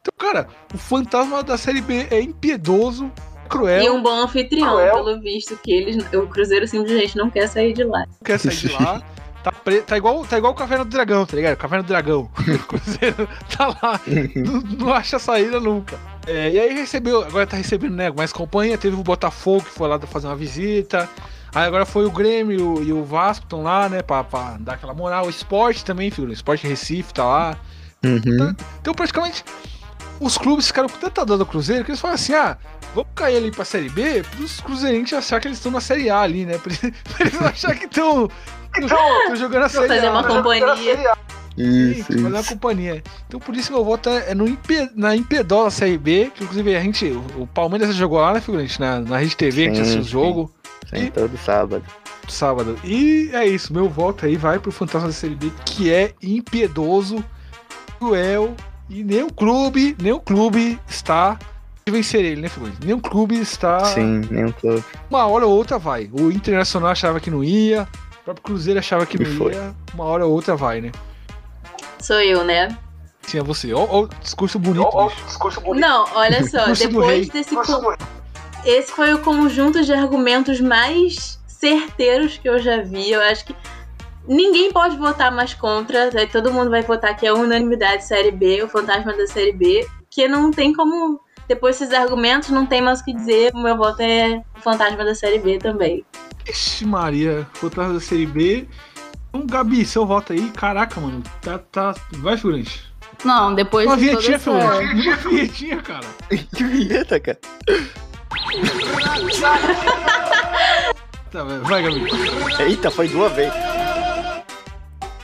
Então, 0.01 0.13
cara, 0.17 0.47
o 0.73 0.77
fantasma 0.77 1.41
da 1.41 1.57
Série 1.57 1.81
B 1.81 2.07
é 2.11 2.21
impiedoso, 2.21 3.11
cruel, 3.49 3.83
E 3.83 3.89
um 3.89 4.03
bom 4.03 4.21
anfitrião, 4.23 4.77
pelo 4.77 5.19
visto, 5.19 5.57
que 5.57 5.71
eles, 5.71 6.05
o 6.13 6.27
Cruzeiro 6.27 6.67
simplesmente 6.67 7.17
não 7.17 7.29
quer 7.29 7.47
sair 7.47 7.73
de 7.73 7.83
lá. 7.83 8.05
não 8.05 8.23
quer 8.23 8.37
sair 8.39 8.55
de 8.55 8.67
lá. 8.71 9.01
Tá, 9.45 9.51
pre... 9.51 9.81
tá, 9.81 9.95
igual, 9.95 10.25
tá 10.25 10.39
igual 10.39 10.53
o 10.53 10.55
Caverna 10.55 10.83
do 10.83 10.89
Dragão, 10.89 11.23
tá 11.23 11.35
ligado? 11.35 11.55
Caverna 11.55 11.83
do 11.83 11.87
Dragão. 11.87 12.31
O 12.55 12.59
Cruzeiro 12.65 13.29
tá 13.55 13.67
lá, 13.67 14.01
não, 14.35 14.61
não 14.61 14.93
acha 14.93 15.19
saída 15.19 15.59
nunca. 15.59 15.99
É, 16.25 16.49
e 16.49 16.59
aí 16.59 16.73
recebeu, 16.73 17.21
agora 17.21 17.45
tá 17.45 17.55
recebendo, 17.55 17.93
né, 17.95 18.09
mais 18.09 18.33
companhia. 18.33 18.75
Teve 18.75 18.95
o 18.95 19.03
Botafogo 19.03 19.63
que 19.63 19.69
foi 19.69 19.87
lá 19.87 19.99
fazer 19.99 20.25
uma 20.25 20.35
visita. 20.35 21.07
Aí 21.53 21.63
agora 21.63 21.85
foi 21.85 22.07
o 22.07 22.11
Grêmio 22.11 22.81
e 22.81 22.91
o, 22.91 23.03
Vasco 23.03 23.45
estão 23.45 23.61
lá, 23.61 23.87
né, 23.87 24.01
pra, 24.01 24.23
pra 24.23 24.57
dar 24.59 24.73
aquela 24.73 24.95
moral. 24.95 25.27
O 25.27 25.29
esporte 25.29 25.85
também, 25.85 26.09
filho. 26.09 26.29
O 26.29 26.33
esporte 26.33 26.65
Recife 26.65 27.13
tá 27.13 27.23
lá. 27.23 27.57
Uhum. 28.03 28.55
Então, 28.81 28.95
praticamente, 28.95 29.45
os 30.19 30.39
clubes 30.39 30.65
ficaram 30.65 30.89
com 30.89 30.97
tanta 30.97 31.23
dor 31.23 31.37
do 31.37 31.45
Cruzeiro 31.45 31.85
que 31.85 31.91
eles 31.91 32.01
falaram 32.01 32.15
assim: 32.15 32.33
ah, 32.33 32.57
vamos 32.95 33.11
cair 33.13 33.37
ali 33.37 33.51
pra 33.51 33.63
Série 33.63 33.89
B 33.89 34.23
pros 34.23 34.59
cruzeirenses 34.59 35.13
achar 35.13 35.39
que 35.39 35.47
eles 35.47 35.59
estão 35.59 35.71
na 35.71 35.81
Série 35.81 36.09
A 36.09 36.21
ali, 36.21 36.47
né? 36.47 36.57
Pra 36.65 36.73
eles, 36.73 36.95
pra 37.03 37.27
eles 37.27 37.41
achar 37.41 37.75
que 37.75 37.85
estão 37.85 38.27
jogando 39.35 39.63
a 39.63 39.69
Série 39.69 39.87
fazer 39.87 40.07
A. 40.07 40.11
uma 40.11 40.23
companhia. 40.23 40.75
Sim, 41.57 41.91
Isso, 41.91 42.03
fazer 42.03 42.25
uma 42.27 42.39
isso. 42.39 42.49
companhia. 42.49 43.03
Então 43.27 43.39
por 43.39 43.55
isso 43.55 43.69
que 43.69 43.73
meu 43.73 43.85
voto 43.85 44.09
é 44.09 44.35
no 44.35 44.47
Impe, 44.47 44.89
na 44.95 45.15
Impedola 45.15 45.69
Série 45.71 45.97
B, 45.97 46.31
que 46.35 46.43
inclusive 46.43 46.75
a 46.75 46.81
gente, 46.81 47.05
o, 47.37 47.47
Palmeiras 47.47 47.95
jogou 47.95 48.19
lá, 48.19 48.33
né, 48.33 48.41
figurante? 48.41 48.79
Na, 48.79 48.99
na 48.99 49.17
Rede 49.17 49.37
TV, 49.37 49.65
que 49.65 49.71
a 49.71 49.73
gente 49.75 49.81
assistiu 49.81 50.01
o 50.01 50.03
jogo 50.25 50.51
Sim, 50.89 51.09
todo 51.11 51.37
sábado. 51.37 51.83
sábado. 52.27 52.77
E 52.83 53.29
é 53.33 53.47
isso, 53.47 53.71
meu 53.73 53.87
voto 53.89 54.25
aí 54.25 54.35
vai 54.35 54.59
pro 54.59 54.71
Fantasma 54.71 55.07
da 55.07 55.13
Série 55.13 55.35
B, 55.35 55.51
que 55.65 55.91
é 55.91 56.13
impiedoso, 56.21 57.23
cruel, 57.99 58.53
e 58.89 59.03
nem 59.03 59.23
o 59.23 59.31
clube, 59.31 59.95
nem 60.01 60.11
o 60.11 60.19
clube 60.19 60.79
está 60.87 61.39
de 61.85 61.91
vencer 61.91 62.23
ele, 62.25 62.41
né, 62.41 62.49
figurante? 62.49 62.77
Nem 62.83 62.95
o 62.95 62.99
clube 62.99 63.39
está. 63.39 63.85
Sim, 63.85 64.21
nenhum 64.29 64.51
clube. 64.51 64.83
Uma 65.09 65.25
hora 65.27 65.45
ou 65.45 65.55
outra 65.55 65.77
vai. 65.77 66.09
O 66.11 66.31
Internacional 66.31 66.89
achava 66.89 67.19
que 67.19 67.29
não 67.29 67.43
ia, 67.43 67.87
próprio 68.25 68.43
Cruzeiro 68.43 68.79
achava 68.79 69.05
que 69.05 69.21
E 69.21 69.25
não 69.25 69.37
foi. 69.37 69.53
ia, 69.53 69.73
uma 69.93 70.03
hora 70.05 70.25
ou 70.25 70.33
outra 70.33 70.55
vai, 70.55 70.81
né? 70.81 70.91
Sou 72.01 72.19
eu, 72.19 72.43
né? 72.43 72.75
Sim, 73.21 73.39
é 73.39 73.43
você. 73.43 73.73
Ó, 73.73 73.87
ó, 73.89 74.01
o 74.03 74.07
discurso 74.21 74.59
bonito, 74.59 74.89
bicho. 74.91 75.73
Não, 75.75 76.05
olha 76.13 76.43
só, 76.47 76.65
Curso 76.65 76.89
do 76.89 76.99
rei. 77.01 77.25
depois 77.25 77.29
desse. 77.29 77.55
Esse 78.65 78.91
foi 78.91 79.13
o 79.13 79.19
conjunto 79.19 79.83
de 79.83 79.93
argumentos 79.93 80.59
mais 80.59 81.39
certeiros 81.47 82.37
que 82.37 82.49
eu 82.49 82.59
já 82.59 82.81
vi. 82.81 83.11
Eu 83.11 83.21
acho 83.21 83.45
que 83.45 83.55
ninguém 84.27 84.71
pode 84.71 84.97
votar 84.97 85.31
mais 85.31 85.53
contra. 85.53 86.09
aí 86.15 86.27
Todo 86.27 86.51
mundo 86.51 86.69
vai 86.69 86.81
votar 86.81 87.15
que 87.15 87.25
é 87.25 87.33
unanimidade 87.33 88.05
Série 88.05 88.31
B, 88.31 88.63
o 88.63 88.67
fantasma 88.67 89.13
da 89.13 89.25
Série 89.27 89.53
B. 89.53 89.87
Que 90.09 90.27
não 90.27 90.51
tem 90.51 90.73
como. 90.73 91.19
Depois 91.47 91.77
desses 91.79 91.93
argumentos, 91.93 92.49
não 92.49 92.65
tem 92.65 92.81
mais 92.81 93.01
o 93.01 93.05
que 93.05 93.13
dizer. 93.13 93.51
O 93.53 93.59
meu 93.61 93.77
voto 93.77 94.01
é 94.01 94.43
o 94.57 94.61
fantasma 94.61 95.03
da 95.05 95.13
Série 95.13 95.37
B 95.39 95.57
também. 95.59 96.03
Ixi, 96.47 96.85
Maria, 96.85 97.47
Fantasma 97.53 97.93
da 97.93 97.99
Série 97.99 98.25
B. 98.25 98.67
Então, 99.29 99.45
Gabi, 99.45 99.85
seu 99.85 100.05
voto 100.05 100.33
aí, 100.33 100.49
caraca, 100.51 101.01
mano. 101.01 101.21
Tá, 101.41 101.57
tá. 101.57 101.95
Vai, 102.13 102.37
figurante. 102.37 102.83
Não, 103.23 103.53
depois 103.55 103.87
Uma 103.87 103.97
de 103.97 104.05
vinhetinha, 104.05 104.35
essa... 104.35 104.51
figurante. 104.51 105.07
Uma 105.09 105.15
vinhetinha, 105.17 105.81
cara. 105.81 106.05
Que 106.29 106.63
vinheta, 106.63 107.19
cara. 107.19 107.39
Tá, 111.31 111.43
vai, 111.43 111.59
vai, 111.59 111.83
Gabi. 111.83 112.05
Eita, 112.59 112.91
foi 112.91 113.07
duas 113.09 113.33
vezes. 113.33 113.53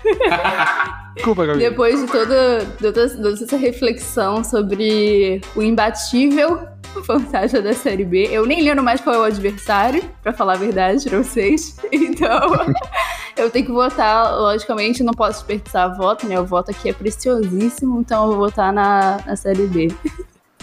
Desculpa, 1.16 1.46
Gabi. 1.46 1.60
Depois 1.60 2.02
de 2.02 2.08
toda, 2.08 2.66
de 2.66 2.78
toda, 2.78 3.08
de 3.08 3.22
toda 3.22 3.44
essa 3.44 3.58
reflexão 3.58 4.44
sobre 4.44 5.42
o 5.56 5.62
imbatível 5.62 6.71
fantasma 7.04 7.62
da 7.62 7.74
Série 7.74 8.06
B, 8.06 8.28
eu 8.32 8.46
nem 8.46 8.62
lembro 8.62 8.84
mais 8.84 9.02
qual 9.02 9.16
é 9.16 9.20
o 9.20 9.24
adversário, 9.24 10.04
pra 10.22 10.34
falar 10.34 10.54
a 10.54 10.58
verdade 10.58 11.10
pra 11.10 11.18
vocês. 11.18 11.78
Então, 11.92 12.52
eu 13.36 13.50
tenho 13.50 13.66
que 13.66 13.72
votar, 13.72 14.38
logicamente, 14.38 15.04
não 15.04 15.14
posso 15.14 15.40
desperdiçar 15.40 15.96
voto, 15.96 16.28
né? 16.28 16.40
O 16.40 16.46
voto 16.46 16.72
aqui 16.72 16.90
é 16.90 16.94
preciosíssimo, 16.94 18.00
então 18.00 18.24
eu 18.24 18.30
vou 18.30 18.40
votar 18.46 18.72
na, 18.72 19.20
na 19.26 19.36
Série 19.36 19.66
B. 19.68 19.92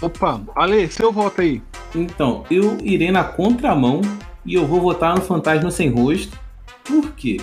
Opa, 0.01 0.41
Ale, 0.55 0.89
seu 0.91 1.11
voto 1.11 1.41
aí. 1.41 1.61
Então, 1.95 2.45
eu 2.51 2.79
irei 2.83 3.11
na 3.11 3.25
contramão 3.25 4.01
e 4.45 4.55
eu 4.55 4.67
vou 4.67 4.81
votar 4.81 5.17
no 5.17 5.23
Fantasma 5.23 5.71
Sem 5.71 5.91
Rosto. 5.91 6.39
Por 6.85 7.11
quê? 7.13 7.39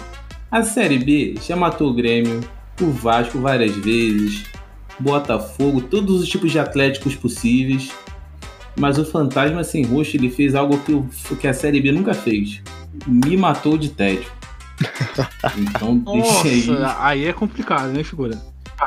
A 0.49 0.63
Série 0.63 0.99
B 0.99 1.35
já 1.41 1.55
matou 1.55 1.89
o 1.89 1.93
Grêmio, 1.93 2.41
o 2.81 2.89
Vasco 2.91 3.39
várias 3.39 3.75
vezes, 3.75 4.45
Botafogo, 4.99 5.81
todos 5.81 6.21
os 6.21 6.29
tipos 6.29 6.51
de 6.51 6.59
atléticos 6.59 7.15
possíveis. 7.15 7.91
Mas 8.77 8.97
o 8.97 9.05
Fantasma 9.05 9.63
Sem 9.63 9.83
Rosto 9.85 10.17
ele 10.17 10.29
fez 10.29 10.53
algo 10.55 10.77
que, 10.79 10.91
o- 10.93 11.07
que 11.39 11.47
a 11.47 11.53
Série 11.53 11.79
B 11.81 11.91
nunca 11.91 12.13
fez. 12.13 12.61
Me 13.07 13.35
matou 13.37 13.77
de 13.77 13.89
tédio. 13.89 14.29
Então 15.57 15.97
deixa 15.99 16.47
aí. 16.47 16.65
Nossa, 16.67 16.95
aí 16.99 17.25
é 17.27 17.33
complicado, 17.33 17.87
né, 17.87 18.03
figura? 18.03 18.37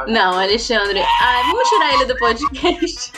Não, 0.06 0.38
Alexandre. 0.38 1.00
Ai, 1.00 1.42
vamos 1.44 1.68
tirar 1.68 1.94
ele 1.94 2.04
do 2.04 2.16
podcast. 2.16 3.12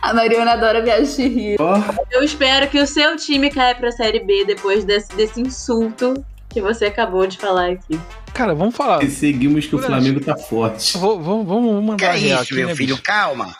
A 0.00 0.14
Mariana 0.14 0.52
adora 0.52 0.80
viagem 0.82 1.28
de 1.28 1.34
rir. 1.34 1.56
Ó, 1.60 1.74
Eu 2.10 2.22
espero 2.22 2.68
que 2.68 2.78
o 2.78 2.86
seu 2.86 3.16
time 3.16 3.50
caia 3.50 3.74
pra 3.74 3.90
Série 3.90 4.20
B 4.20 4.44
depois 4.44 4.84
desse, 4.84 5.14
desse 5.16 5.40
insulto 5.40 6.24
que 6.56 6.62
você 6.62 6.86
acabou 6.86 7.26
de 7.26 7.36
falar 7.36 7.68
aqui. 7.72 8.00
Cara, 8.32 8.54
vamos 8.54 8.74
falar. 8.74 9.02
e 9.04 9.10
seguimos 9.10 9.66
que 9.66 9.76
o 9.76 9.78
Flamengo 9.78 10.20
tá 10.20 10.34
forte. 10.38 10.96
Vou- 10.96 11.20
Vamos, 11.20 11.46
vamos 11.46 11.84
mandar 11.84 12.12
a 12.12 12.12
real 12.12 12.40
aqui, 12.40 12.64
né, 12.64 12.74
bicho? 12.74 13.02
calma. 13.02 13.54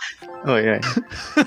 Oi, 0.46 0.70
oi. 0.70 0.80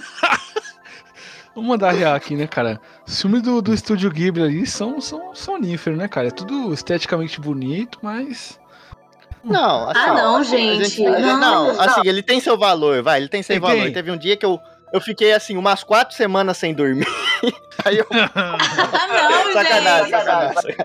Vamos 1.56 1.72
mandar 1.72 1.90
a 1.90 1.92
real 1.92 2.14
aqui, 2.16 2.36
né, 2.36 2.46
cara? 2.48 2.80
Os 3.06 3.20
filmes 3.20 3.42
do, 3.42 3.62
do 3.62 3.74
estúdio 3.74 4.10
Ghibli 4.12 4.44
ali 4.44 4.66
são, 4.68 5.02
são 5.02 5.34
soníferos, 5.34 5.98
né, 5.98 6.08
cara? 6.08 6.28
É 6.28 6.32
tudo 6.32 6.72
esteticamente 6.72 7.42
bonito, 7.42 7.98
mas. 8.02 8.60
Não, 9.44 9.90
assim, 9.90 10.00
Ah, 10.00 10.14
não, 10.14 10.36
a 10.38 10.44
gente, 10.44 11.02
não, 11.02 11.40
não. 11.40 11.82
assim, 11.82 12.02
ele 12.06 12.22
tem 12.22 12.40
seu 12.40 12.58
valor, 12.58 13.02
vai, 13.02 13.20
ele 13.20 13.28
tem 13.28 13.42
seu 13.42 13.56
Tem, 13.56 13.60
valor. 13.60 13.84
tem. 13.84 13.92
Teve 13.94 14.12
um 14.12 14.18
dia 14.18 14.38
que 14.38 14.46
eu, 14.46 14.60
eu 14.94 15.02
fiquei, 15.02 15.34
assim, 15.34 15.58
umas 15.58 15.84
quatro 15.84 16.16
semanas 16.16 16.58
sem 16.58 16.74
dormir. 16.74 17.08
Aí 17.86 17.98
eu. 17.98 18.06
Ah, 18.36 19.08
não, 19.08 19.54
sacanagem, 19.54 20.06
gente. 20.06 20.12
sacanagem. 20.12 20.76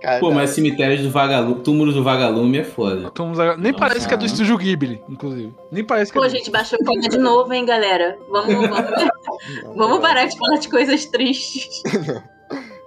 Cara, 0.00 0.20
Pô, 0.20 0.30
mas 0.30 0.50
cemitérios 0.50 1.00
do 1.02 1.10
vagalume, 1.10 1.62
túmulos 1.62 1.94
do 1.94 2.02
vagalume 2.04 2.58
é 2.58 2.64
foda. 2.64 3.08
Agora- 3.18 3.56
Nem 3.56 3.72
Nossa. 3.72 3.84
parece 3.84 4.06
que 4.08 4.14
é 4.14 4.16
do 4.16 4.24
estúdio 4.26 4.56
Ghibli, 4.56 5.02
inclusive. 5.08 5.52
Nem 5.70 5.84
parece 5.84 6.12
que 6.12 6.18
Pô, 6.18 6.24
é. 6.24 6.28
gente, 6.28 6.50
baixou 6.50 6.78
o 6.80 6.84
clima 6.84 7.08
de 7.08 7.18
novo, 7.18 7.52
hein, 7.52 7.64
galera? 7.64 8.16
Vamos, 8.30 8.54
vamos, 8.54 8.90
vamos 9.76 10.00
parar 10.00 10.26
de 10.26 10.36
falar 10.38 10.58
de 10.58 10.68
coisas 10.68 11.04
tristes. 11.06 11.82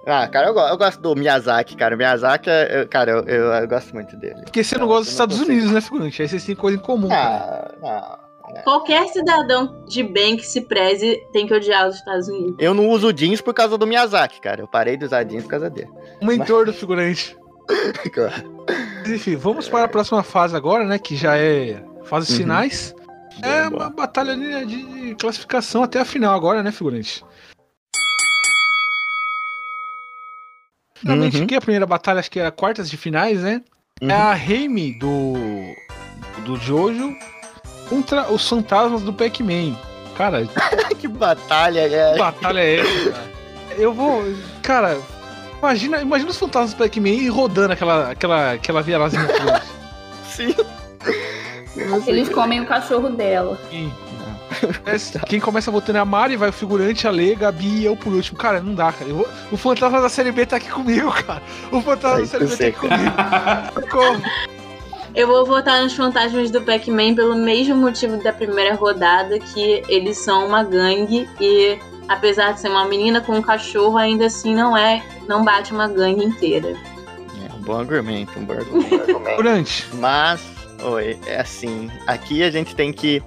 Ah, 0.06 0.28
cara, 0.28 0.48
eu, 0.48 0.54
go- 0.54 0.68
eu 0.68 0.78
gosto 0.78 1.02
do 1.02 1.16
Miyazaki, 1.16 1.76
cara. 1.76 1.96
O 1.96 1.98
Miyazaki, 1.98 2.50
é- 2.50 2.82
eu- 2.82 2.88
cara, 2.88 3.12
eu, 3.12 3.24
eu, 3.26 3.46
eu 3.54 3.68
gosto 3.68 3.94
muito 3.94 4.16
dele. 4.16 4.42
Porque 4.44 4.64
você 4.64 4.78
não 4.78 4.88
gosta 4.88 5.04
dos 5.04 5.12
Estados 5.12 5.40
Unidos, 5.40 5.72
né, 5.72 5.82
figurante? 5.82 6.22
Aí 6.22 6.28
vocês 6.30 6.46
têm 6.46 6.56
coisa 6.56 6.78
em 6.78 6.82
comum, 6.82 7.10
cara. 7.10 7.76
Ah, 7.84 8.20
Qualquer 8.64 9.08
cidadão 9.10 9.84
de 9.88 10.02
bem 10.04 10.38
que 10.38 10.46
se 10.46 10.62
preze 10.62 11.18
tem 11.34 11.46
que 11.48 11.54
odiar 11.54 11.88
os 11.88 11.96
Estados 11.96 12.28
Unidos. 12.28 12.56
Eu 12.60 12.74
não 12.74 12.89
uso 12.89 13.12
jeans 13.14 13.41
por 13.41 13.54
causa 13.54 13.78
do 13.78 13.86
Miyazaki, 13.88 14.39
cara. 14.41 14.62
Eu 14.62 14.68
parei 14.68 14.96
de 14.98 15.06
usar 15.06 15.24
jeans 15.24 15.43
por 15.43 15.50
causa 15.50 15.70
dele. 15.70 15.89
O 16.22 16.26
mentor 16.26 16.66
do 16.66 16.74
figurante. 16.74 17.36
Claro. 18.14 18.64
Mas, 19.02 19.12
Enfim, 19.12 19.36
vamos 19.36 19.68
para 19.68 19.86
a 19.86 19.88
próxima 19.88 20.22
fase 20.22 20.56
agora, 20.56 20.86
né? 20.86 21.00
Que 21.00 21.16
já 21.16 21.36
é 21.36 21.84
fases 22.04 22.30
Uhum. 22.30 22.38
finais. 22.38 22.96
É 23.41 23.68
uma 23.68 23.89
batalha 23.89 24.34
ali, 24.34 24.46
né, 24.46 24.64
de 24.66 25.16
classificação 25.16 25.82
até 25.84 26.00
a 26.00 26.06
final 26.06 26.36
agora, 26.36 26.62
né, 26.62 26.72
figurante? 26.72 27.26
Finalmente 30.98 31.38
Uhum. 31.38 31.43
aqui 31.43 31.56
a 31.56 31.62
primeira 31.62 31.86
batalha, 31.86 32.20
acho 32.20 32.32
que 32.32 32.39
é 32.39 32.46
a 32.46 32.52
quartas 32.52 32.89
de 32.89 32.98
finais, 32.98 33.41
né? 33.41 33.62
Uhum. 34.02 34.10
É 34.10 34.14
a 34.14 34.34
Reime 34.34 34.98
do. 35.00 35.34
do 36.46 36.56
Jojo 36.58 37.14
contra 37.90 38.32
os 38.32 38.48
fantasmas 38.48 39.02
do 39.02 39.14
Pac-Man. 39.14 39.76
Cara, 40.18 40.46
que 41.00 41.08
batalha, 41.08 41.90
cara. 41.90 42.14
que 42.14 42.20
batalha 42.20 42.60
é 42.60 42.80
essa, 42.80 43.12
cara? 43.12 43.32
Eu 43.78 43.94
vou. 43.94 44.24
Cara, 44.62 44.98
imagina, 45.60 46.02
imagina 46.02 46.32
os 46.32 46.38
fantasmas 46.38 46.74
do 46.74 46.78
Pac-Man 46.78 47.10
e 47.10 47.28
rodando 47.28 47.74
aquela, 47.74 48.12
aquela, 48.12 48.52
aquela 48.54 48.82
vielazinha. 48.82 49.28
Sim. 50.30 50.56
Eles 52.08 52.30
comem 52.30 52.62
o 52.62 52.66
cachorro 52.66 53.10
dela. 53.10 53.58
Sim. 53.70 53.92
É, 54.86 55.20
Quem 55.26 55.40
começa 55.40 55.70
votando 55.70 55.98
é 55.98 56.02
a 56.02 56.06
Mari, 56.06 56.38
vai 56.38 56.48
o 56.50 56.54
figurante, 56.54 57.06
a 57.08 57.12
Lê, 57.12 57.36
Gabi 57.36 57.80
e 57.82 57.86
eu 57.86 57.96
por 57.98 58.14
último. 58.14 58.38
Cara, 58.38 58.62
não 58.62 58.74
dá, 58.74 58.92
cara. 58.94 59.10
Eu 59.10 59.18
vou- 59.18 59.28
O 59.52 59.58
fantasma 59.58 60.00
da 60.02 60.08
série 60.08 60.32
B 60.32 60.46
tá 60.46 60.56
aqui 60.56 60.70
comigo, 60.70 61.12
cara. 61.12 61.42
O 61.72 61.82
fantasma 61.82 62.18
Ai, 62.20 62.22
da 62.22 62.28
série 62.28 62.46
B 62.46 62.56
tá 62.56 62.68
aqui 62.68 62.80
comigo. 62.80 63.12
Socorro. 63.74 64.22
Eu 65.16 65.28
vou 65.28 65.45
votar 65.45 65.82
nos 65.82 65.93
fantasmas 65.93 66.51
do 66.51 66.61
Pac-Man 66.61 67.16
pelo 67.16 67.36
mesmo 67.36 67.76
motivo 67.76 68.18
da 68.22 68.34
primeira 68.34 68.76
rodada, 68.76 69.39
que 69.39 69.82
eles 69.88 70.18
são 70.18 70.45
uma 70.45 70.61
gangue 70.63 71.28
e 71.39 71.80
apesar 72.07 72.51
de 72.51 72.59
ser 72.59 72.70
uma 72.70 72.86
menina 72.86 73.22
com 73.22 73.32
um 73.34 73.41
cachorro, 73.41 73.97
ainda 73.97 74.26
assim 74.26 74.53
não 74.53 74.76
é, 74.76 75.01
não 75.28 75.43
bate 75.43 75.72
uma 75.72 75.88
gangue 75.88 76.24
inteira. 76.24 76.76
É 77.49 77.53
um 77.53 77.61
bom 77.61 77.80
argumento, 77.80 78.38
um 78.38 78.43
bom 78.43 78.53
argumento. 78.53 79.05
Figurante. 79.24 79.86
Mas, 79.93 80.41
oi, 80.84 81.18
é 81.26 81.39
assim, 81.39 81.89
aqui 82.05 82.43
a 82.43 82.51
gente 82.51 82.76
tem 82.76 82.91
que, 82.91 83.24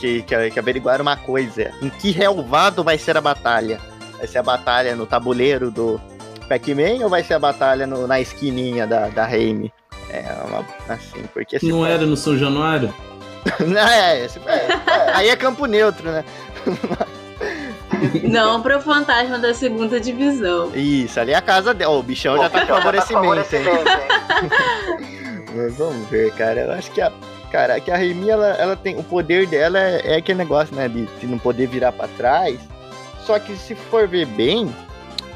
que, 0.00 0.22
que, 0.22 0.50
que 0.50 0.58
averiguar 0.58 1.02
uma 1.02 1.16
coisa. 1.16 1.70
Em 1.82 1.90
que 1.90 2.12
relvado 2.12 2.82
vai 2.82 2.96
ser 2.96 3.14
a 3.16 3.20
batalha? 3.20 3.78
Vai 4.16 4.26
ser 4.26 4.38
a 4.38 4.42
batalha 4.42 4.96
no 4.96 5.04
tabuleiro 5.04 5.70
do 5.70 6.00
Pac-Man 6.48 7.02
ou 7.04 7.10
vai 7.10 7.22
ser 7.22 7.34
a 7.34 7.38
batalha 7.38 7.86
no- 7.86 8.06
na 8.06 8.18
esquininha 8.20 8.86
da, 8.86 9.08
da 9.08 9.26
Reime? 9.26 9.70
É 10.10 10.24
uma, 10.46 10.64
assim, 10.88 11.22
porque 11.32 11.58
Não 11.62 11.78
for- 11.80 11.88
era 11.88 12.06
no 12.06 12.16
São 12.16 12.36
Januário? 12.38 12.92
Não, 13.66 13.80
é, 13.88 14.26
se 14.28 14.38
for- 14.40 14.50
é, 14.50 14.68
aí 15.14 15.28
é 15.28 15.36
campo 15.36 15.66
neutro, 15.66 16.10
né? 16.10 16.24
Não 18.24 18.60
pro 18.62 18.80
fantasma 18.80 19.38
da 19.38 19.54
segunda 19.54 19.98
divisão. 20.00 20.70
Isso, 20.74 21.18
ali 21.18 21.32
é 21.32 21.36
a 21.36 21.40
casa 21.42 21.72
dela. 21.72 21.92
Ó, 21.94 21.98
o 22.00 22.02
bichão 22.02 22.36
já 22.36 22.48
tá 22.50 22.60
com 22.60 22.66
favorecimento, 22.74 23.56
hein? 23.56 23.64
Mas 25.54 25.76
vamos 25.78 26.08
ver, 26.08 26.32
cara. 26.34 26.60
Eu 26.62 26.72
acho 26.72 26.90
que 26.90 27.00
a. 27.00 27.12
Cara, 27.50 27.78
que 27.80 27.90
a 27.90 27.96
Remy, 27.96 28.28
ela, 28.28 28.48
ela 28.56 28.76
tem. 28.76 28.98
O 28.98 29.02
poder 29.04 29.46
dela 29.46 29.78
é, 29.78 30.14
é 30.14 30.16
aquele 30.16 30.38
negócio, 30.38 30.74
né? 30.74 30.88
De, 30.88 31.06
de 31.06 31.26
não 31.26 31.38
poder 31.38 31.66
virar 31.68 31.92
pra 31.92 32.08
trás. 32.08 32.58
Só 33.24 33.38
que 33.38 33.56
se 33.56 33.74
for 33.74 34.06
ver 34.06 34.26
bem, 34.26 34.74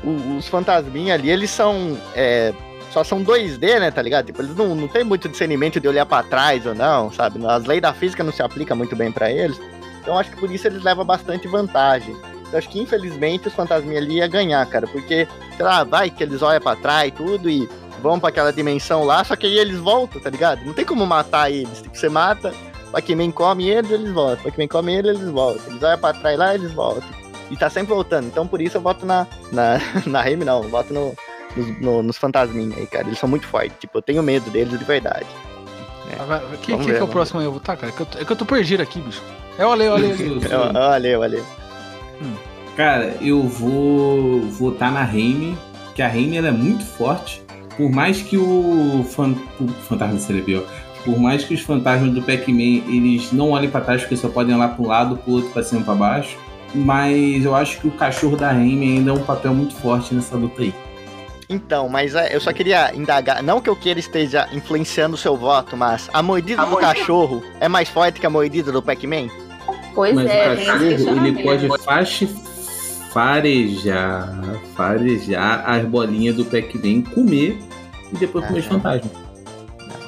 o- 0.05 0.37
os 0.37 0.47
fantasminhas 0.49 1.19
ali, 1.19 1.31
eles 1.31 1.51
são. 1.51 1.97
é, 2.15 2.53
só 2.91 3.05
são 3.05 3.25
2D, 3.25 3.79
né? 3.79 3.91
Tá 3.91 4.03
ligado? 4.03 4.27
Tipo, 4.27 4.43
eles 4.43 4.55
não, 4.55 4.75
não 4.75 4.89
tem 4.89 5.05
muito 5.05 5.29
discernimento 5.29 5.81
de 5.81 5.89
olhar 5.89 6.05
pra 6.05 6.23
trás 6.23 6.67
ou 6.67 6.75
não, 6.75 7.13
sabe? 7.13 7.45
As 7.47 7.65
leis 7.65 7.81
da 7.81 7.93
física 7.93 8.25
não 8.25 8.33
se 8.33 8.43
aplicam 8.43 8.77
muito 8.77 8.97
bem 8.97 9.13
pra 9.13 9.31
eles. 9.31 9.61
Então 10.01 10.19
acho 10.19 10.31
que 10.31 10.37
por 10.37 10.51
isso 10.51 10.67
eles 10.67 10.83
levam 10.83 11.05
bastante 11.05 11.47
vantagem. 11.47 12.17
Eu 12.53 12.59
acho 12.59 12.69
que 12.69 12.81
infelizmente 12.81 13.49
os 13.49 13.55
fantasminhas 13.55 14.03
ali 14.03 14.17
ia 14.17 14.27
ganhar, 14.27 14.67
cara. 14.67 14.87
Porque, 14.87 15.29
sei 15.57 15.65
lá, 15.65 15.85
vai 15.85 16.11
que 16.11 16.23
eles 16.23 16.43
olham 16.43 16.61
pra 16.61 16.75
trás 16.75 17.09
e 17.09 17.13
tudo 17.13 17.49
e 17.49 17.69
vão 18.03 18.19
pra 18.19 18.31
aquela 18.31 18.53
dimensão 18.53 19.05
lá, 19.05 19.23
só 19.23 19.37
que 19.37 19.47
aí 19.47 19.59
eles 19.59 19.79
voltam, 19.79 20.21
tá 20.21 20.31
ligado? 20.31 20.65
Não 20.65 20.73
tem 20.73 20.85
como 20.85 21.07
matar 21.07 21.51
eles. 21.51 21.83
Tipo, 21.83 21.97
você 21.97 22.09
mata, 22.09 22.53
Pac-Man 22.91 23.31
come 23.31 23.69
eles, 23.69 23.91
eles 23.91 24.11
voltam. 24.11 24.43
Pac-Man 24.45 24.69
come 24.69 24.95
eles, 24.95 25.21
eles 25.21 25.31
voltam. 25.31 25.63
Eles 25.71 25.83
olham 25.83 25.99
pra 25.99 26.13
trás 26.15 26.39
lá, 26.39 26.55
eles 26.55 26.73
voltam. 26.73 27.09
E 27.51 27.57
tá 27.57 27.69
sempre 27.69 27.93
voltando. 27.93 28.27
Então 28.27 28.47
por 28.47 28.61
isso 28.61 28.77
eu 28.77 28.81
voto 28.81 29.05
na. 29.07 29.27
Na, 29.53 29.79
na 30.07 30.23
Remy, 30.23 30.45
não. 30.45 30.63
Eu 30.63 30.69
voto 30.69 30.93
no, 30.93 31.15
nos, 31.57 31.81
no- 31.81 32.03
nos 32.03 32.17
fantasminhas 32.17 32.77
aí, 32.79 32.87
cara. 32.87 33.07
Eles 33.07 33.19
são 33.19 33.29
muito 33.29 33.47
fortes. 33.47 33.73
Tipo, 33.81 33.99
eu 33.99 34.03
tenho 34.03 34.23
medo 34.23 34.51
deles 34.51 34.79
de 34.79 34.85
verdade. 34.85 35.27
Quem, 36.09 36.19
Vamos 36.19 36.61
quem 36.63 36.77
ver, 36.79 36.95
que 36.95 37.01
é 37.01 37.05
o 37.05 37.09
próximo 37.09 37.39
aí? 37.41 37.47
Eu 37.47 37.53
vou 37.53 37.61
tá, 37.61 37.77
cara. 37.77 37.93
É 37.93 37.95
que 37.97 38.03
eu, 38.03 38.07
tô- 38.07 38.19
é 38.19 38.25
que 38.25 38.33
eu 38.33 38.37
tô 38.37 38.45
perdido 38.45 38.83
aqui, 38.83 39.01
bicho. 39.01 39.23
É 39.59 39.65
o 39.67 39.71
Ale, 39.73 39.89
o 39.89 39.93
Ale. 39.95 40.07
o 40.11 40.11
Ale. 40.13 40.45
Eu- 40.51 40.81
Olha, 40.81 41.21
olha. 41.21 41.43
Cara, 42.77 43.17
eu 43.21 43.43
vou 43.43 44.41
votar 44.43 44.91
na 44.93 45.03
Reine, 45.05 45.57
que 45.95 46.03
a 46.03 46.09
Reine 46.09 46.37
ela 46.39 46.49
é 46.49 46.53
muito 46.53 46.85
forte. 46.85 47.43
Por 47.77 47.91
mais 47.91 48.21
que 48.23 48.37
o, 48.37 49.05
fan, 49.09 49.35
o 49.61 49.69
fantasma 49.69 50.19
ó, 50.59 50.63
por 51.05 51.19
mais 51.19 51.45
que 51.45 51.55
os 51.55 51.61
fantasmas 51.63 52.13
do 52.13 52.21
Pac-Man 52.23 52.83
eles 52.89 53.33
não 53.33 53.51
olhem 53.51 53.71
pra 53.71 53.81
trás, 53.81 54.03
porque 54.03 54.17
só 54.17 54.29
podem 54.29 54.55
olhar 54.55 54.69
pra 54.75 54.85
um 54.85 54.89
lado, 54.89 55.17
pro 55.17 55.33
outro, 55.35 55.51
pra 55.51 55.63
cima, 55.63 55.83
pra 55.83 55.95
baixo. 55.95 56.37
Mas 56.75 57.45
eu 57.45 57.55
acho 57.55 57.81
que 57.81 57.89
o 57.89 57.91
cachorro 57.91 58.37
da 58.37 58.51
Reine 58.53 58.99
ainda 58.99 59.11
é 59.11 59.15
um 59.15 59.23
papel 59.25 59.55
muito 59.55 59.75
forte 59.75 60.15
nessa 60.15 60.37
luta 60.37 60.63
aí. 60.63 60.75
Então, 61.51 61.89
mas 61.89 62.15
é, 62.15 62.35
eu 62.35 62.41
só 62.41 62.53
queria 62.53 62.95
indagar, 62.95 63.43
não 63.43 63.61
que 63.61 63.69
eu 63.69 63.75
queira 63.75 63.99
esteja 63.99 64.49
influenciando 64.53 65.17
o 65.17 65.19
seu 65.19 65.37
voto, 65.37 65.77
mas 65.77 66.09
a 66.13 66.23
mordida 66.23 66.65
do 66.65 66.77
cachorro 66.77 67.43
é 67.59 67.67
mais 67.67 67.89
forte 67.89 68.21
que 68.21 68.27
a 68.27 68.31
mordida 68.31 68.71
do 68.71 68.81
Pac-Man? 68.81 69.29
Pois 69.93 70.15
Mas 70.15 70.31
é, 70.31 70.53
o 70.53 70.65
cachorro, 70.65 71.27
ele 71.27 71.43
pode 71.43 71.69
fache, 71.85 72.27
farejar, 73.13 74.33
farejar 74.77 75.69
as 75.69 75.85
bolinhas 75.85 76.37
do 76.37 76.45
Pac-Man, 76.45 77.03
comer 77.03 77.59
e 78.13 78.17
depois 78.17 78.47
comer 78.47 78.61
os 78.61 78.67
Aham. 78.67 78.81
fantasmas. 78.81 79.13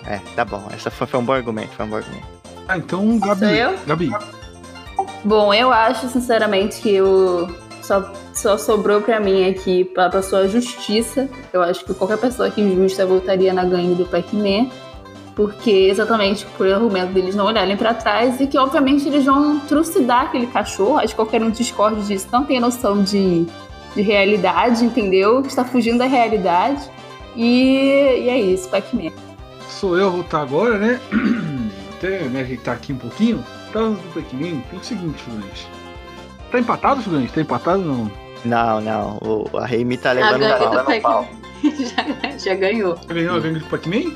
É, 0.06 0.20
tá 0.36 0.44
bom. 0.44 0.62
Essa 0.72 0.92
foi, 0.92 1.08
foi 1.08 1.18
um 1.18 1.24
bom 1.24 1.32
argumento, 1.32 1.70
foi 1.70 1.86
um 1.86 1.88
bom 1.88 1.96
argumento. 1.96 2.26
Ah, 2.68 2.78
então, 2.78 3.18
Gabi. 3.18 3.40
Sou 3.40 3.48
eu? 3.48 3.78
Gabi. 3.84 4.10
Bom, 5.24 5.52
eu 5.52 5.72
acho 5.72 6.08
sinceramente 6.08 6.80
que 6.80 7.00
o 7.00 7.48
só, 7.82 8.12
só 8.32 8.56
sobrou 8.56 9.00
pra 9.00 9.20
mim 9.20 9.48
aqui 9.48 9.84
pra 9.84 10.08
pessoa 10.08 10.48
justiça. 10.48 11.28
Eu 11.52 11.62
acho 11.62 11.84
que 11.84 11.92
qualquer 11.94 12.18
pessoa 12.18 12.50
que 12.50 12.74
justa 12.74 13.04
votaria 13.04 13.52
na 13.52 13.64
gangue 13.64 13.94
do 13.94 14.06
Pac-Man. 14.06 14.70
Porque 15.34 15.70
exatamente 15.70 16.44
por 16.58 16.70
argumento 16.70 17.12
deles 17.12 17.34
não 17.34 17.46
olharem 17.46 17.76
pra 17.76 17.94
trás 17.94 18.38
e 18.38 18.46
que 18.46 18.58
obviamente 18.58 19.08
eles 19.08 19.24
vão 19.24 19.60
trucidar 19.60 20.26
aquele 20.26 20.46
cachorro. 20.46 20.98
Acho 20.98 21.08
que 21.08 21.16
qualquer 21.16 21.42
um 21.42 21.50
discorde 21.50 22.06
disso 22.06 22.28
não 22.30 22.44
tem 22.44 22.60
noção 22.60 23.02
de, 23.02 23.46
de 23.94 24.02
realidade, 24.02 24.84
entendeu? 24.84 25.40
Está 25.40 25.64
fugindo 25.64 25.98
da 25.98 26.06
realidade. 26.06 26.82
E, 27.34 28.24
e 28.24 28.28
é 28.28 28.38
isso, 28.38 28.68
Pac-Man. 28.68 29.10
Sou 29.68 29.96
eu 29.96 30.08
a 30.08 30.10
votar 30.10 30.42
agora, 30.42 30.76
né? 30.76 31.00
Até 31.96 32.28
me 32.28 32.40
ajeitar 32.40 32.74
aqui 32.74 32.92
um 32.92 32.98
pouquinho. 32.98 33.42
Fantasmas 33.72 33.98
do 34.02 34.08
Pac-Man 34.12 34.60
tem 34.70 34.78
o 34.78 34.84
seguinte, 34.84 35.22
figurante. 35.22 35.66
Tá 36.52 36.60
empatado, 36.60 37.00
figurante? 37.02 37.32
Tá 37.32 37.40
empatado 37.40 37.80
ou 37.80 37.86
não? 37.86 38.12
Não, 38.44 38.80
não. 38.80 39.18
O, 39.22 39.56
a 39.56 39.64
Remy 39.64 39.96
tá 39.96 40.10
A 40.10 40.12
levando 40.12 40.40
gangue 40.40 41.00
pau. 41.00 41.26
do 41.62 41.70
já, 41.86 42.38
já 42.38 42.54
ganhou. 42.54 42.96
Já 43.08 43.14
ganhou 43.14 43.36
a 43.36 43.40
gangue 43.40 43.58
do 43.60 43.66
Pac-Man? 43.66 44.12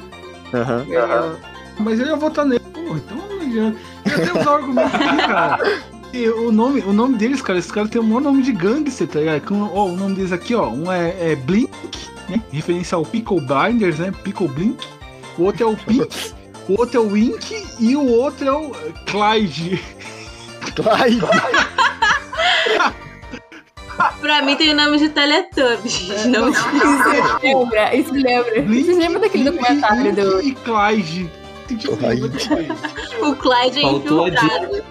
Aham. 0.52 0.84
Ganhou. 0.84 1.36
Mas 1.78 1.98
ele 1.98 2.10
ia 2.10 2.16
votar 2.16 2.44
nele. 2.44 2.60
Porra, 2.60 2.98
então 2.98 3.16
não 3.16 3.40
adianta. 3.40 3.78
Eu 4.04 4.16
tenho 4.16 4.40
usar 4.40 4.50
o 4.50 4.54
argumento 4.54 4.96
aqui, 4.96 5.16
cara. 5.26 5.82
E 6.12 6.28
o 6.28 6.52
nome, 6.52 6.80
o 6.80 6.92
nome 6.92 7.16
deles, 7.16 7.40
cara, 7.40 7.58
esses 7.58 7.70
caras 7.72 7.90
têm 7.90 8.00
o 8.00 8.04
maior 8.04 8.20
nome 8.20 8.42
de 8.42 8.52
gangster, 8.52 9.08
tá 9.08 9.18
ligado? 9.20 9.40
Com, 9.42 9.62
ó, 9.74 9.86
o 9.86 9.96
nome 9.96 10.14
deles 10.14 10.32
aqui, 10.32 10.54
ó. 10.54 10.68
Um 10.68 10.92
é, 10.92 11.32
é 11.32 11.36
Blink, 11.36 11.70
né? 12.28 12.42
Referência 12.52 12.96
ao 12.96 13.04
Pickle 13.04 13.40
Blinders, 13.40 13.98
né? 13.98 14.12
Pickle 14.22 14.48
Blink. 14.48 14.86
O 15.38 15.44
outro 15.44 15.62
é 15.62 15.66
o 15.66 15.76
Pink. 15.76 16.34
O 16.68 16.80
outro 16.80 16.98
é 16.98 17.00
o 17.00 17.12
Wink 17.12 17.66
e 17.78 17.96
o 17.96 18.06
outro 18.06 18.46
é 18.46 18.52
o 18.52 18.70
Clyde. 19.06 19.82
Clyde. 20.74 21.20
Pra 24.20 24.42
mim 24.42 24.56
tem 24.56 24.72
o 24.72 24.76
nome 24.76 24.98
de 24.98 25.08
Teletubbies. 25.08 26.26
Não, 26.26 26.50
Isso 26.50 26.68
lembra, 27.42 27.94
isso 27.96 28.12
lembra. 28.12 28.62
Vocês 28.62 28.98
lembram 28.98 29.20
daquele 29.20 29.44
documentário 29.50 30.14
do. 30.14 30.42
E 30.42 30.54
Clyde. 30.54 31.30
Tem 31.66 31.76
tipo, 31.78 31.94
O 31.94 33.36
Clyde 33.36 33.78
é 33.78 33.82
Faltou 33.82 34.24
a 34.24 34.28
infiltrado. 34.28 34.84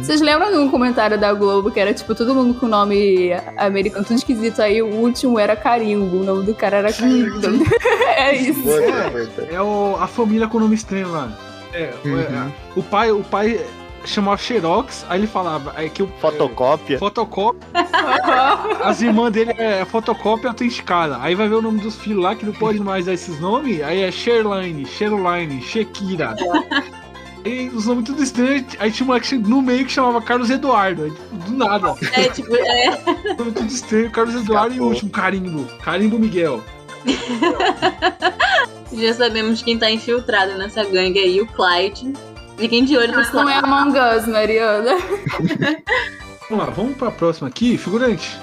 Vocês 0.00 0.20
lembram 0.20 0.50
de 0.50 0.58
um 0.58 0.70
comentário 0.70 1.18
da 1.18 1.32
Globo 1.32 1.70
que 1.70 1.78
era 1.78 1.92
tipo 1.94 2.14
todo 2.14 2.34
mundo 2.34 2.54
com 2.58 2.66
nome 2.66 3.30
americano, 3.56 4.04
tudo 4.04 4.16
esquisito, 4.16 4.60
aí 4.60 4.82
o 4.82 4.86
último 4.88 5.38
era 5.38 5.54
Carimbo, 5.54 6.20
o 6.20 6.24
nome 6.24 6.44
do 6.44 6.54
cara 6.54 6.78
era 6.78 6.92
Carimbo. 6.92 7.40
é 8.16 8.34
isso. 8.36 8.62
É 9.50 9.60
o, 9.62 9.96
a 10.00 10.06
família 10.06 10.48
com 10.48 10.58
nome 10.58 10.74
estranho 10.74 11.10
lá. 11.12 11.30
É, 11.72 11.92
Uhum. 12.04 12.18
é, 12.20 12.52
o 12.76 12.82
pai, 12.82 13.10
o 13.12 13.22
pai 13.22 13.60
chamava 14.08 14.36
Xerox, 14.36 15.04
aí 15.08 15.20
ele 15.20 15.26
falava 15.26 15.72
aí 15.76 15.88
que 15.90 16.02
o 16.02 16.06
Fotocópia. 16.20 16.98
fotocópia. 16.98 17.68
As 18.82 19.00
irmãs 19.00 19.32
dele 19.32 19.52
é 19.56 19.84
fotocópia 19.84 20.50
autenticada. 20.50 21.18
Aí 21.20 21.34
vai 21.34 21.48
ver 21.48 21.54
o 21.56 21.62
nome 21.62 21.80
dos 21.80 21.96
filhos 21.96 22.22
lá 22.22 22.34
que 22.34 22.44
não 22.44 22.52
pode 22.52 22.80
mais 22.80 23.06
dar 23.06 23.14
esses 23.14 23.40
nomes. 23.40 23.82
Aí 23.82 24.02
é 24.02 24.10
Sherline, 24.10 24.84
Sherline, 24.86 25.62
Shekira. 25.62 26.34
Aí 27.44 27.68
os 27.68 27.86
nomes 27.86 28.04
tudo 28.04 28.22
estranhos. 28.22 28.64
Aí 28.78 28.90
tinha 28.90 29.04
um 29.04 29.08
moleque 29.08 29.36
no 29.36 29.60
meio 29.60 29.84
que 29.84 29.92
chamava 29.92 30.20
Carlos 30.22 30.48
Eduardo. 30.48 31.04
Aí, 31.04 31.10
tipo, 31.10 31.36
do 31.36 31.52
nada. 31.52 31.94
É, 32.12 32.28
tipo, 32.28 32.56
é. 32.56 32.90
Nome 33.38 33.52
tudo 33.52 33.66
estranho, 33.66 34.10
Carlos 34.10 34.34
Eduardo 34.34 34.74
e 34.74 34.80
o 34.80 34.84
último, 34.84 35.10
Carimbo. 35.10 35.66
Carimbo 35.82 36.18
Miguel. 36.18 36.62
Já 38.92 39.12
sabemos 39.12 39.60
quem 39.60 39.78
tá 39.78 39.90
infiltrado 39.90 40.56
nessa 40.56 40.84
gangue 40.84 41.18
aí, 41.18 41.40
o 41.40 41.46
Clyde. 41.46 42.14
Fiquem 42.56 42.84
de 42.84 42.96
olho 42.96 43.12
no 43.12 43.32
não 43.32 43.48
é 43.48 43.56
Among 43.56 43.98
Us, 43.98 44.26
Mariana. 44.26 44.96
Vamos 46.48 46.66
lá, 46.66 46.70
vamos 46.70 46.96
pra 46.96 47.10
próxima 47.10 47.48
aqui. 47.48 47.78
Figurante. 47.78 48.38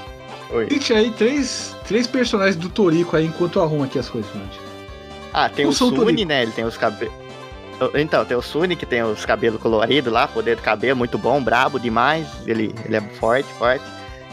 Oi. 0.50 0.68
Cite 0.70 0.94
aí 0.94 1.12
três, 1.12 1.76
três 1.88 2.08
personagens 2.08 2.56
do 2.56 2.68
Torico 2.68 3.16
aí 3.16 3.28
enquanto 3.28 3.60
eu 3.60 3.64
arrumo 3.64 3.84
aqui 3.84 4.00
as 4.00 4.10
coisas, 4.10 4.30
figurante. 4.32 4.60
Ah, 5.32 5.48
tem 5.48 5.68
o 5.68 5.72
Suni, 5.72 5.98
Torico. 5.98 6.28
né? 6.28 6.42
Ele 6.42 6.52
tem 6.52 6.66
os 6.66 6.76
cabelos. 6.76 7.14
Então, 7.94 8.26
tem 8.26 8.36
o 8.36 8.42
Suni 8.42 8.76
que 8.76 8.86
tem 8.86 9.04
os 9.04 9.24
cabelos 9.24 9.62
coloridos 9.62 10.12
lá, 10.12 10.28
poder 10.28 10.56
do 10.56 10.62
cabelo 10.64 10.98
muito 10.98 11.18
bom, 11.18 11.42
brabo 11.42 11.80
demais. 11.80 12.28
Ele, 12.46 12.74
ele 12.86 12.96
é 12.96 13.02
forte, 13.02 13.48
forte. 13.54 13.86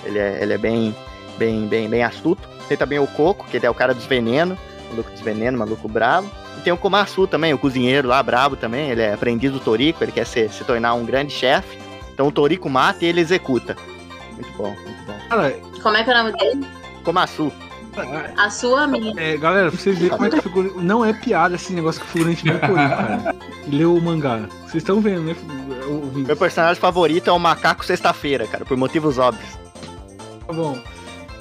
Ele 0.05 0.19
é, 0.19 0.39
ele 0.43 0.55
é 0.55 0.59
bem, 0.59 0.97
bem, 1.39 1.67
bem, 1.67 1.89
bem 1.89 2.03
astuto. 2.03 2.49
Tem 2.69 2.77
também 2.77 2.99
o 2.99 3.07
Coco, 3.07 3.47
que 3.47 3.59
ele 3.59 3.67
é 3.67 3.71
o 3.71 3.75
cara 3.75 3.95
dos 3.95 4.07
venenos, 4.07 4.59
maluco 4.91 5.11
dos 5.11 5.21
venenos, 5.21 5.59
maluco 5.59 5.89
brabo. 5.89 6.29
E 6.59 6.61
tem 6.61 6.73
o 6.73 6.77
Komatsu 6.77 7.25
também, 7.29 7.55
o 7.55 7.59
cozinheiro 7.59 8.09
lá, 8.09 8.21
brabo 8.21 8.57
também. 8.57 8.91
Ele 8.91 9.03
é 9.03 9.15
aprendiz 9.15 9.53
do 9.53 9.61
Torico, 9.61 10.03
ele 10.03 10.11
quer 10.11 10.27
ser, 10.27 10.51
se 10.51 10.65
tornar 10.65 10.95
um 10.95 11.05
grande 11.05 11.33
chefe. 11.33 11.79
Então 12.13 12.27
o 12.27 12.33
Torico 12.33 12.69
mata 12.69 13.05
e 13.05 13.09
ele 13.09 13.21
executa. 13.21 13.77
Muito 14.33 14.53
bom, 14.57 14.71
muito 14.71 15.07
bom. 15.07 15.15
Cara, 15.29 15.57
Como 15.81 15.97
é 15.97 16.03
que 16.03 16.11
é 16.11 16.15
o 16.15 16.17
nome 16.17 16.33
dele? 16.33 16.67
Komatsu. 17.05 17.53
A 18.37 18.51
sua, 18.51 18.83
a 18.83 18.87
minha. 18.87 19.13
é, 19.17 19.37
galera, 19.37 19.71
pra 19.71 19.79
vocês 19.81 19.97
verem 19.99 20.11
como 20.11 20.27
é 20.27 20.31
que 20.31 20.39
o 20.39 20.43
figurante. 20.43 20.79
Não 20.79 21.05
é 21.05 21.13
piada 21.13 21.55
esse 21.55 21.73
negócio 21.73 22.01
que 22.01 22.07
o 22.07 22.11
figurante 22.11 22.45
não 22.47 22.55
é 22.55 22.59
cara. 22.59 23.37
Leu 23.69 23.95
o 23.95 24.03
mangá. 24.03 24.41
Vocês 24.63 24.77
estão 24.83 25.01
vendo, 25.01 25.23
né? 25.23 25.37
ouvintes? 25.89 26.27
Meu 26.27 26.37
personagem 26.37 26.81
favorito 26.81 27.29
é 27.29 27.33
o 27.33 27.39
Macaco 27.39 27.85
Sexta-feira, 27.85 28.47
cara, 28.47 28.65
por 28.65 28.77
motivos 28.77 29.19
óbvios. 29.19 29.59
Tá 30.47 30.53
bom. 30.53 30.79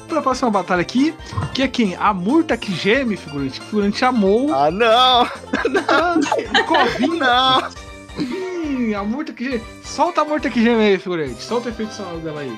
Pra 0.08 0.22
próxima 0.22 0.50
batalha 0.50 0.82
aqui, 0.82 1.14
que 1.54 1.62
é 1.62 1.68
quem? 1.68 1.96
A 1.96 2.14
Murta 2.14 2.56
que 2.56 2.74
geme, 2.74 3.18
figurante. 3.18 3.60
Que 3.60 3.66
o 3.66 3.70
figurante 3.70 4.06
amou. 4.06 4.54
Ah, 4.54 4.72
não! 4.72 5.28
Não! 5.70 6.66
Covinho. 6.66 7.18
Não! 7.20 7.70
Ih, 8.18 8.96
a 8.96 9.04
Murta 9.04 9.34
que 9.34 9.44
geme. 9.44 9.64
Solta 9.84 10.22
a 10.22 10.26
Murta 10.26 10.50
que 10.50 10.64
geme 10.64 10.82
aí, 10.84 10.98
figurante. 10.98 11.42
Solta 11.44 11.68
o 11.68 11.72
efeito 11.72 11.94
sonoro 11.94 12.20
dela 12.20 12.42
aí. 12.42 12.58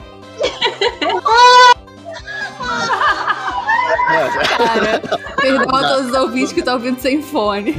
Cara, 4.58 5.02
perdão 5.36 5.76
a 5.76 5.88
todos 5.88 6.08
os 6.08 6.14
ouvintes 6.14 6.52
que 6.54 6.60
estão 6.60 6.76
ouvindo 6.76 7.00
sem 7.00 7.22
fone. 7.22 7.76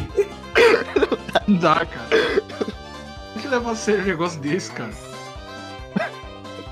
Não 1.47 1.57
dá, 1.57 1.87
cara. 1.87 2.09
Tem 3.35 3.43
que 3.43 3.49
levar 3.49 3.71
a 3.71 3.75
sério 3.75 4.03
um 4.03 4.07
negócio 4.07 4.41
desse, 4.41 4.71
cara. 4.73 4.93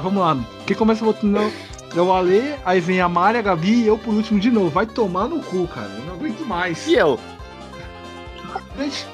Vamos 0.01 0.23
lá. 0.23 0.37
Quem 0.67 0.77
começa 0.77 1.05
botando 1.05 1.53
é 1.97 2.01
o 2.01 2.13
Ale, 2.13 2.55
aí 2.65 2.81
vem 2.81 3.01
a 3.01 3.09
Mari, 3.09 3.39
a 3.39 3.43
Gabi 3.43 3.83
e 3.83 3.87
eu 3.87 3.97
por 3.99 4.15
último 4.15 4.39
de 4.39 4.51
novo. 4.51 4.69
Vai 4.71 4.87
tomar 4.87 5.27
no 5.29 5.41
cu, 5.41 5.67
cara. 5.69 5.91
Eu 5.99 6.05
não 6.05 6.15
aguento 6.15 6.47
mais. 6.47 6.87
E 6.87 6.95
eu? 6.95 7.19
Gente, 8.79 9.07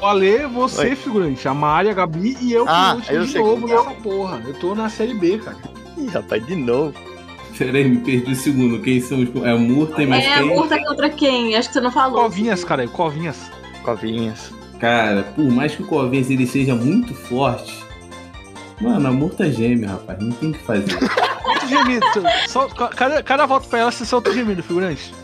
O 0.00 0.06
Ale, 0.06 0.46
você, 0.46 0.88
Oi. 0.88 0.96
figurante. 0.96 1.46
A 1.48 1.54
Mari, 1.54 1.88
a 1.88 1.94
Gabi 1.94 2.36
e 2.40 2.52
eu 2.52 2.64
por 2.64 2.72
Ah, 2.72 2.94
último 2.96 3.16
eu 3.16 3.24
de 3.24 3.38
novo 3.38 3.68
é. 3.68 3.74
nessa 3.76 3.90
porra. 4.02 4.42
Eu 4.46 4.54
tô 4.54 4.74
na 4.74 4.88
série 4.88 5.14
B, 5.14 5.38
cara. 5.38 5.56
Ih, 5.96 6.06
rapaz, 6.08 6.44
de 6.44 6.56
novo. 6.56 6.94
Peraí, 7.56 7.88
me 7.88 7.98
perdi 7.98 8.32
o 8.32 8.34
segundo. 8.36 8.80
Quem 8.80 9.00
são 9.00 9.20
os. 9.22 9.28
É 9.44 9.54
o 9.54 9.58
Murta 9.60 10.02
e 10.02 10.06
mais 10.06 10.24
É, 10.24 10.34
a 10.34 10.38
quem? 10.38 10.46
Murta 10.48 10.78
contra 10.84 11.08
quem? 11.08 11.54
Acho 11.54 11.68
que 11.68 11.74
você 11.74 11.80
não 11.80 11.92
falou. 11.92 12.22
Covinhas, 12.22 12.64
cara. 12.64 12.86
Covinhas. 12.88 13.50
Covinhas. 13.84 14.52
Cara, 14.80 15.22
por 15.22 15.48
mais 15.50 15.74
que 15.74 15.82
o 15.82 15.86
Covinhas 15.86 16.28
ele 16.30 16.46
seja 16.46 16.74
muito 16.74 17.14
forte. 17.14 17.83
Mano, 18.80 19.08
a 19.08 19.12
Murta 19.12 19.50
geme, 19.50 19.86
rapaz. 19.86 20.18
Não 20.20 20.32
tem 20.32 20.50
o 20.50 20.52
que 20.52 20.58
fazer. 20.64 20.90
Solta 20.98 21.64
o 21.64 21.68
gemido. 21.68 22.06
Ca- 22.76 22.88
cada, 22.88 23.22
cada 23.22 23.46
volta 23.46 23.68
pra 23.68 23.78
ela, 23.80 23.90
você 23.92 24.04
solta 24.04 24.30
o 24.30 24.34
gemido, 24.34 24.62
figurante. 24.62 25.14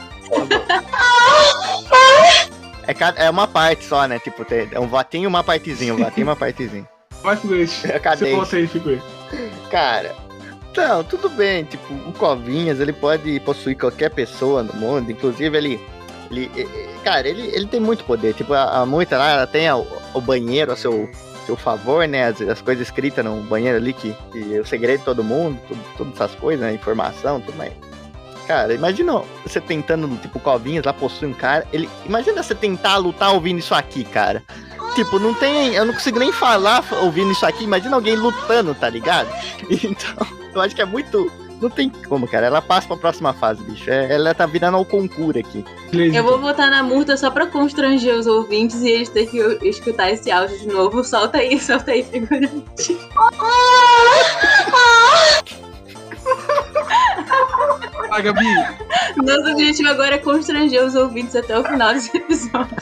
É, 2.86 2.94
cada- 2.94 3.20
é 3.20 3.28
uma 3.30 3.46
parte 3.46 3.84
só, 3.84 4.06
né? 4.06 4.18
Tipo, 4.18 4.44
tem- 4.44 4.68
é 4.72 4.80
um 4.80 4.86
votinho 4.88 5.24
e 5.24 5.26
uma 5.26 5.44
partezinha, 5.44 5.94
um 5.94 5.98
votinho 5.98 6.24
e 6.24 6.28
uma 6.28 6.36
partezinha. 6.36 6.88
Vai, 7.22 7.36
figurante. 7.36 7.86
É 7.90 7.96
a 8.08 8.16
Você 8.16 8.56
aí, 8.56 8.66
figurante. 8.66 9.02
Cara, 9.70 10.14
então, 10.70 11.04
tudo 11.04 11.28
bem. 11.28 11.64
Tipo, 11.64 11.92
o 12.08 12.12
Covinhas, 12.12 12.80
ele 12.80 12.92
pode 12.92 13.38
possuir 13.40 13.76
qualquer 13.76 14.10
pessoa 14.10 14.62
no 14.62 14.72
mundo. 14.74 15.10
Inclusive, 15.10 15.56
ele. 15.56 15.80
ele 16.30 16.50
cara, 17.04 17.28
ele, 17.28 17.42
ele 17.54 17.66
tem 17.66 17.80
muito 17.80 18.04
poder. 18.04 18.34
Tipo, 18.34 18.54
a, 18.54 18.80
a 18.80 18.86
Muita 18.86 19.18
lá, 19.18 19.30
ela 19.30 19.46
tem 19.46 19.70
o, 19.72 19.86
o 20.14 20.20
banheiro 20.20 20.72
a 20.72 20.76
seu, 20.76 21.08
seu 21.46 21.56
favor, 21.56 22.06
né? 22.06 22.28
As, 22.28 22.40
as 22.40 22.60
coisas 22.60 22.86
escritas 22.86 23.24
no 23.24 23.42
banheiro 23.42 23.76
ali, 23.76 23.92
que, 23.92 24.14
que 24.32 24.56
é 24.56 24.60
o 24.60 24.66
segredo 24.66 25.00
de 25.00 25.04
todo 25.04 25.24
mundo, 25.24 25.60
tudo, 25.66 25.80
todas 25.96 26.14
essas 26.14 26.34
coisas, 26.34 26.64
né? 26.64 26.74
Informação, 26.74 27.40
tudo 27.40 27.56
mais. 27.56 27.72
Cara, 28.46 28.74
imagina 28.74 29.22
você 29.46 29.60
tentando, 29.60 30.08
tipo, 30.16 30.40
Covinhas 30.40 30.84
lá 30.84 30.92
possui 30.92 31.28
um 31.28 31.32
cara. 31.32 31.66
Ele, 31.72 31.88
imagina 32.04 32.42
você 32.42 32.54
tentar 32.54 32.96
lutar 32.96 33.32
ouvindo 33.32 33.60
isso 33.60 33.74
aqui, 33.74 34.02
cara. 34.02 34.42
Tipo, 34.94 35.20
não 35.20 35.32
tem. 35.32 35.74
Eu 35.74 35.84
não 35.84 35.94
consigo 35.94 36.18
nem 36.18 36.32
falar 36.32 36.84
ouvindo 37.02 37.30
isso 37.30 37.46
aqui. 37.46 37.62
Imagina 37.62 37.94
alguém 37.94 38.16
lutando, 38.16 38.74
tá 38.74 38.88
ligado? 38.88 39.28
Então, 39.70 40.26
eu 40.52 40.60
acho 40.60 40.74
que 40.74 40.82
é 40.82 40.84
muito. 40.84 41.30
Não 41.60 41.68
tem 41.68 41.90
como, 42.08 42.26
cara. 42.26 42.46
Ela 42.46 42.62
passa 42.62 42.88
pra 42.88 42.96
próxima 42.96 43.34
fase, 43.34 43.62
bicho. 43.64 43.90
É- 43.90 44.14
ela 44.14 44.34
tá 44.34 44.46
virando 44.46 44.76
ao 44.78 44.84
concurso 44.84 45.38
aqui. 45.38 45.64
Eu 45.92 46.24
vou 46.24 46.38
votar 46.40 46.70
na 46.70 46.82
Murta 46.82 47.16
só 47.16 47.30
pra 47.30 47.46
constranger 47.46 48.14
os 48.14 48.26
ouvintes 48.26 48.80
e 48.82 48.88
eles 48.88 49.08
terem 49.10 49.28
que 49.28 49.38
escutar 49.68 50.10
esse 50.10 50.30
áudio 50.30 50.58
de 50.58 50.68
novo. 50.68 51.04
Solta 51.04 51.38
aí, 51.38 51.58
solta 51.60 51.90
aí, 51.90 52.02
figurante. 52.02 52.98
Vai, 58.08 58.22
Gabi. 58.22 58.44
Nosso 59.16 59.52
objetivo 59.52 59.88
agora 59.90 60.14
é 60.16 60.18
constranger 60.18 60.84
os 60.84 60.94
ouvintes 60.94 61.36
até 61.36 61.58
o 61.58 61.64
final 61.64 61.92
desse 61.92 62.16
episódio. 62.16 62.76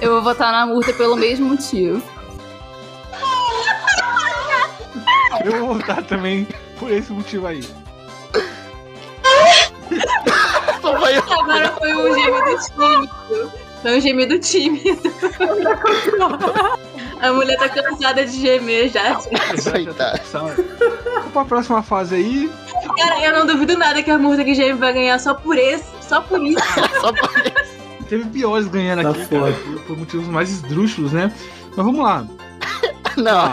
Eu 0.00 0.12
vou 0.12 0.22
votar 0.22 0.52
na 0.52 0.66
Murta 0.66 0.92
pelo 0.94 1.16
mesmo 1.16 1.50
motivo. 1.50 2.02
Eu 5.44 5.52
vou 5.58 5.68
voltar 5.74 6.02
também 6.02 6.46
por 6.82 6.90
esse 6.90 7.12
motivo 7.12 7.46
aí. 7.46 7.62
Agora 10.82 11.70
foi 11.78 11.94
um 11.94 12.12
gemido 12.12 12.58
tímido. 12.66 13.14
Foi 13.82 13.96
um 13.96 14.00
gemido 14.00 14.36
tímido. 14.40 15.00
A 17.22 17.32
mulher 17.32 17.56
tá 17.56 17.68
cansada 17.68 18.26
de 18.26 18.32
gemer 18.32 18.88
já. 18.88 19.12
Vamos 19.12 19.30
pra 21.32 21.44
próxima 21.44 21.80
fase 21.84 22.16
aí. 22.16 22.50
Cara, 22.98 23.24
eu 23.24 23.38
não 23.38 23.46
duvido 23.46 23.78
nada 23.78 24.02
que 24.02 24.10
a 24.10 24.18
Murta 24.18 24.42
que 24.42 24.54
geme 24.54 24.72
vai 24.72 24.92
ganhar 24.92 25.20
só 25.20 25.32
por 25.32 25.56
esse. 25.56 25.84
Só 26.00 26.20
por 26.20 26.44
isso. 26.44 26.58
só 27.00 27.12
por 27.12 27.30
Teve 28.08 28.24
piores 28.24 28.66
ganhando 28.66 29.08
aqui, 29.08 29.24
cara, 29.26 29.52
por, 29.52 29.80
por 29.82 29.98
motivos 29.98 30.26
mais 30.26 30.50
esdrúxulos, 30.50 31.12
né? 31.12 31.32
Mas 31.76 31.86
vamos 31.86 32.02
lá. 32.02 32.26
Não. 33.20 33.52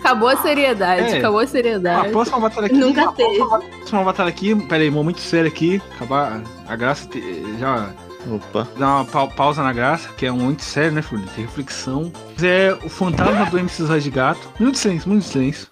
Acabou 0.00 0.28
a 0.28 0.36
seriedade, 0.36 1.02
É. 1.14 1.18
acabou 1.18 1.40
a 1.40 1.46
seriedade. 1.46 2.08
A 2.08 2.10
próxima 2.10 2.40
batalha 2.40 2.66
aqui. 2.66 2.76
Nunca 2.76 3.12
teve. 3.12 3.40
A 3.42 3.46
próxima 3.58 4.04
batalha 4.04 4.28
aqui, 4.28 4.54
pera 4.66 4.82
aí, 4.82 4.90
momento 4.90 5.20
sério 5.20 5.48
aqui. 5.48 5.80
Acabar 5.94 6.42
a 6.66 6.76
graça. 6.76 7.08
te- 7.08 7.58
Já. 7.58 7.92
Opa. 8.30 8.66
Dar 8.76 8.96
uma 8.96 9.04
pau- 9.04 9.30
pausa 9.30 9.62
na 9.62 9.72
graça, 9.72 10.12
que 10.14 10.26
é 10.26 10.32
um 10.32 10.38
momento 10.38 10.60
sério, 10.62 10.92
né, 10.92 11.00
Fernando? 11.02 11.30
Tem 11.34 11.44
reflexão. 11.44 12.12
É 12.42 12.72
o 12.84 12.88
fantasma 12.88 13.46
do 13.46 13.58
MC 13.58 13.84
Zóio 13.84 14.00
de 14.02 14.10
Gato. 14.10 14.52
Minuto 14.58 14.74
de 14.74 14.80
silêncio, 14.80 15.08
minuto 15.08 15.24
de 15.24 15.30
silêncio. 15.30 15.68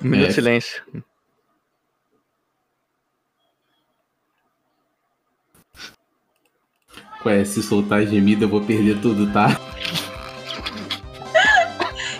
Minuto 0.00 0.24
É. 0.24 0.28
de 0.28 0.34
silêncio. 0.34 0.82
Ué, 7.24 7.44
se 7.44 7.62
soltar 7.62 8.06
gemida 8.06 8.44
eu 8.44 8.48
vou 8.48 8.60
perder 8.64 9.00
tudo, 9.00 9.30
tá? 9.32 9.48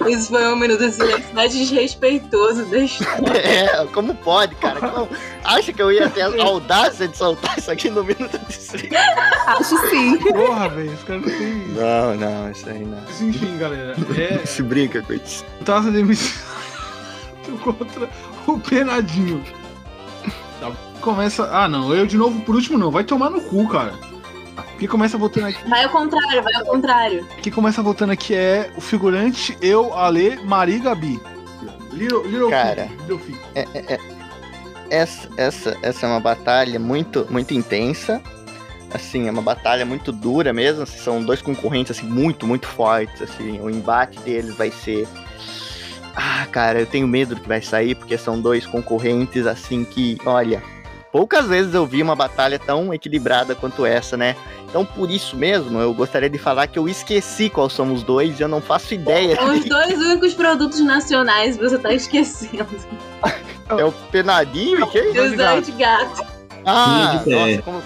Isso 0.09 0.29
foi 0.31 0.47
um 0.53 0.57
minuto 0.57 0.81
de 0.87 0.93
silêncio 0.93 1.35
mais 1.35 1.53
desrespeitoso 1.53 2.65
da 2.67 2.79
história. 2.79 3.39
É, 3.39 3.85
como 3.87 4.15
pode, 4.15 4.55
cara? 4.57 4.81
Como- 4.81 5.09
Acha 5.45 5.73
que 5.73 5.81
eu 5.83 5.91
ia 5.93 6.09
ter 6.09 6.23
a 6.23 6.45
audácia 6.45 7.07
de 7.09 7.17
soltar 7.17 7.59
isso 7.59 7.71
aqui 7.71 7.89
no 7.91 8.03
minuto 8.05 8.39
de 8.47 8.53
silêncio? 8.55 8.91
Acho 9.47 9.89
sim. 9.89 10.19
Porra, 10.19 10.69
velho, 10.69 10.93
os 10.93 11.03
caras 11.05 11.23
não 11.23 11.29
tem. 11.39 11.55
Não, 11.69 12.15
não, 12.17 12.51
isso 12.51 12.69
aí 12.69 12.85
não. 12.85 13.01
Mas 13.07 13.21
enfim, 13.23 13.57
galera. 13.59 13.95
É 14.17 14.39
Se 14.47 14.63
brinca 14.63 15.03
com 15.03 15.13
isso. 15.13 15.45
fantasma 15.59 15.91
do 15.91 15.99
MC 15.99 16.35
contra 17.63 18.09
o 18.47 18.59
Penadinho. 18.59 19.43
Tá, 20.61 20.71
Começa. 21.01 21.45
Ah, 21.53 21.69
não, 21.69 21.95
eu 21.95 22.07
de 22.07 22.17
novo 22.17 22.41
por 22.41 22.55
último 22.57 22.77
não. 22.77 22.91
Vai 22.91 23.05
tomar 23.05 23.31
no 23.31 23.41
cu, 23.41 23.67
cara. 23.69 23.95
Quem 24.79 24.89
começa 24.89 25.19
voltando 25.19 25.47
aqui. 25.47 25.69
Vai 25.69 25.85
ao 25.85 25.91
contrário, 25.91 26.43
vai 26.43 26.55
ao 26.55 26.65
contrário. 26.65 27.27
Quem 27.43 27.53
começa 27.53 27.83
voltando 27.83 28.11
aqui 28.11 28.35
é 28.35 28.71
o 28.77 28.81
figurante, 28.81 29.57
eu, 29.61 29.95
Ale, 29.95 30.37
Mari 30.45 30.77
e 30.77 30.79
Gabi. 30.79 31.21
Little, 31.93 32.23
little 32.23 32.51
Cara. 32.51 32.89
Little. 33.09 33.21
É, 33.55 33.61
é, 33.75 33.95
é. 33.95 33.99
Essa, 34.91 35.29
essa, 35.37 35.77
essa 35.83 36.07
é 36.07 36.09
uma 36.09 36.21
batalha 36.21 36.79
muito, 36.79 37.27
muito 37.31 37.53
intensa. 37.53 38.23
Assim, 38.93 39.29
é 39.29 39.31
uma 39.31 39.43
batalha 39.43 39.85
muito 39.85 40.11
dura 40.13 40.53
mesmo. 40.53 40.83
assim, 40.83 40.99
são 40.99 41.23
dois 41.23 41.43
concorrentes, 41.43 41.99
assim, 41.99 42.07
muito, 42.07 42.47
muito 42.47 42.67
fortes. 42.67 43.21
Assim, 43.21 43.61
o 43.61 43.69
embate 43.69 44.19
deles 44.21 44.55
vai 44.57 44.71
ser. 44.71 45.07
Ah, 46.15 46.47
cara, 46.51 46.81
eu 46.81 46.87
tenho 46.87 47.07
medo 47.07 47.35
do 47.35 47.41
que 47.41 47.49
vai 47.49 47.61
sair, 47.61 47.95
porque 47.95 48.17
são 48.17 48.41
dois 48.41 48.67
concorrentes, 48.67 49.47
assim, 49.47 49.85
que, 49.85 50.19
olha. 50.25 50.63
Poucas 51.11 51.47
vezes 51.47 51.75
eu 51.75 51.87
vi 51.87 52.03
uma 52.03 52.15
batalha 52.15 52.59
tão 52.59 52.93
equilibrada 52.93 53.55
quanto 53.55 53.87
essa, 53.87 54.17
né? 54.17 54.37
Então, 54.69 54.85
por 54.85 55.11
isso 55.11 55.37
mesmo, 55.37 55.81
eu 55.81 55.95
gostaria 55.95 56.29
de 56.29 56.37
falar 56.39 56.67
que 56.67 56.79
eu 56.79 56.89
esqueci 56.89 57.49
quais 57.49 57.73
são 57.73 57.93
os 57.93 58.03
dois 58.03 58.39
e 58.39 58.43
eu 58.43 58.49
não 58.49 58.61
faço 58.61 58.93
ideia. 58.93 59.43
Os 59.43 59.65
dois 59.65 59.99
únicos 59.99 60.35
produtos 60.35 60.81
nacionais 60.81 61.57
você 61.57 61.79
tá 61.79 61.93
esquecendo. 61.93 62.67
É 63.71 63.85
o 63.85 63.93
penadinho 64.11 64.85
e 64.85 64.87
quem? 64.89 65.15
E 65.15 65.21
o 65.21 65.37
zóio 65.37 65.63
de 65.63 65.73
gato. 65.73 66.27
Ah, 66.65 67.21
Sim, 67.25 67.31
nossa, 67.31 67.63
como... 67.63 67.83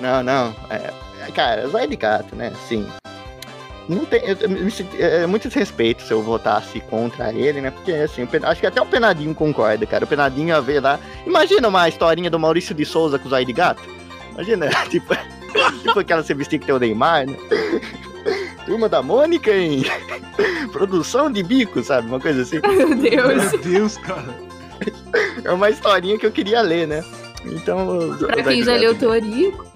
Não, 0.00 0.22
não. 0.22 0.56
É, 0.70 0.92
é, 1.26 1.30
cara, 1.32 1.68
zóio 1.68 1.88
de 1.88 1.96
gato, 1.96 2.34
né? 2.34 2.52
Assim. 2.54 2.86
Não 3.88 4.04
tem, 4.06 4.20
eu, 4.24 4.34
eu 4.36 4.70
senti- 4.70 5.00
é 5.02 5.26
muito 5.26 5.46
desrespeito 5.48 6.02
se 6.02 6.10
eu 6.12 6.22
votasse 6.22 6.80
contra 6.80 7.32
ele, 7.32 7.60
né? 7.60 7.70
Porque, 7.70 7.92
assim, 7.92 8.26
acho 8.42 8.60
que 8.60 8.66
até 8.66 8.80
o 8.80 8.86
Penadinho 8.86 9.34
concorda, 9.34 9.84
cara. 9.84 10.04
O 10.04 10.08
Penadinho 10.08 10.48
ia 10.48 10.60
ver 10.60 10.80
lá. 10.82 10.98
Imagina 11.26 11.68
uma 11.68 11.86
historinha 11.88 12.30
do 12.30 12.38
Maurício 12.38 12.74
de 12.74 12.84
Souza 12.86 13.18
com 13.18 13.26
o 13.26 13.30
zóio 13.30 13.44
de 13.44 13.52
gato. 13.52 13.82
Imagina, 14.32 14.68
tipo, 14.88 15.14
tipo 15.82 15.98
aquela 15.98 16.22
revistinha 16.22 16.58
que 16.58 16.64
tem 16.66 16.74
o 16.74 16.78
Neymar, 16.78 17.26
né? 17.26 17.36
Turma 18.64 18.88
da 18.88 19.02
Mônica 19.02 19.50
em 19.54 19.84
produção 20.72 21.30
de 21.30 21.42
bico, 21.42 21.82
sabe? 21.82 22.08
Uma 22.08 22.18
coisa 22.20 22.40
assim. 22.40 22.60
Meu 22.66 22.94
Deus. 22.96 23.52
Meu 23.52 23.58
Deus, 23.60 23.98
cara. 23.98 24.34
É 25.44 25.52
uma 25.52 25.68
historinha 25.68 26.18
que 26.18 26.24
eu 26.24 26.32
queria 26.32 26.62
ler, 26.62 26.88
né? 26.88 27.04
Então. 27.44 28.16
Pra 28.18 28.42
quem 28.42 28.62
já 28.64 28.74
leu 28.76 28.94
Teorico. 28.94 29.66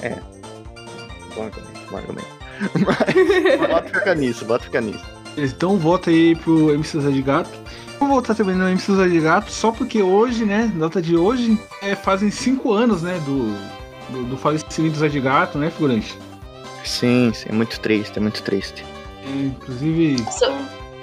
Bom 1.37 1.43
argumento, 1.45 1.91
bom 1.91 1.97
argumento. 1.99 2.38
Mas, 2.75 3.69
bota 3.69 3.89
ficar 3.89 4.15
nisso, 4.15 4.45
bota 4.45 4.65
ficar 4.65 4.81
nisso. 4.81 5.05
Então 5.37 5.77
vota 5.77 6.11
aí 6.11 6.35
pro 6.37 6.73
MC 6.75 7.01
Zé 7.01 7.11
de 7.11 7.23
Gato. 7.23 7.51
Vou 7.99 8.09
votar 8.09 8.35
também 8.37 8.55
no 8.57 8.69
MC 8.69 8.95
Zé 8.95 9.09
de 9.09 9.21
Gato, 9.21 9.51
só 9.51 9.71
porque 9.73 10.03
hoje, 10.03 10.45
né, 10.45 10.71
data 10.77 11.01
de 11.03 11.17
hoje, 11.17 11.59
é, 11.83 11.95
fazem 11.95 12.31
cinco 12.31 12.73
anos, 12.73 13.03
né, 13.03 13.21
do, 13.25 13.55
do, 14.11 14.25
do 14.31 14.37
falecimento 14.37 14.95
do 14.95 14.99
Zé 15.01 15.09
de 15.09 15.21
Gato, 15.21 15.59
né, 15.59 15.71
figurante? 15.71 16.17
Sim, 16.85 17.33
sim, 17.35 17.47
é 17.49 17.53
muito 17.53 17.79
triste, 17.81 18.17
é 18.17 18.21
muito 18.21 18.43
triste. 18.43 18.85
É, 19.25 19.47
inclusive, 19.47 20.17
So- 20.31 20.53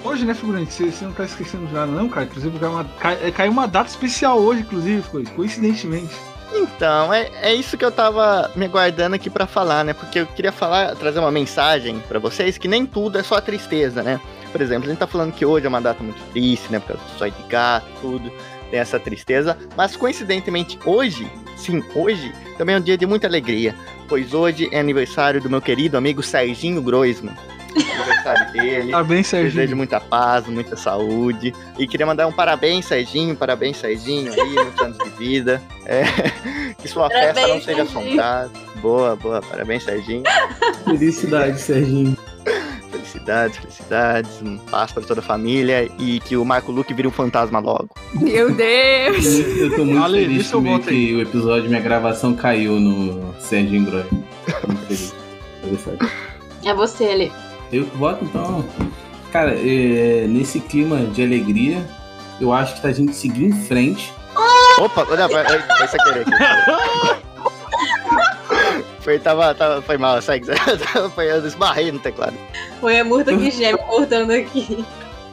hoje, 0.04 0.24
né, 0.24 0.32
figurante, 0.34 0.72
você 0.90 1.04
não 1.04 1.12
tá 1.12 1.24
esquecendo 1.24 1.66
de 1.66 1.74
nada 1.74 1.92
não, 1.92 2.08
cara? 2.08 2.24
Inclusive, 2.26 2.58
caiu 2.58 2.72
uma, 2.72 2.84
cai- 2.98 3.18
é, 3.22 3.30
caiu 3.30 3.52
uma 3.52 3.68
data 3.68 3.90
especial 3.90 4.38
hoje, 4.38 4.62
inclusive, 4.62 5.02
coincidentemente. 5.34 6.14
Então, 6.52 7.12
é, 7.12 7.30
é 7.42 7.54
isso 7.54 7.76
que 7.76 7.84
eu 7.84 7.90
tava 7.90 8.50
me 8.54 8.66
aguardando 8.66 9.16
aqui 9.16 9.28
pra 9.28 9.46
falar, 9.46 9.84
né? 9.84 9.92
Porque 9.92 10.20
eu 10.20 10.26
queria 10.26 10.52
falar, 10.52 10.94
trazer 10.94 11.18
uma 11.18 11.30
mensagem 11.30 11.98
pra 12.08 12.18
vocês 12.18 12.56
que 12.56 12.68
nem 12.68 12.86
tudo 12.86 13.18
é 13.18 13.22
só 13.22 13.40
tristeza, 13.40 14.02
né? 14.02 14.20
Por 14.52 14.60
exemplo, 14.60 14.86
a 14.86 14.90
gente 14.90 14.98
tá 14.98 15.06
falando 15.06 15.32
que 15.32 15.44
hoje 15.44 15.66
é 15.66 15.68
uma 15.68 15.80
data 15.80 16.02
muito 16.02 16.22
triste, 16.32 16.70
né? 16.70 16.78
Por 16.78 16.88
causa 16.88 17.02
do 17.02 17.18
zóio 17.18 17.32
de 17.32 17.42
gato, 17.48 17.86
tudo, 18.00 18.32
tem 18.70 18.80
essa 18.80 18.98
tristeza. 18.98 19.56
Mas 19.76 19.96
coincidentemente, 19.96 20.78
hoje, 20.84 21.30
sim, 21.56 21.82
hoje, 21.94 22.32
também 22.56 22.74
é 22.74 22.78
um 22.78 22.82
dia 22.82 22.96
de 22.96 23.06
muita 23.06 23.26
alegria. 23.26 23.74
Pois 24.08 24.32
hoje 24.32 24.68
é 24.72 24.78
aniversário 24.78 25.40
do 25.40 25.50
meu 25.50 25.60
querido 25.60 25.96
amigo 25.96 26.22
Serginho 26.22 26.80
Groisman. 26.80 27.34
Aniversário 27.76 28.52
dele. 28.52 28.92
Parabéns, 28.92 29.30
Desejo 29.30 29.54
Serginho. 29.56 29.76
muita 29.76 30.00
paz, 30.00 30.46
muita 30.46 30.76
saúde. 30.76 31.54
E 31.78 31.86
queria 31.86 32.06
mandar 32.06 32.26
um 32.26 32.32
parabéns, 32.32 32.86
Serginho. 32.86 33.36
Parabéns, 33.36 33.76
Serginho, 33.76 34.32
aí, 34.32 34.54
muitos 34.54 34.80
anos 34.80 34.98
de 34.98 35.10
vida. 35.10 35.62
É, 35.84 36.04
que 36.80 36.88
sua 36.88 37.08
festa 37.08 37.26
não 37.26 37.34
Parabéns, 37.34 37.64
seja 37.64 37.82
assombrada. 37.82 38.50
Boa, 38.76 39.16
boa. 39.16 39.40
Parabéns, 39.42 39.84
Serginho. 39.84 40.22
Felicidade, 40.84 41.60
Serginho. 41.60 42.16
Felicidades, 42.90 43.58
felicidades. 43.58 44.42
Um 44.42 44.58
paz 44.58 44.92
para 44.92 45.02
toda 45.02 45.20
a 45.20 45.22
família. 45.22 45.90
E 45.98 46.20
que 46.20 46.36
o 46.36 46.44
Marco 46.44 46.72
Luque 46.72 46.94
vire 46.94 47.08
um 47.08 47.10
fantasma 47.10 47.58
logo. 47.58 47.90
Meu 48.14 48.52
Deus. 48.54 49.24
Eu 49.58 49.74
tô 49.76 49.84
muito 49.84 50.02
Ale, 50.02 50.20
feliz 50.22 50.46
isso 50.46 50.56
eu 50.56 50.80
que 50.80 51.14
o 51.14 51.20
episódio, 51.22 51.68
minha 51.68 51.80
gravação 51.80 52.34
caiu 52.34 52.78
no 52.78 53.34
Serginho 53.40 53.84
Groy. 53.84 54.04
Muito 54.66 54.86
feliz. 54.86 55.14
Obrigado. 55.62 56.26
É 56.64 56.74
você, 56.74 57.04
Ale. 57.04 57.32
Eu 57.72 57.84
voto 57.86 58.24
então. 58.24 58.64
Cara, 59.32 59.54
é, 59.54 60.26
nesse 60.28 60.60
clima 60.60 60.98
de 60.98 61.22
alegria, 61.22 61.86
eu 62.40 62.52
acho 62.52 62.74
que 62.76 62.82
tá 62.82 62.88
a 62.88 62.92
gente 62.92 63.14
seguir 63.14 63.46
em 63.46 63.52
frente. 63.52 64.12
Opa, 64.78 65.06
olha, 65.08 65.28
foi, 65.28 65.44
foi 65.44 65.88
sem 65.88 66.00
querer 66.04 66.20
aqui. 66.20 67.26
Foi, 69.06 69.20
tava, 69.20 69.54
tava, 69.54 69.80
foi 69.82 69.96
mal, 69.96 70.20
segue. 70.20 70.48
Foi, 71.14 71.30
eu 71.30 71.46
esbarrei 71.46 71.92
no 71.92 71.98
teclado. 72.00 72.34
Foi 72.80 72.98
a 72.98 73.04
murta 73.04 73.36
que 73.36 73.52
geme 73.52 73.78
cortando 73.78 74.32
aqui. 74.32 74.84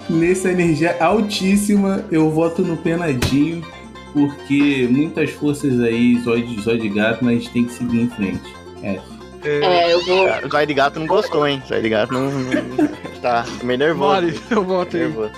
Nessa 0.07 0.51
energia 0.51 0.95
altíssima, 0.99 2.05
eu 2.11 2.29
voto 2.29 2.61
no 2.61 2.77
Penadinho, 2.77 3.65
porque 4.13 4.87
muitas 4.91 5.31
forças 5.31 5.79
aí, 5.79 6.19
zóio 6.21 6.45
de, 6.45 6.61
zóio 6.61 6.79
de 6.79 6.89
gato, 6.89 7.25
mas 7.25 7.31
a 7.31 7.39
gente 7.39 7.49
tem 7.49 7.65
que 7.65 7.73
seguir 7.73 8.01
em 8.01 8.09
frente. 8.11 8.55
É. 8.83 8.99
É, 9.45 9.93
eu 9.93 10.05
vou. 10.05 10.27
O 10.45 10.49
Zóio 10.49 10.67
de 10.67 10.73
Gato 10.73 10.99
não 10.99 11.07
gostou, 11.07 11.45
hein? 11.47 11.61
O 11.65 11.67
Zóio 11.67 11.81
de 11.81 11.89
Gato 11.89 12.13
não. 12.13 12.29
não- 12.31 12.87
tá 13.21 13.45
meio 13.63 13.79
nervoso. 13.79 14.09
Vale, 14.11 14.41
eu 14.49 14.63
voto 14.63 14.95
aí. 14.97 15.03
nervoso. 15.03 15.31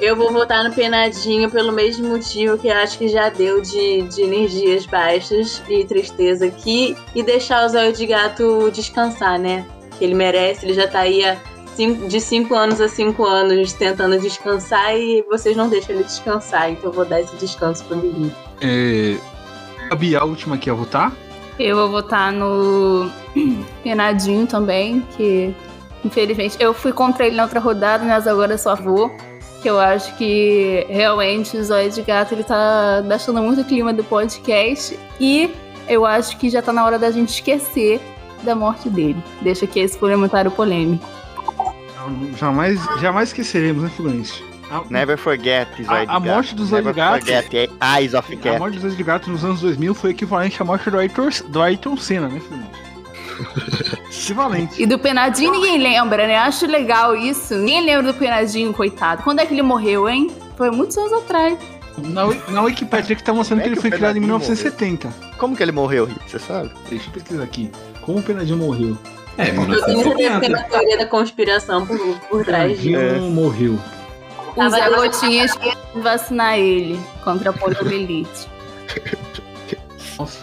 Eu 0.00 0.16
vou 0.16 0.32
votar 0.32 0.64
no 0.64 0.72
Penadinho 0.74 1.48
pelo 1.48 1.70
mesmo 1.70 2.08
motivo 2.08 2.58
que 2.58 2.66
eu 2.66 2.74
acho 2.74 2.98
que 2.98 3.06
já 3.06 3.28
deu 3.28 3.60
de, 3.62 4.02
de 4.02 4.22
energias 4.22 4.84
baixas 4.84 5.62
e 5.68 5.84
tristeza 5.84 6.46
aqui. 6.46 6.96
E 7.14 7.22
deixar 7.22 7.64
o 7.64 7.68
Zóio 7.68 7.92
de 7.92 8.04
Gato 8.06 8.68
descansar, 8.72 9.38
né? 9.38 9.64
Que 9.98 10.04
ele 10.04 10.14
merece, 10.14 10.66
ele 10.66 10.74
já 10.74 10.88
tá 10.88 11.00
aí 11.00 11.24
há 11.24 11.36
cinco- 11.76 12.08
de 12.08 12.20
5 12.20 12.52
anos 12.54 12.80
a 12.80 12.88
5 12.88 13.24
anos 13.24 13.72
tentando 13.74 14.18
descansar 14.18 14.96
e 14.96 15.22
vocês 15.30 15.56
não 15.56 15.68
deixam 15.68 15.94
ele 15.94 16.02
descansar. 16.04 16.70
Então 16.70 16.86
eu 16.90 16.92
vou 16.92 17.04
dar 17.04 17.20
esse 17.20 17.36
descanso 17.36 17.84
pro 17.84 17.96
menino. 17.96 18.34
É, 18.60 19.16
Gabi, 19.88 20.16
a 20.16 20.24
última 20.24 20.56
aqui 20.56 20.68
a 20.68 20.74
votar. 20.74 21.12
Eu 21.62 21.76
vou 21.76 21.90
votar 21.90 22.32
no 22.32 23.08
Penadinho 23.84 24.46
também, 24.46 25.00
que 25.16 25.54
infelizmente 26.04 26.56
eu 26.58 26.74
fui 26.74 26.92
contra 26.92 27.26
ele 27.26 27.36
na 27.36 27.44
outra 27.44 27.60
rodada, 27.60 28.04
mas 28.04 28.26
agora 28.26 28.58
só 28.58 28.74
vou. 28.74 29.14
Que 29.62 29.70
eu 29.70 29.78
acho 29.78 30.16
que 30.16 30.84
realmente 30.88 31.56
o 31.56 31.62
Zóio 31.62 31.88
de 31.88 32.02
Gato 32.02 32.34
ele 32.34 32.42
tá 32.42 33.00
deixando 33.02 33.40
muito 33.40 33.60
o 33.60 33.64
clima 33.64 33.92
do 33.92 34.02
podcast. 34.02 34.98
E 35.20 35.54
eu 35.88 36.04
acho 36.04 36.36
que 36.36 36.50
já 36.50 36.60
tá 36.60 36.72
na 36.72 36.84
hora 36.84 36.98
da 36.98 37.12
gente 37.12 37.28
esquecer 37.28 38.00
da 38.42 38.56
morte 38.56 38.90
dele. 38.90 39.22
Deixa 39.40 39.64
aqui 39.64 39.78
esse 39.78 39.96
comentário 39.96 40.50
polêmico. 40.50 41.06
Jamais, 42.36 42.80
jamais 43.00 43.28
esqueceremos, 43.28 43.84
né, 43.84 43.88
figurante? 43.88 44.51
A, 44.72 44.82
Never 44.90 45.18
forget, 45.18 45.68
Zóio 45.76 45.90
a 45.90 46.04
Gato. 46.04 46.20
morte 46.22 46.54
do 46.54 46.64
Zóio 46.64 46.82
de 46.82 46.88
Never 46.88 46.94
Gato- 46.94 47.26
forget 47.26 47.70
Eyes 47.98 48.14
of 48.14 48.32
a 48.32 48.36
Cat. 48.36 48.58
morte 48.58 48.72
dos 48.74 48.82
Zóio 48.82 48.96
de 48.96 49.02
Gato 49.02 49.30
nos 49.30 49.44
anos 49.44 49.60
2000 49.60 49.94
foi 49.94 50.10
equivalente 50.10 50.60
à 50.60 50.64
morte 50.64 50.90
do 50.90 50.98
Ayrton, 50.98 51.28
do 51.48 51.60
Ayrton 51.62 51.96
Senna, 51.96 52.28
né, 52.28 52.40
figurante? 52.40 52.82
Equivalente. 54.22 54.82
E 54.82 54.86
do 54.86 54.98
Penadinho 54.98 55.50
ninguém 55.52 55.78
lembra, 55.78 56.26
né? 56.26 56.36
Acho 56.36 56.66
legal 56.66 57.16
isso. 57.16 57.54
Ninguém 57.56 57.84
lembra 57.84 58.12
do 58.12 58.18
Penadinho, 58.18 58.72
coitado. 58.72 59.22
Quando 59.22 59.40
é 59.40 59.46
que 59.46 59.52
ele 59.52 59.62
morreu, 59.62 60.08
hein? 60.08 60.30
Foi 60.56 60.70
muitos 60.70 60.96
anos 60.96 61.12
atrás. 61.12 61.58
Na, 61.98 62.26
na 62.50 62.62
Wikipedia 62.62 63.16
que 63.16 63.22
tá 63.22 63.32
mostrando 63.34 63.60
Como 63.60 63.62
que 63.62 63.68
é 63.68 63.72
ele 63.72 63.76
que 63.76 63.82
foi 63.82 63.90
criado 63.90 64.16
em 64.16 64.20
Penadinho 64.20 64.38
1970. 64.38 65.12
Como 65.38 65.56
que 65.56 65.62
ele 65.62 65.72
morreu, 65.72 66.04
Rito? 66.06 66.20
Você 66.26 66.38
sabe? 66.38 66.70
Deixa 66.88 67.08
eu 67.08 67.12
pesquisar 67.12 67.42
aqui. 67.42 67.70
Como 68.02 68.18
o 68.18 68.22
Penadinho 68.22 68.58
morreu? 68.58 68.96
É, 69.36 69.48
Eu 69.48 69.54
tenho 69.66 69.74
certeza 69.74 70.10
que 70.10 70.16
tem 70.16 70.50
1970. 70.50 70.56
uma 70.58 70.62
teoria 70.68 70.98
da 70.98 71.06
conspiração 71.06 71.86
por, 71.86 71.98
por 72.30 72.44
trás 72.44 72.80
disso. 72.80 72.98
Penadinho 72.98 73.30
morreu. 73.32 73.78
Os 74.52 74.56
Tava- 74.56 74.78
garotinhas 74.78 75.54
que 75.56 75.72
vacinar 76.00 76.58
ele 76.58 77.00
contra 77.24 77.50
a 77.50 77.52
poliomielite. 77.52 78.48
Nossa. 80.18 80.38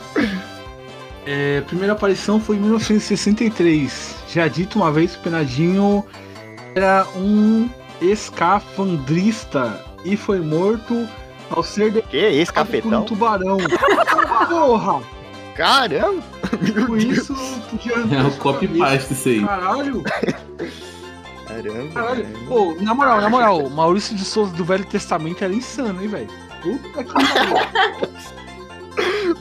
É, 1.26 1.62
primeira 1.62 1.94
aparição 1.94 2.40
foi 2.40 2.56
em 2.56 2.60
1963. 2.60 4.16
Já 4.34 4.48
dito 4.48 4.80
uma 4.80 4.92
vez, 4.92 5.16
o 5.16 5.20
Penadinho 5.20 6.04
era 6.76 7.06
um 7.16 7.70
escafandrista 8.02 9.80
e 10.04 10.18
foi 10.18 10.40
morto 10.40 11.08
ao 11.52 11.62
ser 11.64 12.02
Que 12.04 12.18
esse 12.18 12.52
derrotado 12.52 12.82
por 12.82 12.94
um 12.94 13.04
tubarão. 13.04 13.58
Porra! 14.50 15.02
Caramba! 15.56 16.24
Com 16.88 16.96
isso, 16.98 17.36
podia... 17.70 17.94
É 17.96 18.22
o 18.26 18.32
copy 18.38 18.68
paste 18.68 19.14
isso 19.14 19.30
aí. 19.30 19.44
Caralho! 19.46 20.04
Caramba. 21.64 21.94
Caralho! 21.94 22.28
Pô, 22.48 22.76
na 22.80 22.94
moral, 22.94 23.22
na 23.22 23.30
moral, 23.30 23.70
Maurício 23.70 24.16
de 24.16 24.24
Souza 24.26 24.54
do 24.54 24.64
Velho 24.66 24.86
Testamento 24.86 25.44
era 25.44 25.54
insano, 25.54 26.02
hein, 26.02 26.08
velho? 26.08 26.28
Puta 26.62 27.04
que 27.04 27.14
pariu! 27.14 28.10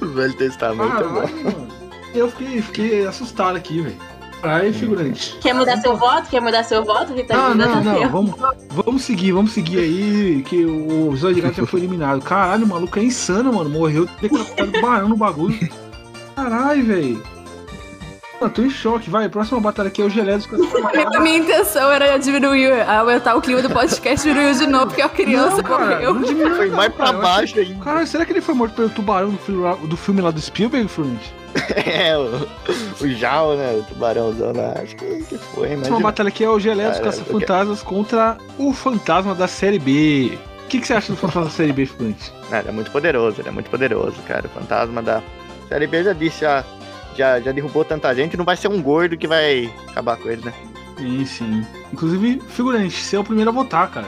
O 0.01 0.07
Velho 0.07 0.35
Testamento 0.35 0.97
é 0.97 1.03
bom. 1.03 1.15
Caralho, 1.15 1.45
mano. 1.45 1.69
Eu 2.15 2.31
fiquei, 2.31 2.63
fiquei 2.63 3.07
assustado 3.07 3.57
aqui, 3.57 3.81
velho. 3.81 3.97
Aí, 4.43 4.73
figurante. 4.73 5.37
Quer 5.41 5.53
mudar 5.53 5.79
seu 5.79 5.97
voto? 5.97 6.29
Quer 6.29 6.41
mudar 6.41 6.63
seu 6.63 6.85
voto, 6.85 7.13
Rita? 7.13 7.37
Não, 7.37 7.55
não, 7.55 7.83
não. 7.83 8.09
Vamos, 8.09 8.35
vamos 8.69 9.03
seguir, 9.03 9.33
vamos 9.33 9.53
seguir 9.53 9.79
aí. 9.79 10.45
Que 10.47 10.65
o 10.65 11.15
Zóio 11.17 11.35
de 11.35 11.41
Gato 11.41 11.57
já 11.57 11.67
foi 11.67 11.81
eliminado. 11.81 12.23
Caralho, 12.23 12.65
o 12.65 12.69
maluco 12.69 12.99
é 12.99 13.03
insano, 13.03 13.53
mano. 13.53 13.69
Morreu 13.69 14.09
decapitado 14.21 14.71
do 14.71 14.81
barão 14.81 15.09
no 15.09 15.17
bagulho. 15.17 15.69
Caralho, 16.37 16.85
velho. 16.85 17.23
Mano, 18.41 18.53
tô 18.53 18.63
em 18.63 18.71
choque. 18.71 19.11
Vai, 19.11 19.29
próxima 19.29 19.61
batalha 19.61 19.89
aqui 19.89 20.01
é 20.01 20.05
o 20.05 20.11
Gelé 20.11 20.37
dos 20.37 20.47
A 21.17 21.21
minha 21.21 21.39
intenção 21.39 21.91
era 21.91 22.17
diminuir, 22.19 22.83
aumentar 22.89 23.35
o 23.35 23.41
clima 23.41 23.61
do 23.63 23.71
podcast 23.71 24.27
e 24.29 24.33
diminuiu 24.33 24.55
de 24.59 24.67
novo, 24.67 24.87
porque 24.87 25.03
a 25.03 25.09
criança 25.09 25.57
Não, 25.57 25.63
cara, 25.65 25.85
morreu. 25.87 26.15
não 26.15 26.23
diminuiu, 26.23 26.57
Foi 26.57 26.71
mais 26.71 26.93
pra 26.95 27.07
cara, 27.07 27.19
baixo 27.19 27.59
ainda. 27.59 27.83
Caralho, 27.85 28.07
será 28.07 28.25
que 28.25 28.33
ele 28.33 28.41
foi 28.41 28.55
morto 28.55 28.75
pelo 28.75 28.89
tubarão 28.91 29.31
do 29.31 29.39
filme, 29.39 29.63
lá- 29.63 29.75
do 29.75 29.97
filme 29.97 30.21
lá 30.21 30.31
do 30.31 30.41
Spielberg, 30.41 30.89
Fluminense? 30.89 31.33
É, 31.75 32.17
o, 32.17 32.47
o 33.01 33.09
Jal, 33.09 33.57
né? 33.57 33.73
O 33.81 33.83
tubarãozão 33.83 34.53
lá. 34.55 34.75
Acho 34.83 34.95
que, 34.95 35.25
que 35.25 35.39
foi, 35.39 35.71
mas. 35.71 35.79
Próxima 35.89 36.01
batalha 36.01 36.29
aqui 36.29 36.45
é 36.45 36.49
o 36.49 36.61
Gelé 36.61 36.91
dos 36.91 37.01
Caça-Fantasmas 37.01 37.83
contra 37.83 38.37
o 38.59 38.73
Fantasma 38.73 39.35
da 39.35 39.49
Série 39.49 39.79
B. 39.79 40.39
O 40.65 40.69
que, 40.69 40.79
que 40.81 40.87
você 40.87 40.93
acha 40.93 41.11
do 41.11 41.17
Fantasma 41.19 41.45
da 41.45 41.51
Série 41.51 41.73
B, 41.73 41.87
Fluminense? 41.87 42.31
Ele 42.53 42.69
é 42.69 42.73
muito 42.73 42.91
poderoso, 42.91 43.41
ele 43.41 43.49
é 43.49 43.51
muito 43.53 43.71
poderoso, 43.71 44.15
cara. 44.29 44.47
O 44.47 44.49
fantasma 44.51 45.03
da 45.03 45.23
Série 45.69 45.87
B 45.87 46.05
já 46.05 46.13
disse, 46.13 46.43
já, 46.43 46.63
já, 47.19 47.41
já 47.41 47.53
derrubou 47.53 47.85
tanta 47.85 48.15
gente, 48.15 48.37
não 48.37 48.45
vai 48.45 48.57
ser 48.57 48.69
um 48.69 48.81
gordo 48.81 49.17
que 49.19 49.27
vai 49.27 49.71
acabar 49.89 50.17
com 50.17 50.29
ele, 50.31 50.45
né? 50.45 50.53
Sim, 50.97 51.25
sim. 51.27 51.67
Inclusive, 51.93 52.41
figurante, 52.49 52.97
você 52.97 53.17
é 53.17 53.19
o 53.19 53.25
primeiro 53.25 53.51
a 53.51 53.53
votar, 53.53 53.91
cara. 53.91 54.07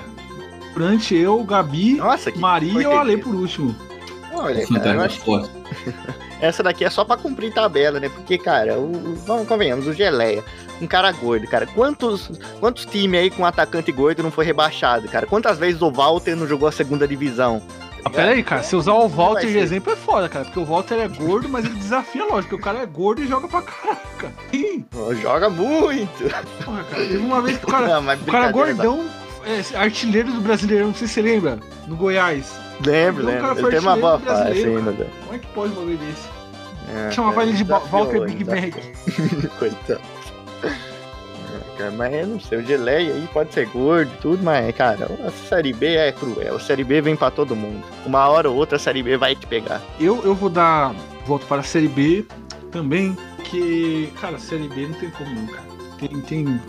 Figurante, 0.68 1.14
eu, 1.16 1.42
Gabi, 1.44 1.94
Nossa, 1.94 2.32
Maria 2.36 2.82
e 2.82 2.86
o 2.86 2.92
Ale 2.96 3.16
por 3.16 3.34
último. 3.34 3.74
Olha, 4.32 4.54
cara, 4.54 4.60
eu 4.62 4.66
Fantasma 4.66 5.04
acho 5.04 5.20
que 5.20 5.50
essa 6.40 6.62
daqui 6.62 6.84
é 6.84 6.90
só 6.90 7.04
pra 7.04 7.16
cumprir 7.16 7.52
tabela, 7.52 7.98
né? 8.00 8.08
Porque, 8.08 8.38
cara, 8.38 8.78
o, 8.78 8.92
o- 8.92 9.14
vamos 9.26 9.46
convenhamos, 9.48 9.86
o 9.86 9.92
Geleia, 9.92 10.44
um 10.80 10.86
cara 10.86 11.10
gordo, 11.12 11.46
cara. 11.46 11.66
Quantos, 11.66 12.30
quantos 12.60 12.84
times 12.86 13.20
aí 13.20 13.30
com 13.30 13.44
atacante 13.44 13.90
gordo 13.92 14.22
não 14.22 14.30
foi 14.30 14.44
rebaixado, 14.44 15.08
cara? 15.08 15.26
Quantas 15.26 15.58
vezes 15.58 15.82
o 15.82 15.90
Walter 15.90 16.36
não 16.36 16.46
jogou 16.46 16.68
a 16.68 16.72
segunda 16.72 17.06
divisão? 17.06 17.60
Ah, 18.04 18.10
pera 18.10 18.30
aí, 18.32 18.42
cara, 18.42 18.62
se 18.62 18.74
usar 18.76 18.92
o 18.92 19.08
Walter 19.08 19.46
de 19.46 19.58
exemplo 19.58 19.92
é 19.92 19.96
foda, 19.96 20.28
cara, 20.28 20.44
porque 20.44 20.58
o 20.58 20.64
Walter 20.64 20.94
é 20.94 21.08
gordo, 21.08 21.48
mas 21.48 21.64
ele 21.64 21.74
desafia, 21.74 22.24
lógico, 22.24 22.56
o 22.56 22.60
cara 22.60 22.78
é 22.80 22.86
gordo 22.86 23.22
e 23.22 23.26
joga 23.26 23.46
pra 23.48 23.62
caraca. 23.62 24.32
Sim, 24.50 24.84
Joga 25.20 25.50
muito. 25.50 26.10
porra, 26.64 26.84
cara. 26.84 27.02
Teve 27.06 27.18
uma 27.18 27.40
vez 27.42 27.58
que 27.58 27.64
o 27.64 27.68
cara, 27.68 28.00
Não, 28.00 28.14
o 28.14 28.26
cara 28.26 28.52
gordão, 28.52 29.06
é, 29.44 29.76
artilheiro 29.76 30.32
do 30.32 30.40
Brasileirão, 30.40 30.88
não 30.88 30.94
sei 30.94 31.08
se 31.08 31.14
você 31.14 31.22
lembra, 31.22 31.58
no 31.86 31.96
Goiás. 31.96 32.52
Lembro, 32.84 33.22
Então 33.30 33.34
lembro. 33.48 33.58
Ele 33.60 33.70
teve 33.70 33.86
uma 33.86 33.96
boa 33.96 34.18
fase 34.18 34.42
brasileiro, 34.42 34.78
ainda, 34.78 34.92
cara. 34.92 35.10
Como 35.24 35.34
é 35.34 35.38
que 35.38 35.46
pode 35.48 35.72
um 35.72 35.76
bagulho 35.76 35.98
desse? 35.98 36.28
É, 36.92 37.10
Chamava 37.10 37.42
ele 37.42 37.52
de 37.52 37.64
Walter 37.64 38.24
Big. 38.24 38.44
Mac. 38.44 38.74
Coitado. 39.58 40.00
Cara, 41.80 41.90
mas 41.92 42.12
eu 42.12 42.26
não 42.26 42.38
sei, 42.38 42.58
o 42.58 42.62
Geleia 42.62 43.14
aí 43.14 43.26
pode 43.32 43.54
ser 43.54 43.66
gordo 43.68 44.12
e 44.12 44.16
tudo, 44.18 44.42
mas, 44.42 44.76
cara, 44.76 45.08
a 45.26 45.30
Série 45.30 45.72
B 45.72 45.94
é 45.94 46.12
cruel. 46.12 46.56
A 46.56 46.60
Série 46.60 46.84
B 46.84 47.00
vem 47.00 47.16
pra 47.16 47.30
todo 47.30 47.56
mundo. 47.56 47.82
Uma 48.04 48.28
hora 48.28 48.50
ou 48.50 48.56
outra 48.56 48.76
a 48.76 48.78
Série 48.78 49.02
B 49.02 49.16
vai 49.16 49.34
te 49.34 49.46
pegar. 49.46 49.80
Eu, 49.98 50.22
eu 50.22 50.34
vou 50.34 50.50
dar 50.50 50.94
voto 51.24 51.46
para 51.46 51.60
a 51.60 51.64
Série 51.64 51.88
B 51.88 52.26
também, 52.70 53.16
porque, 53.36 54.10
cara, 54.20 54.36
a 54.36 54.38
Série 54.38 54.68
B 54.68 54.88
não 54.88 54.92
tem 54.92 55.08
como 55.08 55.34
não, 55.34 55.46
cara. 55.46 55.64
Tem, 55.98 56.20
tem... 56.20 56.60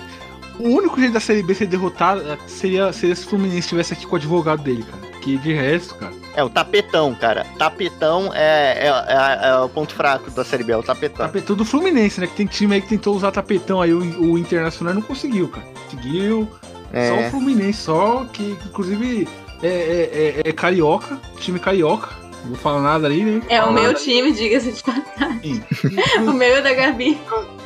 O 0.58 0.70
único 0.70 0.98
jeito 0.98 1.14
da 1.14 1.20
Série 1.20 1.44
B 1.44 1.56
ser 1.56 1.68
derrotada 1.68 2.40
seria, 2.48 2.94
seria 2.94 3.16
se 3.16 3.26
o 3.26 3.30
Fluminense 3.30 3.60
estivesse 3.60 3.92
aqui 3.92 4.06
com 4.06 4.14
o 4.14 4.18
advogado 4.18 4.64
dele, 4.64 4.84
cara. 4.84 5.11
Que 5.22 5.38
de 5.38 5.54
resto, 5.54 5.94
cara. 5.96 6.12
É 6.36 6.44
o 6.44 6.50
tapetão, 6.50 7.14
cara. 7.14 7.46
Tapetão 7.58 8.32
é, 8.34 8.88
é, 8.88 8.88
é- 8.88 9.50
é 9.50 9.56
o 9.58 9.70
ponto 9.70 9.94
fraco 9.94 10.32
da 10.32 10.44
Série 10.44 10.64
B, 10.64 10.74
é 10.74 10.78
o 10.78 10.82
tapetão. 10.84 11.26
Tapetão 11.28 11.56
do 11.56 11.64
Fluminense, 11.64 12.20
né? 12.20 12.28
Que 12.28 12.34
tem 12.36 12.46
time 12.48 12.74
aí 12.76 12.82
que 12.82 12.88
tentou 12.90 13.16
usar 13.16 13.32
tapetão 13.32 13.82
aí, 13.82 13.94
o, 13.94 14.00
o 14.32 14.38
Internacional 14.38 14.94
não 14.96 15.02
conseguiu, 15.02 15.48
cara. 15.50 15.66
Conseguiu. 15.86 16.50
Só 16.52 16.98
o 16.98 17.20
É, 17.20 17.30
Fluminense, 17.30 17.84
só 17.84 18.26
que, 18.34 18.56
que, 18.56 18.68
inclusive 18.68 19.28
é, 19.62 19.68
é, 19.68 20.42
é- 20.46 20.50
é 20.50 20.52
carioca, 20.52 21.20
time 21.40 21.60
carioca. 21.60 22.10
Não 22.42 22.50
vou 22.50 22.58
falar 22.58 22.82
nada 22.82 23.06
ali, 23.06 23.24
né? 23.24 23.42
É 23.48 23.64
o 23.64 23.72
meu 23.72 23.94
time, 23.94 24.32
diga-se 24.32 24.72
de 24.72 24.82
passagem. 24.84 25.64
O 26.28 26.34
meu 26.34 26.56
é 26.56 26.62
da 26.64 26.74
Gabi. 26.74 27.16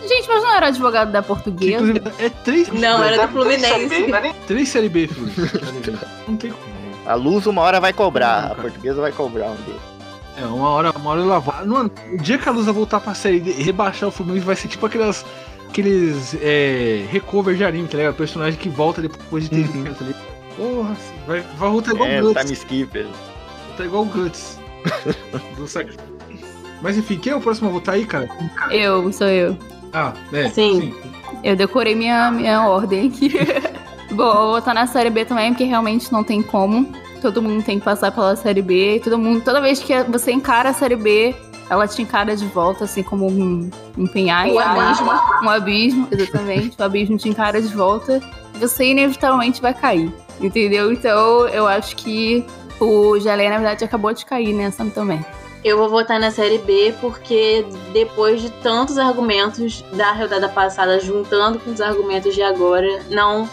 Gente, 0.06 0.28
mas 0.28 0.44
não 0.44 0.54
era 0.54 0.68
advogado 0.68 1.12
da 1.14 1.24
portuguesa? 1.24 1.82
Inclusive, 1.92 2.02
é 2.20 2.30
três. 2.30 2.68
Não, 2.68 3.02
era 3.02 3.26
do 3.26 3.32
Fluminense. 3.32 4.12
Três 4.46 4.68
Série 4.68 4.90
B, 4.90 5.08
Fluminense. 5.08 5.48
Série 5.50 5.80
B. 5.92 5.98
Não 6.28 6.36
tem 6.36 6.52
como. 6.52 6.75
A 7.06 7.14
luz 7.16 7.46
uma 7.46 7.62
hora 7.62 7.80
vai 7.80 7.94
cobrar. 7.94 8.52
A 8.52 8.56
portuguesa 8.56 9.00
vai 9.02 9.12
cobrar 9.12 9.48
um 9.52 9.56
dia. 9.56 9.76
É, 10.38 10.46
uma 10.46 10.70
hora, 10.70 10.92
uma 10.92 11.12
hora 11.12 11.22
ela 11.22 11.40
vai. 11.40 11.66
Mano, 11.66 11.90
o 12.12 12.18
dia 12.18 12.38
que 12.38 12.48
a 12.50 12.52
Lusa 12.52 12.74
voltar 12.74 13.00
pra 13.00 13.14
série 13.14 13.38
e 13.38 13.64
rebaixar 13.64 14.10
o 14.10 14.12
Fluminense 14.12 14.46
vai 14.46 14.56
ser 14.56 14.68
tipo 14.68 14.86
aquelas. 14.86 15.26
Aqueles 15.70 16.36
é, 16.42 17.06
recover 17.10 17.56
de 17.56 17.64
anime, 17.66 17.88
tá 17.88 17.98
ligado? 17.98 18.14
O 18.14 18.18
personagem 18.18 18.58
que 18.58 18.70
volta 18.70 19.02
depois 19.02 19.44
de 19.44 19.50
ter 19.50 19.78
Uhum. 19.78 19.84
tá 19.94 20.06
ligado? 20.06 20.24
Porra, 20.56 20.96
vai, 21.28 21.42
vai 21.58 21.70
voltar 21.70 21.92
igual 21.94 22.10
É, 22.10 22.22
o 22.22 22.28
Guts. 22.28 22.42
time 22.42 22.54
skipper. 22.54 23.08
Voltar 23.68 23.86
igual 23.86 24.04
o 24.04 24.06
Guts. 24.06 24.60
Do 25.58 25.68
sac- 25.68 25.94
Mas 26.82 26.98
enfim, 26.98 27.18
quem 27.18 27.34
é 27.34 27.36
o 27.36 27.42
próximo 27.42 27.68
a 27.70 27.72
votar 27.74 27.96
aí, 27.96 28.06
cara? 28.06 28.30
Eu, 28.72 29.12
sou 29.12 29.28
eu. 29.28 29.58
Ah, 29.94 30.14
é. 30.32 30.48
Sim. 30.50 30.94
Eu 31.44 31.56
decorei 31.58 31.94
minha, 31.96 32.32
minha 32.32 32.62
ordem 32.68 33.08
aqui. 33.10 33.34
Bom, 34.16 34.30
eu 34.30 34.34
vou 34.34 34.52
votar 34.54 34.74
na 34.74 34.88
série 34.88 35.10
B 35.10 35.26
também, 35.26 35.52
porque 35.52 35.66
realmente 35.66 36.12
não 36.12 36.24
tem 36.24 36.42
como. 36.42 36.90
Todo 37.22 37.42
mundo 37.42 37.62
tem 37.64 37.80
que 37.80 37.86
passar 37.86 38.14
pela 38.14 38.36
série 38.38 38.62
B. 38.62 39.02
Todo 39.04 39.18
mundo, 39.18 39.44
toda 39.44 39.60
vez 39.60 39.80
que 39.80 40.04
você 40.04 40.32
encara 40.32 40.70
a 40.70 40.74
série 40.74 40.96
B, 40.96 41.36
ela 41.70 41.86
te 41.86 42.02
encara 42.02 42.34
de 42.34 42.46
volta, 42.46 42.86
assim 42.86 43.04
como 43.04 43.28
um, 43.28 43.70
um 43.98 44.08
penhasco. 44.08 44.56
Um 44.56 44.60
abismo. 44.60 45.12
Um 45.44 45.50
abismo, 45.50 46.08
exatamente. 46.10 46.78
o 46.80 46.84
abismo 46.84 47.18
te 47.18 47.28
encara 47.28 47.62
de 47.62 47.68
volta. 47.76 48.22
E 48.54 48.58
você 48.58 48.86
inevitavelmente 48.86 49.62
vai 49.62 49.74
cair. 49.74 50.14
Entendeu? 50.40 50.94
Então 50.94 51.50
eu 51.50 51.68
acho 51.68 51.98
que 51.98 52.46
o 52.80 53.20
Gelé, 53.20 53.50
na 53.50 53.58
verdade, 53.58 53.84
acabou 53.84 54.14
de 54.14 54.26
cair 54.26 54.54
nessa 54.54 54.86
também. 54.86 55.26
Eu 55.62 55.78
vou 55.78 55.90
votar 55.90 56.20
na 56.22 56.32
série 56.32 56.60
B 56.60 56.94
porque 57.02 57.66
depois 57.92 58.42
de 58.42 58.50
tantos 58.62 58.98
argumentos 58.98 59.84
da 59.94 60.14
rodada 60.14 60.48
passada, 60.48 61.00
juntando 61.02 61.60
com 61.60 61.72
os 61.72 61.82
argumentos 61.82 62.34
de 62.34 62.42
agora, 62.42 62.88
não. 63.10 63.50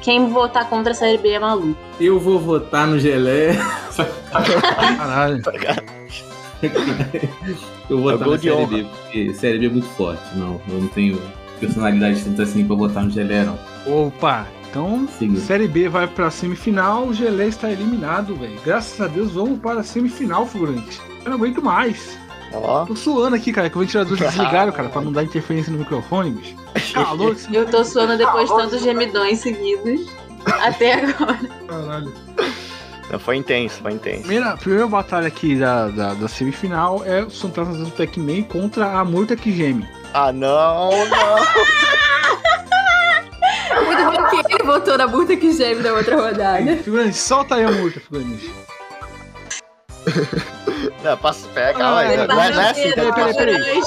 Quem 0.00 0.28
votar 0.28 0.68
contra 0.68 0.92
a 0.92 0.94
série 0.94 1.18
B 1.18 1.30
é 1.30 1.38
maluco. 1.38 1.76
Eu 2.00 2.18
vou 2.18 2.38
votar 2.38 2.86
no 2.86 2.98
Gelé. 2.98 3.56
Caralho. 4.30 5.42
Eu 7.90 8.00
vou 8.00 8.10
É 8.10 8.16
votar 8.16 8.24
gol 8.26 8.34
na 8.34 8.38
Série 8.38 8.50
honra. 8.54 8.66
B, 8.76 8.84
porque 8.84 9.34
Série 9.34 9.58
B 9.58 9.66
é 9.66 9.68
muito 9.68 9.86
forte. 9.88 10.22
Não, 10.34 10.60
eu 10.68 10.80
não 10.80 10.88
tenho 10.88 11.20
personalidade 11.60 12.22
tanto 12.24 12.42
assim 12.42 12.64
pra 12.64 12.76
votar 12.76 13.04
no 13.04 13.10
Gelé, 13.10 13.44
não. 13.44 13.58
Opa, 13.86 14.46
então 14.70 15.06
Siga. 15.18 15.38
Série 15.40 15.68
B 15.68 15.88
vai 15.88 16.06
pra 16.06 16.30
semifinal, 16.30 17.06
o 17.06 17.14
Gelé 17.14 17.46
está 17.46 17.70
eliminado, 17.70 18.34
velho. 18.36 18.58
Graças 18.64 19.00
a 19.00 19.06
Deus, 19.08 19.32
vamos 19.32 19.58
para 19.60 19.80
a 19.80 19.84
semifinal, 19.84 20.46
figurante. 20.46 21.00
Eu 21.24 21.30
não 21.30 21.36
aguento 21.38 21.62
mais. 21.62 22.18
Ó, 22.52 22.84
Tô 22.84 22.94
suando 22.94 23.36
aqui, 23.36 23.52
cara, 23.52 23.70
que 23.70 23.76
o 23.76 23.80
ventilador 23.80 24.16
desligaram, 24.16 24.72
cara, 24.72 24.88
pra 24.88 25.00
não 25.00 25.12
dar 25.12 25.24
interferência 25.24 25.72
no 25.72 25.78
microfone, 25.78 26.30
bicho. 26.30 26.56
Calor 26.92 27.36
Eu 27.52 27.66
tô 27.66 27.84
suando 27.84 28.16
depois 28.16 28.50
de 28.50 28.56
tantos 28.56 28.82
gemidões 28.82 29.38
seguidos. 29.38 30.06
Até 30.60 30.94
agora. 30.94 31.38
Caralho. 31.68 32.12
foi 33.20 33.36
intenso, 33.36 33.80
foi 33.80 33.92
intenso. 33.92 34.22
Primeira, 34.22 34.56
primeira 34.56 34.86
batalha 34.86 35.28
aqui 35.28 35.56
da, 35.56 35.88
da, 35.88 36.14
da 36.14 36.28
semifinal 36.28 37.02
é 37.04 37.22
os 37.22 37.40
fantasmas 37.40 37.78
do 37.78 37.90
Pac-Man 37.90 38.42
contra 38.42 38.98
a 38.98 39.04
Murta 39.04 39.36
que 39.36 39.52
geme. 39.52 39.88
Ah, 40.12 40.32
não, 40.32 40.90
não. 40.90 41.36
Muito 43.86 44.04
bom 44.04 44.28
que 44.28 44.54
ele 44.54 44.64
votou 44.64 44.98
na 44.98 45.06
multa 45.06 45.36
que 45.36 45.52
geme 45.52 45.82
da 45.82 45.94
outra 45.94 46.16
rodada. 46.16 46.76
Figurante, 46.78 47.16
solta 47.16 47.54
aí 47.54 47.64
a 47.64 47.70
Murta, 47.70 48.00
figurante. 48.00 48.50
Não, 51.02 51.16
passa, 51.16 51.48
pera, 51.48 51.72
calma 51.74 51.96
Ah, 51.96 51.98
aí. 52.00 52.16
Não 52.16 52.24
é, 52.42 52.50
não 52.52 52.62
é 52.62 52.70
assim, 52.70 52.92
peraí, 52.92 53.12
peraí, 53.12 53.34
peraí. 53.34 53.82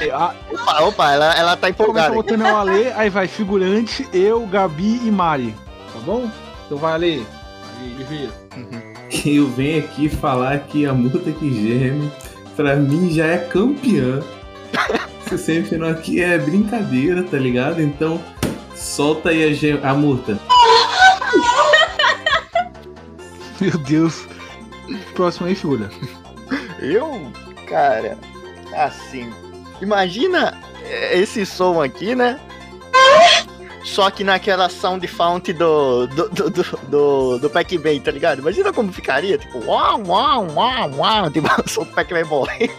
É, 0.00 0.10
a- 0.10 0.34
Opa, 0.52 0.82
opa, 0.84 1.12
ela, 1.12 1.34
ela 1.34 1.56
tá 1.56 1.72
Começa 1.72 1.82
empolgada. 1.82 2.06
aqui. 2.08 2.16
botando 2.16 2.42
o 2.42 2.56
Ale, 2.56 2.92
aí 2.94 3.10
vai 3.10 3.26
figurante, 3.26 4.06
eu, 4.12 4.46
Gabi 4.46 5.00
e 5.04 5.10
Mari. 5.10 5.54
Tá 5.92 5.98
bom? 6.04 6.30
Então 6.66 6.78
vai, 6.78 6.92
Ale. 6.94 7.26
Aí, 7.80 7.94
Oliveira. 7.94 8.32
Eu 9.24 9.48
venho 9.50 9.84
aqui 9.84 10.08
falar 10.08 10.58
que 10.60 10.84
a 10.86 10.92
multa 10.92 11.18
que 11.32 11.50
geme, 11.52 12.12
pra 12.54 12.76
mim, 12.76 13.10
já 13.12 13.24
é 13.26 13.38
campeã. 13.38 14.20
Esse 15.26 15.38
semifinal 15.38 15.90
aqui 15.90 16.22
é 16.22 16.36
brincadeira, 16.38 17.22
tá 17.22 17.36
ligado? 17.38 17.80
Então, 17.82 18.20
solta 18.76 19.30
aí 19.30 19.80
a, 19.82 19.90
a 19.90 19.94
multa. 19.94 20.38
Meu 23.60 23.76
Deus. 23.78 24.26
Próximo 25.14 25.46
aí, 25.46 25.54
figura. 25.54 25.90
Eu, 26.78 27.30
cara, 27.66 28.16
assim, 28.74 29.32
imagina 29.80 30.56
esse 31.12 31.44
som 31.44 31.82
aqui, 31.82 32.14
né? 32.14 32.38
Só 33.84 34.10
que 34.10 34.22
naquela 34.22 34.68
sound 34.68 35.06
font 35.08 35.52
do 35.52 36.06
do, 36.08 36.28
do, 36.28 36.50
do, 36.50 37.38
do, 37.38 37.50
Pac-Man, 37.50 38.00
tá 38.00 38.10
ligado? 38.10 38.40
Imagina 38.40 38.72
como 38.72 38.92
ficaria, 38.92 39.38
tipo, 39.38 39.64
uau, 39.64 40.02
uau, 40.06 40.46
uau, 40.54 40.90
uau, 40.96 41.30
tipo, 41.32 41.48
o 41.80 41.86
Pac-Man 41.86 42.24
morrendo. 42.24 42.72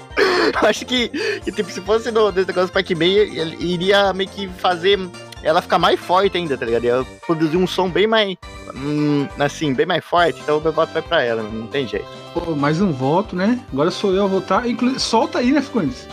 Eu 0.62 0.68
acho 0.70 0.86
que, 0.86 1.10
que, 1.10 1.52
tipo, 1.52 1.70
se 1.72 1.82
fosse 1.82 2.12
no, 2.12 2.32
desse 2.32 2.48
negócio 2.48 2.70
do 2.70 2.74
Pac-Man, 2.74 3.06
ele 3.06 3.58
iria 3.60 4.14
meio 4.14 4.30
que 4.30 4.48
fazer 4.48 5.00
ela 5.44 5.62
ficar 5.62 5.80
mais 5.80 6.00
forte 6.00 6.38
ainda, 6.38 6.58
tá 6.58 6.66
ligado? 6.66 6.84
Ia 6.84 7.06
produzir 7.26 7.58
um 7.58 7.68
som 7.68 7.90
bem 7.90 8.08
mais, 8.08 8.38
hum, 8.76 9.28
assim, 9.40 9.74
bem 9.74 9.86
mais 9.86 10.04
forte, 10.04 10.40
então 10.42 10.58
o 10.58 10.62
meu 10.62 10.72
voto 10.72 10.94
vai 10.94 11.02
pra 11.02 11.24
ela, 11.24 11.44
não 11.44 11.68
tem 11.68 11.88
jeito. 11.88 12.08
Pô, 12.34 12.56
mais 12.56 12.82
um 12.82 12.92
voto, 12.92 13.36
né? 13.36 13.60
Agora 13.72 13.90
sou 13.90 14.14
eu 14.14 14.26
a 14.26 14.28
votar. 14.28 14.68
Inclu 14.68 15.00
solta 15.00 15.40
aí, 15.40 15.52
né, 15.52 15.62
Figurantes? 15.62 16.08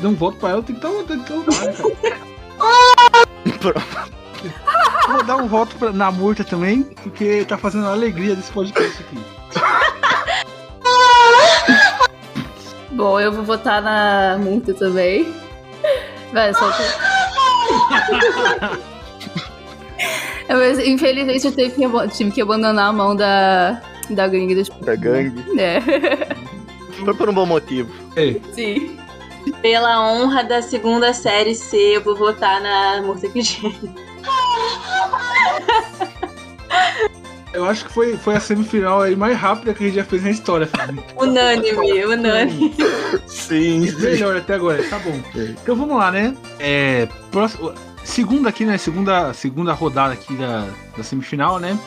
Deu 0.00 0.10
um 0.10 0.14
voto 0.14 0.36
pra 0.38 0.50
ela, 0.50 0.62
tem 0.62 0.74
que 0.74 0.82
dar 0.82 0.90
um. 0.90 1.04
Tem 1.04 1.18
que 1.18 1.32
dar 1.32 1.38
um 1.38 1.44
Vou 5.08 5.24
dar 5.24 5.36
um 5.36 5.46
voto 5.46 5.74
pra, 5.76 5.92
na 5.92 6.10
Murta 6.10 6.44
também, 6.44 6.82
porque 6.82 7.44
tá 7.44 7.56
fazendo 7.56 7.86
a 7.86 7.92
alegria 7.92 8.34
desse 8.34 8.52
podcast 8.52 9.02
aqui. 9.02 9.18
Bom, 12.90 13.18
eu 13.18 13.32
vou 13.32 13.44
votar 13.44 13.80
na 13.82 14.36
Murta 14.38 14.74
também. 14.74 15.34
Vai, 16.32 16.52
solta. 16.54 17.11
Eu, 20.48 20.80
infelizmente 20.86 21.46
eu 21.46 21.52
tive 21.52 21.70
que, 21.70 22.08
tive 22.16 22.30
que 22.30 22.42
abandonar 22.42 22.88
a 22.90 22.92
mão 22.92 23.16
da, 23.16 23.80
da 24.10 24.26
gangue 24.26 24.54
dos 24.54 24.68
Da 24.68 24.94
gangue. 24.96 25.42
É. 25.58 25.80
Foi 27.04 27.14
por 27.14 27.28
um 27.28 27.32
bom 27.32 27.46
motivo. 27.46 27.90
É. 28.16 28.36
Sim. 28.52 28.98
Pela 29.60 30.00
honra 30.06 30.44
da 30.44 30.62
segunda 30.62 31.12
série 31.12 31.54
C, 31.54 31.96
eu 31.96 32.02
vou 32.02 32.14
votar 32.14 32.60
na 32.60 33.02
Murta 33.02 33.28
Gene. 33.34 33.94
Eu 37.52 37.66
acho 37.66 37.84
que 37.84 37.92
foi, 37.92 38.16
foi 38.16 38.34
a 38.34 38.40
semifinal 38.40 39.02
aí 39.02 39.14
mais 39.14 39.36
rápida 39.36 39.74
que 39.74 39.84
a 39.84 39.86
gente 39.86 39.96
já 39.96 40.04
fez 40.04 40.22
na 40.22 40.30
história, 40.30 40.66
Felipe. 40.66 41.02
Unânime, 41.16 42.04
unânime. 42.06 42.74
Sim. 43.26 43.90
Melhor 44.00 44.36
até 44.36 44.54
agora, 44.54 44.82
tá 44.88 44.98
bom. 44.98 45.20
Então 45.34 45.76
vamos 45.76 45.96
lá, 45.96 46.10
né? 46.10 46.34
É, 46.58 47.06
próximo, 47.30 47.72
segunda 48.04 48.48
aqui, 48.48 48.64
né? 48.64 48.78
Segunda, 48.78 49.34
segunda 49.34 49.72
rodada 49.74 50.14
aqui 50.14 50.34
da, 50.34 50.66
da 50.96 51.02
semifinal, 51.02 51.58
né? 51.58 51.78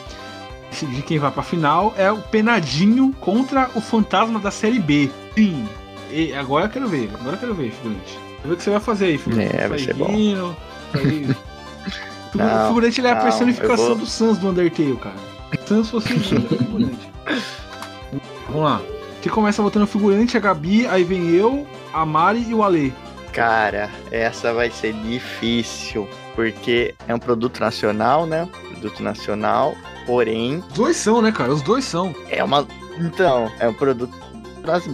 De 0.70 1.02
quem 1.02 1.18
vai 1.18 1.30
pra 1.30 1.42
final 1.42 1.94
é 1.96 2.10
o 2.12 2.18
Penadinho 2.18 3.12
contra 3.20 3.70
o 3.74 3.80
Fantasma 3.80 4.38
da 4.38 4.50
Série 4.50 4.78
B. 4.78 5.10
Sim. 5.34 5.66
E 6.10 6.32
agora 6.34 6.66
eu 6.66 6.68
quero 6.68 6.86
ver, 6.86 7.10
agora 7.18 7.34
eu 7.36 7.40
quero 7.40 7.54
ver, 7.54 7.70
figurante. 7.72 8.18
Quero 8.36 8.48
ver 8.48 8.54
o 8.54 8.56
que 8.56 8.62
você 8.62 8.70
vai 8.70 8.80
fazer 8.80 9.06
aí, 9.06 9.18
figurante. 9.18 9.56
É, 9.56 9.68
vai 9.68 9.78
ser 9.78 9.94
bom. 9.94 10.06
vai- 10.92 11.36
O 12.34 12.38
Não, 12.38 12.68
figurante 12.68 13.00
ele 13.00 13.08
é 13.08 13.12
a 13.12 13.14
não, 13.14 13.22
personificação 13.22 13.84
eu 13.84 13.90
vou- 13.90 13.96
do 13.98 14.06
Sans 14.06 14.38
do 14.38 14.48
Undertale, 14.48 14.96
cara. 14.96 15.16
Sans 15.66 15.88
fosse 15.90 16.12
o 16.14 16.20
figurante. 16.20 17.10
Vamos 18.48 18.62
lá. 18.62 18.80
Quem 19.22 19.32
começa 19.32 19.62
votando 19.62 19.84
o 19.84 19.88
figurante, 19.88 20.36
a 20.36 20.40
Gabi, 20.40 20.86
aí 20.86 21.02
vem 21.02 21.30
eu, 21.30 21.66
a 21.92 22.06
Mari 22.06 22.44
e 22.48 22.54
o 22.54 22.62
Ale. 22.62 22.94
Cara, 23.32 23.90
essa 24.10 24.52
vai 24.54 24.70
ser 24.70 24.92
difícil, 24.94 26.08
porque 26.34 26.94
é 27.08 27.14
um 27.14 27.18
produto 27.18 27.60
nacional, 27.60 28.24
né? 28.26 28.48
Produto 28.70 29.02
nacional, 29.02 29.74
porém, 30.06 30.58
Os 30.68 30.74
dois 30.74 30.96
são, 30.96 31.20
né, 31.20 31.32
cara? 31.32 31.52
Os 31.52 31.62
dois 31.62 31.84
são. 31.84 32.14
é 32.30 32.42
uma. 32.42 32.66
Então, 32.98 33.50
é 33.58 33.68
um 33.68 33.74
produto. 33.74 34.14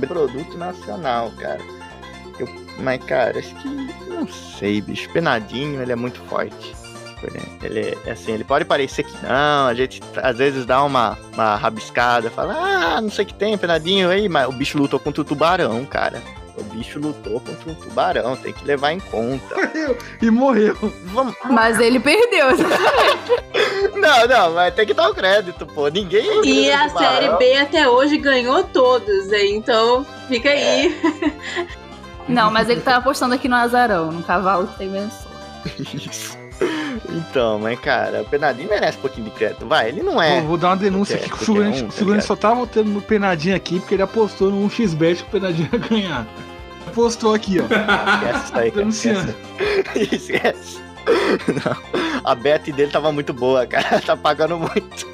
Produto 0.07 0.59
nacional, 0.59 1.31
cara. 1.39 1.61
Eu- 2.39 2.49
mas, 2.79 3.03
cara, 3.05 3.39
acho 3.39 3.55
que. 3.57 3.69
Não 4.09 4.27
sei, 4.29 4.81
bicho. 4.81 5.09
Penadinho, 5.11 5.81
ele 5.81 5.93
é 5.93 5.97
muito 5.97 6.21
forte. 6.23 6.75
Tipo, 7.23 7.27
Ele, 7.65 7.79
ele 7.79 7.99
é 8.05 8.11
assim, 8.11 8.33
ele 8.33 8.45
pode 8.45 8.65
parecer 8.65 9.05
que 9.05 9.13
não, 9.23 9.67
a 9.69 9.75
gente 9.75 10.01
às 10.17 10.37
vezes 10.37 10.67
dá 10.67 10.83
uma, 10.83 11.17
uma 11.33 11.57
rabiscada, 11.57 12.31
fala, 12.31 12.55
ah, 12.55 13.01
não 13.01 13.11
sei 13.11 13.25
o 13.25 13.29
que 13.29 13.35
tem, 13.35 13.57
penadinho 13.57 14.11
aí, 14.11 14.29
mas 14.29 14.49
o 14.49 14.53
bicho 14.53 14.79
lutou 14.79 14.99
contra 14.99 15.23
o 15.23 15.25
tubarão, 15.25 15.85
cara. 15.85 16.23
O 16.57 16.63
bicho 16.65 16.99
lutou 16.99 17.41
contra 17.41 17.71
um 17.71 17.75
tubarão, 17.75 18.37
tem 18.37 18.53
que 18.53 18.65
levar 18.65 18.93
em 18.93 19.01
conta. 19.01 19.55
E 20.21 20.31
morreu. 20.31 20.77
Vamos... 21.07 21.35
Mas 21.45 21.81
ele 21.81 21.99
perdeu. 21.99 22.49
Não, 23.97 24.27
não, 24.27 24.55
mas 24.55 24.75
tem 24.75 24.87
que 24.87 24.95
dar 24.95 25.11
o 25.11 25.15
crédito, 25.15 25.65
pô. 25.65 25.87
Ninguém. 25.89 26.45
E 26.45 26.71
a 26.71 26.89
série 26.89 27.37
B 27.37 27.57
até 27.57 27.89
hoje 27.89 28.19
ganhou 28.19 28.65
todos, 28.65 29.33
hein? 29.33 29.57
então 29.57 30.05
fica 30.27 30.51
aí. 30.51 30.99
Não, 32.27 32.51
mas 32.51 32.69
ele 32.69 32.81
tá 32.81 32.97
apostando 32.97 33.35
aqui 33.35 33.49
no 33.49 33.55
azarão, 33.55 34.11
no 34.11 34.23
cavalo 34.23 34.67
que 34.67 34.79
tem 34.79 34.89
menos 34.89 35.13
sorte. 35.13 36.09
Isso. 36.09 36.42
Então, 37.31 37.59
mas 37.59 37.79
cara, 37.79 38.23
o 38.23 38.25
Penadinho 38.25 38.69
merece 38.69 38.99
um 38.99 39.01
pouquinho 39.01 39.25
de 39.25 39.31
crédito. 39.33 39.67
Vai, 39.67 39.89
ele 39.89 40.03
não 40.03 40.21
é. 40.21 40.41
Vou, 40.41 40.49
vou 40.49 40.57
dar 40.57 40.69
uma 40.69 40.77
denúncia 40.77 41.17
aqui 41.17 41.29
que 41.29 41.35
o 41.35 41.39
figurante, 41.39 41.85
um, 41.85 41.89
tá 41.89 42.21
só 42.21 42.37
tá 42.37 42.53
votando 42.53 42.91
no 42.91 43.03
Penadinho 43.03 43.57
aqui 43.57 43.79
porque 43.79 43.95
ele 43.95 44.03
apostou 44.03 44.51
no 44.51 44.69
1xbet 44.69 45.17
que 45.17 45.23
o 45.23 45.27
Penadinho 45.27 45.69
ia 45.73 45.79
ganhar. 45.79 46.27
Apostou 46.87 47.35
aqui, 47.35 47.59
ó. 47.59 47.65
Esquece 47.65 48.45
isso 48.45 48.59
aí. 48.59 48.71
Denunciando. 48.71 49.35
Esquece. 49.59 50.15
Esquece. 50.15 50.83
Não. 51.65 51.77
A 52.25 52.35
bet 52.35 52.71
dele 52.73 52.91
tava 52.91 53.11
muito 53.13 53.33
boa, 53.33 53.67
cara. 53.67 54.01
Tá 54.05 54.17
pagando 54.17 54.59
muito. 54.59 55.07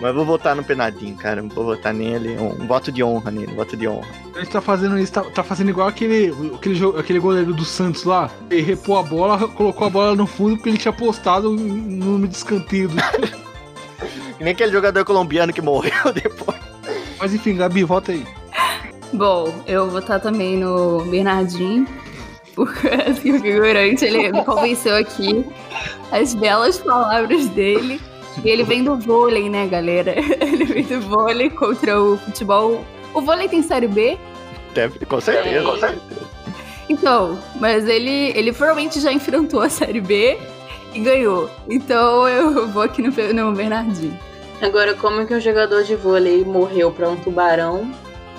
Mas 0.00 0.14
vou 0.14 0.24
votar 0.24 0.56
no 0.56 0.64
Penadinho, 0.64 1.14
cara. 1.16 1.42
Não 1.42 1.48
vou 1.50 1.64
votar 1.64 1.92
nele. 1.92 2.36
Um, 2.38 2.62
um 2.62 2.66
voto 2.66 2.90
de 2.90 3.04
honra 3.04 3.30
nele, 3.30 3.52
um 3.52 3.56
voto 3.56 3.76
de 3.76 3.86
honra. 3.86 4.08
A 4.34 4.38
gente 4.40 4.50
tá 4.50 4.60
fazendo 4.60 4.98
isso, 4.98 5.12
tá, 5.12 5.22
tá 5.24 5.42
fazendo 5.44 5.68
igual 5.70 5.88
aquele, 5.88 6.32
aquele, 6.54 6.74
jo- 6.74 6.96
aquele 6.98 7.18
goleiro 7.18 7.52
do 7.52 7.64
Santos 7.64 8.04
lá. 8.04 8.30
Ele 8.50 8.62
repôs 8.62 9.04
a 9.04 9.08
bola, 9.08 9.46
colocou 9.48 9.86
a 9.86 9.90
bola 9.90 10.16
no 10.16 10.26
fundo 10.26 10.56
porque 10.56 10.70
ele 10.70 10.78
tinha 10.78 10.90
apostado 10.92 11.50
no 11.50 11.56
número 11.58 12.28
de 12.28 12.36
escanteio. 12.36 12.88
do- 12.88 12.96
nem 14.40 14.52
aquele 14.52 14.72
jogador 14.72 15.04
colombiano 15.04 15.52
que 15.52 15.60
morreu 15.60 15.92
depois. 16.14 16.58
Mas 17.18 17.34
enfim, 17.34 17.56
Gabi, 17.56 17.84
volta 17.84 18.12
aí. 18.12 18.24
Bom, 19.12 19.52
eu 19.66 19.82
vou 19.82 20.00
votar 20.00 20.18
também 20.20 20.56
no 20.56 21.02
Bernardinho, 21.04 21.86
porque 22.54 22.86
assim, 22.88 23.32
o 23.32 23.40
figurante 23.42 24.04
ele 24.04 24.32
me 24.32 24.42
convenceu 24.44 24.96
aqui. 24.96 25.44
As 26.10 26.34
belas 26.34 26.78
palavras 26.78 27.48
dele. 27.48 28.00
E 28.44 28.48
ele 28.48 28.62
vem 28.62 28.84
do 28.84 28.96
vôlei, 28.96 29.48
né, 29.50 29.66
galera? 29.66 30.14
Ele 30.40 30.64
vem 30.64 30.84
do 30.84 31.00
vôlei 31.00 31.50
contra 31.50 32.00
o 32.00 32.16
futebol. 32.16 32.84
O 33.12 33.20
vôlei 33.20 33.48
tem 33.48 33.62
série 33.62 33.88
B? 33.88 34.16
Deve, 34.72 35.04
com 35.04 35.20
certeza, 35.20 35.64
com 35.64 35.76
certeza. 35.76 36.30
Então, 36.88 37.38
mas 37.60 37.88
ele, 37.88 38.32
ele 38.36 38.52
provavelmente 38.52 39.00
já 39.00 39.12
enfrentou 39.12 39.60
a 39.60 39.68
série 39.68 40.00
B 40.00 40.38
e 40.94 41.00
ganhou. 41.00 41.50
Então 41.68 42.28
eu 42.28 42.66
vou 42.68 42.82
aqui 42.82 43.02
no, 43.02 43.10
no 43.32 43.52
Bernardinho. 43.52 44.18
Agora, 44.60 44.94
como 44.94 45.24
que 45.24 45.34
um 45.34 45.40
jogador 45.40 45.84
de 45.84 45.94
vôlei 45.94 46.44
morreu 46.44 46.90
pra 46.90 47.08
um 47.08 47.16
tubarão? 47.16 47.90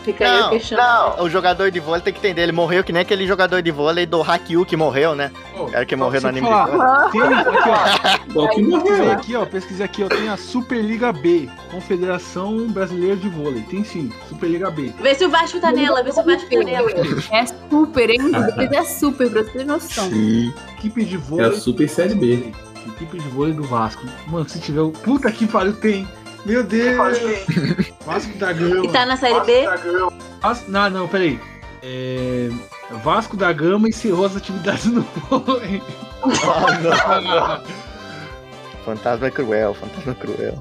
Fica 0.04 0.26
aí 0.26 0.32
a 0.32 0.40
Não, 0.42 0.50
questão. 0.50 0.78
não, 1.18 1.24
o 1.26 1.30
jogador 1.30 1.70
de 1.70 1.80
vôlei 1.80 2.02
tem 2.02 2.12
que 2.12 2.20
entender. 2.20 2.42
Ele 2.42 2.52
morreu 2.52 2.84
que 2.84 2.92
nem 2.92 3.04
aquele 3.04 3.28
jogador 3.28 3.62
de 3.62 3.70
vôlei 3.70 4.06
do 4.06 4.22
Hakyu 4.22 4.66
que 4.66 4.76
morreu, 4.76 5.14
né? 5.14 5.30
O 5.56 5.66
cara 5.70 5.86
que 5.86 5.96
morreu 5.96 6.22
no 6.22 6.28
anime 6.30 6.48
falar. 6.48 7.10
Tem 7.12 7.22
aqui, 7.22 7.58
ó. 7.70 8.34
Qual 8.34 8.50
que 8.50 8.62
morreu? 8.64 9.12
aqui, 9.12 9.36
ó. 9.36 9.46
Pesquisei 9.46 9.86
aqui, 9.86 10.04
ó. 10.04 10.08
Tem 10.08 10.28
a 10.28 10.38
Superliga 10.38 11.14
B, 11.14 11.48
Confederação 11.70 12.68
Brasileira 12.70 13.16
de 13.16 13.30
Vôlei. 13.30 13.62
Tem 13.70 13.84
sim, 13.84 14.12
Superliga 14.28 14.72
B. 14.72 14.92
Vê 15.00 15.14
se 15.14 15.24
o 15.24 15.30
Vasco 15.30 15.60
tá 15.60 15.72
nela, 15.72 16.02
vê 16.02 16.12
se 16.12 16.20
o 16.20 16.24
Vasco 16.24 16.50
tá 16.50 16.64
nela. 16.64 16.90
É 17.32 17.46
super, 17.70 18.10
hein? 18.10 18.20
É 18.74 18.84
super, 18.84 19.30
pra 19.30 19.44
você 19.44 19.50
ter 19.52 19.66
noção. 19.66 20.10
Sim. 20.10 20.52
Equipe 20.78 21.06
de 21.06 21.16
É 21.16 21.18
vôlei. 21.20 21.46
a 21.46 21.54
Super 21.54 21.88
Série 21.88 22.16
B. 22.16 22.52
Equipe 22.88 23.20
de 23.20 23.28
vôlei 23.30 23.54
do 23.54 23.64
Vasco. 23.64 24.04
Mano, 24.28 24.50
se 24.50 24.60
tiver 24.60 24.82
o. 24.82 24.90
Puta 24.92 25.32
que 25.32 25.46
pariu, 25.46 25.74
tem. 25.74 26.08
Meu 26.46 26.64
Deus! 26.64 27.18
Vasco 28.06 28.38
da 28.38 28.54
Gama. 28.54 28.86
E 28.86 28.90
tá 28.90 29.06
na 29.06 29.18
série 29.18 29.40
B? 29.42 29.66
Vas- 30.42 30.68
Não, 30.68 30.90
não, 30.90 31.08
peraí. 31.08 31.40
É... 31.84 32.50
Vasco 33.04 33.38
da 33.38 33.52
Gama 33.54 33.88
encerrou 33.90 34.26
as 34.26 34.36
atividades 34.36 34.86
no 34.86 35.02
vôlei. 35.30 35.82
Fantasma 38.86 39.28
é 39.28 39.32
cruel, 39.32 39.74
fantasma 39.76 40.12
é 40.12 40.16
cruel. 40.16 40.60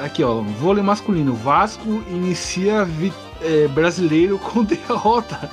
Aqui, 0.00 0.22
ó. 0.22 0.40
Vôlei 0.42 0.82
masculino. 0.82 1.34
Vasco 1.34 2.02
inicia 2.08 2.84
vi- 2.84 3.12
é, 3.42 3.66
brasileiro 3.68 4.38
com 4.38 4.62
derrota. 4.64 5.50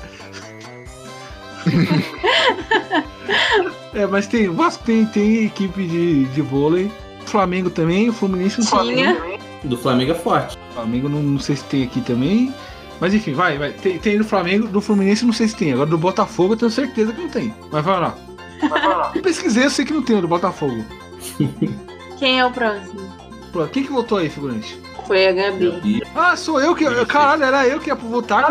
é, 3.93 4.05
mas 4.05 4.27
tem. 4.27 4.49
Vasco 4.49 4.84
tem, 4.84 5.05
tem 5.07 5.45
equipe 5.45 5.88
de, 5.88 6.26
de 6.26 6.41
vôlei. 6.41 6.91
Flamengo 7.34 7.72
também, 7.72 8.10
o 8.10 8.14
Fluminense 8.14 8.60
não 8.60 8.84
Tinha. 8.84 9.18
Do 9.64 9.76
Flamengo 9.76 10.11
é 10.11 10.15
forte. 10.15 10.55
Flamengo 10.76 11.10
não, 11.10 11.23
não 11.23 11.39
sei 11.39 11.55
se 11.55 11.64
tem 11.64 11.84
aqui 11.84 11.99
também. 11.99 12.53
Mas 12.99 13.11
enfim, 13.11 13.34
vai, 13.34 13.57
vai. 13.57 13.72
Tem, 13.72 13.97
tem 13.97 14.19
do 14.19 14.23
Flamengo, 14.23 14.68
do 14.68 14.80
Fluminense 14.80 15.26
não 15.26 15.34
sei 15.34 15.47
se 15.47 15.55
tem. 15.55 15.73
Agora 15.73 15.89
do 15.89 15.97
Botafogo 15.97 16.53
eu 16.53 16.57
tenho 16.57 16.69
certeza 16.69 17.11
que 17.11 17.22
não 17.22 17.30
tem. 17.30 17.51
Mas 17.72 17.84
vai 17.84 17.99
lá. 17.99 18.15
Eu 19.15 19.22
pesquisei, 19.23 19.65
eu 19.65 19.69
sei 19.72 19.84
que 19.84 19.91
não 19.91 20.03
tem 20.03 20.15
o 20.18 20.22
do 20.22 20.27
Botafogo. 20.27 20.85
Quem 22.19 22.39
é 22.39 22.45
o 22.45 22.51
próximo? 22.51 23.01
Pô, 23.51 23.65
Quem 23.65 23.84
que 23.84 23.91
votou 23.91 24.19
aí, 24.19 24.30
figurante? 24.30 24.80
Foi 25.07 25.27
a 25.27 25.31
Gabi. 25.31 26.03
Ah, 26.15 26.35
sou 26.35 26.61
eu 26.61 26.76
que. 26.76 26.85
Caralho, 27.05 27.43
era 27.43 27.68
eu 27.68 27.80
que 27.80 27.89
ia 27.89 27.95
votar. 27.97 28.45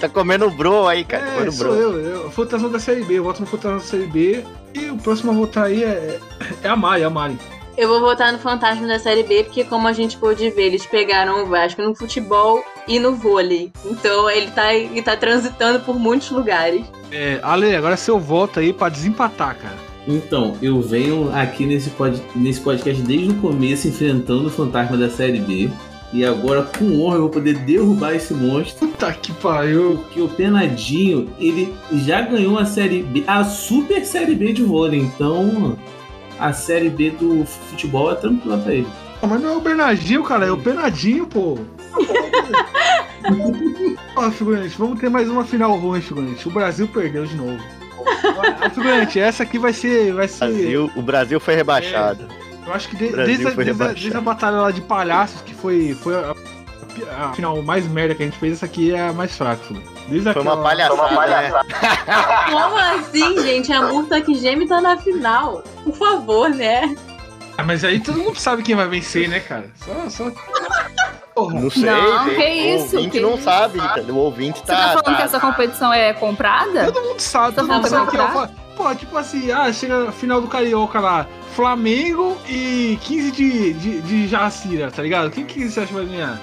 Tá 0.00 0.08
comendo 0.08 0.50
bro 0.50 0.88
aí, 0.88 1.04
cara. 1.04 1.24
É, 1.24 1.34
comendo 1.34 1.52
sou 1.52 1.68
bro. 1.68 1.76
eu, 1.76 2.00
eu. 2.00 2.30
Fantasma 2.32 2.68
da 2.68 2.80
série 2.80 3.04
B. 3.04 3.18
Eu 3.18 3.24
voto 3.24 3.40
no 3.40 3.46
Fantasma 3.46 3.78
da 3.78 3.84
série 3.84 4.06
B. 4.06 4.44
E 4.74 4.90
o 4.90 4.96
próximo 4.96 5.32
a 5.32 5.34
votar 5.34 5.64
aí 5.64 5.82
é, 5.82 6.18
é 6.62 6.68
a 6.68 6.76
Mari, 6.76 7.04
a 7.04 7.10
Mari. 7.10 7.38
Eu 7.76 7.88
vou 7.88 8.00
votar 8.00 8.32
no 8.32 8.38
Fantasma 8.38 8.86
da 8.86 8.98
Série 8.98 9.22
B, 9.22 9.44
porque 9.44 9.64
como 9.64 9.88
a 9.88 9.92
gente 9.92 10.18
pôde 10.18 10.50
ver, 10.50 10.66
eles 10.66 10.84
pegaram 10.84 11.42
o 11.42 11.46
Vasco 11.46 11.80
no 11.82 11.94
futebol 11.94 12.62
e 12.86 12.98
no 12.98 13.14
vôlei. 13.14 13.72
Então 13.84 14.28
ele 14.28 14.50
tá, 14.50 14.74
ele 14.74 15.00
tá 15.00 15.16
transitando 15.16 15.80
por 15.80 15.98
muitos 15.98 16.30
lugares. 16.30 16.84
É, 17.10 17.40
Ale, 17.42 17.74
agora 17.74 17.94
é 17.94 17.96
seu 17.96 18.18
voto 18.18 18.60
aí 18.60 18.72
pra 18.72 18.90
desempatar, 18.90 19.56
cara. 19.56 19.92
Então, 20.06 20.56
eu 20.60 20.80
venho 20.80 21.34
aqui 21.34 21.64
nesse, 21.64 21.88
pod, 21.90 22.20
nesse 22.34 22.60
podcast 22.60 23.00
desde 23.02 23.30
o 23.30 23.34
começo 23.36 23.88
enfrentando 23.88 24.48
o 24.48 24.50
fantasma 24.50 24.96
da 24.96 25.08
série 25.08 25.38
B. 25.38 25.70
E 26.12 26.26
agora, 26.26 26.62
com 26.62 27.00
honra, 27.00 27.16
eu 27.16 27.22
vou 27.22 27.30
poder 27.30 27.56
derrubar 27.60 28.14
esse 28.14 28.34
monstro. 28.34 28.88
Puta 28.88 29.10
que 29.12 29.32
pariu. 29.32 29.96
Porque 29.96 30.20
o 30.20 30.28
Penadinho, 30.28 31.30
ele 31.38 31.74
já 31.92 32.20
ganhou 32.20 32.58
a 32.58 32.66
série 32.66 33.02
B, 33.02 33.24
a 33.26 33.42
super 33.44 34.04
série 34.04 34.34
B 34.34 34.52
de 34.52 34.62
vôlei. 34.62 35.00
Então, 35.00 35.78
a 36.38 36.52
série 36.52 36.90
B 36.90 37.10
do 37.10 37.46
futebol 37.46 38.12
é 38.12 38.14
tranquila 38.14 38.58
pra 38.58 38.74
ele. 38.74 38.86
Mas 39.22 39.40
não 39.40 39.54
é 39.54 39.56
o 39.56 39.60
Bernardinho, 39.60 40.24
cara, 40.24 40.46
é 40.46 40.50
o 40.50 40.58
Penadinho, 40.58 41.26
pô. 41.26 41.58
Ó, 44.16 44.30
figurante, 44.30 44.76
vamos 44.76 44.98
ter 44.98 45.08
mais 45.08 45.30
uma 45.30 45.44
final 45.44 45.78
ruim, 45.78 46.00
figurante. 46.00 46.46
O 46.46 46.50
Brasil 46.50 46.88
perdeu 46.88 47.24
de 47.24 47.36
novo. 47.36 47.62
Ó, 47.96 48.70
figurante, 48.70 49.18
essa 49.18 49.44
aqui 49.44 49.58
vai 49.58 49.72
ser. 49.72 50.12
Vai 50.12 50.28
ser 50.28 50.46
Brasil, 50.46 50.90
o 50.94 51.02
Brasil 51.02 51.40
foi 51.40 51.54
rebaixado. 51.54 52.28
Eu 52.66 52.72
acho 52.74 52.88
que 52.88 52.96
de- 52.96 53.12
desde, 53.12 53.46
a, 53.46 53.50
desde, 53.50 53.82
a, 53.82 53.86
desde 53.88 54.16
a 54.16 54.20
batalha 54.20 54.56
lá 54.56 54.70
de 54.70 54.80
palhaços, 54.80 55.40
que 55.42 55.54
foi, 55.54 55.94
foi 55.94 56.14
a, 56.16 56.34
a 57.20 57.32
final 57.32 57.62
mais 57.62 57.86
merda 57.86 58.14
que 58.14 58.22
a 58.22 58.26
gente 58.26 58.38
fez, 58.38 58.54
essa 58.54 58.66
aqui 58.66 58.94
é 58.94 59.08
a 59.08 59.12
mais 59.12 59.36
fraca. 59.36 59.62
Desde 60.08 60.32
Foi 60.32 60.42
uma 60.42 60.52
aquela- 60.52 60.62
palhaçada, 60.68 61.26
né? 61.26 61.52
Como 62.50 62.76
assim, 62.76 63.42
gente? 63.42 63.72
A 63.72 63.82
Murta 63.82 64.20
que 64.20 64.34
geme 64.34 64.66
tá 64.66 64.80
na 64.80 64.96
final. 64.96 65.62
Por 65.84 65.94
favor, 65.96 66.50
né? 66.50 66.94
Ah, 67.56 67.62
mas 67.62 67.84
aí 67.84 68.00
todo 68.00 68.18
mundo 68.18 68.38
sabe 68.38 68.62
quem 68.62 68.74
vai 68.74 68.88
vencer, 68.88 69.28
né, 69.28 69.38
cara? 69.40 69.70
Só. 69.76 70.08
só... 70.10 70.32
Porra. 71.34 71.60
Não 71.60 71.70
sei. 71.70 71.84
Não, 71.84 72.24
tem- 72.26 72.34
que 72.36 72.44
isso, 72.44 72.94
O 72.94 72.98
ouvinte 72.98 73.10
que 73.10 73.20
não 73.20 73.34
isso. 73.34 73.42
sabe, 73.44 73.78
Rita. 73.78 74.12
O 74.12 74.16
ouvinte 74.16 74.58
Você 74.60 74.66
tá. 74.66 74.74
tá 74.76 74.88
falando 74.88 75.04
tá- 75.04 75.14
que 75.16 75.22
essa 75.22 75.40
competição 75.40 75.92
é 75.92 76.12
comprada? 76.12 76.84
Todo 76.92 77.02
mundo 77.02 77.20
sabe, 77.20 77.54
todo 77.54 77.66
Tá 77.68 77.74
mundo 77.74 77.88
sabe 77.88 78.10
que 78.10 78.16
falando 78.16 78.34
eu 78.34 78.40
falo. 78.46 78.62
Pô, 78.76 78.94
tipo 78.94 79.16
assim, 79.18 79.50
ah, 79.52 79.70
chega 79.72 80.08
a 80.08 80.12
final 80.12 80.40
do 80.40 80.48
Carioca 80.48 80.98
lá, 80.98 81.26
Flamengo 81.54 82.36
e 82.48 82.98
15 83.02 83.30
de, 83.30 83.72
de, 83.74 84.00
de 84.00 84.26
Jacira, 84.28 84.90
tá 84.90 85.02
ligado? 85.02 85.30
Quem 85.30 85.44
que 85.44 85.68
você 85.68 85.80
acha 85.80 85.88
que 85.88 85.94
vai 85.94 86.06
ganhar? 86.06 86.38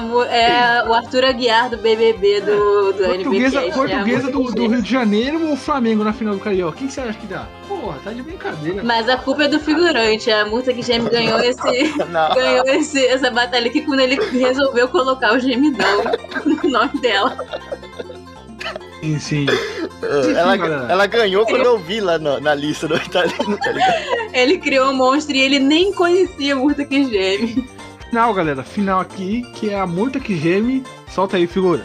Mu- 0.00 0.22
É 0.24 0.84
o 0.88 0.92
Arthur 0.92 1.24
Aguiar 1.24 1.70
do 1.70 1.76
BBB 1.78 2.40
do, 2.40 2.92
do 2.92 3.04
Portuguesa, 3.04 3.60
NBcast, 3.60 3.72
portuguesa 3.72 4.28
é 4.28 4.32
do, 4.32 4.42
do 4.52 4.66
Rio 4.68 4.82
de 4.82 4.90
Janeiro 4.90 5.48
ou 5.48 5.56
Flamengo 5.56 6.02
na 6.04 6.12
final 6.12 6.34
do 6.34 6.40
Carioca? 6.40 6.76
Quem 6.78 6.86
que 6.88 6.92
você 6.92 7.00
acha 7.00 7.18
que 7.18 7.26
dá? 7.26 7.46
Porra, 7.68 7.98
tá 8.04 8.12
de 8.12 8.22
brincadeira. 8.22 8.82
Mas 8.82 9.08
a 9.08 9.16
culpa 9.16 9.44
é 9.44 9.48
do 9.48 9.58
figurante. 9.60 10.30
A 10.30 10.44
Murta 10.46 10.72
que 10.72 10.82
geme 10.82 11.08
ganhou 11.08 11.38
esse. 11.40 11.60
Não. 12.10 12.34
ganhou 12.34 12.64
esse, 12.66 13.04
essa 13.06 13.30
batalha 13.30 13.66
aqui 13.68 13.82
quando 13.82 14.00
ele 14.00 14.16
resolveu 14.38 14.88
colocar 14.88 15.32
o 15.34 15.38
gemidão 15.38 16.02
no 16.44 16.70
nome 16.70 17.00
dela. 17.00 17.36
Sim, 19.00 19.18
sim. 19.18 19.46
Ela, 20.36 20.56
galera. 20.56 20.86
ela 20.92 21.06
ganhou 21.06 21.44
quando 21.44 21.64
eu 21.64 21.78
vi 21.78 22.00
lá 22.00 22.18
na, 22.18 22.38
na 22.38 22.54
lista 22.54 22.86
do 22.86 22.94
italiano, 22.96 23.58
tá 23.58 23.72
ligado? 23.72 24.32
Ele 24.32 24.58
criou 24.58 24.90
um 24.90 24.94
monstro 24.94 25.34
e 25.34 25.40
ele 25.40 25.58
nem 25.58 25.92
conhecia 25.92 26.54
a 26.54 26.56
Murta 26.56 26.84
que 26.84 27.04
geme. 27.10 27.68
Final, 28.12 28.34
galera. 28.34 28.62
Final 28.62 29.00
aqui, 29.00 29.40
que 29.54 29.70
é 29.70 29.80
a 29.80 29.86
multa 29.86 30.20
que 30.20 30.36
geme. 30.36 30.84
Solta 31.08 31.38
aí, 31.38 31.46
figura. 31.46 31.82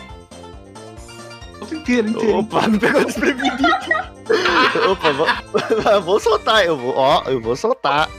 Solta 1.58 1.74
inteiro, 1.74 2.10
inteiro. 2.10 2.40
Opa, 2.40 2.68
me 2.68 2.78
pegou 2.78 3.06
desprevenido. 3.06 3.64
Opa, 4.92 5.14
vou, 5.14 5.28
vou 6.04 6.20
soltar, 6.20 6.66
eu 6.66 6.76
vou, 6.76 6.94
ó, 6.98 7.24
eu 7.28 7.40
vou 7.40 7.56
soltar. 7.56 8.10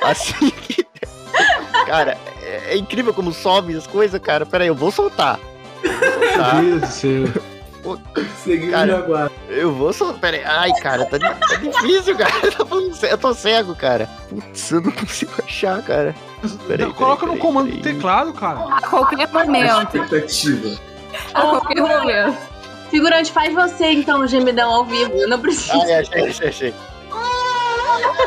Assim 0.00 0.50
que. 0.50 0.86
Cara, 1.84 2.16
é, 2.42 2.74
é 2.74 2.76
incrível 2.76 3.12
como 3.12 3.32
sobe 3.32 3.76
as 3.76 3.88
coisas, 3.88 4.20
cara. 4.20 4.46
Pera 4.46 4.62
aí, 4.62 4.68
eu 4.68 4.74
vou 4.76 4.92
soltar. 4.92 5.40
Meu 5.82 6.78
Deus 6.78 6.80
do 6.80 6.86
céu. 6.86 7.57
Seguiu 8.44 8.70
Cara, 8.72 8.86
o 8.86 9.00
Jaguar. 9.00 9.30
Eu 9.48 9.72
vou 9.72 9.92
soltar. 9.92 10.20
Pera 10.20 10.36
aí. 10.36 10.44
Ai, 10.44 10.72
cara, 10.80 11.04
tá, 11.06 11.18
tá 11.18 11.56
difícil, 11.56 12.16
cara. 12.16 12.32
Eu 12.42 12.52
tô, 12.56 12.66
falando 12.66 12.94
sé- 12.94 13.12
eu 13.12 13.18
tô 13.18 13.34
cego, 13.34 13.74
cara. 13.74 14.08
Putz, 14.28 14.70
eu 14.70 14.80
não 14.80 14.90
consigo 14.92 15.32
achar, 15.44 15.82
cara. 15.82 16.14
Peraí, 16.66 16.86
Não, 16.86 16.94
Coloca 16.94 17.26
no 17.26 17.36
comando 17.38 17.70
do 17.70 17.80
teclado, 17.82 18.32
cara. 18.32 18.60
A 18.76 18.80
qualquer 18.82 19.28
momento. 19.28 19.96
Expectativa. 19.96 20.78
A 21.34 21.40
qualquer 21.42 21.80
momento. 21.82 22.36
Figurante, 22.90 23.30
faz 23.32 23.52
você 23.54 23.86
então 23.92 24.26
gemidão 24.26 24.70
ao 24.70 24.84
vivo. 24.84 25.12
Eu 25.14 25.28
não 25.28 25.38
preciso. 25.38 25.80
Ai, 25.82 25.94
achei, 25.94 26.26
achei, 26.28 26.48
achei. 26.48 26.74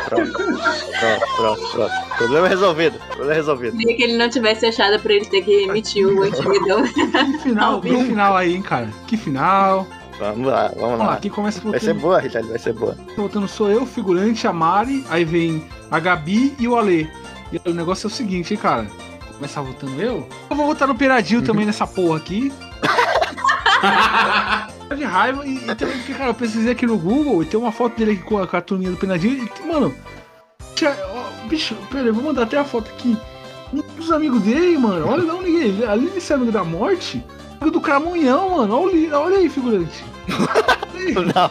Pronto, 0.08 0.32
pronto, 0.32 1.36
pronto, 1.36 1.70
pronto. 1.70 1.92
Problema 2.18 2.48
resolvido. 2.48 2.98
Problema 3.08 3.34
resolvido. 3.34 3.76
Queria 3.76 3.96
que 3.96 4.02
ele 4.02 4.16
não 4.16 4.28
tivesse 4.28 4.66
achado 4.66 4.98
pra 5.00 5.12
ele 5.14 5.24
ter 5.24 5.42
que 5.42 5.64
emitir 5.64 6.06
o 6.06 6.24
gemidão. 6.34 6.82
Que 6.84 7.38
final, 7.38 7.80
que 7.80 8.04
final 8.04 8.36
aí, 8.36 8.54
hein, 8.54 8.62
cara. 8.62 8.88
Que 9.06 9.16
final. 9.16 9.86
Vamos 10.18 10.46
lá, 10.46 10.68
vamos 10.68 10.80
Vamos 10.80 10.98
lá, 10.98 11.06
lá. 11.06 11.14
aqui 11.14 11.30
começa 11.30 11.60
Vai 11.62 11.80
ser 11.80 11.94
boa, 11.94 12.20
Richard, 12.20 12.46
vai 12.48 12.58
ser 12.58 12.72
boa. 12.74 12.96
votando 13.16 13.48
sou 13.48 13.70
eu, 13.70 13.84
figurante, 13.86 14.46
a 14.46 14.52
Mari, 14.52 15.04
aí 15.10 15.24
vem 15.24 15.66
a 15.90 15.98
Gabi 15.98 16.54
e 16.58 16.68
o 16.68 16.76
Ale. 16.76 17.10
E 17.50 17.60
o 17.68 17.74
negócio 17.74 18.06
é 18.06 18.08
o 18.08 18.10
seguinte, 18.10 18.54
hein, 18.54 18.60
cara. 18.60 18.82
Vou 18.82 19.34
Começar 19.36 19.62
votando 19.62 20.00
eu? 20.00 20.28
Eu 20.50 20.56
vou 20.56 20.66
votar 20.66 20.86
no 20.86 20.94
Peradinho 20.94 21.42
também 21.42 21.66
nessa 21.66 21.86
porra 21.86 22.18
aqui. 22.18 22.52
De 24.94 25.04
raiva 25.04 25.46
e, 25.46 25.56
e 25.56 25.74
também 25.74 25.96
porque, 25.98 26.14
cara, 26.14 26.30
eu 26.30 26.34
pesquisei 26.34 26.72
aqui 26.72 26.86
no 26.86 26.98
Google 26.98 27.42
e 27.42 27.46
tem 27.46 27.58
uma 27.58 27.72
foto 27.72 27.96
dele 27.96 28.12
aqui 28.12 28.22
com 28.22 28.38
a, 28.38 28.46
com 28.46 28.56
a 28.56 28.60
turminha 28.60 28.90
do 28.90 28.96
Penadinho 28.96 29.48
e, 29.62 29.66
mano, 29.66 29.94
tia- 30.74 30.96
ó, 31.14 31.46
bicho, 31.48 31.74
pera, 31.90 32.06
eu 32.08 32.14
vou 32.14 32.24
mandar 32.24 32.42
até 32.42 32.58
a 32.58 32.64
foto 32.64 32.90
aqui. 32.90 33.16
Um 33.72 33.80
dos 33.96 34.10
amigos 34.12 34.42
dele, 34.42 34.76
mano, 34.76 35.08
olha 35.08 35.24
lá 35.24 35.34
onde 35.34 35.48
ele, 35.50 35.84
ali 35.86 36.10
nesse 36.14 36.32
amigo 36.32 36.52
da 36.52 36.62
morte, 36.62 37.24
amigo 37.60 37.70
do 37.70 37.80
Cramunhão, 37.80 38.56
mano, 38.58 38.80
olha, 38.82 39.18
olha 39.18 39.38
aí, 39.38 39.48
figurante. 39.48 40.04
Olha 41.16 41.24
aí, 41.24 41.26
Não, 41.34 41.50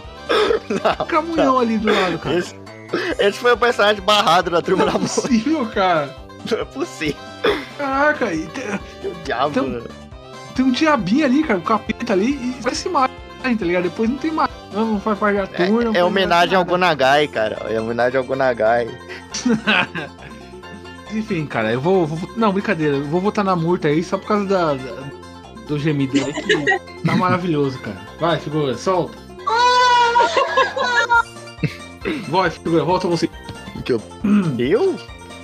o 1.00 1.06
Cramunhão 1.06 1.60
ali 1.60 1.78
do 1.78 1.92
lado, 1.92 2.18
cara. 2.20 2.38
esse, 2.38 2.56
esse 3.20 3.38
foi 3.40 3.52
o 3.54 3.58
personagem 3.58 4.02
barrado 4.02 4.50
da 4.50 4.62
turma 4.62 4.86
Não 4.86 4.92
da 4.94 4.98
é 4.98 5.02
morte. 5.02 5.16
possível, 5.22 5.66
cara. 5.74 6.16
Não 6.50 6.58
é 6.60 6.66
possível. 6.66 7.16
Caraca, 7.78 8.34
e 8.34 8.46
tem, 8.48 8.64
O 9.12 9.16
diabo. 9.26 9.50
Então- 9.50 9.68
né? 9.68 9.82
tem 10.56 10.66
um 10.66 10.72
diabinho 10.72 11.26
ali, 11.26 11.44
cara, 11.44 11.60
um 11.60 11.64
capeta 11.64 12.14
ali, 12.14 12.32
e 12.34 12.62
vai 12.62 12.74
se 12.76 12.88
imagem, 12.88 13.16
tá 13.42 13.66
ligado? 13.66 13.84
Depois 13.84 14.10
não 14.10 14.18
tem 14.18 14.32
mais. 14.32 14.50
Não, 14.74 14.94
não 14.94 15.00
faz 15.02 15.20
parte 15.20 15.36
da 15.38 15.48
turma. 15.48 15.84
não 15.84 15.94
É, 15.94 15.98
é 16.00 16.04
homenagem 16.04 16.56
ao. 16.56 16.64
Gonagai, 16.66 17.28
cara. 17.28 17.58
É 17.70 17.80
homenagem 17.80 18.18
ao 18.18 18.24
Gonagai. 18.24 18.88
Enfim, 21.14 21.46
cara, 21.46 21.74
eu 21.74 21.82
vou, 21.82 22.08
vou- 22.08 22.30
Não, 22.38 22.54
brincadeira, 22.54 22.96
eu 22.96 23.04
vou 23.06 23.20
votar 23.20 23.44
na 23.44 23.54
multa 23.56 23.90
aí 23.90 24.02
só 24.02 24.18
por 24.18 24.28
causa 24.28 24.46
da, 24.46 24.74
da- 24.76 25.04
do 25.68 25.78
gemido 25.78 26.18
aí 26.18 26.34
que 26.34 26.80
tá 27.06 27.16
maravilhoso, 27.18 27.78
cara. 27.80 27.98
Vai, 28.20 28.40
figura, 28.40 28.78
solta. 28.78 29.18
Vai, 32.30 32.50
figura, 32.50 32.84
volta 32.84 33.08
você. 33.08 33.30
Que 33.84 33.94
eu- 33.94 34.02
Eu? 34.58 34.96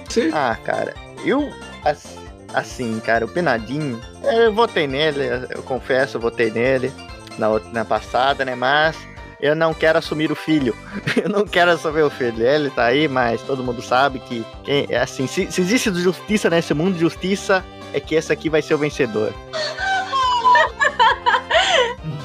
Você? 0.07 0.31
Ah, 0.33 0.57
cara, 0.63 0.93
eu. 1.25 1.51
as- 1.83 2.15
Assim, 2.53 2.97
cara, 3.01 3.25
o 3.25 3.27
Penadinho. 3.27 3.99
Eu 4.23 4.53
votei 4.53 4.87
nele, 4.87 5.19
eu 5.53 5.61
confesso, 5.63 6.15
eu 6.15 6.21
votei 6.21 6.49
nele 6.49 6.93
na, 7.38 7.49
outra- 7.49 7.69
na 7.72 7.85
passada, 7.85 8.43
né? 8.45 8.55
Mas 8.55 8.95
eu 9.39 9.55
não 9.55 9.73
quero 9.73 9.97
assumir 9.99 10.31
o 10.31 10.35
filho. 10.35 10.76
Eu 11.23 11.30
não 11.30 11.45
quero 11.45 11.72
assumir 11.72 12.01
o 12.03 12.09
filho. 12.09 12.45
Ele 12.45 12.69
tá 12.69 12.85
aí, 12.85 13.07
mas 13.07 13.41
todo 13.43 13.64
mundo 13.64 13.81
sabe 13.81 14.19
que. 14.19 14.45
quem- 14.64 14.88
é 14.89 14.97
assim, 14.99 15.27
se, 15.27 15.49
se 15.51 15.61
existe 15.61 15.93
justiça 15.93 16.49
nesse 16.49 16.73
mundo 16.73 16.95
de 16.95 16.99
justiça, 17.01 17.64
é 17.93 17.99
que 17.99 18.15
esse 18.15 18.31
aqui 18.34 18.49
vai 18.49 18.61
ser 18.61 18.73
o 18.73 18.77
vencedor. 18.77 19.31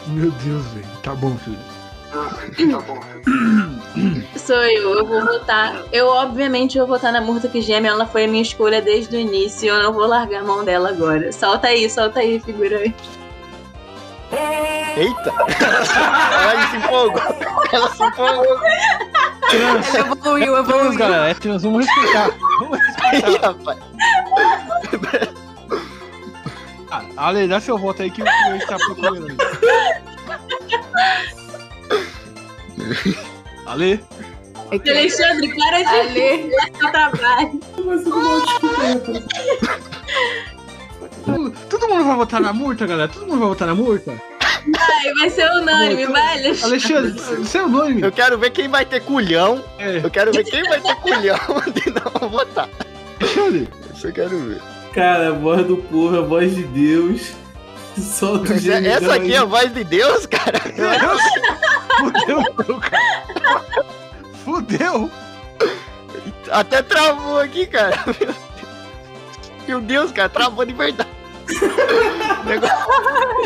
Meu 0.09 0.31
Deus, 0.31 0.67
velho. 0.69 0.87
Tá 1.03 1.15
bom, 1.15 1.37
filho. 1.39 1.59
Sou 4.37 4.57
eu, 4.57 4.99
eu 4.99 5.07
vou 5.07 5.25
votar. 5.25 5.83
Eu, 5.93 6.09
obviamente, 6.09 6.79
vou 6.79 6.87
votar 6.87 7.13
na 7.13 7.21
Murta 7.21 7.49
que 7.49 7.63
geme. 7.63 7.89
Ela 7.89 8.07
foi 8.07 8.25
a 8.25 8.29
minha 8.29 8.43
escolha 8.43 8.83
desde 8.83 9.17
o 9.17 9.19
início. 9.19 9.69
Eu 9.69 9.83
não 9.83 9.93
vou 9.93 10.07
largar 10.07 10.41
a 10.41 10.45
mão 10.45 10.65
dela 10.65 10.91
agora. 10.91 11.33
Solta 11.33 11.69
aí, 11.69 11.89
solta 11.89 12.21
aí, 12.21 12.39
figurante. 12.41 12.95
Eita! 14.97 15.33
Ela 16.53 16.69
se 16.71 16.77
empolgou! 16.77 17.23
Ela 17.73 17.89
se 17.91 18.03
empolgou! 18.03 18.61
Ele 19.53 19.65
evoluiu, 19.65 20.53
Trans, 20.53 20.69
evoluiu. 20.69 20.99
galera, 20.99 21.29
é 21.31 21.35
trans, 21.35 21.63
vamos 21.63 21.85
respeitar. 21.87 22.31
Vamos 22.61 22.79
respeitar. 22.79 23.31
Ih, 23.31 23.37
rapaz. 23.39 23.79
Ah, 26.91 27.03
Ale, 27.17 27.49
dá 27.49 27.61
seu 27.61 27.79
voto 27.79 28.03
aí 28.03 28.11
que 28.11 28.23
o 28.23 28.27
figurante 28.27 28.67
tá 28.67 28.77
procurando. 28.77 29.37
Ale? 33.67 34.05
É 34.71 34.91
Alexandre, 34.91 35.55
para 35.55 35.83
de 35.83 35.89
Ale. 35.89 36.51
seu 36.79 36.91
trabalho. 36.91 37.61
Todo, 37.77 39.23
todo 41.69 41.89
mundo 41.89 42.05
vai 42.05 42.17
votar 42.17 42.41
na 42.41 42.53
multa, 42.53 42.87
galera? 42.87 43.09
Todo 43.09 43.27
mundo 43.27 43.39
vai 43.39 43.49
votar 43.49 43.69
na 43.69 43.75
multa? 43.75 44.13
Vai, 44.65 45.13
vai 45.19 45.31
ser 45.31 45.51
unânime, 45.51 46.07
vai, 46.07 46.39
Alexandre. 46.39 46.95
Alexandre, 46.95 47.45
seu 47.47 47.69
nome. 47.69 48.01
Eu 48.03 48.13
quero 48.13 48.39
ver 48.39 48.51
quem 48.51 48.69
vai 48.69 48.85
ter 48.85 49.01
culhão. 49.01 49.63
É, 49.79 49.99
Eu 50.05 50.11
quero 50.11 50.31
ver 50.33 50.45
quem 50.45 50.63
vai 50.65 50.81
ter 50.81 50.95
culhão 50.97 51.37
de 51.75 51.91
não 51.91 52.29
votar. 52.29 52.69
Alexandre. 53.21 53.69
Isso 53.93 54.07
eu 54.07 54.13
quero 54.13 54.39
ver. 54.39 54.61
Cara, 54.95 55.29
a 55.29 55.33
voz 55.33 55.67
do 55.67 55.77
povo, 55.79 56.17
a 56.19 56.23
voz 56.23 56.55
de 56.55 56.63
Deus. 56.65 57.33
Solta 57.99 58.51
o 58.53 58.55
Mas 58.55 58.67
é- 58.69 58.87
Essa 58.87 59.15
aqui 59.15 59.35
é 59.35 59.39
a 59.39 59.45
voz 59.45 59.73
de 59.75 59.85
Deus, 59.85 60.27
cara. 60.27 60.61
Fudeu, 61.99 62.39
meu, 62.39 62.81
cara. 62.81 64.63
Deu? 64.69 65.11
Até 66.51 66.83
travou 66.83 67.39
aqui, 67.41 67.67
cara. 67.67 67.97
Meu 69.73 69.81
Deus, 69.81 70.13
cara, 70.13 70.29
travou 70.29 70.67
de 70.67 70.75
verdade. 70.75 71.09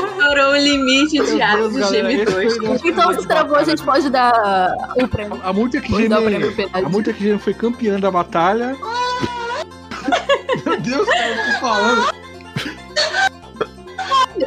Estourou 0.08 0.54
o 0.54 0.56
limite 0.56 1.24
de 1.24 1.40
áudio 1.40 1.68
do 1.68 1.78
galera, 1.78 2.12
esse 2.12 2.24
gemidores. 2.24 2.56
foi 2.56 2.66
o 2.66 2.68
nosso 2.72 2.88
Então, 2.88 3.14
se 3.14 3.28
travou, 3.28 3.56
a 3.56 3.62
gente 3.62 3.80
pode 3.84 4.10
dar 4.10 4.74
o 5.00 5.06
prêmio. 5.06 5.40
A 5.44 5.52
Multa 5.52 5.80
que 5.80 5.92
o 5.94 5.96
penalti. 5.96 6.68
a 6.72 6.88
Multa 6.88 7.12
que 7.12 7.22
Gene 7.22 7.38
foi 7.38 7.54
campeã 7.54 8.00
da 8.00 8.10
batalha. 8.10 8.76
Meu 10.66 10.80
Deus, 10.80 11.08
cara, 11.08 11.28
eu 11.28 11.36
tô 11.36 11.60
falando. 11.60 12.10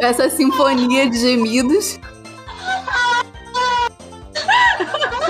Essa 0.01 0.30
sinfonia 0.30 1.10
de 1.10 1.18
gemidos. 1.18 1.97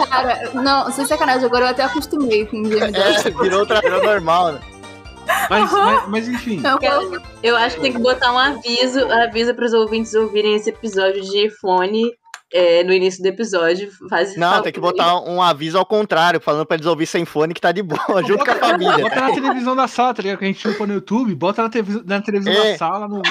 Cara, 0.09 0.49
não, 0.55 0.91
sem 0.91 1.05
sacanagem, 1.05 1.45
agora 1.45 1.65
eu 1.65 1.69
até 1.69 1.83
acostumei 1.83 2.47
com 2.47 2.65
gemidos. 2.65 2.95
É, 2.95 3.29
virou 3.29 3.59
outra 3.59 3.79
normal, 4.03 4.53
né? 4.53 4.78
Mas, 5.49 5.71
mas, 5.71 6.07
mas 6.07 6.27
enfim. 6.27 6.61
Cara, 6.61 6.79
eu 7.41 7.55
acho 7.55 7.75
que 7.77 7.81
tem 7.81 7.91
que 7.93 7.99
botar 7.99 8.31
um 8.33 8.37
aviso, 8.37 9.05
aviso 9.11 9.53
para 9.55 9.65
os 9.65 9.73
ouvintes 9.73 10.13
ouvirem 10.13 10.55
esse 10.55 10.69
episódio 10.69 11.21
de 11.21 11.49
fone 11.59 12.11
é, 12.53 12.83
no 12.83 12.93
início 12.93 13.21
do 13.21 13.27
episódio. 13.27 13.89
Faz 14.09 14.35
Não, 14.35 14.61
tem 14.61 14.71
que 14.71 14.79
botar 14.79 15.19
um 15.21 15.41
aviso 15.41 15.77
ao 15.77 15.85
contrário, 15.85 16.39
falando 16.39 16.65
pra 16.65 16.75
eles 16.75 16.85
ouvir 16.87 17.05
sem 17.07 17.25
fone 17.25 17.53
que 17.53 17.61
tá 17.61 17.71
de 17.71 17.81
boa, 17.81 18.23
junto 18.25 18.43
com 18.45 18.51
a 18.51 18.55
família. 18.55 18.97
Bota 18.97 19.21
na 19.21 19.33
televisão 19.33 19.75
da 19.75 19.87
sala, 19.87 20.13
tá 20.13 20.21
ligado? 20.21 20.37
Que 20.39 20.45
a 20.45 20.47
gente 20.47 20.59
chupa 20.61 20.85
no 20.85 20.93
YouTube, 20.93 21.33
bota 21.35 21.63
na, 21.63 21.69
televisão- 21.69 22.03
na 22.05 22.21
televisão 22.21 22.53
É. 22.53 22.71
da 22.73 22.77
sala. 22.77 23.07
No... 23.07 23.21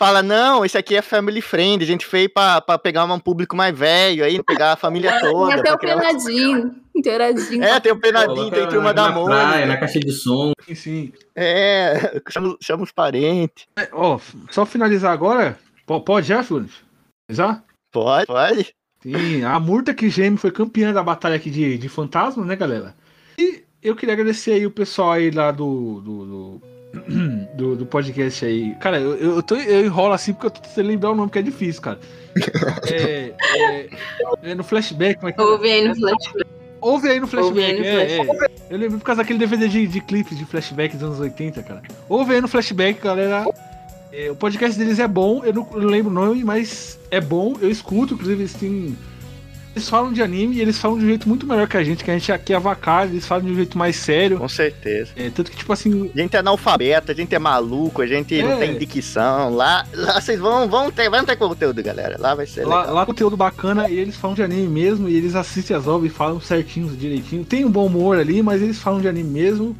Fala, 0.00 0.22
não, 0.22 0.64
esse 0.64 0.78
aqui 0.78 0.96
é 0.96 1.02
family 1.02 1.42
friend, 1.42 1.84
a 1.84 1.86
gente 1.86 2.06
fez 2.06 2.26
pra, 2.26 2.58
pra 2.62 2.78
pegar 2.78 3.04
um 3.04 3.18
público 3.18 3.54
mais 3.54 3.76
velho 3.78 4.24
aí, 4.24 4.42
pegar 4.42 4.72
a 4.72 4.76
família 4.76 5.12
Tem 5.12 5.30
toda. 5.30 5.52
até 5.56 5.62
pra 5.62 5.74
o 5.74 5.78
penadinho, 5.78 6.74
interagindo. 6.96 7.62
É, 7.62 7.78
tem 7.80 7.92
o 7.92 8.00
penadinho, 8.00 8.50
tem 8.50 8.66
turma 8.66 8.94
da 8.94 9.12
praia, 9.12 9.46
Mônica. 9.48 9.66
na 9.66 9.76
caixa 9.76 10.00
de 10.00 10.10
som. 10.10 10.52
Sim. 10.74 11.12
É, 11.36 12.18
chama, 12.30 12.56
chama 12.62 12.82
os 12.84 12.90
parentes. 12.90 13.66
É, 13.76 13.90
Ó, 13.92 14.18
só 14.50 14.64
finalizar 14.64 15.12
agora. 15.12 15.58
Po- 15.84 16.00
Pode 16.00 16.28
já, 16.28 16.42
Figurante? 16.42 16.82
Finalizar? 17.30 17.62
Pode, 17.92 18.26
pode. 18.26 18.74
Sim, 19.02 19.44
a 19.44 19.60
Murta 19.60 19.92
que 19.92 20.08
geme 20.08 20.38
foi 20.38 20.50
campeã 20.50 20.94
da 20.94 21.02
batalha 21.02 21.36
aqui 21.36 21.50
de, 21.50 21.76
de 21.76 21.88
fantasmas, 21.90 22.46
né, 22.46 22.56
galera? 22.56 22.94
E 23.38 23.64
eu 23.82 23.94
queria 23.94 24.14
agradecer 24.14 24.52
aí 24.52 24.64
o 24.64 24.70
pessoal 24.70 25.12
aí 25.12 25.30
lá 25.30 25.50
do. 25.50 26.00
do, 26.00 26.24
do, 26.26 26.62
do- 27.54 27.76
do 27.76 27.86
podcast 27.86 28.44
aí. 28.44 28.74
Cara, 28.76 28.98
eu, 28.98 29.16
eu, 29.16 29.42
tô, 29.42 29.56
eu 29.56 29.84
enrolo 29.86 30.12
assim 30.12 30.32
porque 30.32 30.46
eu 30.46 30.50
tô 30.50 30.60
tentando 30.60 30.86
lembrar 30.88 31.10
o 31.10 31.14
nome, 31.14 31.30
que 31.30 31.38
é 31.38 31.42
difícil, 31.42 31.82
cara. 31.82 31.98
É, 32.90 33.32
é, 33.56 33.88
é 34.42 34.54
no 34.54 34.62
flashback, 34.62 35.16
como 35.18 35.28
é 35.28 35.32
que 35.32 35.40
é? 35.40 35.44
Ouve 35.44 35.68
aí 35.70 35.88
no 35.88 35.94
flashback. 35.96 36.46
Ouve 36.80 37.08
aí 37.08 37.20
no 37.20 37.26
flashback. 37.26 37.70
Aí 37.72 37.78
no 37.78 37.84
é, 37.84 38.06
flashback. 38.16 38.44
é. 38.44 38.74
Eu 38.74 38.78
lembro 38.78 38.98
por 38.98 39.04
causa 39.04 39.22
daquele 39.22 39.38
DVD 39.38 39.68
de, 39.68 39.86
de 39.86 40.00
clipes 40.00 40.38
de 40.38 40.44
flashback 40.44 40.94
dos 40.96 41.02
anos 41.04 41.20
80, 41.20 41.62
cara. 41.62 41.82
Ouve 42.08 42.34
aí 42.34 42.40
no 42.40 42.48
flashback, 42.48 43.00
galera. 43.02 43.44
É, 44.12 44.30
o 44.30 44.34
podcast 44.36 44.78
deles 44.78 44.98
é 44.98 45.06
bom, 45.06 45.42
eu 45.44 45.52
não, 45.52 45.68
eu 45.72 45.80
não 45.80 45.88
lembro 45.88 46.10
o 46.10 46.14
nome, 46.14 46.42
mas 46.44 46.98
é 47.10 47.20
bom, 47.20 47.56
eu 47.60 47.70
escuto, 47.70 48.14
inclusive 48.14 48.42
eles 48.42 48.54
têm. 48.54 48.96
Eles 49.74 49.88
falam 49.88 50.12
de 50.12 50.20
anime 50.20 50.56
e 50.56 50.60
eles 50.60 50.78
falam 50.78 50.98
de 50.98 51.04
um 51.04 51.08
jeito 51.08 51.28
muito 51.28 51.46
melhor 51.46 51.68
que 51.68 51.76
a 51.76 51.84
gente, 51.84 52.02
que 52.02 52.10
a 52.10 52.14
gente 52.14 52.32
aqui 52.32 52.52
é 52.52 52.56
avacalho, 52.56 53.12
eles 53.12 53.24
falam 53.24 53.44
de 53.44 53.52
um 53.52 53.54
jeito 53.54 53.78
mais 53.78 53.94
sério. 53.96 54.36
Com 54.38 54.48
certeza. 54.48 55.12
É, 55.14 55.30
tanto 55.30 55.50
que, 55.50 55.56
tipo 55.56 55.72
assim, 55.72 56.10
A 56.14 56.18
gente 56.20 56.34
é 56.34 56.40
analfabeto, 56.40 57.12
a 57.12 57.14
gente 57.14 57.32
é 57.34 57.38
maluco, 57.38 58.02
a 58.02 58.06
gente 58.06 58.42
não 58.42 58.52
É. 58.52 58.56
tem 58.66 58.76
dicção. 58.76 59.54
Lá, 59.54 59.86
lá 59.94 60.20
vocês 60.20 60.40
vão, 60.40 60.68
vão, 60.68 60.90
ter, 60.90 61.08
vão 61.08 61.24
ter 61.24 61.36
conteúdo, 61.36 61.80
galera. 61.82 62.16
Lá 62.18 62.34
vai 62.34 62.46
ser 62.46 62.66
lá, 62.66 62.80
legal. 62.80 62.94
lá 62.96 63.06
conteúdo 63.06 63.36
bacana 63.36 63.88
e 63.88 63.96
eles 63.96 64.16
falam 64.16 64.34
de 64.34 64.42
anime 64.42 64.66
mesmo, 64.68 65.08
e 65.08 65.14
eles 65.16 65.36
assistem 65.36 65.76
as 65.76 65.86
obras 65.86 66.10
e 66.10 66.14
falam 66.14 66.40
certinho, 66.40 66.88
direitinho. 66.96 67.44
Tem 67.44 67.64
um 67.64 67.70
bom 67.70 67.86
humor 67.86 68.18
ali, 68.18 68.42
mas 68.42 68.60
eles 68.60 68.78
falam 68.78 69.00
de 69.00 69.06
anime 69.08 69.30
mesmo. 69.30 69.76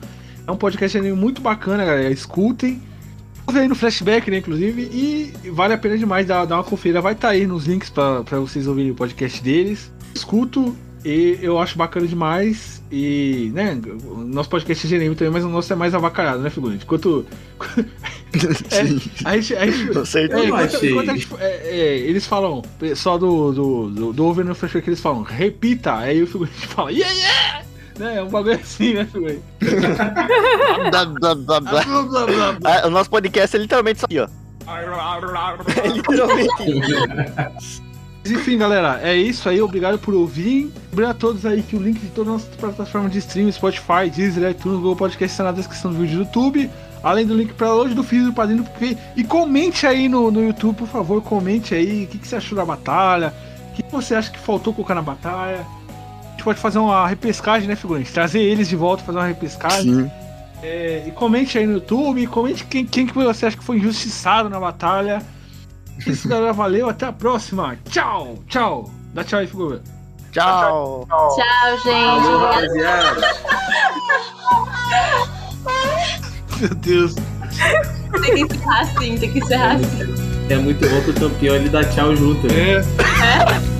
É 0.46 0.52
um 0.52 0.56
podcast 0.56 0.92
de 0.96 0.98
anime 1.04 1.20
muito 1.20 1.40
bacana, 1.40 1.84
galera. 1.84 2.10
Escutem. 2.12 2.80
Aí 3.58 3.68
no 3.68 3.74
flashback, 3.74 4.30
né, 4.30 4.38
inclusive, 4.38 4.82
e 4.82 5.32
vale 5.50 5.74
a 5.74 5.78
pena 5.78 5.96
demais 5.98 6.26
dar, 6.26 6.44
dar 6.44 6.56
uma 6.56 6.64
conferida. 6.64 7.00
Vai 7.00 7.12
estar 7.14 7.30
aí 7.30 7.46
nos 7.46 7.66
links 7.66 7.90
pra, 7.90 8.22
pra 8.22 8.38
vocês 8.38 8.66
ouvirem 8.66 8.90
o 8.92 8.94
podcast 8.94 9.42
deles. 9.42 9.90
Escuto 10.14 10.76
e 11.04 11.38
eu 11.40 11.58
acho 11.58 11.76
bacana 11.78 12.06
demais. 12.06 12.80
E, 12.92 13.50
né, 13.54 13.80
o 14.04 14.16
nosso 14.18 14.48
podcast 14.50 14.92
é 14.92 14.96
anime 14.98 15.14
também, 15.14 15.32
mas 15.32 15.44
o 15.44 15.48
nosso 15.48 15.72
é 15.72 15.76
mais 15.76 15.94
avacalhado, 15.94 16.42
né, 16.42 16.50
figurante? 16.50 16.84
Enquanto. 16.84 17.24
é, 18.70 18.80
a 19.24 19.36
gente, 19.36 19.54
a 19.56 19.66
gente, 19.66 19.92
Com 19.92 20.04
certeza. 20.04 20.40
é, 20.40 20.42
Eu 20.42 20.46
enquanto- 20.48 20.76
achei. 20.76 20.90
enquanto 20.90 21.10
a 21.10 21.14
gente- 21.16 21.28
é, 21.38 21.68
é, 21.70 21.98
eles 21.98 22.26
falam, 22.26 22.62
só 22.96 23.16
do, 23.16 23.52
do, 23.52 23.90
do, 23.90 24.12
do 24.12 24.24
Over 24.24 24.44
no 24.44 24.54
Flashback, 24.54 24.88
eles 24.88 25.00
falam, 25.00 25.22
repita. 25.22 25.94
Aí 25.96 26.22
o 26.22 26.26
figurante 26.26 26.66
fala, 26.66 26.90
yeah, 26.90 27.12
yeah! 27.14 27.64
Né? 28.00 28.16
É 28.16 28.22
um 28.22 28.28
bagulho 28.28 28.54
assim, 28.54 28.94
né, 28.94 29.06
blá. 29.12 29.30
Ah, 32.64 32.86
o 32.86 32.90
nosso 32.90 33.10
podcast 33.10 33.54
é 33.56 33.60
literalmente 33.60 33.96
isso 33.98 34.06
aqui, 34.06 34.18
ó. 34.20 34.26
É 35.84 35.88
literalmente. 35.88 36.48
Mas 38.22 38.30
enfim, 38.32 38.58
galera, 38.58 39.00
é 39.02 39.14
isso 39.16 39.48
aí. 39.48 39.60
Obrigado 39.62 39.98
por 39.98 40.14
ouvir. 40.14 40.70
Lembrar 40.90 41.10
a 41.10 41.14
todos 41.14 41.44
aí 41.46 41.62
que 41.62 41.74
o 41.76 41.80
link 41.82 41.98
de 41.98 42.08
todas 42.08 42.34
as 42.34 42.40
nossas 42.42 42.56
plataformas 42.56 43.12
de 43.12 43.18
streaming, 43.18 43.52
Spotify, 43.52 44.10
Deezer, 44.14 44.50
iTunes, 44.50 44.78
Google 44.78 44.96
Podcast 44.96 45.32
está 45.32 45.44
na 45.44 45.52
descrição 45.52 45.92
do 45.92 45.98
vídeo 45.98 46.18
do 46.18 46.24
YouTube. 46.24 46.70
Além 47.02 47.26
do 47.26 47.34
link 47.34 47.54
para 47.54 47.72
hoje 47.74 47.94
do 47.94 48.02
Fiz 48.02 48.24
do 48.24 48.32
Padrinho. 48.32 48.62
porque- 48.64 48.96
E 49.16 49.24
comente 49.24 49.86
aí 49.86 50.06
no, 50.08 50.30
no 50.30 50.44
YouTube, 50.44 50.76
por 50.76 50.88
favor. 50.88 51.22
Comente 51.22 51.74
aí 51.74 52.04
o 52.04 52.06
que, 52.08 52.18
que 52.18 52.28
você 52.28 52.36
achou 52.36 52.56
da 52.56 52.64
batalha. 52.64 53.32
O 53.70 53.74
que 53.74 53.82
você 53.90 54.14
acha 54.14 54.30
que 54.30 54.38
faltou 54.38 54.74
colocar 54.74 54.94
na 54.94 55.02
batalha. 55.02 55.64
Gente 56.40 56.44
pode 56.44 56.58
fazer 56.58 56.78
uma 56.78 57.06
repescagem, 57.06 57.68
né, 57.68 57.76
figurante? 57.76 58.10
Trazer 58.10 58.40
eles 58.40 58.66
de 58.66 58.74
volta, 58.74 59.04
fazer 59.04 59.18
uma 59.18 59.26
repescagem. 59.26 60.04
Sim. 60.04 60.10
É, 60.62 61.04
e 61.06 61.10
comente 61.10 61.58
aí 61.58 61.66
no 61.66 61.74
YouTube, 61.74 62.26
comente 62.28 62.64
quem, 62.64 62.86
quem 62.86 63.06
que 63.06 63.12
você 63.12 63.44
acha 63.44 63.58
que 63.58 63.62
foi 63.62 63.76
injustiçado 63.76 64.48
na 64.48 64.58
batalha. 64.58 65.20
Isso, 66.06 66.26
galera, 66.26 66.54
valeu, 66.54 66.88
até 66.88 67.04
a 67.04 67.12
próxima. 67.12 67.76
Tchau, 67.90 68.38
tchau. 68.48 68.90
Dá 69.12 69.22
tchau 69.22 69.40
aí, 69.40 69.46
figura. 69.46 69.82
Tchau. 70.32 71.06
Tchau, 71.06 71.78
gente. 71.84 72.22
Falou, 72.22 72.50
Obrigada. 72.50 73.20
rapaziada. 73.20 73.40
Meu 76.58 76.74
Deus. 76.76 77.14
Tem 78.22 78.34
que 78.34 78.40
encerrar 78.40 78.80
assim, 78.80 79.18
tem 79.18 79.30
que 79.30 79.38
encerrar 79.40 79.72
assim. 79.74 80.46
É 80.48 80.56
muito 80.56 80.88
bom 80.88 81.02
que 81.02 81.10
o 81.10 81.14
campeão 81.14 81.54
ele 81.54 81.68
dá 81.68 81.84
tchau 81.84 82.16
junto. 82.16 82.46
Né? 82.46 82.76
É. 82.76 82.80
Incrível 82.80 83.79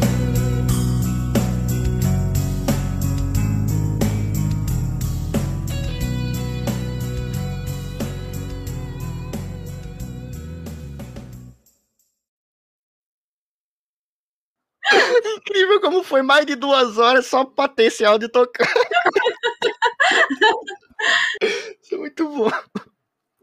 foi 16.02 16.22
mais 16.22 16.46
de 16.46 16.54
duas 16.54 16.98
horas 16.98 17.26
só 17.26 17.44
pra 17.44 17.68
ter 17.68 17.84
esse 17.84 18.04
áudio 18.04 18.28
tocando. 18.28 18.68
Isso 21.82 21.94
é 21.94 21.98
muito 21.98 22.28
bom. 22.28 22.50